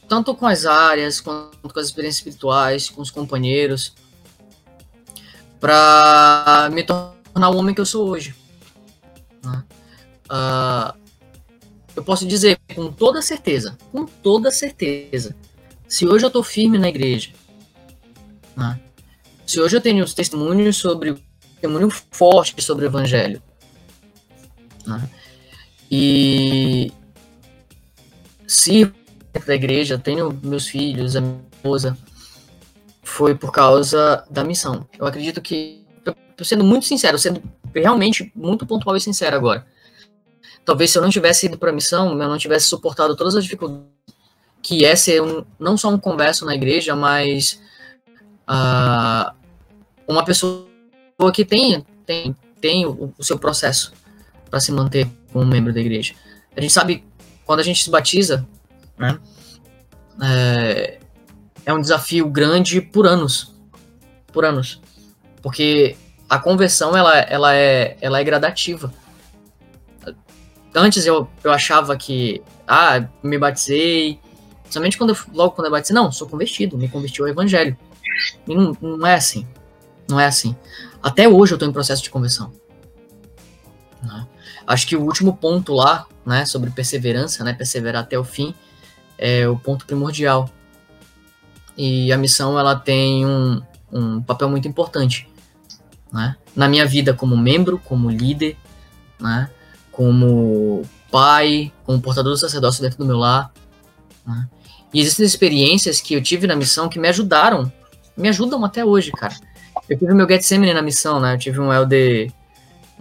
tanto 0.09 0.35
com 0.35 0.47
as 0.47 0.67
áreas, 0.67 1.21
quanto 1.21 1.73
com 1.73 1.81
as 1.81 1.87
experiências 1.87 2.19
espirituais, 2.19 2.91
com 2.91 3.03
os 3.03 3.11
companheiros, 3.11 3.95
para 5.61 6.69
me 6.73 6.83
tornar 6.83 7.51
o 7.51 7.57
homem 7.57 7.75
que 7.75 7.81
eu 7.81 7.87
sou 7.87 8.09
hoje. 8.09 8.35
Né? 9.45 9.65
Uh, 10.31 11.06
eu 11.97 12.05
posso 12.05 12.27
dizer 12.27 12.61
com 12.75 12.93
toda 12.93 13.23
certeza, 13.23 13.77
com 13.91 14.05
toda 14.05 14.51
certeza, 14.51 15.35
se 15.89 16.07
hoje 16.07 16.25
eu 16.25 16.29
estou 16.29 16.43
firme 16.43 16.79
na 16.79 16.89
igreja, 16.89 17.31
né? 18.55 18.79
se 19.47 19.59
hoje 19.59 19.77
eu 19.77 19.81
tenho 19.81 20.05
os 20.05 20.13
testemunhos 20.13 20.77
sobre, 20.77 21.17
testemunho 21.55 21.89
forte 22.11 22.63
sobre 22.63 22.85
o 22.85 22.89
evangelho, 22.89 23.43
né? 24.87 25.09
e 25.91 26.93
se 28.47 28.93
da 29.47 29.55
igreja, 29.55 29.99
tenho 29.99 30.39
meus 30.43 30.67
filhos, 30.67 31.17
a 31.17 31.21
minha 31.21 31.41
esposa, 31.53 31.97
foi 33.03 33.35
por 33.35 33.53
causa 33.53 34.25
da 34.31 34.43
missão. 34.43 34.87
Eu 34.99 35.07
acredito 35.07 35.43
que, 35.43 35.85
sendo 36.43 36.65
muito 36.65 36.87
sincero, 36.87 37.19
sendo 37.19 37.43
realmente 37.75 38.33
muito 38.35 38.67
pontual 38.67 38.97
e 38.97 39.01
sincero 39.01 39.37
agora, 39.37 39.67
talvez 40.67 40.91
se 40.91 40.99
eu 40.99 41.03
não 41.03 41.09
tivesse 41.09 41.47
ido 41.47 41.57
para 41.57 41.71
a 41.71 41.73
missão, 41.73 42.11
eu 42.11 42.29
não 42.29 42.37
tivesse 42.37 42.67
suportado 42.67 43.17
todas 43.17 43.37
as 43.37 43.45
dificuldades 43.45 43.87
que 44.61 44.85
é 44.85 44.97
ser 44.97 45.23
um, 45.23 45.45
não 45.61 45.77
só 45.77 45.89
um 45.89 45.99
converso 45.99 46.45
na 46.45 46.53
igreja, 46.53 46.97
mas 46.97 47.63
uh, 48.49 49.33
uma 50.09 50.25
pessoa 50.25 50.67
que 51.33 51.45
tem, 51.45 51.87
tem, 52.05 52.35
tem 52.61 52.85
o, 52.85 53.15
o 53.17 53.23
seu 53.23 53.39
processo 53.39 53.93
para 54.51 54.59
se 54.59 54.73
manter 54.73 55.09
como 55.33 55.47
membro 55.47 55.73
da 55.73 55.81
igreja. 55.81 56.15
A 56.57 56.61
gente 56.61 56.73
sabe, 56.73 57.05
quando 57.45 57.61
a 57.61 57.63
gente 57.63 57.85
se 57.85 57.89
batiza, 57.89 58.45
né, 58.99 59.21
é, 60.21 60.99
é 61.65 61.73
um 61.73 61.81
desafio 61.81 62.29
grande 62.29 62.81
por 62.81 63.07
anos, 63.07 63.55
por 64.33 64.45
anos, 64.45 64.81
porque 65.41 65.97
a 66.29 66.41
conversão 66.41 66.97
ela, 66.97 67.17
ela, 67.21 67.55
é, 67.55 67.97
ela 68.01 68.19
é 68.19 68.25
gradativa 68.25 68.93
Antes 70.77 71.07
eu, 71.07 71.27
eu 71.43 71.51
achava 71.51 71.97
que, 71.97 72.43
ah, 72.69 73.03
me 73.23 73.39
batizei. 73.39 74.21
Somente 74.69 74.99
quando 74.99 75.11
eu, 75.11 75.17
logo 75.33 75.53
quando 75.53 75.67
eu 75.67 75.71
batizei, 75.71 75.95
não, 75.95 76.13
sou 76.13 76.29
convertido, 76.29 76.77
me 76.77 76.87
converti 76.87 77.21
ao 77.23 77.29
evangelho. 77.29 77.77
E 78.47 78.55
não, 78.55 78.77
não 78.81 79.07
é 79.07 79.15
assim. 79.15 79.47
Não 80.07 80.21
é 80.21 80.27
assim. 80.27 80.55
Até 81.03 81.27
hoje 81.27 81.53
eu 81.53 81.57
estou 81.57 81.69
em 81.69 81.73
processo 81.73 82.03
de 82.03 82.11
conversão. 82.11 82.53
Né? 84.03 84.27
Acho 84.67 84.87
que 84.87 84.97
o 84.97 85.03
último 85.03 85.35
ponto 85.35 85.73
lá, 85.73 86.07
né, 86.27 86.45
sobre 86.45 86.71
perseverança, 86.71 87.43
né, 87.43 87.55
perseverar 87.55 88.03
até 88.03 88.19
o 88.19 88.25
fim, 88.25 88.55
é 89.17 89.49
o 89.49 89.57
ponto 89.57 89.87
primordial. 89.87 90.51
E 91.77 92.13
a 92.13 92.19
missão 92.19 92.59
ela 92.59 92.77
tem 92.77 93.25
um, 93.25 93.63
um 93.91 94.23
papel 94.23 94.49
muito 94.49 94.69
importante, 94.69 95.29
né? 96.13 96.37
Na 96.55 96.69
minha 96.69 96.87
vida 96.87 97.13
como 97.13 97.37
membro, 97.37 97.79
como 97.79 98.11
líder, 98.11 98.57
né? 99.21 99.51
Como 99.97 100.83
pai, 101.11 101.73
como 101.85 102.01
portador 102.03 102.33
do 102.33 102.39
sacerdócio 102.39 102.83
dentro 102.83 102.99
do 102.99 103.07
meu 103.07 103.17
lar. 103.17 103.51
Né? 104.27 104.47
E 104.93 105.01
existem 105.01 105.25
experiências 105.25 106.03
que 106.03 106.13
eu 106.13 106.23
tive 106.23 106.47
na 106.47 106.55
missão 106.55 106.87
que 106.87 106.99
me 106.99 107.09
ajudaram, 107.09 107.73
me 108.15 108.29
ajudam 108.29 108.63
até 108.63 108.85
hoje, 108.85 109.11
cara. 109.11 109.35
Eu 109.89 109.99
tive 109.99 110.13
meu 110.13 110.29
Getsemane 110.29 110.75
na 110.75 110.83
missão, 110.83 111.19
né? 111.19 111.33
Eu 111.35 111.39
tive 111.39 111.61
um 111.61 111.73
elder, 111.73 112.31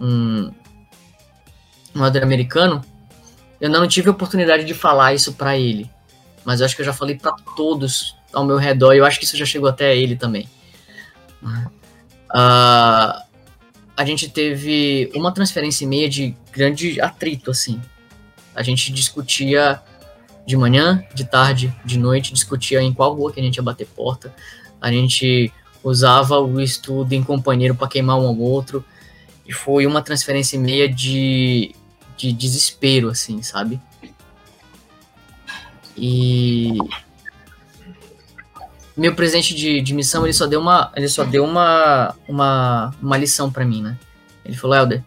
um, 0.00 0.50
um 1.94 2.04
elder 2.04 2.22
americano. 2.22 2.82
Eu 3.60 3.68
não 3.68 3.86
tive 3.86 4.08
a 4.08 4.12
oportunidade 4.12 4.64
de 4.64 4.72
falar 4.72 5.12
isso 5.12 5.34
para 5.34 5.58
ele, 5.58 5.90
mas 6.44 6.60
eu 6.60 6.66
acho 6.66 6.74
que 6.74 6.80
eu 6.80 6.86
já 6.86 6.94
falei 6.94 7.16
para 7.16 7.32
todos 7.54 8.16
ao 8.32 8.44
meu 8.44 8.56
redor. 8.56 8.94
E 8.94 8.98
eu 8.98 9.04
acho 9.04 9.18
que 9.18 9.26
isso 9.26 9.36
já 9.36 9.44
chegou 9.44 9.68
até 9.68 9.94
ele 9.94 10.16
também. 10.16 10.48
Uh, 11.42 13.25
a 13.96 14.04
gente 14.04 14.28
teve 14.28 15.10
uma 15.14 15.32
transferência 15.32 15.84
e 15.84 15.88
meia 15.88 16.08
de 16.08 16.36
grande 16.52 17.00
atrito, 17.00 17.50
assim. 17.50 17.80
A 18.54 18.62
gente 18.62 18.92
discutia 18.92 19.80
de 20.46 20.56
manhã, 20.56 21.02
de 21.14 21.24
tarde, 21.24 21.74
de 21.84 21.98
noite, 21.98 22.32
discutia 22.32 22.82
em 22.82 22.92
qual 22.92 23.14
rua 23.14 23.32
que 23.32 23.40
a 23.40 23.42
gente 23.42 23.56
ia 23.56 23.62
bater 23.62 23.86
porta. 23.86 24.34
A 24.80 24.92
gente 24.92 25.50
usava 25.82 26.38
o 26.38 26.60
estudo 26.60 27.12
em 27.14 27.22
companheiro 27.22 27.74
para 27.74 27.88
queimar 27.88 28.18
um 28.18 28.26
ao 28.26 28.38
outro. 28.38 28.84
E 29.46 29.52
foi 29.52 29.86
uma 29.86 30.02
transferência 30.02 30.56
e 30.56 30.58
meia 30.58 30.88
de, 30.88 31.74
de 32.16 32.32
desespero, 32.32 33.08
assim, 33.08 33.42
sabe? 33.42 33.80
E 35.96 36.76
meu 38.96 39.14
presente 39.14 39.54
de, 39.54 39.80
de 39.80 39.94
missão 39.94 40.24
ele 40.24 40.32
só 40.32 40.46
deu 40.46 40.60
uma 40.60 40.90
ele 40.96 41.08
só 41.08 41.24
deu 41.24 41.44
uma 41.44 42.14
uma, 42.26 42.94
uma 43.00 43.16
lição 43.16 43.50
para 43.50 43.64
mim, 43.64 43.82
né? 43.82 43.98
Ele 44.44 44.56
falou, 44.56 44.76
Helder, 44.76 45.02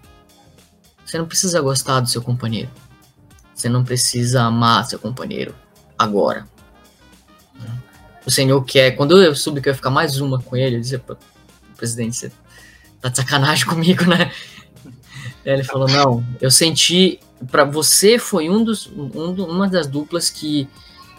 você 1.05 1.17
não 1.17 1.25
precisa 1.25 1.61
gostar 1.61 2.01
do 2.01 2.09
seu 2.09 2.21
companheiro. 2.21 2.69
Você 3.55 3.67
não 3.67 3.83
precisa 3.83 4.43
amar 4.43 4.85
seu 4.85 4.99
companheiro 4.99 5.55
agora. 5.97 6.47
O 8.25 8.31
Senhor 8.31 8.63
quer. 8.63 8.91
Quando 8.91 9.21
eu 9.21 9.35
soube 9.35 9.59
que 9.61 9.69
eu 9.69 9.71
ia 9.71 9.75
ficar 9.75 9.89
mais 9.89 10.19
uma 10.21 10.39
com 10.41 10.55
ele, 10.55 10.75
eu 10.75 10.81
disse, 10.81 11.01
presidente, 11.75 12.15
você 12.15 12.31
tá 13.01 13.09
de 13.09 13.17
sacanagem 13.17 13.65
comigo, 13.65 14.05
né? 14.05 14.31
ele 15.43 15.63
falou, 15.63 15.87
não, 15.87 16.23
eu 16.39 16.51
senti. 16.51 17.19
para 17.49 17.63
você 17.63 18.19
foi 18.19 18.49
um 18.49 18.63
dos, 18.63 18.87
um, 18.87 19.33
uma 19.45 19.67
das 19.67 19.87
duplas 19.87 20.29
que 20.29 20.67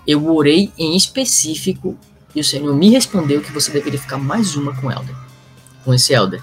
eu 0.07 0.33
orei 0.33 0.73
em 0.79 0.97
específico 0.97 1.99
e 2.35 2.41
o 2.41 2.45
Senhor 2.45 2.75
me 2.75 2.91
respondeu 2.91 3.41
que 3.41 3.53
você 3.53 3.71
deveria 3.71 3.99
ficar 3.99 4.19
mais 4.19 4.57
uma 4.57 4.75
com 4.81 4.91
Elder, 4.91 5.17
com 5.85 5.93
esse 5.93 6.13
Elder. 6.13 6.43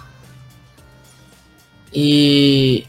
E 1.93 2.85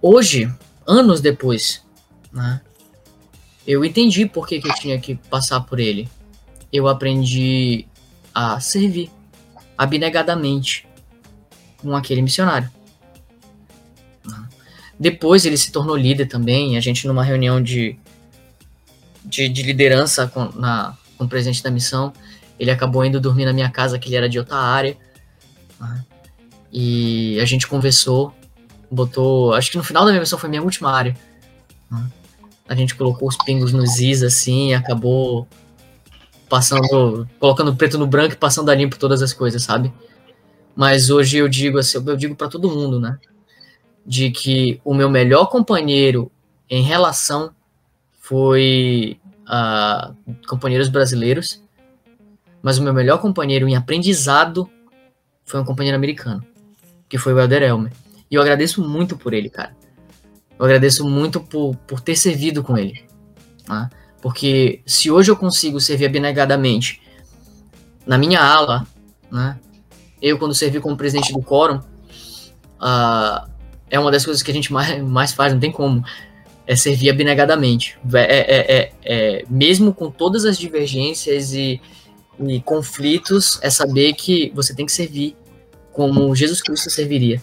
hoje, 0.00 0.52
anos 0.86 1.20
depois, 1.20 1.82
né, 2.32 2.60
eu 3.66 3.84
entendi 3.84 4.26
por 4.26 4.46
que, 4.46 4.60
que 4.60 4.68
eu 4.68 4.74
tinha 4.74 4.98
que 4.98 5.14
passar 5.14 5.60
por 5.60 5.78
ele. 5.78 6.08
Eu 6.72 6.88
aprendi 6.88 7.86
a 8.34 8.60
servir. 8.60 9.10
abnegadamente 9.76 10.86
com 11.78 11.94
aquele 11.94 12.20
missionário. 12.22 12.70
Depois 14.98 15.46
ele 15.46 15.56
se 15.56 15.70
tornou 15.70 15.96
líder 15.96 16.26
também, 16.26 16.76
a 16.76 16.80
gente 16.80 17.06
numa 17.06 17.22
reunião 17.22 17.62
de, 17.62 17.96
de, 19.24 19.48
de 19.48 19.62
liderança 19.62 20.26
com, 20.26 20.46
na, 20.58 20.96
com 21.18 21.24
o 21.24 21.28
presidente 21.28 21.62
da 21.62 21.70
missão, 21.70 22.12
ele 22.58 22.70
acabou 22.70 23.04
indo 23.04 23.20
dormir 23.20 23.44
na 23.44 23.52
minha 23.52 23.68
casa, 23.68 23.98
que 23.98 24.08
ele 24.08 24.16
era 24.16 24.28
de 24.28 24.38
outra 24.38 24.56
área. 24.56 24.96
Né? 25.80 26.04
E 26.72 27.38
a 27.40 27.44
gente 27.44 27.66
conversou, 27.66 28.32
botou. 28.90 29.52
Acho 29.52 29.70
que 29.70 29.76
no 29.76 29.84
final 29.84 30.04
da 30.04 30.10
minha 30.10 30.20
missão 30.20 30.38
foi 30.38 30.48
minha 30.48 30.62
última 30.62 30.90
área. 30.90 31.16
Né? 31.90 32.06
A 32.68 32.74
gente 32.74 32.94
colocou 32.94 33.28
os 33.28 33.36
pingos 33.36 33.72
nos 33.72 33.98
is 33.98 34.22
assim, 34.22 34.74
acabou 34.74 35.46
passando, 36.48 37.28
colocando 37.38 37.74
preto 37.74 37.98
no 37.98 38.06
branco 38.06 38.34
e 38.34 38.38
passando 38.38 38.70
a 38.70 38.74
limpo 38.74 38.98
todas 38.98 39.22
as 39.22 39.32
coisas, 39.32 39.62
sabe? 39.62 39.92
Mas 40.74 41.10
hoje 41.10 41.38
eu 41.38 41.48
digo 41.48 41.78
assim, 41.78 41.98
eu 42.06 42.16
digo 42.16 42.34
para 42.34 42.48
todo 42.48 42.70
mundo, 42.70 43.00
né? 43.00 43.18
De 44.06 44.30
que 44.30 44.80
o 44.84 44.94
meu 44.94 45.10
melhor 45.10 45.46
companheiro 45.46 46.30
em 46.70 46.82
relação 46.82 47.50
foi 48.20 49.18
a 49.48 50.12
companheiros 50.46 50.88
brasileiros, 50.88 51.62
mas 52.62 52.78
o 52.78 52.82
meu 52.82 52.92
melhor 52.92 53.18
companheiro 53.18 53.66
em 53.66 53.74
aprendizado 53.74 54.68
foi 55.46 55.58
um 55.58 55.64
companheiro 55.64 55.96
americano, 55.96 56.44
que 57.08 57.16
foi 57.16 57.32
o 57.32 57.40
Elder 57.40 57.62
Elmer. 57.62 57.92
E 58.30 58.34
eu 58.34 58.42
agradeço 58.42 58.86
muito 58.86 59.16
por 59.16 59.32
ele, 59.32 59.48
cara. 59.48 59.74
Eu 60.58 60.66
agradeço 60.66 61.08
muito 61.08 61.40
por, 61.40 61.74
por 61.86 62.00
ter 62.00 62.14
servido 62.14 62.62
com 62.62 62.76
ele. 62.76 63.02
Tá? 63.64 63.88
Porque 64.20 64.82
se 64.84 65.10
hoje 65.10 65.30
eu 65.30 65.36
consigo 65.36 65.80
servir 65.80 66.06
abnegadamente 66.06 67.00
na 68.06 68.18
minha 68.18 68.42
ala, 68.42 68.86
né? 69.30 69.58
Eu, 70.20 70.38
quando 70.38 70.54
servi 70.54 70.80
como 70.80 70.96
presidente 70.96 71.32
do 71.32 71.40
quórum, 71.40 71.76
uh, 71.76 73.48
é 73.88 73.98
uma 74.00 74.10
das 74.10 74.24
coisas 74.24 74.42
que 74.42 74.50
a 74.50 74.54
gente 74.54 74.72
mais, 74.74 75.02
mais 75.02 75.32
faz, 75.32 75.52
não 75.52 75.60
tem 75.60 75.70
como 75.70 76.04
é 76.68 76.76
servir 76.76 77.08
abnegadamente. 77.08 77.98
É, 78.12 78.20
é, 78.20 78.76
é, 78.76 78.92
é, 79.02 79.44
mesmo 79.48 79.94
com 79.94 80.10
todas 80.10 80.44
as 80.44 80.58
divergências 80.58 81.54
e, 81.54 81.80
e 82.38 82.60
conflitos, 82.60 83.58
é 83.62 83.70
saber 83.70 84.12
que 84.12 84.52
você 84.54 84.74
tem 84.74 84.84
que 84.84 84.92
servir 84.92 85.34
como 85.90 86.36
Jesus 86.36 86.60
Cristo 86.60 86.90
serviria. 86.90 87.42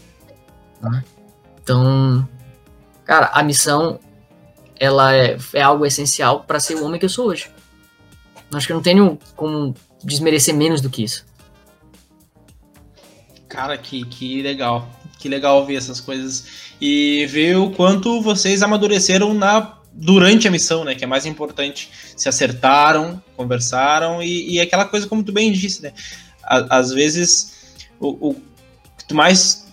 Né? 0.80 1.03
Então, 1.61 2.30
cara, 3.03 3.31
a 3.34 3.41
missão 3.41 3.99
ela 4.80 5.15
é, 5.15 5.35
é 5.53 5.61
algo 5.64 5.88
essencial 5.88 6.43
para 6.43 6.60
ser 6.60 6.76
o 6.76 6.85
homem 6.85 6.99
que 6.99 7.06
eu 7.06 7.10
sou 7.10 7.30
hoje. 7.30 7.49
Acho 8.53 8.68
que 8.68 8.73
eu 8.73 8.76
não 8.76 8.84
tenho 8.84 9.18
como 9.35 9.73
desmerecer 10.03 10.53
menos 10.53 10.81
do 10.81 10.89
que 10.89 11.03
isso. 11.03 11.26
Cara, 13.47 13.76
que, 13.76 14.06
que 14.06 14.43
legal. 14.43 14.88
Que 15.26 15.30
legal 15.30 15.65
ver 15.65 15.77
essas 15.77 15.99
coisas 15.99 16.45
e 16.80 17.26
ver 17.31 17.57
o 17.57 17.72
quanto 17.72 18.22
vocês 18.22 18.61
amadureceram 18.61 19.34
na 19.34 19.73
durante 19.91 20.47
a 20.47 20.52
missão, 20.52 20.84
né? 20.84 20.93
Que 20.93 21.03
é 21.03 21.07
mais 21.07 21.26
importante. 21.26 21.89
Se 22.15 22.30
acertaram, 22.30 23.19
conversaram 23.35 24.22
e, 24.22 24.52
e 24.53 24.61
aquela 24.61 24.85
coisa 24.85 25.07
como 25.07 25.23
tu 25.23 25.31
bem 25.31 25.52
disse, 25.52 25.81
né? 25.81 25.93
Às 26.43 26.91
vezes 26.91 27.80
o, 27.99 28.30
o 28.30 28.35
que 29.07 29.15
mais 29.15 29.65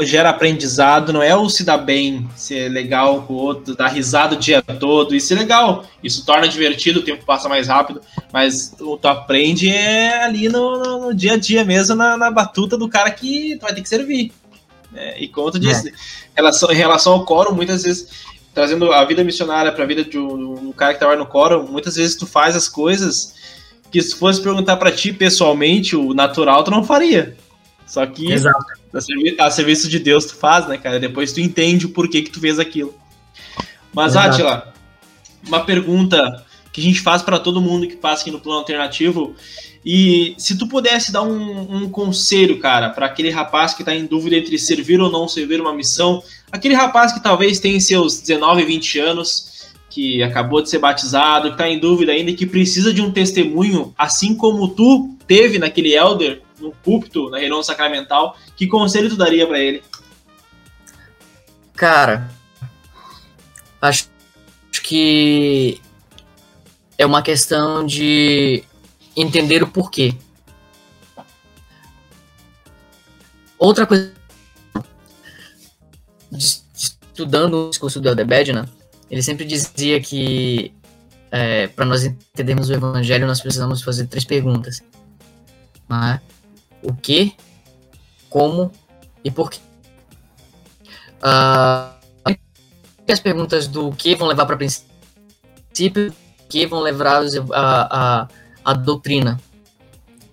gera 0.00 0.30
aprendizado 0.30 1.12
não 1.12 1.22
é 1.22 1.36
o 1.36 1.50
se 1.50 1.64
dar 1.64 1.76
bem, 1.76 2.26
ser 2.34 2.70
legal 2.70 3.24
com 3.24 3.34
o 3.34 3.36
outro, 3.36 3.76
dar 3.76 3.88
risada 3.88 4.36
o 4.36 4.38
dia 4.38 4.62
todo, 4.62 5.14
isso 5.14 5.34
é 5.34 5.36
legal, 5.36 5.84
isso 6.02 6.24
torna 6.24 6.48
divertido, 6.48 7.00
o 7.00 7.02
tempo 7.02 7.26
passa 7.26 7.46
mais 7.46 7.68
rápido, 7.68 8.00
mas 8.32 8.74
o 8.80 8.96
tu 8.96 9.06
aprende 9.06 9.68
é 9.68 10.24
ali 10.24 10.48
no, 10.48 10.78
no, 10.78 11.00
no 11.08 11.14
dia 11.14 11.34
a 11.34 11.36
dia 11.36 11.62
mesmo, 11.66 11.94
na, 11.94 12.16
na, 12.16 12.30
batuta 12.30 12.78
do 12.78 12.88
cara 12.88 13.10
que 13.10 13.58
tu 13.58 13.62
vai 13.62 13.74
ter 13.74 13.82
que 13.82 13.88
servir. 13.90 14.32
É, 14.94 15.22
e 15.22 15.28
como 15.28 15.50
tu 15.50 15.58
disse, 15.58 15.88
é. 15.88 15.92
relação, 16.36 16.70
em 16.70 16.74
relação 16.74 17.12
ao 17.14 17.24
coro, 17.24 17.54
muitas 17.54 17.82
vezes, 17.82 18.08
trazendo 18.54 18.92
a 18.92 19.04
vida 19.04 19.22
missionária 19.22 19.70
para 19.70 19.84
a 19.84 19.86
vida 19.86 20.04
de 20.04 20.18
um, 20.18 20.68
um, 20.68 20.72
cara 20.72 20.94
que 20.94 20.98
trabalha 20.98 21.18
no 21.18 21.26
coro, 21.26 21.66
muitas 21.68 21.96
vezes 21.96 22.16
tu 22.16 22.26
faz 22.26 22.56
as 22.56 22.68
coisas 22.68 23.34
que 23.90 24.00
se 24.02 24.14
fosse 24.14 24.40
perguntar 24.42 24.76
para 24.76 24.92
ti 24.92 25.12
pessoalmente, 25.12 25.96
o 25.96 26.14
natural 26.14 26.64
tu 26.64 26.70
não 26.70 26.84
faria. 26.84 27.36
Só 27.86 28.04
que 28.04 28.34
a, 28.34 29.00
servi 29.00 29.36
a, 29.38 29.50
serviço 29.50 29.88
de 29.88 29.98
Deus 29.98 30.26
tu 30.26 30.34
faz, 30.34 30.66
né, 30.68 30.76
cara? 30.76 31.00
Depois 31.00 31.32
tu 31.32 31.40
entende 31.40 31.86
o 31.86 31.90
porquê 31.90 32.20
que 32.20 32.30
tu 32.30 32.38
fez 32.40 32.58
aquilo. 32.58 32.94
Mas, 33.94 34.12
Exato. 34.12 34.34
Atila, 34.34 34.74
uma 35.46 35.64
pergunta 35.64 36.44
que 36.72 36.82
a 36.82 36.84
gente 36.84 37.00
faz 37.00 37.22
para 37.22 37.38
todo 37.38 37.62
mundo 37.62 37.88
que 37.88 37.96
passa 37.96 38.22
aqui 38.22 38.30
no 38.30 38.40
plano 38.40 38.58
alternativo 38.58 39.34
e 39.84 40.34
se 40.36 40.58
tu 40.58 40.68
pudesse 40.68 41.12
dar 41.12 41.22
um, 41.22 41.84
um 41.84 41.90
conselho, 41.90 42.58
cara, 42.58 42.90
para 42.90 43.06
aquele 43.06 43.30
rapaz 43.30 43.74
que 43.74 43.82
está 43.82 43.94
em 43.94 44.06
dúvida 44.06 44.36
entre 44.36 44.58
servir 44.58 45.00
ou 45.00 45.10
não 45.10 45.28
servir 45.28 45.60
uma 45.60 45.72
missão, 45.72 46.22
aquele 46.50 46.74
rapaz 46.74 47.12
que 47.12 47.22
talvez 47.22 47.60
tenha 47.60 47.80
seus 47.80 48.20
19, 48.20 48.64
20 48.64 48.98
anos, 48.98 49.68
que 49.88 50.22
acabou 50.22 50.60
de 50.60 50.68
ser 50.68 50.78
batizado, 50.78 51.48
que 51.48 51.54
está 51.54 51.68
em 51.68 51.78
dúvida 51.78 52.12
ainda, 52.12 52.32
que 52.32 52.46
precisa 52.46 52.92
de 52.92 53.00
um 53.00 53.10
testemunho, 53.10 53.94
assim 53.96 54.34
como 54.34 54.68
tu 54.68 55.14
teve 55.26 55.58
naquele 55.58 55.94
elder 55.94 56.42
no 56.60 56.72
púlpito, 56.72 57.30
na 57.30 57.38
reunião 57.38 57.62
sacramental, 57.62 58.36
que 58.56 58.66
conselho 58.66 59.08
tu 59.08 59.16
daria 59.16 59.46
para 59.46 59.58
ele? 59.58 59.82
Cara, 61.74 62.28
acho 63.80 64.08
que 64.82 65.80
é 66.96 67.06
uma 67.06 67.22
questão 67.22 67.86
de 67.86 68.64
entender 69.20 69.62
o 69.62 69.66
porquê. 69.66 70.14
Outra 73.58 73.86
coisa, 73.86 74.12
estudando 76.32 77.66
o 77.66 77.70
discurso 77.70 78.00
do 78.00 78.08
Aldebedna, 78.08 78.68
ele 79.10 79.22
sempre 79.22 79.44
dizia 79.44 80.00
que 80.00 80.72
é, 81.30 81.66
para 81.66 81.84
nós 81.84 82.04
entendermos 82.04 82.68
o 82.68 82.72
evangelho 82.72 83.26
nós 83.26 83.40
precisamos 83.40 83.82
fazer 83.82 84.06
três 84.06 84.24
perguntas. 84.24 84.82
Né? 85.88 86.20
O 86.82 86.94
que, 86.94 87.34
como 88.30 88.70
e 89.24 89.30
por 89.30 89.50
quê. 89.50 89.58
Uh, 91.18 91.98
as 93.12 93.20
perguntas 93.20 93.66
do 93.66 93.90
que 93.92 94.14
vão 94.14 94.28
levar 94.28 94.46
para 94.46 94.56
princípio, 94.56 96.14
que 96.48 96.66
vão 96.66 96.80
levar 96.80 97.22
a, 97.54 98.22
a 98.22 98.28
a 98.68 98.74
doutrina. 98.74 99.40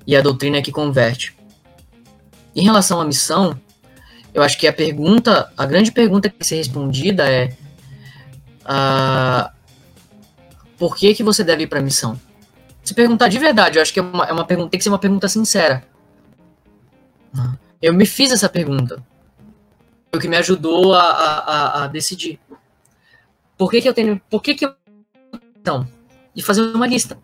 E 0.06 0.14
a 0.14 0.20
doutrina 0.20 0.58
é 0.58 0.62
que 0.62 0.72
converte. 0.72 1.34
Em 2.54 2.64
relação 2.66 3.00
à 3.00 3.06
missão, 3.06 3.58
eu 4.34 4.44
acho 4.44 4.58
que 4.58 4.68
a 4.68 4.74
pergunta, 4.74 5.50
a 5.58 5.66
grande 5.66 5.90
pergunta 5.90 6.28
que 6.28 6.36
tem 6.36 6.40
que 6.40 6.46
ser 6.46 6.58
respondida 6.58 7.32
é 7.32 7.56
uh, 8.64 9.50
por 10.78 10.98
que 10.98 11.16
que 11.16 11.24
você 11.24 11.46
deve 11.46 11.64
ir 11.64 11.68
para 11.68 11.80
a 11.80 11.82
missão? 11.82 12.20
Se 12.84 12.94
perguntar 12.94 13.30
de 13.30 13.40
verdade, 13.40 13.78
eu 13.78 13.82
acho 13.82 13.94
que 13.94 14.00
é 14.00 14.04
uma, 14.04 14.26
é 14.26 14.34
uma 14.34 14.46
pergunta, 14.46 14.72
tem 14.72 14.78
que 14.78 14.84
ser 14.84 14.90
uma 14.90 15.00
pergunta 15.00 15.30
sincera. 15.30 15.88
Eu 17.82 17.94
me 17.94 18.06
fiz 18.06 18.34
essa 18.34 18.50
pergunta. 18.50 19.02
O 20.14 20.20
que 20.20 20.28
me 20.28 20.36
ajudou 20.36 20.94
a, 20.94 21.04
a, 21.04 21.84
a, 21.84 21.88
decidir. 21.88 22.38
Por 23.58 23.72
que 23.72 23.82
que 23.82 23.88
eu 23.88 23.94
tenho, 23.94 24.22
por 24.30 24.42
que 24.42 24.56
que 24.56 24.66
eu, 24.66 24.76
então, 25.56 25.88
de 26.34 26.44
fazer 26.44 26.62
uma 26.62 26.86
lista, 26.86 27.18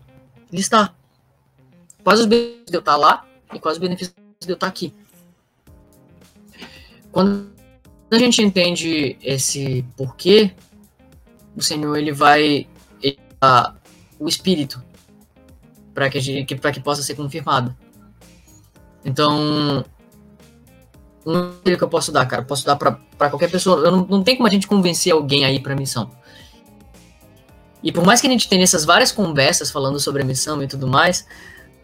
listar 0.49 0.95
quais 2.03 2.19
os 2.19 2.25
benefícios 2.25 2.65
de 2.67 2.75
eu 2.75 2.79
estar 2.79 2.95
lá 2.95 3.25
e 3.53 3.59
quais 3.59 3.77
os 3.77 3.81
benefícios 3.81 4.15
de 4.39 4.49
eu 4.49 4.55
estar 4.55 4.67
aqui. 4.67 4.93
Quando 7.11 7.51
a 8.09 8.17
gente 8.17 8.41
entende 8.41 9.17
esse 9.21 9.85
porquê, 9.95 10.53
o 11.55 11.61
Senhor 11.61 11.95
ele 11.97 12.11
vai 12.11 12.67
ele 13.01 13.19
o 14.19 14.27
espírito 14.27 14.83
para 15.93 16.09
que 16.09 16.55
para 16.55 16.71
que 16.71 16.79
possa 16.79 17.03
ser 17.03 17.15
confirmado. 17.15 17.75
Então, 19.03 19.83
um 21.25 21.51
que 21.63 21.81
eu 21.81 21.89
posso 21.89 22.11
dar, 22.11 22.25
cara, 22.25 22.43
posso 22.43 22.65
dar 22.65 22.75
para 22.75 23.29
qualquer 23.29 23.49
pessoa. 23.49 23.79
Eu 23.85 23.91
não, 23.91 24.05
não 24.05 24.23
tem 24.23 24.35
como 24.35 24.47
a 24.47 24.51
gente 24.51 24.67
convencer 24.67 25.11
alguém 25.11 25.45
a 25.45 25.51
ir 25.51 25.59
para 25.59 25.75
missão. 25.75 26.11
E 27.83 27.91
por 27.91 28.05
mais 28.05 28.21
que 28.21 28.27
a 28.27 28.29
gente 28.29 28.47
tenha 28.47 28.63
essas 28.63 28.85
várias 28.85 29.11
conversas 29.11 29.71
falando 29.71 29.99
sobre 29.99 30.21
a 30.21 30.25
missão 30.25 30.61
e 30.61 30.67
tudo 30.67 30.87
mais, 30.87 31.25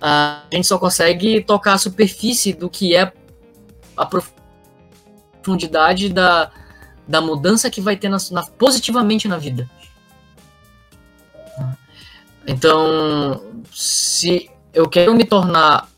a 0.02 0.44
gente 0.52 0.68
só 0.68 0.78
consegue 0.78 1.42
tocar 1.42 1.74
a 1.74 1.78
superfície 1.78 2.54
do 2.54 2.70
que 2.70 2.96
é 2.96 3.12
a 3.96 4.06
profundidade 4.06 6.10
da, 6.10 6.52
da 7.08 7.22
mudança 7.22 7.70
que 7.70 7.82
vai 7.82 7.96
ter 7.96 8.10
na, 8.10 8.18
na, 8.32 8.44
positivamente 8.44 9.28
na 9.28 9.38
vida. 9.38 9.70
Então, 12.46 13.44
se 13.74 14.50
eu 14.74 14.88
quero 14.88 15.14
me 15.14 15.26
tornar 15.26 15.90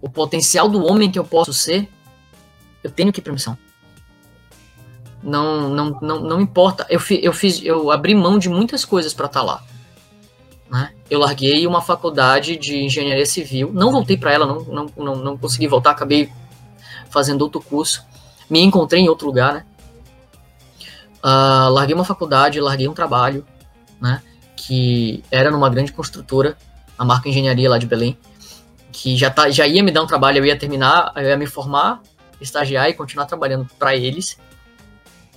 o 0.00 0.08
potencial 0.08 0.68
do 0.68 0.84
homem 0.84 1.10
que 1.10 1.18
eu 1.18 1.24
posso 1.24 1.52
ser, 1.52 1.88
eu 2.82 2.90
tenho 2.90 3.12
que 3.12 3.20
ir 3.20 3.22
para 3.22 3.32
missão. 3.32 3.56
Não, 5.22 5.68
não, 5.68 5.98
não, 6.00 6.20
não 6.20 6.40
importa. 6.40 6.86
Eu, 6.88 6.98
fi, 6.98 7.20
eu 7.22 7.32
fiz, 7.32 7.62
eu 7.62 7.90
abri 7.90 8.14
mão 8.14 8.38
de 8.38 8.48
muitas 8.48 8.84
coisas 8.84 9.12
para 9.12 9.26
estar 9.26 9.40
tá 9.40 9.46
lá. 9.46 9.64
Né? 10.70 10.92
Eu 11.10 11.18
larguei 11.18 11.66
uma 11.66 11.82
faculdade 11.82 12.56
de 12.56 12.84
engenharia 12.84 13.26
civil, 13.26 13.72
não 13.72 13.90
voltei 13.90 14.16
para 14.16 14.32
ela, 14.32 14.46
não, 14.46 14.60
não, 14.60 14.86
não, 14.96 15.16
não 15.16 15.36
consegui 15.36 15.66
voltar, 15.66 15.90
acabei 15.90 16.32
fazendo 17.10 17.42
outro 17.42 17.60
curso, 17.60 18.04
me 18.48 18.60
encontrei 18.60 19.02
em 19.02 19.08
outro 19.08 19.26
lugar, 19.26 19.52
né? 19.52 19.64
Uh, 21.22 21.68
larguei 21.70 21.94
uma 21.94 22.04
faculdade, 22.04 22.60
larguei 22.60 22.88
um 22.88 22.94
trabalho, 22.94 23.44
né? 24.00 24.22
Que 24.56 25.24
era 25.30 25.50
numa 25.50 25.68
grande 25.68 25.92
construtora, 25.92 26.56
a 26.96 27.04
marca 27.04 27.28
Engenharia 27.28 27.68
lá 27.68 27.76
de 27.76 27.86
Belém, 27.86 28.16
que 28.92 29.16
já, 29.16 29.28
tá, 29.28 29.50
já 29.50 29.66
ia 29.66 29.82
me 29.82 29.90
dar 29.90 30.02
um 30.02 30.06
trabalho, 30.06 30.38
eu 30.38 30.46
ia 30.46 30.56
terminar, 30.56 31.12
eu 31.16 31.24
ia 31.24 31.36
me 31.36 31.46
formar, 31.46 32.00
estagiar 32.40 32.88
e 32.88 32.94
continuar 32.94 33.26
trabalhando 33.26 33.68
para 33.76 33.96
eles, 33.96 34.38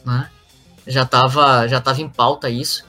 né? 0.06 0.30
Já 0.86 1.04
estava 1.04 1.68
já 1.68 1.82
tava 1.82 2.02
em 2.02 2.10
pauta 2.10 2.50
isso, 2.50 2.86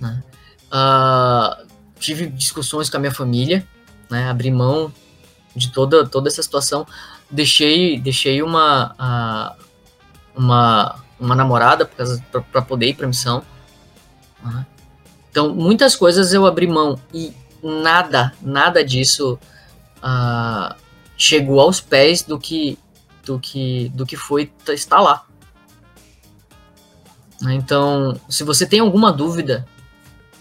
né? 0.00 0.22
Uh, 0.66 1.66
tive 1.98 2.26
discussões 2.26 2.90
com 2.90 2.96
a 2.96 3.00
minha 3.00 3.12
família, 3.12 3.66
né? 4.10 4.28
Abri 4.28 4.50
mão 4.50 4.92
de 5.54 5.70
toda, 5.70 6.06
toda 6.06 6.28
essa 6.28 6.42
situação. 6.42 6.86
Deixei, 7.30 7.98
deixei 7.98 8.42
uma, 8.42 8.94
uh, 8.94 9.64
uma, 10.36 10.96
uma 11.18 11.34
namorada 11.34 11.88
para 12.52 12.62
poder 12.62 12.88
ir 12.88 12.94
para 12.94 13.06
missão. 13.06 13.42
Né? 14.42 14.66
Então, 15.30 15.54
muitas 15.54 15.96
coisas 15.96 16.32
eu 16.32 16.46
abri 16.46 16.66
mão 16.66 16.98
e 17.12 17.32
nada, 17.62 18.32
nada 18.40 18.84
disso 18.84 19.38
uh, 19.98 20.74
chegou 21.16 21.60
aos 21.60 21.80
pés 21.80 22.22
do 22.22 22.38
que, 22.38 22.78
do 23.24 23.38
que, 23.38 23.88
do 23.90 24.06
que 24.06 24.16
foi 24.16 24.52
estar 24.68 25.00
lá. 25.00 25.26
Então, 27.42 28.18
se 28.28 28.44
você 28.44 28.64
tem 28.66 28.80
alguma 28.80 29.12
dúvida 29.12 29.66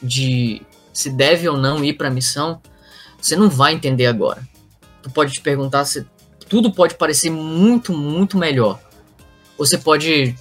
de 0.01 0.61
se 0.93 1.09
deve 1.09 1.47
ou 1.49 1.57
não 1.57 1.83
ir 1.83 1.93
para 1.93 2.07
a 2.07 2.11
missão, 2.11 2.61
você 3.21 3.35
não 3.35 3.49
vai 3.49 3.73
entender 3.73 4.05
agora. 4.05 4.47
Tu 5.01 5.09
pode 5.09 5.33
te 5.33 5.41
perguntar 5.41 5.85
se 5.85 6.05
tudo 6.47 6.71
pode 6.71 6.95
parecer 6.95 7.29
muito, 7.29 7.91
muito 7.91 8.37
melhor. 8.37 8.79
Você 9.57 9.77
pode 9.77 10.35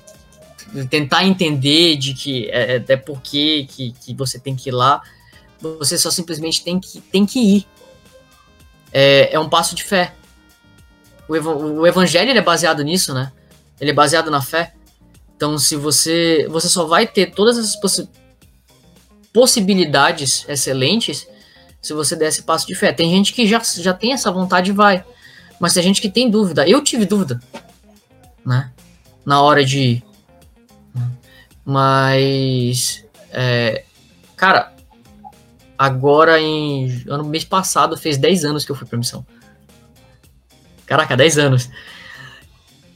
tentar 0.90 1.24
entender 1.24 1.96
de 1.96 2.14
que 2.14 2.48
é, 2.50 2.82
é, 2.86 2.96
porque 2.96 3.66
que, 3.70 3.92
que 3.92 4.14
você 4.14 4.38
tem 4.38 4.56
que 4.56 4.70
ir 4.70 4.72
lá. 4.72 5.02
Você 5.60 5.96
só 5.96 6.10
simplesmente 6.10 6.62
tem 6.62 6.78
que, 6.78 7.00
tem 7.00 7.24
que 7.24 7.38
ir. 7.38 7.66
É, 8.92 9.34
é 9.34 9.40
um 9.40 9.48
passo 9.48 9.74
de 9.74 9.84
fé. 9.84 10.14
O, 11.28 11.34
ev 11.34 11.46
o 11.46 11.86
evangelho 11.86 12.30
é 12.30 12.40
baseado 12.40 12.82
nisso, 12.82 13.14
né? 13.14 13.32
Ele 13.80 13.90
é 13.90 13.94
baseado 13.94 14.30
na 14.30 14.42
fé. 14.42 14.74
Então, 15.36 15.58
se 15.58 15.74
você 15.74 16.46
você 16.48 16.68
só 16.68 16.84
vai 16.84 17.06
ter 17.06 17.32
todas 17.32 17.58
essas 17.58 17.76
possibilidades 17.76 18.23
possibilidades 19.34 20.48
excelentes 20.48 21.26
se 21.82 21.92
você 21.92 22.14
der 22.14 22.28
esse 22.28 22.44
passo 22.44 22.66
de 22.66 22.74
fé. 22.74 22.92
Tem 22.92 23.10
gente 23.10 23.34
que 23.34 23.46
já, 23.46 23.60
já 23.60 23.92
tem 23.92 24.12
essa 24.12 24.30
vontade 24.30 24.70
e 24.70 24.72
vai. 24.72 25.04
Mas 25.60 25.74
tem 25.74 25.82
gente 25.82 26.00
que 26.00 26.08
tem 26.08 26.30
dúvida. 26.30 26.66
Eu 26.66 26.82
tive 26.82 27.04
dúvida, 27.04 27.42
né? 28.46 28.72
Na 29.26 29.42
hora 29.42 29.64
de 29.64 29.80
ir. 29.80 30.04
Mas, 31.64 33.04
é, 33.30 33.84
cara, 34.36 34.72
agora 35.76 36.40
em 36.40 37.02
ano 37.08 37.24
mês 37.24 37.44
passado 37.44 37.96
fez 37.96 38.16
10 38.16 38.44
anos 38.44 38.64
que 38.64 38.70
eu 38.70 38.76
fui 38.76 38.86
pra 38.86 38.98
missão. 38.98 39.26
Caraca, 40.86 41.16
10 41.16 41.38
anos. 41.38 41.70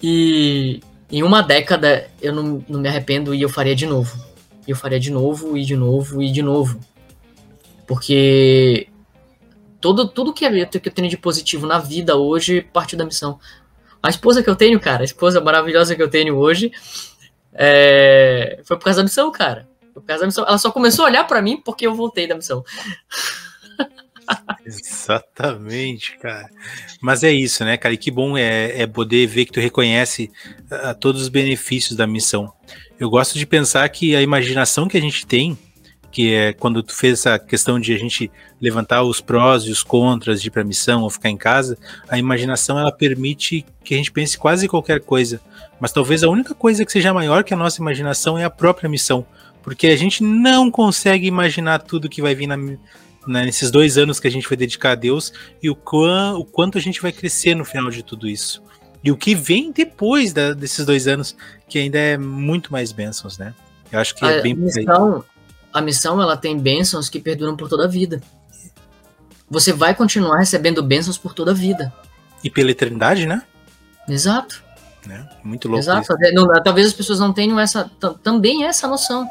E 0.00 0.80
em 1.10 1.22
uma 1.22 1.42
década 1.42 2.08
eu 2.22 2.32
não, 2.32 2.64
não 2.68 2.80
me 2.80 2.88
arrependo 2.88 3.34
e 3.34 3.42
eu 3.42 3.48
faria 3.48 3.74
de 3.74 3.86
novo 3.86 4.27
eu 4.70 4.76
faria 4.76 5.00
de 5.00 5.10
novo 5.10 5.56
e 5.56 5.64
de 5.64 5.74
novo 5.74 6.22
e 6.22 6.30
de 6.30 6.42
novo. 6.42 6.78
Porque 7.86 8.88
todo, 9.80 10.06
tudo 10.08 10.34
que, 10.34 10.44
é, 10.44 10.62
eu 10.62 10.92
tenho 10.92 11.08
de 11.08 11.16
positivo 11.16 11.66
na 11.66 11.78
vida 11.78 12.16
hoje 12.16 12.60
partiu 12.72 12.98
da 12.98 13.04
missão. 13.04 13.38
A 14.02 14.10
esposa 14.10 14.42
que 14.42 14.50
eu 14.50 14.56
tenho, 14.56 14.78
cara, 14.78 15.02
a 15.02 15.04
esposa 15.04 15.40
maravilhosa 15.40 15.96
que 15.96 16.02
eu 16.02 16.10
tenho 16.10 16.36
hoje, 16.36 16.70
é, 17.52 18.60
foi 18.64 18.76
por 18.76 18.84
causa 18.84 19.00
da 19.00 19.04
missão, 19.04 19.32
cara. 19.32 19.68
Por 19.94 20.02
causa 20.02 20.20
da 20.20 20.26
missão. 20.26 20.44
Ela 20.46 20.58
só 20.58 20.70
começou 20.70 21.04
a 21.04 21.08
olhar 21.08 21.24
para 21.24 21.42
mim 21.42 21.60
porque 21.64 21.86
eu 21.86 21.94
voltei 21.94 22.26
da 22.26 22.34
missão. 22.34 22.62
Exatamente, 24.64 26.18
cara. 26.18 26.48
Mas 27.00 27.24
é 27.24 27.32
isso, 27.32 27.64
né, 27.64 27.76
cara? 27.76 27.94
E 27.94 27.98
que 27.98 28.10
bom 28.10 28.36
é, 28.36 28.82
é 28.82 28.86
poder 28.86 29.26
ver 29.26 29.46
que 29.46 29.52
tu 29.52 29.60
reconhece 29.60 30.30
uh, 30.70 30.94
todos 30.98 31.22
os 31.22 31.28
benefícios 31.28 31.96
da 31.96 32.06
missão. 32.06 32.52
Eu 32.98 33.08
gosto 33.08 33.38
de 33.38 33.46
pensar 33.46 33.88
que 33.90 34.16
a 34.16 34.22
imaginação 34.22 34.88
que 34.88 34.96
a 34.96 35.00
gente 35.00 35.24
tem, 35.24 35.56
que 36.10 36.34
é 36.34 36.52
quando 36.52 36.82
tu 36.82 36.96
fez 36.96 37.20
essa 37.20 37.38
questão 37.38 37.78
de 37.78 37.94
a 37.94 37.96
gente 37.96 38.28
levantar 38.60 39.04
os 39.04 39.20
prós 39.20 39.62
e 39.64 39.70
os 39.70 39.84
contras 39.84 40.42
de 40.42 40.48
ir 40.48 40.50
para 40.50 40.64
missão 40.64 41.02
ou 41.02 41.10
ficar 41.10 41.28
em 41.28 41.36
casa, 41.36 41.78
a 42.08 42.18
imaginação 42.18 42.76
ela 42.76 42.90
permite 42.90 43.64
que 43.84 43.94
a 43.94 43.96
gente 43.96 44.10
pense 44.10 44.36
quase 44.36 44.66
qualquer 44.66 45.00
coisa. 45.00 45.40
Mas 45.78 45.92
talvez 45.92 46.24
a 46.24 46.28
única 46.28 46.54
coisa 46.54 46.84
que 46.84 46.90
seja 46.90 47.14
maior 47.14 47.44
que 47.44 47.54
a 47.54 47.56
nossa 47.56 47.80
imaginação 47.80 48.36
é 48.36 48.42
a 48.42 48.50
própria 48.50 48.88
missão, 48.88 49.24
porque 49.62 49.86
a 49.86 49.96
gente 49.96 50.24
não 50.24 50.68
consegue 50.68 51.28
imaginar 51.28 51.78
tudo 51.78 52.08
que 52.08 52.20
vai 52.20 52.34
vir 52.34 52.48
na, 52.48 52.56
na, 52.56 53.44
nesses 53.44 53.70
dois 53.70 53.96
anos 53.96 54.18
que 54.18 54.26
a 54.26 54.30
gente 54.30 54.48
vai 54.48 54.56
dedicar 54.56 54.92
a 54.92 54.96
Deus 54.96 55.32
e 55.62 55.70
o, 55.70 55.78
o 56.36 56.44
quanto 56.44 56.76
a 56.76 56.80
gente 56.80 57.00
vai 57.00 57.12
crescer 57.12 57.54
no 57.54 57.64
final 57.64 57.90
de 57.90 58.02
tudo 58.02 58.26
isso. 58.26 58.60
E 59.02 59.12
o 59.12 59.16
que 59.16 59.34
vem 59.34 59.70
depois 59.70 60.32
da, 60.32 60.52
desses 60.52 60.84
dois 60.84 61.06
anos, 61.06 61.36
que 61.68 61.78
ainda 61.78 61.98
é 61.98 62.16
muito 62.16 62.72
mais 62.72 62.92
bênçãos, 62.92 63.38
né? 63.38 63.54
Eu 63.90 64.00
acho 64.00 64.14
que 64.14 64.24
é 64.24 64.28
a, 64.28 64.30
é 64.32 64.42
bem. 64.42 64.54
Missão, 64.54 65.24
a 65.72 65.80
missão 65.80 66.20
ela 66.20 66.36
tem 66.36 66.58
bênçãos 66.58 67.08
que 67.08 67.20
perduram 67.20 67.56
por 67.56 67.68
toda 67.68 67.84
a 67.84 67.88
vida. 67.88 68.20
Você 69.50 69.72
vai 69.72 69.94
continuar 69.94 70.38
recebendo 70.38 70.82
bênçãos 70.82 71.16
por 71.16 71.32
toda 71.34 71.52
a 71.52 71.54
vida. 71.54 71.92
E 72.42 72.50
pela 72.50 72.70
eternidade, 72.70 73.26
né? 73.26 73.42
Exato. 74.08 74.62
Né? 75.06 75.28
Muito 75.42 75.68
louco. 75.68 75.80
Exato. 75.80 76.14
Não, 76.32 76.48
talvez 76.62 76.88
as 76.88 76.92
pessoas 76.92 77.18
não 77.18 77.32
tenham 77.32 77.58
essa 77.58 77.90
também 78.22 78.64
essa 78.64 78.86
noção 78.86 79.28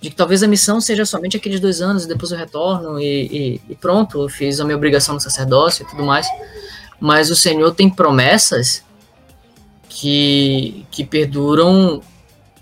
de 0.00 0.10
que 0.10 0.16
talvez 0.16 0.42
a 0.42 0.46
missão 0.46 0.80
seja 0.80 1.04
somente 1.04 1.36
aqueles 1.36 1.58
dois 1.58 1.82
anos 1.82 2.04
e 2.04 2.08
depois 2.08 2.30
eu 2.30 2.38
retorno 2.38 3.00
e, 3.00 3.26
e, 3.26 3.60
e 3.70 3.74
pronto, 3.74 4.22
eu 4.22 4.28
fiz 4.28 4.60
a 4.60 4.64
minha 4.64 4.76
obrigação 4.76 5.14
no 5.14 5.20
sacerdócio 5.20 5.84
e 5.84 5.90
tudo 5.90 6.04
mais 6.04 6.28
mas 7.00 7.30
o 7.30 7.36
Senhor 7.36 7.74
tem 7.74 7.88
promessas 7.88 8.82
que, 9.98 10.86
que 10.92 11.04
perduram 11.04 12.00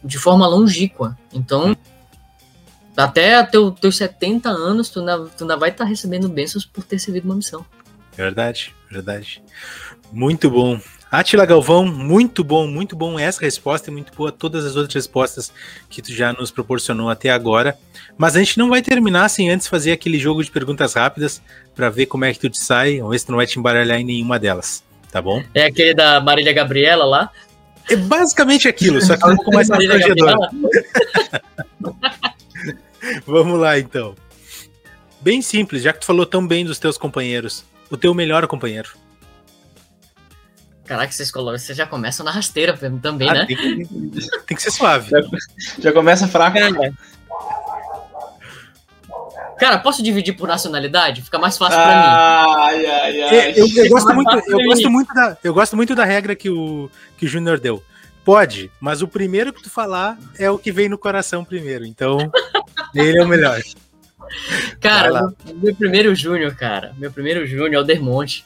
de 0.02 0.16
forma 0.16 0.46
longínqua. 0.46 1.16
Então, 1.34 1.76
até 2.96 3.42
teu, 3.42 3.70
teus 3.70 3.98
70 3.98 4.48
anos, 4.48 4.88
tu 4.88 5.00
ainda, 5.00 5.26
tu 5.26 5.44
ainda 5.44 5.56
vai 5.56 5.68
estar 5.68 5.84
tá 5.84 5.90
recebendo 5.90 6.30
bênçãos 6.30 6.64
por 6.64 6.82
ter 6.82 6.98
servido 6.98 7.28
uma 7.28 7.36
missão. 7.36 7.64
Verdade, 8.16 8.74
verdade. 8.90 9.42
Muito 10.10 10.48
bom. 10.48 10.80
Atila 11.12 11.44
Galvão, 11.44 11.84
muito 11.84 12.42
bom, 12.42 12.66
muito 12.66 12.96
bom 12.96 13.18
essa 13.18 13.42
resposta 13.42 13.90
e 13.90 13.92
muito 13.92 14.14
boa 14.14 14.32
todas 14.32 14.64
as 14.64 14.74
outras 14.74 14.94
respostas 14.94 15.52
que 15.90 16.00
tu 16.00 16.12
já 16.12 16.32
nos 16.32 16.50
proporcionou 16.50 17.10
até 17.10 17.28
agora. 17.28 17.76
Mas 18.16 18.34
a 18.34 18.38
gente 18.38 18.58
não 18.58 18.70
vai 18.70 18.80
terminar 18.80 19.28
sem 19.28 19.50
antes 19.50 19.66
fazer 19.66 19.92
aquele 19.92 20.18
jogo 20.18 20.42
de 20.42 20.50
perguntas 20.50 20.94
rápidas 20.94 21.42
para 21.74 21.90
ver 21.90 22.06
como 22.06 22.24
é 22.24 22.32
que 22.32 22.40
tu 22.40 22.48
te 22.48 22.58
sai, 22.58 23.02
ver 23.02 23.18
se 23.18 23.26
tu 23.26 23.32
não 23.32 23.36
vai 23.36 23.46
te 23.46 23.58
embaralhar 23.58 24.00
em 24.00 24.04
nenhuma 24.04 24.38
delas, 24.38 24.82
tá 25.10 25.20
bom? 25.22 25.42
É 25.54 25.66
aquele 25.66 25.94
da 25.94 26.20
Marília 26.20 26.52
Gabriela 26.52 27.04
lá? 27.04 27.30
É 27.88 27.96
basicamente 27.96 28.66
aquilo, 28.66 29.00
só 29.00 29.16
que 29.16 29.24
um 29.28 29.36
pouco 29.36 29.54
mais 29.54 29.68
constrangedor. 29.68 30.36
Vamos 33.26 33.60
lá 33.60 33.78
então. 33.78 34.16
Bem 35.20 35.40
simples, 35.40 35.82
já 35.82 35.92
que 35.92 36.00
tu 36.00 36.06
falou 36.06 36.26
tão 36.26 36.46
bem 36.46 36.64
dos 36.64 36.78
teus 36.78 36.98
companheiros, 36.98 37.64
o 37.90 37.96
teu 37.96 38.12
melhor 38.12 38.46
companheiro. 38.46 38.90
Caraca, 40.84 41.12
vocês, 41.12 41.30
vocês 41.32 41.76
já 41.76 41.86
começam 41.86 42.24
na 42.24 42.30
rasteira 42.30 42.76
também, 43.02 43.28
ah, 43.28 43.34
né? 43.34 43.46
Tem 43.46 43.56
que, 43.56 43.86
tem 44.46 44.56
que, 44.56 44.62
ser 44.62 44.70
suave. 44.70 45.10
Já, 45.10 45.20
já 45.80 45.92
começa 45.92 46.28
fraco. 46.28 46.56
Cara, 46.56 46.92
cara, 49.58 49.78
posso 49.78 50.02
dividir 50.02 50.34
por 50.34 50.48
nacionalidade? 50.48 51.22
Fica 51.22 51.38
mais 51.38 51.56
fácil 51.56 51.78
pra 51.78 51.86
mim. 51.86 51.92
Ai, 51.94 52.86
ai, 52.86 53.22
ai. 53.22 53.54
Eu, 53.56 53.84
eu 53.84 53.88
gosto 53.90 54.14
muito, 54.14 54.42
eu, 54.46 54.64
gosto 54.64 54.90
muito 54.90 55.14
da, 55.14 55.38
eu 55.42 55.54
gosto 55.54 55.76
muito 55.76 55.94
da 55.94 56.04
regra 56.04 56.34
que 56.34 56.50
o, 56.50 56.90
que 57.16 57.26
o 57.26 57.28
Júnior 57.28 57.58
deu. 57.58 57.82
Pode, 58.24 58.70
mas 58.80 59.02
o 59.02 59.08
primeiro 59.08 59.52
que 59.52 59.62
tu 59.62 59.70
falar 59.70 60.18
é 60.36 60.50
o 60.50 60.58
que 60.58 60.72
vem 60.72 60.88
no 60.88 60.98
coração 60.98 61.44
primeiro. 61.44 61.84
Então, 61.84 62.18
ele 62.94 63.18
é 63.18 63.22
o 63.22 63.28
melhor. 63.28 63.60
Cara, 64.80 65.22
meu, 65.44 65.54
meu 65.54 65.74
primeiro 65.76 66.14
Júnior, 66.14 66.54
cara. 66.56 66.92
Meu 66.98 67.12
primeiro 67.12 67.46
Júnior 67.46 67.74
é 67.74 67.78
o 67.78 67.84
Dermonte. 67.84 68.44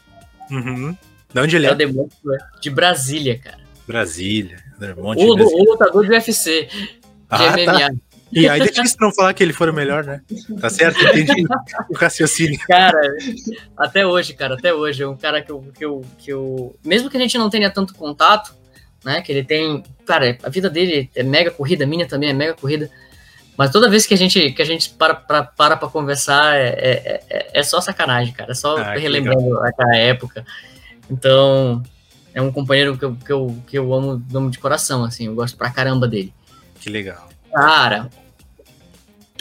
Uhum. 0.50 0.96
De 1.32 1.40
onde 1.40 1.56
ele 1.56 1.66
é? 1.66 1.70
É 1.70 1.72
o 1.72 2.60
de 2.60 2.70
Brasília, 2.70 3.38
cara. 3.38 3.60
Brasília. 3.86 4.58
o, 4.78 5.10
o 5.22 5.64
lutador 5.64 6.04
de 6.04 6.10
UFC. 6.10 6.68
De 6.68 6.90
ah, 7.30 7.52
MMA. 7.52 7.64
Tá. 7.64 7.90
E 8.32 8.48
aí 8.48 8.60
é 8.60 8.64
difícil 8.64 8.96
não 9.00 9.12
falar 9.12 9.34
que 9.34 9.42
ele 9.42 9.52
for 9.52 9.68
o 9.68 9.72
melhor, 9.72 10.04
né? 10.04 10.20
Tá 10.60 10.70
certo, 10.70 11.00
entendi 11.02 11.44
o 11.88 11.96
raciocínio. 11.96 12.58
Cara, 12.66 13.00
até 13.76 14.06
hoje, 14.06 14.34
cara, 14.34 14.54
até 14.54 14.72
hoje, 14.72 15.02
é 15.02 15.08
um 15.08 15.16
cara 15.16 15.42
que 15.42 15.50
eu, 15.50 15.64
que 15.76 15.84
eu, 15.84 16.04
que 16.18 16.32
eu. 16.32 16.76
Mesmo 16.84 17.10
que 17.10 17.16
a 17.16 17.20
gente 17.20 17.36
não 17.36 17.50
tenha 17.50 17.70
tanto 17.70 17.94
contato, 17.94 18.54
né? 19.04 19.20
Que 19.20 19.32
ele 19.32 19.44
tem. 19.44 19.82
Cara, 20.06 20.38
a 20.42 20.48
vida 20.48 20.70
dele 20.70 21.10
é 21.14 21.22
mega 21.22 21.50
corrida, 21.50 21.84
a 21.84 21.86
minha 21.86 22.06
também 22.06 22.30
é 22.30 22.32
mega 22.32 22.54
corrida. 22.54 22.90
Mas 23.56 23.70
toda 23.70 23.90
vez 23.90 24.06
que 24.06 24.14
a 24.14 24.16
gente, 24.16 24.52
que 24.52 24.62
a 24.62 24.64
gente 24.64 24.90
para 24.90 25.14
para, 25.14 25.42
para 25.42 25.76
pra 25.76 25.88
conversar, 25.88 26.56
é, 26.56 26.68
é, 26.68 27.20
é, 27.28 27.50
é 27.52 27.62
só 27.62 27.80
sacanagem, 27.80 28.32
cara. 28.32 28.52
É 28.52 28.54
só 28.54 28.76
Ah, 28.78 28.94
relembrando 28.94 29.58
aquela 29.60 29.96
época. 29.96 30.46
Então, 31.10 31.82
é 32.32 32.40
um 32.40 32.52
companheiro 32.52 32.96
que 32.96 33.04
eu, 33.04 33.16
que 33.16 33.32
eu, 33.32 33.62
que 33.66 33.78
eu 33.78 33.92
amo, 33.92 34.22
amo 34.32 34.50
de 34.50 34.58
coração, 34.58 35.04
assim. 35.04 35.26
Eu 35.26 35.34
gosto 35.34 35.58
pra 35.58 35.70
caramba 35.70 36.06
dele. 36.06 36.32
Que 36.80 36.88
legal. 36.88 37.28
Cara, 37.52 38.08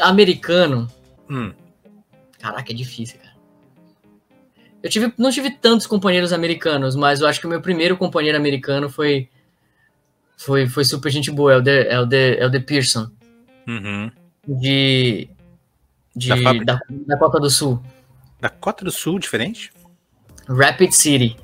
americano, 0.02 0.88
Hum, 1.30 1.54
caraca, 2.40 2.72
é 2.72 2.76
difícil, 2.76 3.20
cara. 3.20 3.36
Eu 4.82 4.90
tive, 4.90 5.14
não 5.18 5.30
tive 5.30 5.52
tantos 5.52 5.86
companheiros 5.86 6.34
americanos, 6.34 6.96
mas 6.96 7.20
eu 7.20 7.28
acho 7.28 7.40
que 7.40 7.46
o 7.46 7.50
meu 7.50 7.62
primeiro 7.62 7.98
companheiro 7.98 8.38
americano 8.38 8.90
foi 8.90 9.30
foi, 10.38 10.68
foi 10.68 10.86
super 10.86 11.12
gente 11.12 11.30
boa, 11.30 11.54
é 11.54 11.58
o 11.58 11.64
The, 11.64 11.88
é 11.90 12.00
o 12.00 12.08
The, 12.08 12.40
é 12.40 12.46
o 12.46 12.52
The 12.52 12.60
Pearson, 12.62 13.12
uhum. 13.68 14.10
de, 14.48 15.30
de 16.16 16.30
Da 16.30 16.54
da, 16.64 16.80
da 16.90 17.18
Copa 17.18 17.40
do 17.40 17.50
Sul, 17.50 17.84
Dakota 18.40 18.86
do 18.86 18.92
Sul, 18.92 19.20
diferente? 19.20 19.72
Rapid 20.48 20.92
City. 20.94 21.36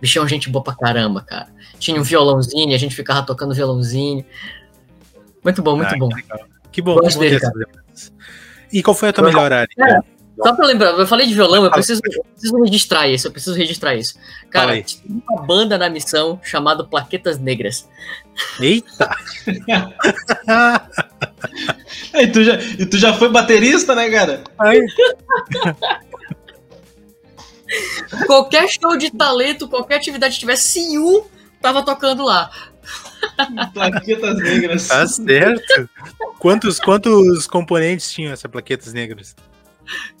Bichão, 0.00 0.26
gente 0.26 0.50
boa 0.50 0.64
pra 0.64 0.74
caramba, 0.74 1.22
cara. 1.22 1.48
Tinha 1.78 1.98
um 1.98 2.02
violãozinho, 2.02 2.74
a 2.74 2.78
gente 2.78 2.94
ficava 2.94 3.24
tocando 3.24 3.54
violãozinho. 3.54 4.24
Muito 5.44 5.62
bom, 5.62 5.76
muito 5.76 5.94
Ah, 5.94 5.98
bom. 5.98 6.08
Legal. 6.12 6.40
Que 6.72 6.82
bom, 6.82 6.94
Gosto 6.96 7.20
que 7.20 7.38
bom 7.38 7.38
dele. 7.50 7.66
E 8.72 8.82
qual 8.82 8.94
foi 8.94 9.10
a 9.10 9.12
tua 9.12 9.24
Gosto- 9.24 9.34
melhor 9.36 9.52
área? 9.52 10.02
Só 10.42 10.54
pra 10.54 10.66
lembrar, 10.66 10.90
eu 10.98 11.06
falei 11.06 11.26
de 11.26 11.34
violão, 11.34 11.62
eu 11.64 11.70
preciso, 11.70 12.00
eu 12.04 12.24
preciso 12.24 12.56
registrar 12.64 13.06
isso, 13.06 13.28
eu 13.28 13.30
preciso 13.32 13.54
registrar 13.54 13.94
isso. 13.94 14.14
Cara, 14.50 14.80
tinha 14.82 15.02
uma 15.30 15.42
banda 15.42 15.76
na 15.76 15.90
missão 15.90 16.40
chamada 16.42 16.82
Plaquetas 16.82 17.38
Negras. 17.38 17.88
Eita! 18.58 19.14
E 22.14 22.26
tu, 22.28 22.42
já, 22.44 22.54
e 22.78 22.86
tu 22.86 22.96
já 22.98 23.12
foi 23.12 23.28
baterista, 23.30 23.94
né, 23.94 24.08
cara? 24.10 24.42
Ai, 24.58 24.80
Qualquer 28.26 28.68
show 28.68 28.96
de 28.96 29.10
talento, 29.10 29.68
qualquer 29.68 29.96
atividade 29.96 30.34
que 30.34 30.40
tivesse 30.40 30.78
CU, 30.96 31.26
tava 31.60 31.82
tocando 31.82 32.22
lá. 32.24 32.50
Plaquetas 33.72 34.38
negras. 34.38 34.88
tá 34.88 35.06
certo. 35.06 35.88
Quantos, 36.38 36.78
quantos 36.80 37.46
componentes 37.46 38.12
tinham 38.12 38.32
essas 38.32 38.50
plaquetas 38.50 38.92
negras? 38.92 39.34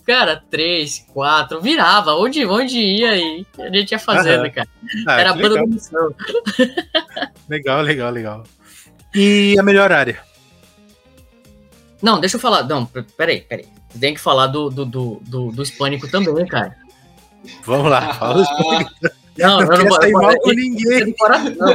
Cara, 0.06 0.42
três, 0.50 1.04
quatro, 1.12 1.60
virava. 1.60 2.14
Onde, 2.16 2.44
onde 2.44 2.78
ia 2.78 3.10
aí? 3.10 3.46
A 3.58 3.70
gente 3.70 3.92
ia 3.92 3.98
fazendo, 3.98 4.42
Aham. 4.42 4.50
cara. 4.50 4.68
Ah, 5.06 5.20
Era 5.20 5.30
a 5.30 5.34
banda 5.34 5.48
legal, 5.48 5.66
da 5.66 5.74
missão. 5.74 6.14
legal, 7.48 7.80
legal, 7.82 8.10
legal. 8.10 8.44
E 9.14 9.56
a 9.58 9.62
melhor 9.62 9.92
área? 9.92 10.20
Não, 12.00 12.18
deixa 12.18 12.36
eu 12.36 12.40
falar. 12.40 12.64
Não, 12.64 12.84
peraí, 13.16 13.42
peraí. 13.42 13.66
Tem 14.00 14.14
que 14.14 14.20
falar 14.20 14.48
do, 14.48 14.68
do, 14.70 14.84
do, 14.84 15.22
do, 15.22 15.52
do 15.52 15.62
hispânico 15.62 16.08
também, 16.10 16.46
cara. 16.46 16.76
Vamos 17.64 17.90
lá, 17.90 18.14
fala. 18.14 18.44
Não, 19.38 19.60
Não 19.60 19.72
eu 19.74 19.84
não 19.84 19.92
sair 19.92 20.12
mal 20.12 20.38
com 20.40 20.50
é 20.50 20.54
ninguém. 20.54 21.04
do 21.06 21.14
coração. 21.14 21.68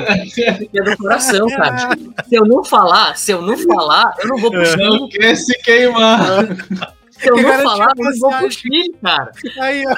É 0.74 0.82
do 0.84 0.98
coração, 0.98 1.48
cara. 1.58 1.90
Se 2.28 2.36
eu 2.36 2.46
não 2.46 2.64
falar, 2.64 3.18
se 3.18 3.32
eu 3.32 3.42
não 3.42 3.58
falar, 3.58 4.14
eu 4.20 4.28
não 4.28 4.38
vou 4.38 4.52
pro 4.52 4.66
Chile. 4.66 4.84
Não 4.84 5.10
quer 5.10 5.36
se 5.36 5.58
queimar. 5.64 6.46
Se 7.20 7.30
eu 7.30 7.36
Que 7.36 7.42
não 7.42 7.54
falar, 7.64 7.92
eu 7.98 8.04
não 8.06 8.20
vou 8.20 8.30
pro. 8.38 8.52
Chile, 8.52 8.96
cara. 9.04 9.32
Aí, 9.60 9.84
ó. 9.88 9.96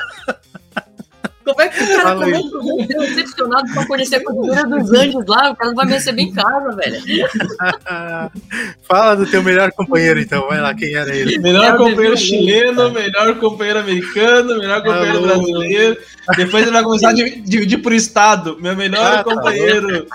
Como 1.53 1.61
é 1.61 1.67
que 1.69 1.83
o 1.83 1.87
cara 1.87 2.29
é 2.29 2.85
ser 2.87 2.97
decepcionado 3.15 3.73
pra 3.73 3.85
conhecer 3.87 4.15
a 4.17 4.23
cultura 4.23 4.63
dos 4.65 4.91
Andes 4.93 5.25
lá? 5.27 5.51
O 5.51 5.55
cara 5.55 5.69
não 5.69 5.75
vai 5.75 5.85
me 5.85 5.93
receber 5.93 6.21
em 6.21 6.33
casa, 6.33 6.75
velho. 6.75 7.01
Fala 8.83 9.15
do 9.15 9.25
teu 9.25 9.43
melhor 9.43 9.71
companheiro, 9.71 10.19
então. 10.19 10.47
Vai 10.47 10.59
lá, 10.61 10.73
quem 10.73 10.93
era 10.95 11.15
ele? 11.15 11.39
Melhor 11.39 11.75
o 11.75 11.77
companheiro 11.77 12.17
chileno, 12.17 12.91
melhor 12.91 13.35
companheiro 13.39 13.79
americano, 13.79 14.57
melhor 14.59 14.81
companheiro 14.83 15.17
Alô. 15.17 15.27
brasileiro. 15.27 15.97
Depois 16.37 16.63
ele 16.63 16.71
vai 16.71 16.83
começar 16.83 17.09
a 17.09 17.13
div- 17.13 17.41
dividir 17.43 17.81
por 17.81 17.93
estado. 17.93 18.57
Meu 18.59 18.75
melhor 18.75 19.05
Ah, 19.05 19.17
tá 19.17 19.23
companheiro 19.23 20.07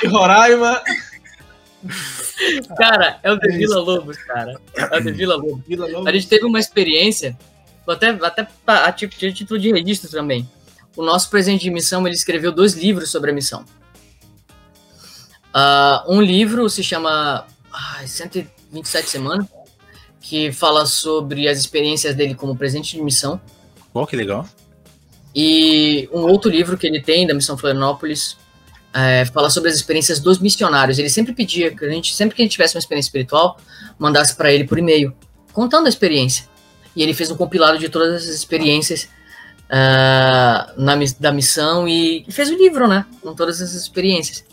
de 0.00 0.06
Roraima. 0.08 0.80
Cara, 2.76 3.18
é 3.22 3.32
o 3.32 3.38
The 3.38 3.48
É 3.48 3.56
Vila 3.56 3.80
Lobos, 3.80 4.16
cara. 4.18 4.54
É 4.76 4.98
o 4.98 5.04
The 5.04 5.12
Vila 5.12 5.36
Lobos. 5.36 5.60
Vila 5.66 5.86
Lobos. 5.86 6.06
A 6.06 6.12
gente 6.12 6.28
teve 6.28 6.44
uma 6.44 6.58
experiência, 6.58 7.36
até, 7.88 8.08
até 8.10 8.46
a 8.66 8.90
de 8.90 9.32
título 9.32 9.58
de 9.58 9.72
registro 9.72 10.10
também. 10.10 10.48
O 10.96 11.02
nosso 11.04 11.30
presidente 11.30 11.62
de 11.62 11.70
missão, 11.70 12.06
ele 12.06 12.16
escreveu 12.16 12.52
dois 12.52 12.74
livros 12.74 13.10
sobre 13.10 13.30
a 13.30 13.34
missão. 13.34 13.64
Ah, 15.52 16.04
um 16.08 16.20
livro 16.20 16.68
se 16.68 16.82
chama 16.82 17.46
ai, 17.72 18.06
127 18.06 19.08
Semanas, 19.08 19.46
que 20.20 20.52
fala 20.52 20.86
sobre 20.86 21.48
as 21.48 21.58
experiências 21.58 22.14
dele 22.14 22.34
como 22.34 22.56
presidente 22.56 22.96
de 22.96 23.02
missão. 23.02 23.40
Bom, 23.92 24.06
que 24.06 24.16
legal. 24.16 24.48
E 25.34 26.08
um 26.12 26.22
outro 26.22 26.50
livro 26.50 26.76
que 26.76 26.86
ele 26.86 27.00
tem 27.00 27.26
da 27.26 27.34
Missão 27.34 27.56
Florianópolis 27.56 28.36
é, 28.92 29.24
fala 29.26 29.48
sobre 29.48 29.70
as 29.70 29.76
experiências 29.76 30.18
dos 30.18 30.38
missionários. 30.38 30.98
Ele 30.98 31.08
sempre 31.08 31.32
pedia 31.32 31.74
que 31.74 31.84
a 31.84 31.88
gente, 31.88 32.14
sempre 32.14 32.34
que 32.34 32.42
a 32.42 32.44
gente 32.44 32.52
tivesse 32.52 32.74
uma 32.74 32.80
experiência 32.80 33.08
espiritual, 33.08 33.56
mandasse 33.98 34.34
para 34.34 34.52
ele 34.52 34.64
por 34.64 34.78
e-mail, 34.78 35.14
contando 35.52 35.86
a 35.86 35.88
experiência. 35.88 36.48
E 36.94 37.02
ele 37.02 37.14
fez 37.14 37.30
um 37.30 37.36
compilado 37.36 37.78
de 37.78 37.88
todas 37.88 38.22
essas 38.22 38.34
experiências 38.34 39.08
ah, 39.70 40.72
na, 40.76 40.94
da 41.18 41.32
missão 41.32 41.86
e, 41.88 42.24
e 42.26 42.32
fez 42.32 42.50
o 42.50 42.54
livro, 42.56 42.86
né? 42.88 43.04
Com 43.22 43.34
todas 43.34 43.60
essas 43.60 43.74
experiências. 43.80 44.44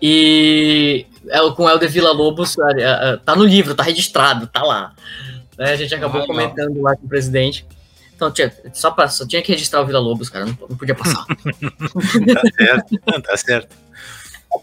E 0.00 1.06
é, 1.28 1.40
o- 1.42 1.54
com 1.54 1.68
Helder 1.68 1.88
Villa 1.90 2.12
Lobos, 2.12 2.56
ah, 2.58 3.18
tá 3.24 3.34
no 3.34 3.44
livro, 3.44 3.74
tá 3.74 3.82
registrado, 3.82 4.46
tá 4.46 4.62
lá. 4.62 4.92
Né, 5.58 5.72
a 5.72 5.76
gente 5.76 5.94
acabou 5.94 6.22
Ah, 6.22 6.26
comentando 6.26 6.80
lá 6.82 6.96
com 6.96 7.06
o 7.06 7.08
presidente. 7.08 7.66
Então, 8.14 8.30
tinha, 8.30 8.52
só, 8.72 8.90
pra, 8.90 9.08
só 9.08 9.26
tinha 9.26 9.42
que 9.42 9.50
registrar 9.52 9.80
o 9.82 9.86
Vila 9.86 9.98
Lobos, 9.98 10.28
cara, 10.28 10.44
não, 10.44 10.56
não 10.68 10.76
podia 10.76 10.94
passar. 10.94 11.24
Tá 12.34 12.42
certo. 12.56 13.22
Tá 13.22 13.36
certo. 13.36 13.76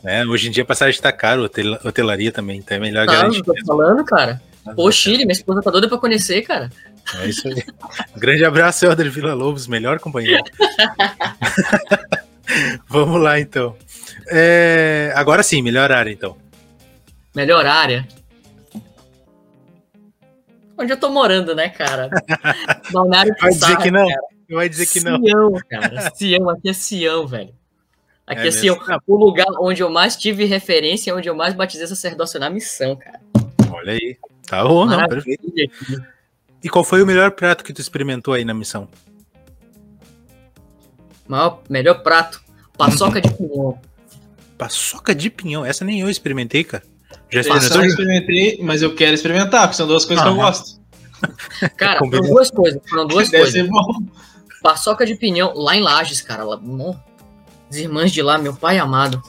É, 0.06 0.26
hoje 0.26 0.48
em 0.48 0.52
dia 0.52 0.64
passagem 0.64 1.02
tá 1.02 1.12
caro, 1.12 1.44
hotel- 1.44 1.78
hotelaria 1.84 2.32
também, 2.32 2.60
então 2.60 2.78
é 2.78 2.80
melhor 2.80 3.06
Tá, 3.06 3.12
garantir. 3.14 3.38
não 3.46 3.54
tô 3.54 3.66
falando, 3.66 4.06
cara. 4.06 4.42
Pô, 4.76 4.90
Chile, 4.92 5.26
minha 5.26 5.34
esposa 5.34 5.62
tá 5.62 5.70
doida 5.72 5.90
pra 5.90 5.98
conhecer, 5.98 6.44
cara. 6.44 6.70
É 7.20 7.28
isso 7.28 7.48
aí. 7.48 7.64
Grande 8.16 8.46
abraço, 8.46 8.86
Helder 8.86 9.12
Vila 9.12 9.34
Lobos, 9.34 9.68
melhor 9.68 10.00
companheiro. 10.00 10.44
Vamos 12.88 13.22
lá, 13.22 13.40
então. 13.40 13.76
É, 14.30 15.12
agora 15.16 15.44
sim, 15.44 15.62
melhor 15.62 15.92
área, 15.92 16.12
então. 16.12 16.38
Melhor 17.36 17.66
área. 17.66 18.08
Onde 20.78 20.92
eu 20.94 20.98
tô 20.98 21.10
morando, 21.10 21.54
né, 21.56 21.70
cara? 21.70 22.10
Balneário 22.92 23.36
Vai 23.40 23.52
dizer 23.52 23.78
que 23.78 23.92
não? 23.92 24.08
cara. 24.08 24.22
Vai 24.50 24.70
dizer 24.70 24.86
que 24.88 25.00
não. 25.00 25.22
Sião, 25.22 25.54
cara. 25.70 26.12
Sião, 26.16 26.50
aqui 26.50 26.70
é 26.70 26.74
Sião, 26.74 27.28
velho. 27.28 27.54
Aqui 28.26 28.42
É 28.42 28.48
é, 28.48 28.52
Sião. 28.52 28.78
O 29.08 29.16
lugar 29.16 29.48
onde 29.60 29.82
eu 29.82 29.90
mais 29.90 30.16
tive 30.16 30.46
referência, 30.46 31.16
onde 31.16 31.30
eu 31.30 31.36
mais 31.36 31.54
batizei 31.54 31.88
sacerdócio 31.88 32.40
na 32.40 32.50
missão, 32.50 32.96
cara. 32.96 33.20
Olha 33.72 33.94
aí. 33.94 34.18
Tá 34.48 34.64
bom, 34.64 34.86
não, 34.86 34.98
Maravilha 34.98 35.38
perfeito. 35.38 36.06
E 36.64 36.70
qual 36.70 36.84
foi 36.84 37.02
o 37.02 37.06
melhor 37.06 37.32
prato 37.32 37.64
que 37.64 37.74
tu 37.74 37.82
experimentou 37.82 38.34
aí 38.34 38.46
na 38.46 38.54
missão? 38.54 38.88
Maior, 41.28 41.62
melhor 41.70 42.04
prato. 42.04 42.42
Paçoca 42.78 43.22
de 43.22 43.32
pinhão. 43.32 43.80
Paçoca 44.58 45.16
de 45.16 45.30
pinhão. 45.30 45.66
Essa 45.66 45.84
nem 45.86 46.02
eu 46.02 46.10
experimentei, 46.10 46.64
cara. 46.64 46.84
Já 47.32 47.42
eu 47.42 47.50
não 47.50 47.86
experimentei, 47.86 48.60
mas 48.62 48.82
eu 48.82 48.94
quero 48.94 49.14
experimentar, 49.14 49.62
porque 49.62 49.78
são 49.78 49.88
duas 49.88 50.06
coisas 50.06 50.24
que 50.24 50.30
eu 50.30 50.36
gosto. 50.36 50.82
Cara, 51.78 52.00
foram 52.00 52.22
duas 52.22 52.52
coisas. 52.52 52.82
Foram 52.90 53.08
duas 53.08 53.30
Deve 53.30 53.44
coisas. 53.44 53.62
ser 53.62 53.70
bom. 53.70 54.04
Paçoca 54.62 55.06
de 55.06 55.16
pinhão 55.16 55.54
lá 55.56 55.76
em 55.76 55.82
Lages, 55.82 56.22
cara. 56.22 56.44
Lá, 56.44 56.60
as 57.70 57.76
irmãs 57.78 58.12
de 58.12 58.22
lá, 58.22 58.38
meu 58.38 58.56
pai 58.56 58.78
amado. 58.78 59.22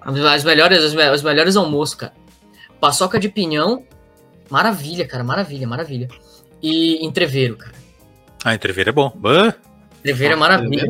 As, 0.00 0.44
melhores, 0.44 0.78
as, 0.78 1.14
os 1.14 1.22
melhores 1.22 1.56
almoços, 1.56 1.94
cara. 1.94 2.12
Paçoca 2.80 3.18
de 3.18 3.28
pinhão, 3.28 3.84
maravilha, 4.50 5.06
cara, 5.06 5.24
maravilha, 5.24 5.66
maravilha. 5.66 6.08
E 6.62 7.04
entreveiro, 7.04 7.56
cara. 7.56 7.74
Ah, 8.44 8.54
entreveiro 8.54 8.90
é 8.90 8.92
bom. 8.92 9.12
Bah. 9.14 9.54
Entreveiro 10.00 10.34
é 10.34 10.36
maravilha. 10.36 10.86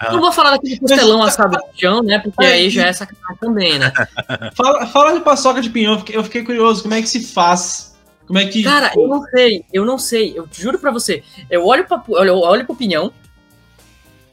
Ah. 0.00 0.12
Não 0.12 0.20
vou 0.20 0.32
falar 0.32 0.50
daquele 0.50 0.78
costelão 0.78 1.22
assado 1.22 1.56
de 1.72 1.80
chão, 1.80 2.02
né? 2.02 2.18
Porque 2.18 2.44
aí 2.44 2.68
já 2.68 2.86
é 2.86 2.92
sacanagem 2.92 3.36
também, 3.40 3.78
né? 3.78 3.92
Fala, 4.54 4.86
fala 4.86 5.12
de 5.12 5.20
paçoca 5.20 5.60
de 5.60 5.70
pinhão, 5.70 5.94
eu 5.94 5.98
fiquei, 6.00 6.16
eu 6.16 6.24
fiquei 6.24 6.44
curioso, 6.44 6.82
como 6.82 6.94
é 6.94 7.00
que 7.00 7.08
se 7.08 7.24
faz? 7.32 7.96
Como 8.26 8.38
é 8.38 8.46
que. 8.46 8.62
Cara, 8.62 8.92
eu 8.94 9.08
não 9.08 9.22
sei, 9.22 9.64
eu 9.72 9.84
não 9.84 9.98
sei. 9.98 10.36
Eu 10.36 10.48
juro 10.52 10.78
pra 10.78 10.90
você. 10.90 11.22
Eu 11.48 11.64
olho, 11.64 11.86
pra, 11.86 12.02
olho, 12.08 12.28
eu 12.28 12.38
olho 12.38 12.66
pro 12.66 12.74
pinhão 12.74 13.12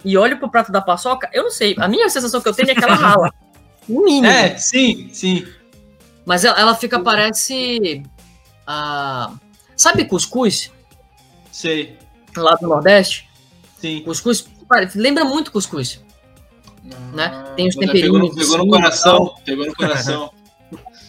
e 0.04 0.18
olho 0.18 0.38
pro 0.38 0.50
prato 0.50 0.72
da 0.72 0.82
paçoca, 0.82 1.30
eu 1.32 1.44
não 1.44 1.52
sei. 1.52 1.76
A 1.78 1.88
minha 1.88 2.10
sensação 2.10 2.42
que 2.42 2.50
eu 2.50 2.54
tenho 2.54 2.72
é 2.72 2.76
que 2.76 2.84
ela 2.84 2.96
rala. 2.96 3.32
No 3.88 4.02
mínimo. 4.02 4.28
É, 4.28 4.56
sim, 4.56 5.10
sim. 5.12 5.46
Mas 6.26 6.46
ela, 6.46 6.58
ela 6.58 6.74
fica, 6.74 7.02
parece. 7.02 8.02
Ah, 8.68 9.34
sabe 9.76 10.06
cuscuz? 10.06 10.72
Sei. 11.52 11.98
Lá 12.36 12.56
do 12.56 12.68
Nordeste? 12.68 13.30
Sim. 13.78 14.02
Cuscuz 14.02 14.48
lembra 14.96 15.24
muito 15.26 15.52
cuscuz. 15.52 16.02
Né? 17.14 17.46
Tem 17.56 17.68
os 17.68 17.76
temperinhos 17.76 18.12
Pegou, 18.12 18.20
no- 18.20 18.36
pegou 18.36 18.58
no 18.58 18.68
coração. 18.68 19.36
Pegou 19.46 19.66
no 19.66 19.76
coração. 19.76 20.32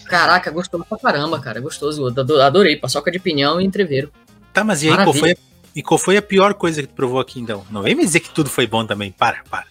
Caraca, 0.05 0.51
gostoso 0.51 0.85
pra 0.85 0.99
caramba, 0.99 1.41
cara. 1.41 1.61
Gostoso. 1.61 2.07
Adorei. 2.43 2.77
Paçoca 2.77 3.11
de 3.11 3.19
pinhão 3.19 3.61
e 3.61 3.65
entreveiro. 3.65 4.13
Tá, 4.53 4.63
mas 4.63 4.83
e 4.83 4.89
aí, 4.89 4.97
qual 4.97 5.15
foi, 5.15 5.33
a, 5.33 5.37
e 5.75 5.83
qual 5.83 5.99
foi 5.99 6.17
a 6.17 6.23
pior 6.23 6.55
coisa 6.55 6.83
que 6.83 6.89
tu 6.89 6.95
provou 6.95 7.19
aqui, 7.19 7.41
então? 7.41 7.65
Não 7.71 7.83
vem 7.83 7.95
me 7.95 8.05
dizer 8.05 8.21
que 8.21 8.31
tudo 8.31 8.49
foi 8.49 8.67
bom 8.67 8.87
também. 8.87 9.11
Para, 9.11 9.43
para. 9.51 9.67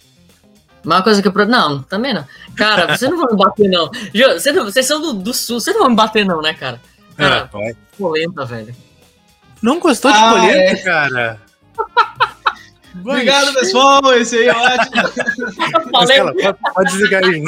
Uma 0.84 1.02
coisa 1.02 1.22
que 1.22 1.28
eu 1.28 1.32
provei. 1.32 1.54
Não, 1.54 1.82
também 1.84 2.14
não. 2.14 2.26
Cara, 2.56 2.98
você 2.98 3.08
não 3.08 3.18
vai 3.18 3.32
me 3.32 3.38
bater, 3.38 3.70
não. 3.70 3.90
Você 4.34 4.52
não 4.52 4.66
vocês 4.66 4.86
são 4.86 5.00
do, 5.00 5.14
do 5.14 5.34
sul, 5.34 5.62
você 5.62 5.72
não 5.72 5.82
vai 5.82 5.90
me 5.90 5.96
bater, 5.96 6.26
não, 6.26 6.42
né, 6.42 6.54
cara? 6.54 6.82
Cara, 7.16 7.50
ah, 7.54 7.76
polenta, 7.98 8.46
velho. 8.46 8.76
Não 9.62 9.80
gostou 9.80 10.12
de 10.12 10.18
ah, 10.18 10.30
polenta, 10.30 10.58
é. 10.58 10.76
cara? 10.78 11.42
Obrigado, 13.00 13.54
pessoal. 13.54 14.14
Esse 14.14 14.38
aí 14.38 14.48
é 14.48 14.56
ótimo. 14.56 15.90
Falei. 15.92 16.20
Pode, 16.22 16.58
pode 16.74 16.92
desligar 16.92 17.24
aí. 17.26 17.44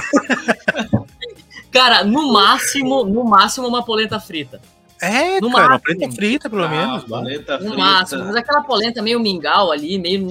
Cara, 1.72 2.04
no 2.04 2.32
máximo, 2.32 3.04
no 3.04 3.24
máximo 3.24 3.68
uma 3.68 3.84
polenta 3.84 4.20
frita. 4.20 4.62
É, 5.02 5.42
no 5.42 5.52
cara, 5.52 5.70
máximo. 5.70 5.74
uma 5.74 5.80
polenta 5.80 6.16
frita, 6.16 6.50
pelo 6.50 6.64
ah, 6.64 6.70
menos. 6.70 7.04
Polenta 7.04 7.54
no 7.58 7.66
frita. 7.66 7.78
máximo, 7.78 8.26
mas 8.26 8.36
aquela 8.36 8.62
polenta 8.62 9.02
meio 9.02 9.20
mingau 9.20 9.72
ali, 9.72 10.00
meio. 10.00 10.28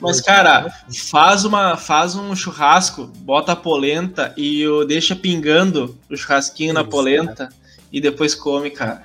mas, 0.00 0.20
cara, 0.20 0.72
faz, 1.10 1.44
uma, 1.44 1.76
faz 1.76 2.16
um 2.16 2.34
churrasco, 2.34 3.04
bota 3.18 3.52
a 3.52 3.56
polenta 3.56 4.32
e 4.36 4.64
deixa 4.88 5.14
pingando 5.14 5.96
o 6.10 6.16
churrasquinho 6.16 6.72
na 6.72 6.82
polenta 6.82 7.50
e 7.92 8.00
depois 8.00 8.34
come, 8.34 8.70
cara. 8.70 9.04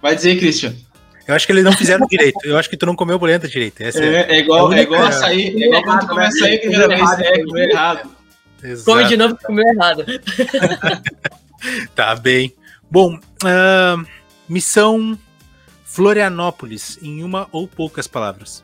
Vai 0.00 0.14
dizer, 0.14 0.38
Christian. 0.38 0.74
Eu 1.26 1.34
acho 1.34 1.46
que 1.46 1.52
eles 1.52 1.64
não 1.64 1.72
fizeram 1.72 2.06
direito. 2.10 2.38
Eu 2.44 2.56
acho 2.56 2.70
que 2.70 2.76
tu 2.76 2.86
não 2.86 2.94
comeu 2.94 3.18
polenta 3.18 3.48
direito. 3.48 3.80
Essa 3.80 4.04
é, 4.04 4.14
é, 4.14 4.36
é 4.36 4.38
igual, 4.40 4.72
é 4.72 4.82
igual 4.82 5.02
açaí. 5.02 5.62
É 5.62 5.66
igual 5.66 5.82
quando 5.82 6.00
tu 6.00 6.06
come 6.08 6.24
açaí 6.24 6.56
a 6.56 6.60
primeira 6.60 6.88
vez. 6.88 7.18
É, 7.18 7.44
comeu 7.44 7.64
errado. 7.70 8.16
Exato. 8.62 8.84
Come 8.84 9.08
de 9.08 9.16
novo 9.16 9.36
que 9.36 9.44
comeu 9.44 9.64
errado. 9.66 10.04
tá 11.94 12.14
bem. 12.14 12.54
Bom, 12.90 13.16
uh, 13.16 14.06
missão 14.48 15.18
Florianópolis, 15.84 16.98
em 17.02 17.22
uma 17.24 17.48
ou 17.50 17.66
poucas 17.66 18.06
palavras. 18.06 18.62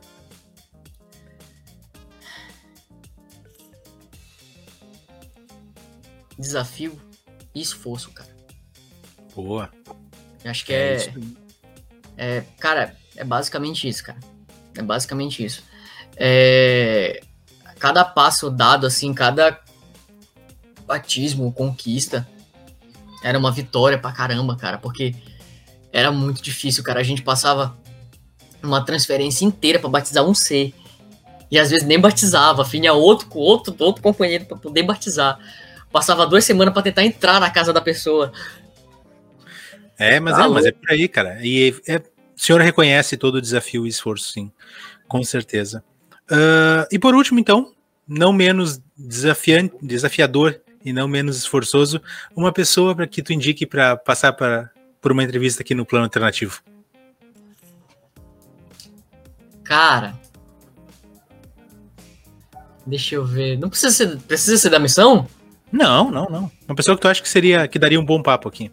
Desafio 6.39 7.01
e 7.55 7.61
esforço, 7.61 8.11
cara. 8.11 8.32
Boa. 9.35 9.71
Acho 10.45 10.65
que 10.65 10.73
é, 10.73 10.97
é 10.97 11.13
é, 12.17 12.45
cara, 12.59 12.95
é 13.17 13.25
basicamente 13.25 13.89
isso, 13.89 14.05
cara. 14.05 14.19
É 14.77 14.83
basicamente 14.83 15.45
isso. 15.45 15.63
É, 16.17 17.23
cada 17.79 18.05
passo 18.05 18.51
dado, 18.51 18.87
assim, 18.87 19.13
cada 19.13 19.59
batismo, 20.87 21.53
conquista, 21.53 22.27
era 23.23 23.39
uma 23.39 23.51
vitória 23.51 23.99
pra 23.99 24.13
caramba, 24.13 24.57
cara, 24.57 24.79
porque 24.79 25.15
era 25.93 26.11
muito 26.11 26.43
difícil, 26.43 26.83
cara. 26.83 27.01
A 27.01 27.05
gente 27.05 27.23
passava 27.23 27.77
uma 28.63 28.85
transferência 28.85 29.45
inteira 29.45 29.79
para 29.79 29.91
batizar 29.91 30.25
um 30.25 30.35
C. 30.35 30.73
E 31.51 31.59
às 31.59 31.71
vezes 31.71 31.87
nem 31.87 32.01
batizava, 32.01 32.65
vinha 32.65 32.95
outro 32.95 33.29
outro 33.35 33.75
outro 33.79 34.03
companheiro 34.03 34.47
para 34.47 34.57
poder 34.57 34.83
batizar. 34.85 35.39
Passava 35.91 36.27
duas 36.27 36.45
semanas 36.45 36.73
para 36.73 36.83
tentar 36.83 37.05
entrar 37.05 37.39
na 37.39 37.51
casa 37.51 37.73
da 37.73 37.81
pessoa. 37.81 38.33
É, 40.03 40.19
mas 40.19 40.37
tá 40.37 40.45
é, 40.45 40.49
mas 40.49 40.67
é 40.67 40.73
por 40.73 40.91
aí, 40.91 41.07
cara. 41.07 41.39
E 41.43 41.75
é, 41.87 41.97
o 41.97 42.03
senhor 42.37 42.61
reconhece 42.61 43.17
todo 43.17 43.37
o 43.37 43.41
desafio 43.41 43.87
e 43.87 43.89
esforço, 43.89 44.33
sim, 44.33 44.51
com 45.07 45.23
certeza. 45.23 45.85
Uh, 46.25 46.87
e 46.91 46.99
por 46.99 47.15
último, 47.15 47.39
então, 47.39 47.73
não 48.07 48.33
menos 48.33 48.81
desafiante, 48.97 49.75
desafiador 49.81 50.61
e 50.85 50.93
não 50.93 51.07
menos 51.07 51.37
esforçoso, 51.37 52.03
uma 52.35 52.53
pessoa 52.53 52.97
para 52.97 53.07
que 53.07 53.23
tu 53.23 53.33
indique 53.33 53.65
para 53.65 53.97
passar 53.97 54.33
pra, 54.33 54.71
por 55.01 55.13
uma 55.13 55.23
entrevista 55.23 55.63
aqui 55.63 55.75
no 55.75 55.87
plano 55.87 56.07
alternativo. 56.07 56.61
Cara, 59.63 60.19
deixa 62.85 63.15
eu 63.15 63.25
ver. 63.25 63.57
Não 63.57 63.71
precisa 63.71 63.93
ser, 63.93 64.19
precisa 64.23 64.57
ser 64.57 64.71
da 64.71 64.81
missão? 64.81 65.29
Não, 65.71 66.11
não, 66.11 66.27
não. 66.27 66.51
Uma 66.67 66.75
pessoa 66.75 66.97
que 66.97 67.03
tu 67.03 67.09
acha 67.09 67.23
que 67.23 67.29
seria 67.29 67.69
que 67.69 67.79
daria 67.79 68.01
um 68.01 68.05
bom 68.05 68.21
papo 68.21 68.49
aqui. 68.49 68.71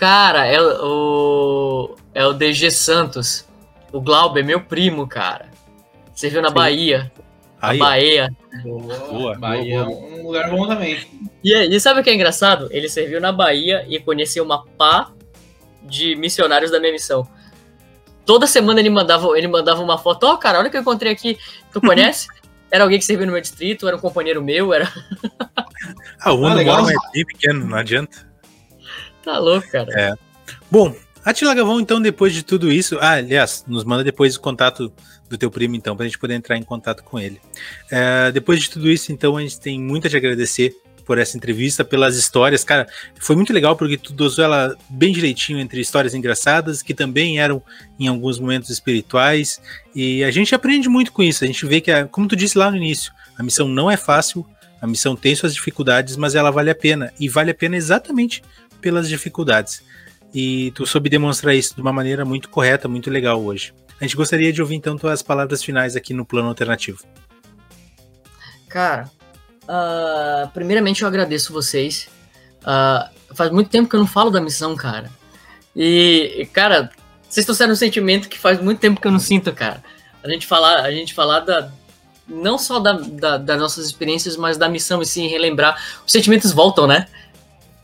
Cara, 0.00 0.46
é 0.46 0.58
o. 0.58 1.94
É 2.14 2.24
o 2.24 2.32
DG 2.32 2.70
Santos. 2.70 3.46
O 3.92 4.00
Glauber, 4.00 4.42
meu 4.42 4.58
primo, 4.62 5.06
cara. 5.06 5.50
Serviu 6.14 6.40
na 6.40 6.48
Sim. 6.48 6.54
Bahia. 6.54 7.12
Na 7.60 7.74
Bahia. 7.74 8.34
Boa, 8.62 8.96
boa, 8.96 9.38
Bahia 9.38 9.84
boa, 9.84 9.94
boa. 9.94 10.08
é 10.08 10.14
um 10.14 10.26
lugar 10.26 10.50
bom 10.50 10.66
também. 10.66 11.06
E, 11.44 11.52
e 11.52 11.78
sabe 11.78 12.00
o 12.00 12.02
que 12.02 12.08
é 12.08 12.14
engraçado? 12.14 12.66
Ele 12.70 12.88
serviu 12.88 13.20
na 13.20 13.30
Bahia 13.30 13.84
e 13.90 14.00
conheceu 14.00 14.42
uma 14.42 14.64
pá 14.64 15.10
de 15.82 16.16
missionários 16.16 16.70
da 16.70 16.80
minha 16.80 16.92
missão. 16.92 17.28
Toda 18.24 18.46
semana 18.46 18.80
ele 18.80 18.88
mandava, 18.88 19.36
ele 19.36 19.48
mandava 19.48 19.82
uma 19.82 19.98
foto. 19.98 20.24
Ó, 20.24 20.32
oh, 20.32 20.38
cara, 20.38 20.60
olha 20.60 20.68
o 20.68 20.70
que 20.70 20.78
eu 20.78 20.80
encontrei 20.80 21.12
aqui. 21.12 21.38
Tu 21.74 21.78
conhece? 21.84 22.26
era 22.70 22.84
alguém 22.84 22.98
que 22.98 23.04
serviu 23.04 23.26
no 23.26 23.32
meu 23.32 23.40
distrito, 23.42 23.86
era 23.86 23.96
um 23.96 24.00
companheiro 24.00 24.42
meu, 24.42 24.72
era. 24.72 24.90
ah, 26.20 26.32
o 26.32 26.38
mundo 26.38 26.58
ah, 26.58 26.90
é 26.90 27.12
bem 27.12 27.26
pequeno, 27.26 27.66
não 27.66 27.76
adianta. 27.76 28.29
Tá 29.24 29.38
louco, 29.38 29.68
cara. 29.70 29.92
É. 29.98 30.14
Bom, 30.70 30.94
Atila 31.24 31.54
Gavão, 31.54 31.80
então, 31.80 32.00
depois 32.00 32.32
de 32.32 32.42
tudo 32.42 32.72
isso. 32.72 32.98
Ah, 33.00 33.12
aliás, 33.12 33.64
nos 33.66 33.84
manda 33.84 34.02
depois 34.02 34.36
o 34.36 34.40
contato 34.40 34.92
do 35.28 35.36
teu 35.36 35.50
primo, 35.50 35.76
então, 35.76 35.96
pra 35.96 36.06
gente 36.06 36.18
poder 36.18 36.34
entrar 36.34 36.56
em 36.56 36.62
contato 36.62 37.04
com 37.04 37.18
ele. 37.18 37.40
É, 37.90 38.32
depois 38.32 38.60
de 38.60 38.70
tudo 38.70 38.90
isso, 38.90 39.12
então, 39.12 39.36
a 39.36 39.42
gente 39.42 39.60
tem 39.60 39.80
muito 39.80 40.06
a 40.06 40.10
te 40.10 40.16
agradecer 40.16 40.74
por 41.04 41.18
essa 41.18 41.36
entrevista, 41.36 41.84
pelas 41.84 42.16
histórias. 42.16 42.62
Cara, 42.62 42.86
foi 43.18 43.34
muito 43.34 43.52
legal 43.52 43.76
porque 43.76 43.96
tu 43.96 44.12
dosou 44.12 44.44
ela 44.44 44.76
bem 44.88 45.12
direitinho 45.12 45.58
entre 45.58 45.80
histórias 45.80 46.14
engraçadas, 46.14 46.82
que 46.82 46.94
também 46.94 47.40
eram 47.40 47.62
em 47.98 48.06
alguns 48.06 48.38
momentos 48.38 48.70
espirituais, 48.70 49.60
e 49.94 50.22
a 50.22 50.30
gente 50.30 50.54
aprende 50.54 50.88
muito 50.88 51.12
com 51.12 51.22
isso. 51.22 51.42
A 51.42 51.46
gente 51.46 51.66
vê 51.66 51.80
que, 51.80 51.92
como 52.06 52.28
tu 52.28 52.36
disse 52.36 52.56
lá 52.56 52.70
no 52.70 52.76
início, 52.76 53.12
a 53.36 53.42
missão 53.42 53.66
não 53.68 53.90
é 53.90 53.96
fácil, 53.96 54.46
a 54.80 54.86
missão 54.86 55.14
tem 55.14 55.34
suas 55.34 55.54
dificuldades, 55.54 56.16
mas 56.16 56.34
ela 56.34 56.50
vale 56.50 56.70
a 56.70 56.74
pena. 56.74 57.12
E 57.20 57.28
vale 57.28 57.50
a 57.50 57.54
pena 57.54 57.76
exatamente 57.76 58.42
pelas 58.80 59.08
dificuldades. 59.08 59.82
E 60.32 60.70
tu 60.72 60.86
soube 60.86 61.08
demonstrar 61.08 61.54
isso 61.54 61.74
de 61.74 61.80
uma 61.80 61.92
maneira 61.92 62.24
muito 62.24 62.48
correta, 62.48 62.88
muito 62.88 63.10
legal 63.10 63.42
hoje. 63.42 63.74
A 64.00 64.04
gente 64.04 64.16
gostaria 64.16 64.52
de 64.52 64.62
ouvir 64.62 64.76
então 64.76 64.96
tuas 64.96 65.22
palavras 65.22 65.62
finais 65.62 65.94
aqui 65.94 66.14
no 66.14 66.24
plano 66.24 66.48
alternativo. 66.48 67.04
Cara, 68.68 69.10
uh, 69.64 70.48
primeiramente 70.54 71.02
eu 71.02 71.08
agradeço 71.08 71.52
vocês. 71.52 72.08
Uh, 72.62 73.34
faz 73.34 73.50
muito 73.50 73.68
tempo 73.68 73.88
que 73.88 73.96
eu 73.96 74.00
não 74.00 74.06
falo 74.06 74.30
da 74.30 74.40
missão, 74.40 74.74
cara. 74.76 75.10
E, 75.74 76.48
cara, 76.52 76.90
vocês 77.28 77.44
trouxeram 77.44 77.72
um 77.72 77.76
sentimento 77.76 78.28
que 78.28 78.38
faz 78.38 78.60
muito 78.60 78.78
tempo 78.78 79.00
que 79.00 79.06
eu 79.06 79.12
não 79.12 79.18
sinto, 79.18 79.52
cara. 79.52 79.82
A 80.22 80.28
gente 80.28 80.46
falar, 80.46 80.80
a 80.82 80.90
gente 80.90 81.12
falar 81.12 81.40
da, 81.40 81.70
não 82.28 82.56
só 82.56 82.78
da, 82.78 82.92
da, 82.92 83.36
das 83.36 83.58
nossas 83.58 83.86
experiências, 83.86 84.36
mas 84.36 84.56
da 84.56 84.68
missão 84.68 85.02
e 85.02 85.06
sim 85.06 85.26
relembrar. 85.26 85.80
Os 86.06 86.12
sentimentos 86.12 86.52
voltam, 86.52 86.86
né? 86.86 87.06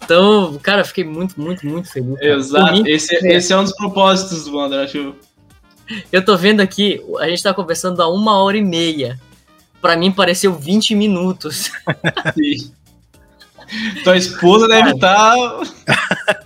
Então, 0.05 0.59
cara, 0.63 0.85
fiquei 0.85 1.05
muito, 1.05 1.41
muito, 1.41 1.67
muito 1.67 1.91
feliz. 1.91 2.19
Cara. 2.19 2.35
Exato. 2.35 2.87
Esse, 2.87 3.17
é, 3.17 3.37
esse 3.37 3.53
é 3.53 3.57
um 3.57 3.65
dos 3.65 3.75
propósitos 3.75 4.45
do 4.45 4.57
Wander, 4.57 4.81
acho. 4.81 5.15
Eu 6.13 6.25
tô 6.25 6.37
vendo 6.37 6.61
aqui, 6.61 7.03
a 7.19 7.29
gente 7.29 7.43
tá 7.43 7.55
conversando 7.55 8.03
há 8.03 8.09
uma 8.09 8.39
hora 8.43 8.57
e 8.57 8.63
meia. 8.63 9.21
Pra 9.81 9.97
mim 9.97 10.11
pareceu 10.11 10.55
20 10.55 10.95
minutos. 10.95 11.71
Sim. 12.35 12.73
Tua 14.05 14.17
esposa 14.17 14.69
deve 14.69 14.91
estar. 14.93 15.35
Tá... 15.35 16.45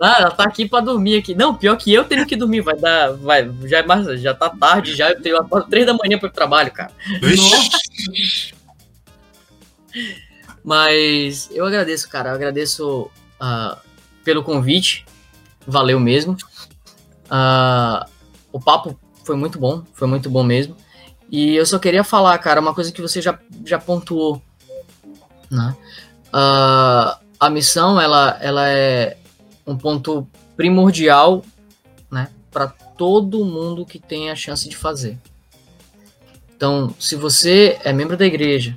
Ah, 0.00 0.16
ela 0.20 0.30
tá 0.30 0.44
aqui 0.44 0.68
pra 0.68 0.80
dormir 0.80 1.18
aqui. 1.18 1.34
Não, 1.34 1.54
pior 1.54 1.76
que 1.76 1.92
eu 1.92 2.04
tenho 2.04 2.26
que 2.26 2.36
dormir. 2.36 2.60
Vai 2.60 2.76
dar. 2.76 3.12
Vai, 3.12 3.50
já, 3.64 3.78
é 3.78 3.82
mais, 3.82 4.20
já 4.20 4.34
tá 4.34 4.48
tarde, 4.50 4.96
já. 4.96 5.10
Eu 5.10 5.20
tenho 5.20 5.36
acordo 5.38 5.68
3 5.68 5.86
da 5.86 5.94
manhã 5.94 6.18
pro 6.18 6.30
trabalho, 6.30 6.72
cara. 6.72 6.90
Nossa. 7.22 7.78
Mas 10.62 11.48
eu 11.52 11.64
agradeço, 11.64 12.08
cara. 12.08 12.30
Eu 12.30 12.34
agradeço 12.34 13.10
uh, 13.40 13.76
pelo 14.24 14.42
convite. 14.42 15.04
Valeu 15.66 15.98
mesmo. 15.98 16.36
Uh, 17.26 18.08
o 18.52 18.60
papo 18.60 18.98
foi 19.24 19.36
muito 19.36 19.58
bom. 19.58 19.82
Foi 19.94 20.06
muito 20.06 20.28
bom 20.28 20.42
mesmo. 20.42 20.76
E 21.30 21.54
eu 21.54 21.64
só 21.64 21.78
queria 21.78 22.02
falar, 22.02 22.36
cara, 22.38 22.60
uma 22.60 22.74
coisa 22.74 22.92
que 22.92 23.00
você 23.00 23.22
já, 23.22 23.38
já 23.64 23.78
pontuou. 23.78 24.42
Né? 25.50 25.76
Uh, 26.28 27.18
a 27.38 27.50
missão, 27.50 28.00
ela, 28.00 28.36
ela 28.40 28.68
é 28.68 29.16
um 29.66 29.76
ponto 29.76 30.28
primordial 30.56 31.42
né, 32.10 32.28
para 32.50 32.68
todo 32.68 33.44
mundo 33.44 33.86
que 33.86 33.98
tem 33.98 34.30
a 34.30 34.36
chance 34.36 34.68
de 34.68 34.76
fazer. 34.76 35.16
Então, 36.54 36.94
se 36.98 37.16
você 37.16 37.78
é 37.82 37.92
membro 37.92 38.16
da 38.16 38.26
igreja, 38.26 38.76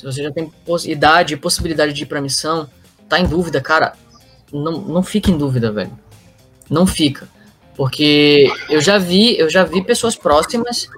se 0.00 0.06
você 0.06 0.22
já 0.22 0.32
tem 0.32 0.50
idade 0.86 1.34
e 1.34 1.36
possibilidade 1.36 1.92
de 1.92 2.04
ir 2.04 2.06
pra 2.06 2.22
missão, 2.22 2.70
tá 3.06 3.20
em 3.20 3.26
dúvida, 3.26 3.60
cara, 3.60 3.92
não, 4.50 4.80
não 4.80 5.02
fica 5.02 5.30
em 5.30 5.36
dúvida, 5.36 5.70
velho. 5.70 5.92
Não 6.70 6.86
fica. 6.86 7.28
Porque 7.76 8.50
eu 8.70 8.80
já 8.80 8.96
vi, 8.96 9.38
eu 9.38 9.50
já 9.50 9.62
vi 9.62 9.84
pessoas 9.84 10.16
próximas 10.16 10.88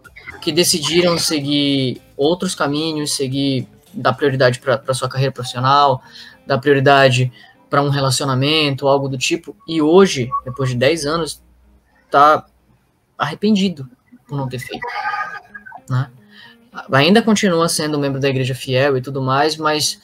que 0.40 0.52
decidiram 0.52 1.18
seguir 1.18 2.00
outros 2.16 2.54
caminhos, 2.54 3.16
seguir 3.16 3.66
dar 3.92 4.12
prioridade 4.12 4.60
para 4.60 4.94
sua 4.94 5.08
carreira 5.08 5.32
profissional, 5.32 6.00
dar 6.46 6.58
prioridade 6.58 7.32
para 7.68 7.82
um 7.82 7.88
relacionamento, 7.88 8.86
algo 8.86 9.08
do 9.08 9.18
tipo. 9.18 9.56
E 9.66 9.82
hoje, 9.82 10.30
depois 10.44 10.70
de 10.70 10.76
10 10.76 11.06
anos, 11.06 11.42
tá 12.08 12.46
arrependido 13.18 13.88
por 14.28 14.36
não 14.36 14.48
ter 14.48 14.60
feito. 14.60 14.86
Né? 15.90 16.08
Ainda 16.92 17.20
continua 17.20 17.68
sendo 17.68 17.98
membro 17.98 18.20
da 18.20 18.28
igreja 18.28 18.54
fiel 18.54 18.96
e 18.96 19.02
tudo 19.02 19.20
mais, 19.20 19.56
mas 19.56 20.00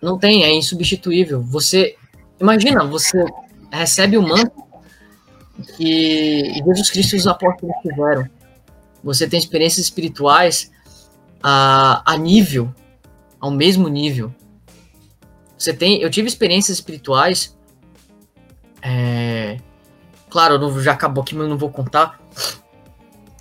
não 0.00 0.18
tem, 0.18 0.44
é 0.44 0.52
insubstituível. 0.52 1.40
Você 1.40 1.96
imagina, 2.38 2.84
você 2.84 3.24
recebe 3.70 4.18
o 4.18 4.22
manto 4.22 4.62
que 5.76 6.52
Jesus 6.66 6.90
Cristo 6.90 7.14
e 7.14 7.18
os 7.18 7.26
apóstolos 7.26 7.74
tiveram. 7.82 8.28
Você 9.02 9.28
tem 9.28 9.38
experiências 9.38 9.86
espirituais 9.86 10.70
a, 11.42 12.02
a 12.04 12.16
nível, 12.16 12.72
ao 13.40 13.50
mesmo 13.50 13.88
nível. 13.88 14.32
Você 15.56 15.72
tem, 15.72 16.00
eu 16.00 16.10
tive 16.10 16.28
experiências 16.28 16.78
espirituais. 16.78 17.56
É, 18.82 19.58
claro, 20.28 20.80
já 20.80 20.92
acabou 20.92 21.22
aqui, 21.22 21.34
mas 21.34 21.44
eu 21.44 21.50
não 21.50 21.58
vou 21.58 21.70
contar. 21.70 22.20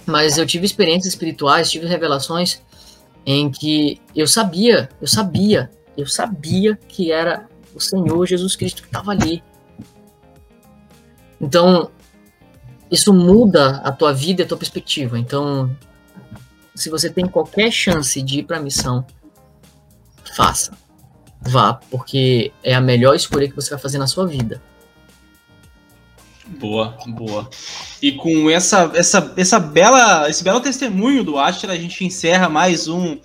Mas 0.06 0.38
eu 0.38 0.46
tive 0.46 0.66
experiências 0.66 1.14
espirituais, 1.14 1.70
tive 1.70 1.86
revelações 1.86 2.62
em 3.26 3.52
que 3.52 4.02
eu 4.16 4.28
sabia, 4.28 4.90
eu 5.00 5.08
sabia, 5.08 5.70
eu 5.96 6.08
sabia 6.08 6.76
que 6.88 7.12
era 7.12 7.48
o 7.74 7.80
Senhor 7.80 8.26
Jesus 8.26 8.56
Cristo 8.56 8.82
que 8.82 8.88
estava 8.88 9.12
ali. 9.12 9.44
Então, 11.40 11.92
isso 12.90 13.14
muda 13.14 13.78
a 13.78 13.92
tua 13.92 14.14
vida 14.14 14.42
e 14.42 14.46
a 14.46 14.48
tua 14.48 14.58
perspectiva. 14.58 15.18
Então, 15.18 15.76
se 16.76 16.90
você 16.90 17.10
tem 17.10 17.28
qualquer 17.28 17.72
chance 17.72 18.22
de 18.22 18.40
ir 18.40 18.44
para 18.44 18.58
a 18.58 18.62
missão, 18.62 19.06
faça. 20.36 20.72
Vá, 21.42 21.74
porque 21.90 22.52
é 22.64 22.76
a 22.76 22.82
melhor 22.82 23.16
escolha 23.16 23.48
que 23.48 23.56
você 23.56 23.72
vai 23.72 23.80
fazer 23.80 23.98
na 23.98 24.08
sua 24.08 24.28
vida. 24.28 24.62
Boa, 26.60 26.98
boa. 27.08 27.50
E 28.02 28.12
com 28.12 28.50
essa, 28.50 28.92
essa, 28.94 29.34
essa 29.38 29.60
bela, 29.60 30.30
esse 30.30 30.44
belo 30.44 30.60
testemunho 30.60 31.24
do 31.24 31.38
Astra, 31.38 31.74
a 31.74 31.78
gente 31.78 32.04
encerra 32.04 32.50
mais 32.50 32.88
um 32.88 33.18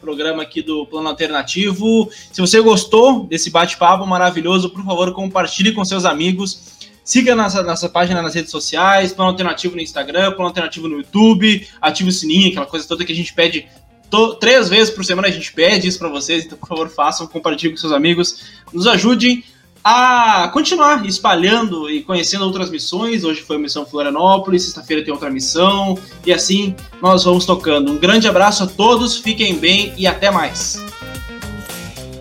programa 0.00 0.42
aqui 0.42 0.62
do 0.62 0.84
Plano 0.86 1.08
Alternativo. 1.08 2.10
Se 2.32 2.40
você 2.40 2.60
gostou 2.60 3.24
desse 3.26 3.50
bate-papo 3.50 4.04
maravilhoso, 4.06 4.70
por 4.70 4.84
favor, 4.84 5.12
compartilhe 5.12 5.72
com 5.72 5.84
seus 5.84 6.04
amigos. 6.04 6.90
Siga 7.04 7.34
nossa, 7.34 7.62
nossa 7.62 7.88
página 7.88 8.20
nas 8.20 8.34
redes 8.34 8.50
sociais, 8.50 9.12
Plano 9.12 9.30
Alternativo 9.30 9.74
no 9.76 9.82
Instagram, 9.82 10.32
Plano 10.32 10.48
Alternativo 10.48 10.88
no 10.88 10.98
YouTube, 10.98 11.66
ative 11.80 12.10
o 12.10 12.12
sininho, 12.12 12.50
aquela 12.50 12.66
coisa 12.66 12.86
toda 12.86 13.04
que 13.04 13.12
a 13.12 13.16
gente 13.16 13.32
pede 13.32 13.66
to, 14.08 14.34
três 14.34 14.68
vezes 14.68 14.92
por 14.92 15.04
semana, 15.04 15.28
a 15.28 15.30
gente 15.30 15.52
pede 15.52 15.88
isso 15.88 15.98
para 15.98 16.08
vocês, 16.08 16.44
então 16.44 16.56
por 16.56 16.68
favor 16.68 16.88
façam, 16.88 17.26
compartilhem 17.26 17.74
com 17.74 17.80
seus 17.80 17.92
amigos, 17.92 18.44
nos 18.72 18.86
ajudem 18.86 19.42
a 19.84 20.48
continuar 20.52 21.04
espalhando 21.06 21.90
e 21.90 22.02
conhecendo 22.02 22.44
outras 22.44 22.70
missões. 22.70 23.24
Hoje 23.24 23.42
foi 23.42 23.56
a 23.56 23.58
missão 23.58 23.84
Florianópolis, 23.84 24.64
sexta-feira 24.64 25.04
tem 25.04 25.12
outra 25.12 25.30
missão, 25.30 25.98
e 26.24 26.32
assim 26.32 26.74
nós 27.00 27.24
vamos 27.24 27.44
tocando. 27.44 27.90
Um 27.90 27.98
grande 27.98 28.28
abraço 28.28 28.64
a 28.64 28.66
todos, 28.66 29.16
fiquem 29.16 29.58
bem 29.58 29.92
e 29.96 30.06
até 30.06 30.30
mais. 30.30 30.80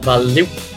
Valeu! 0.01 0.70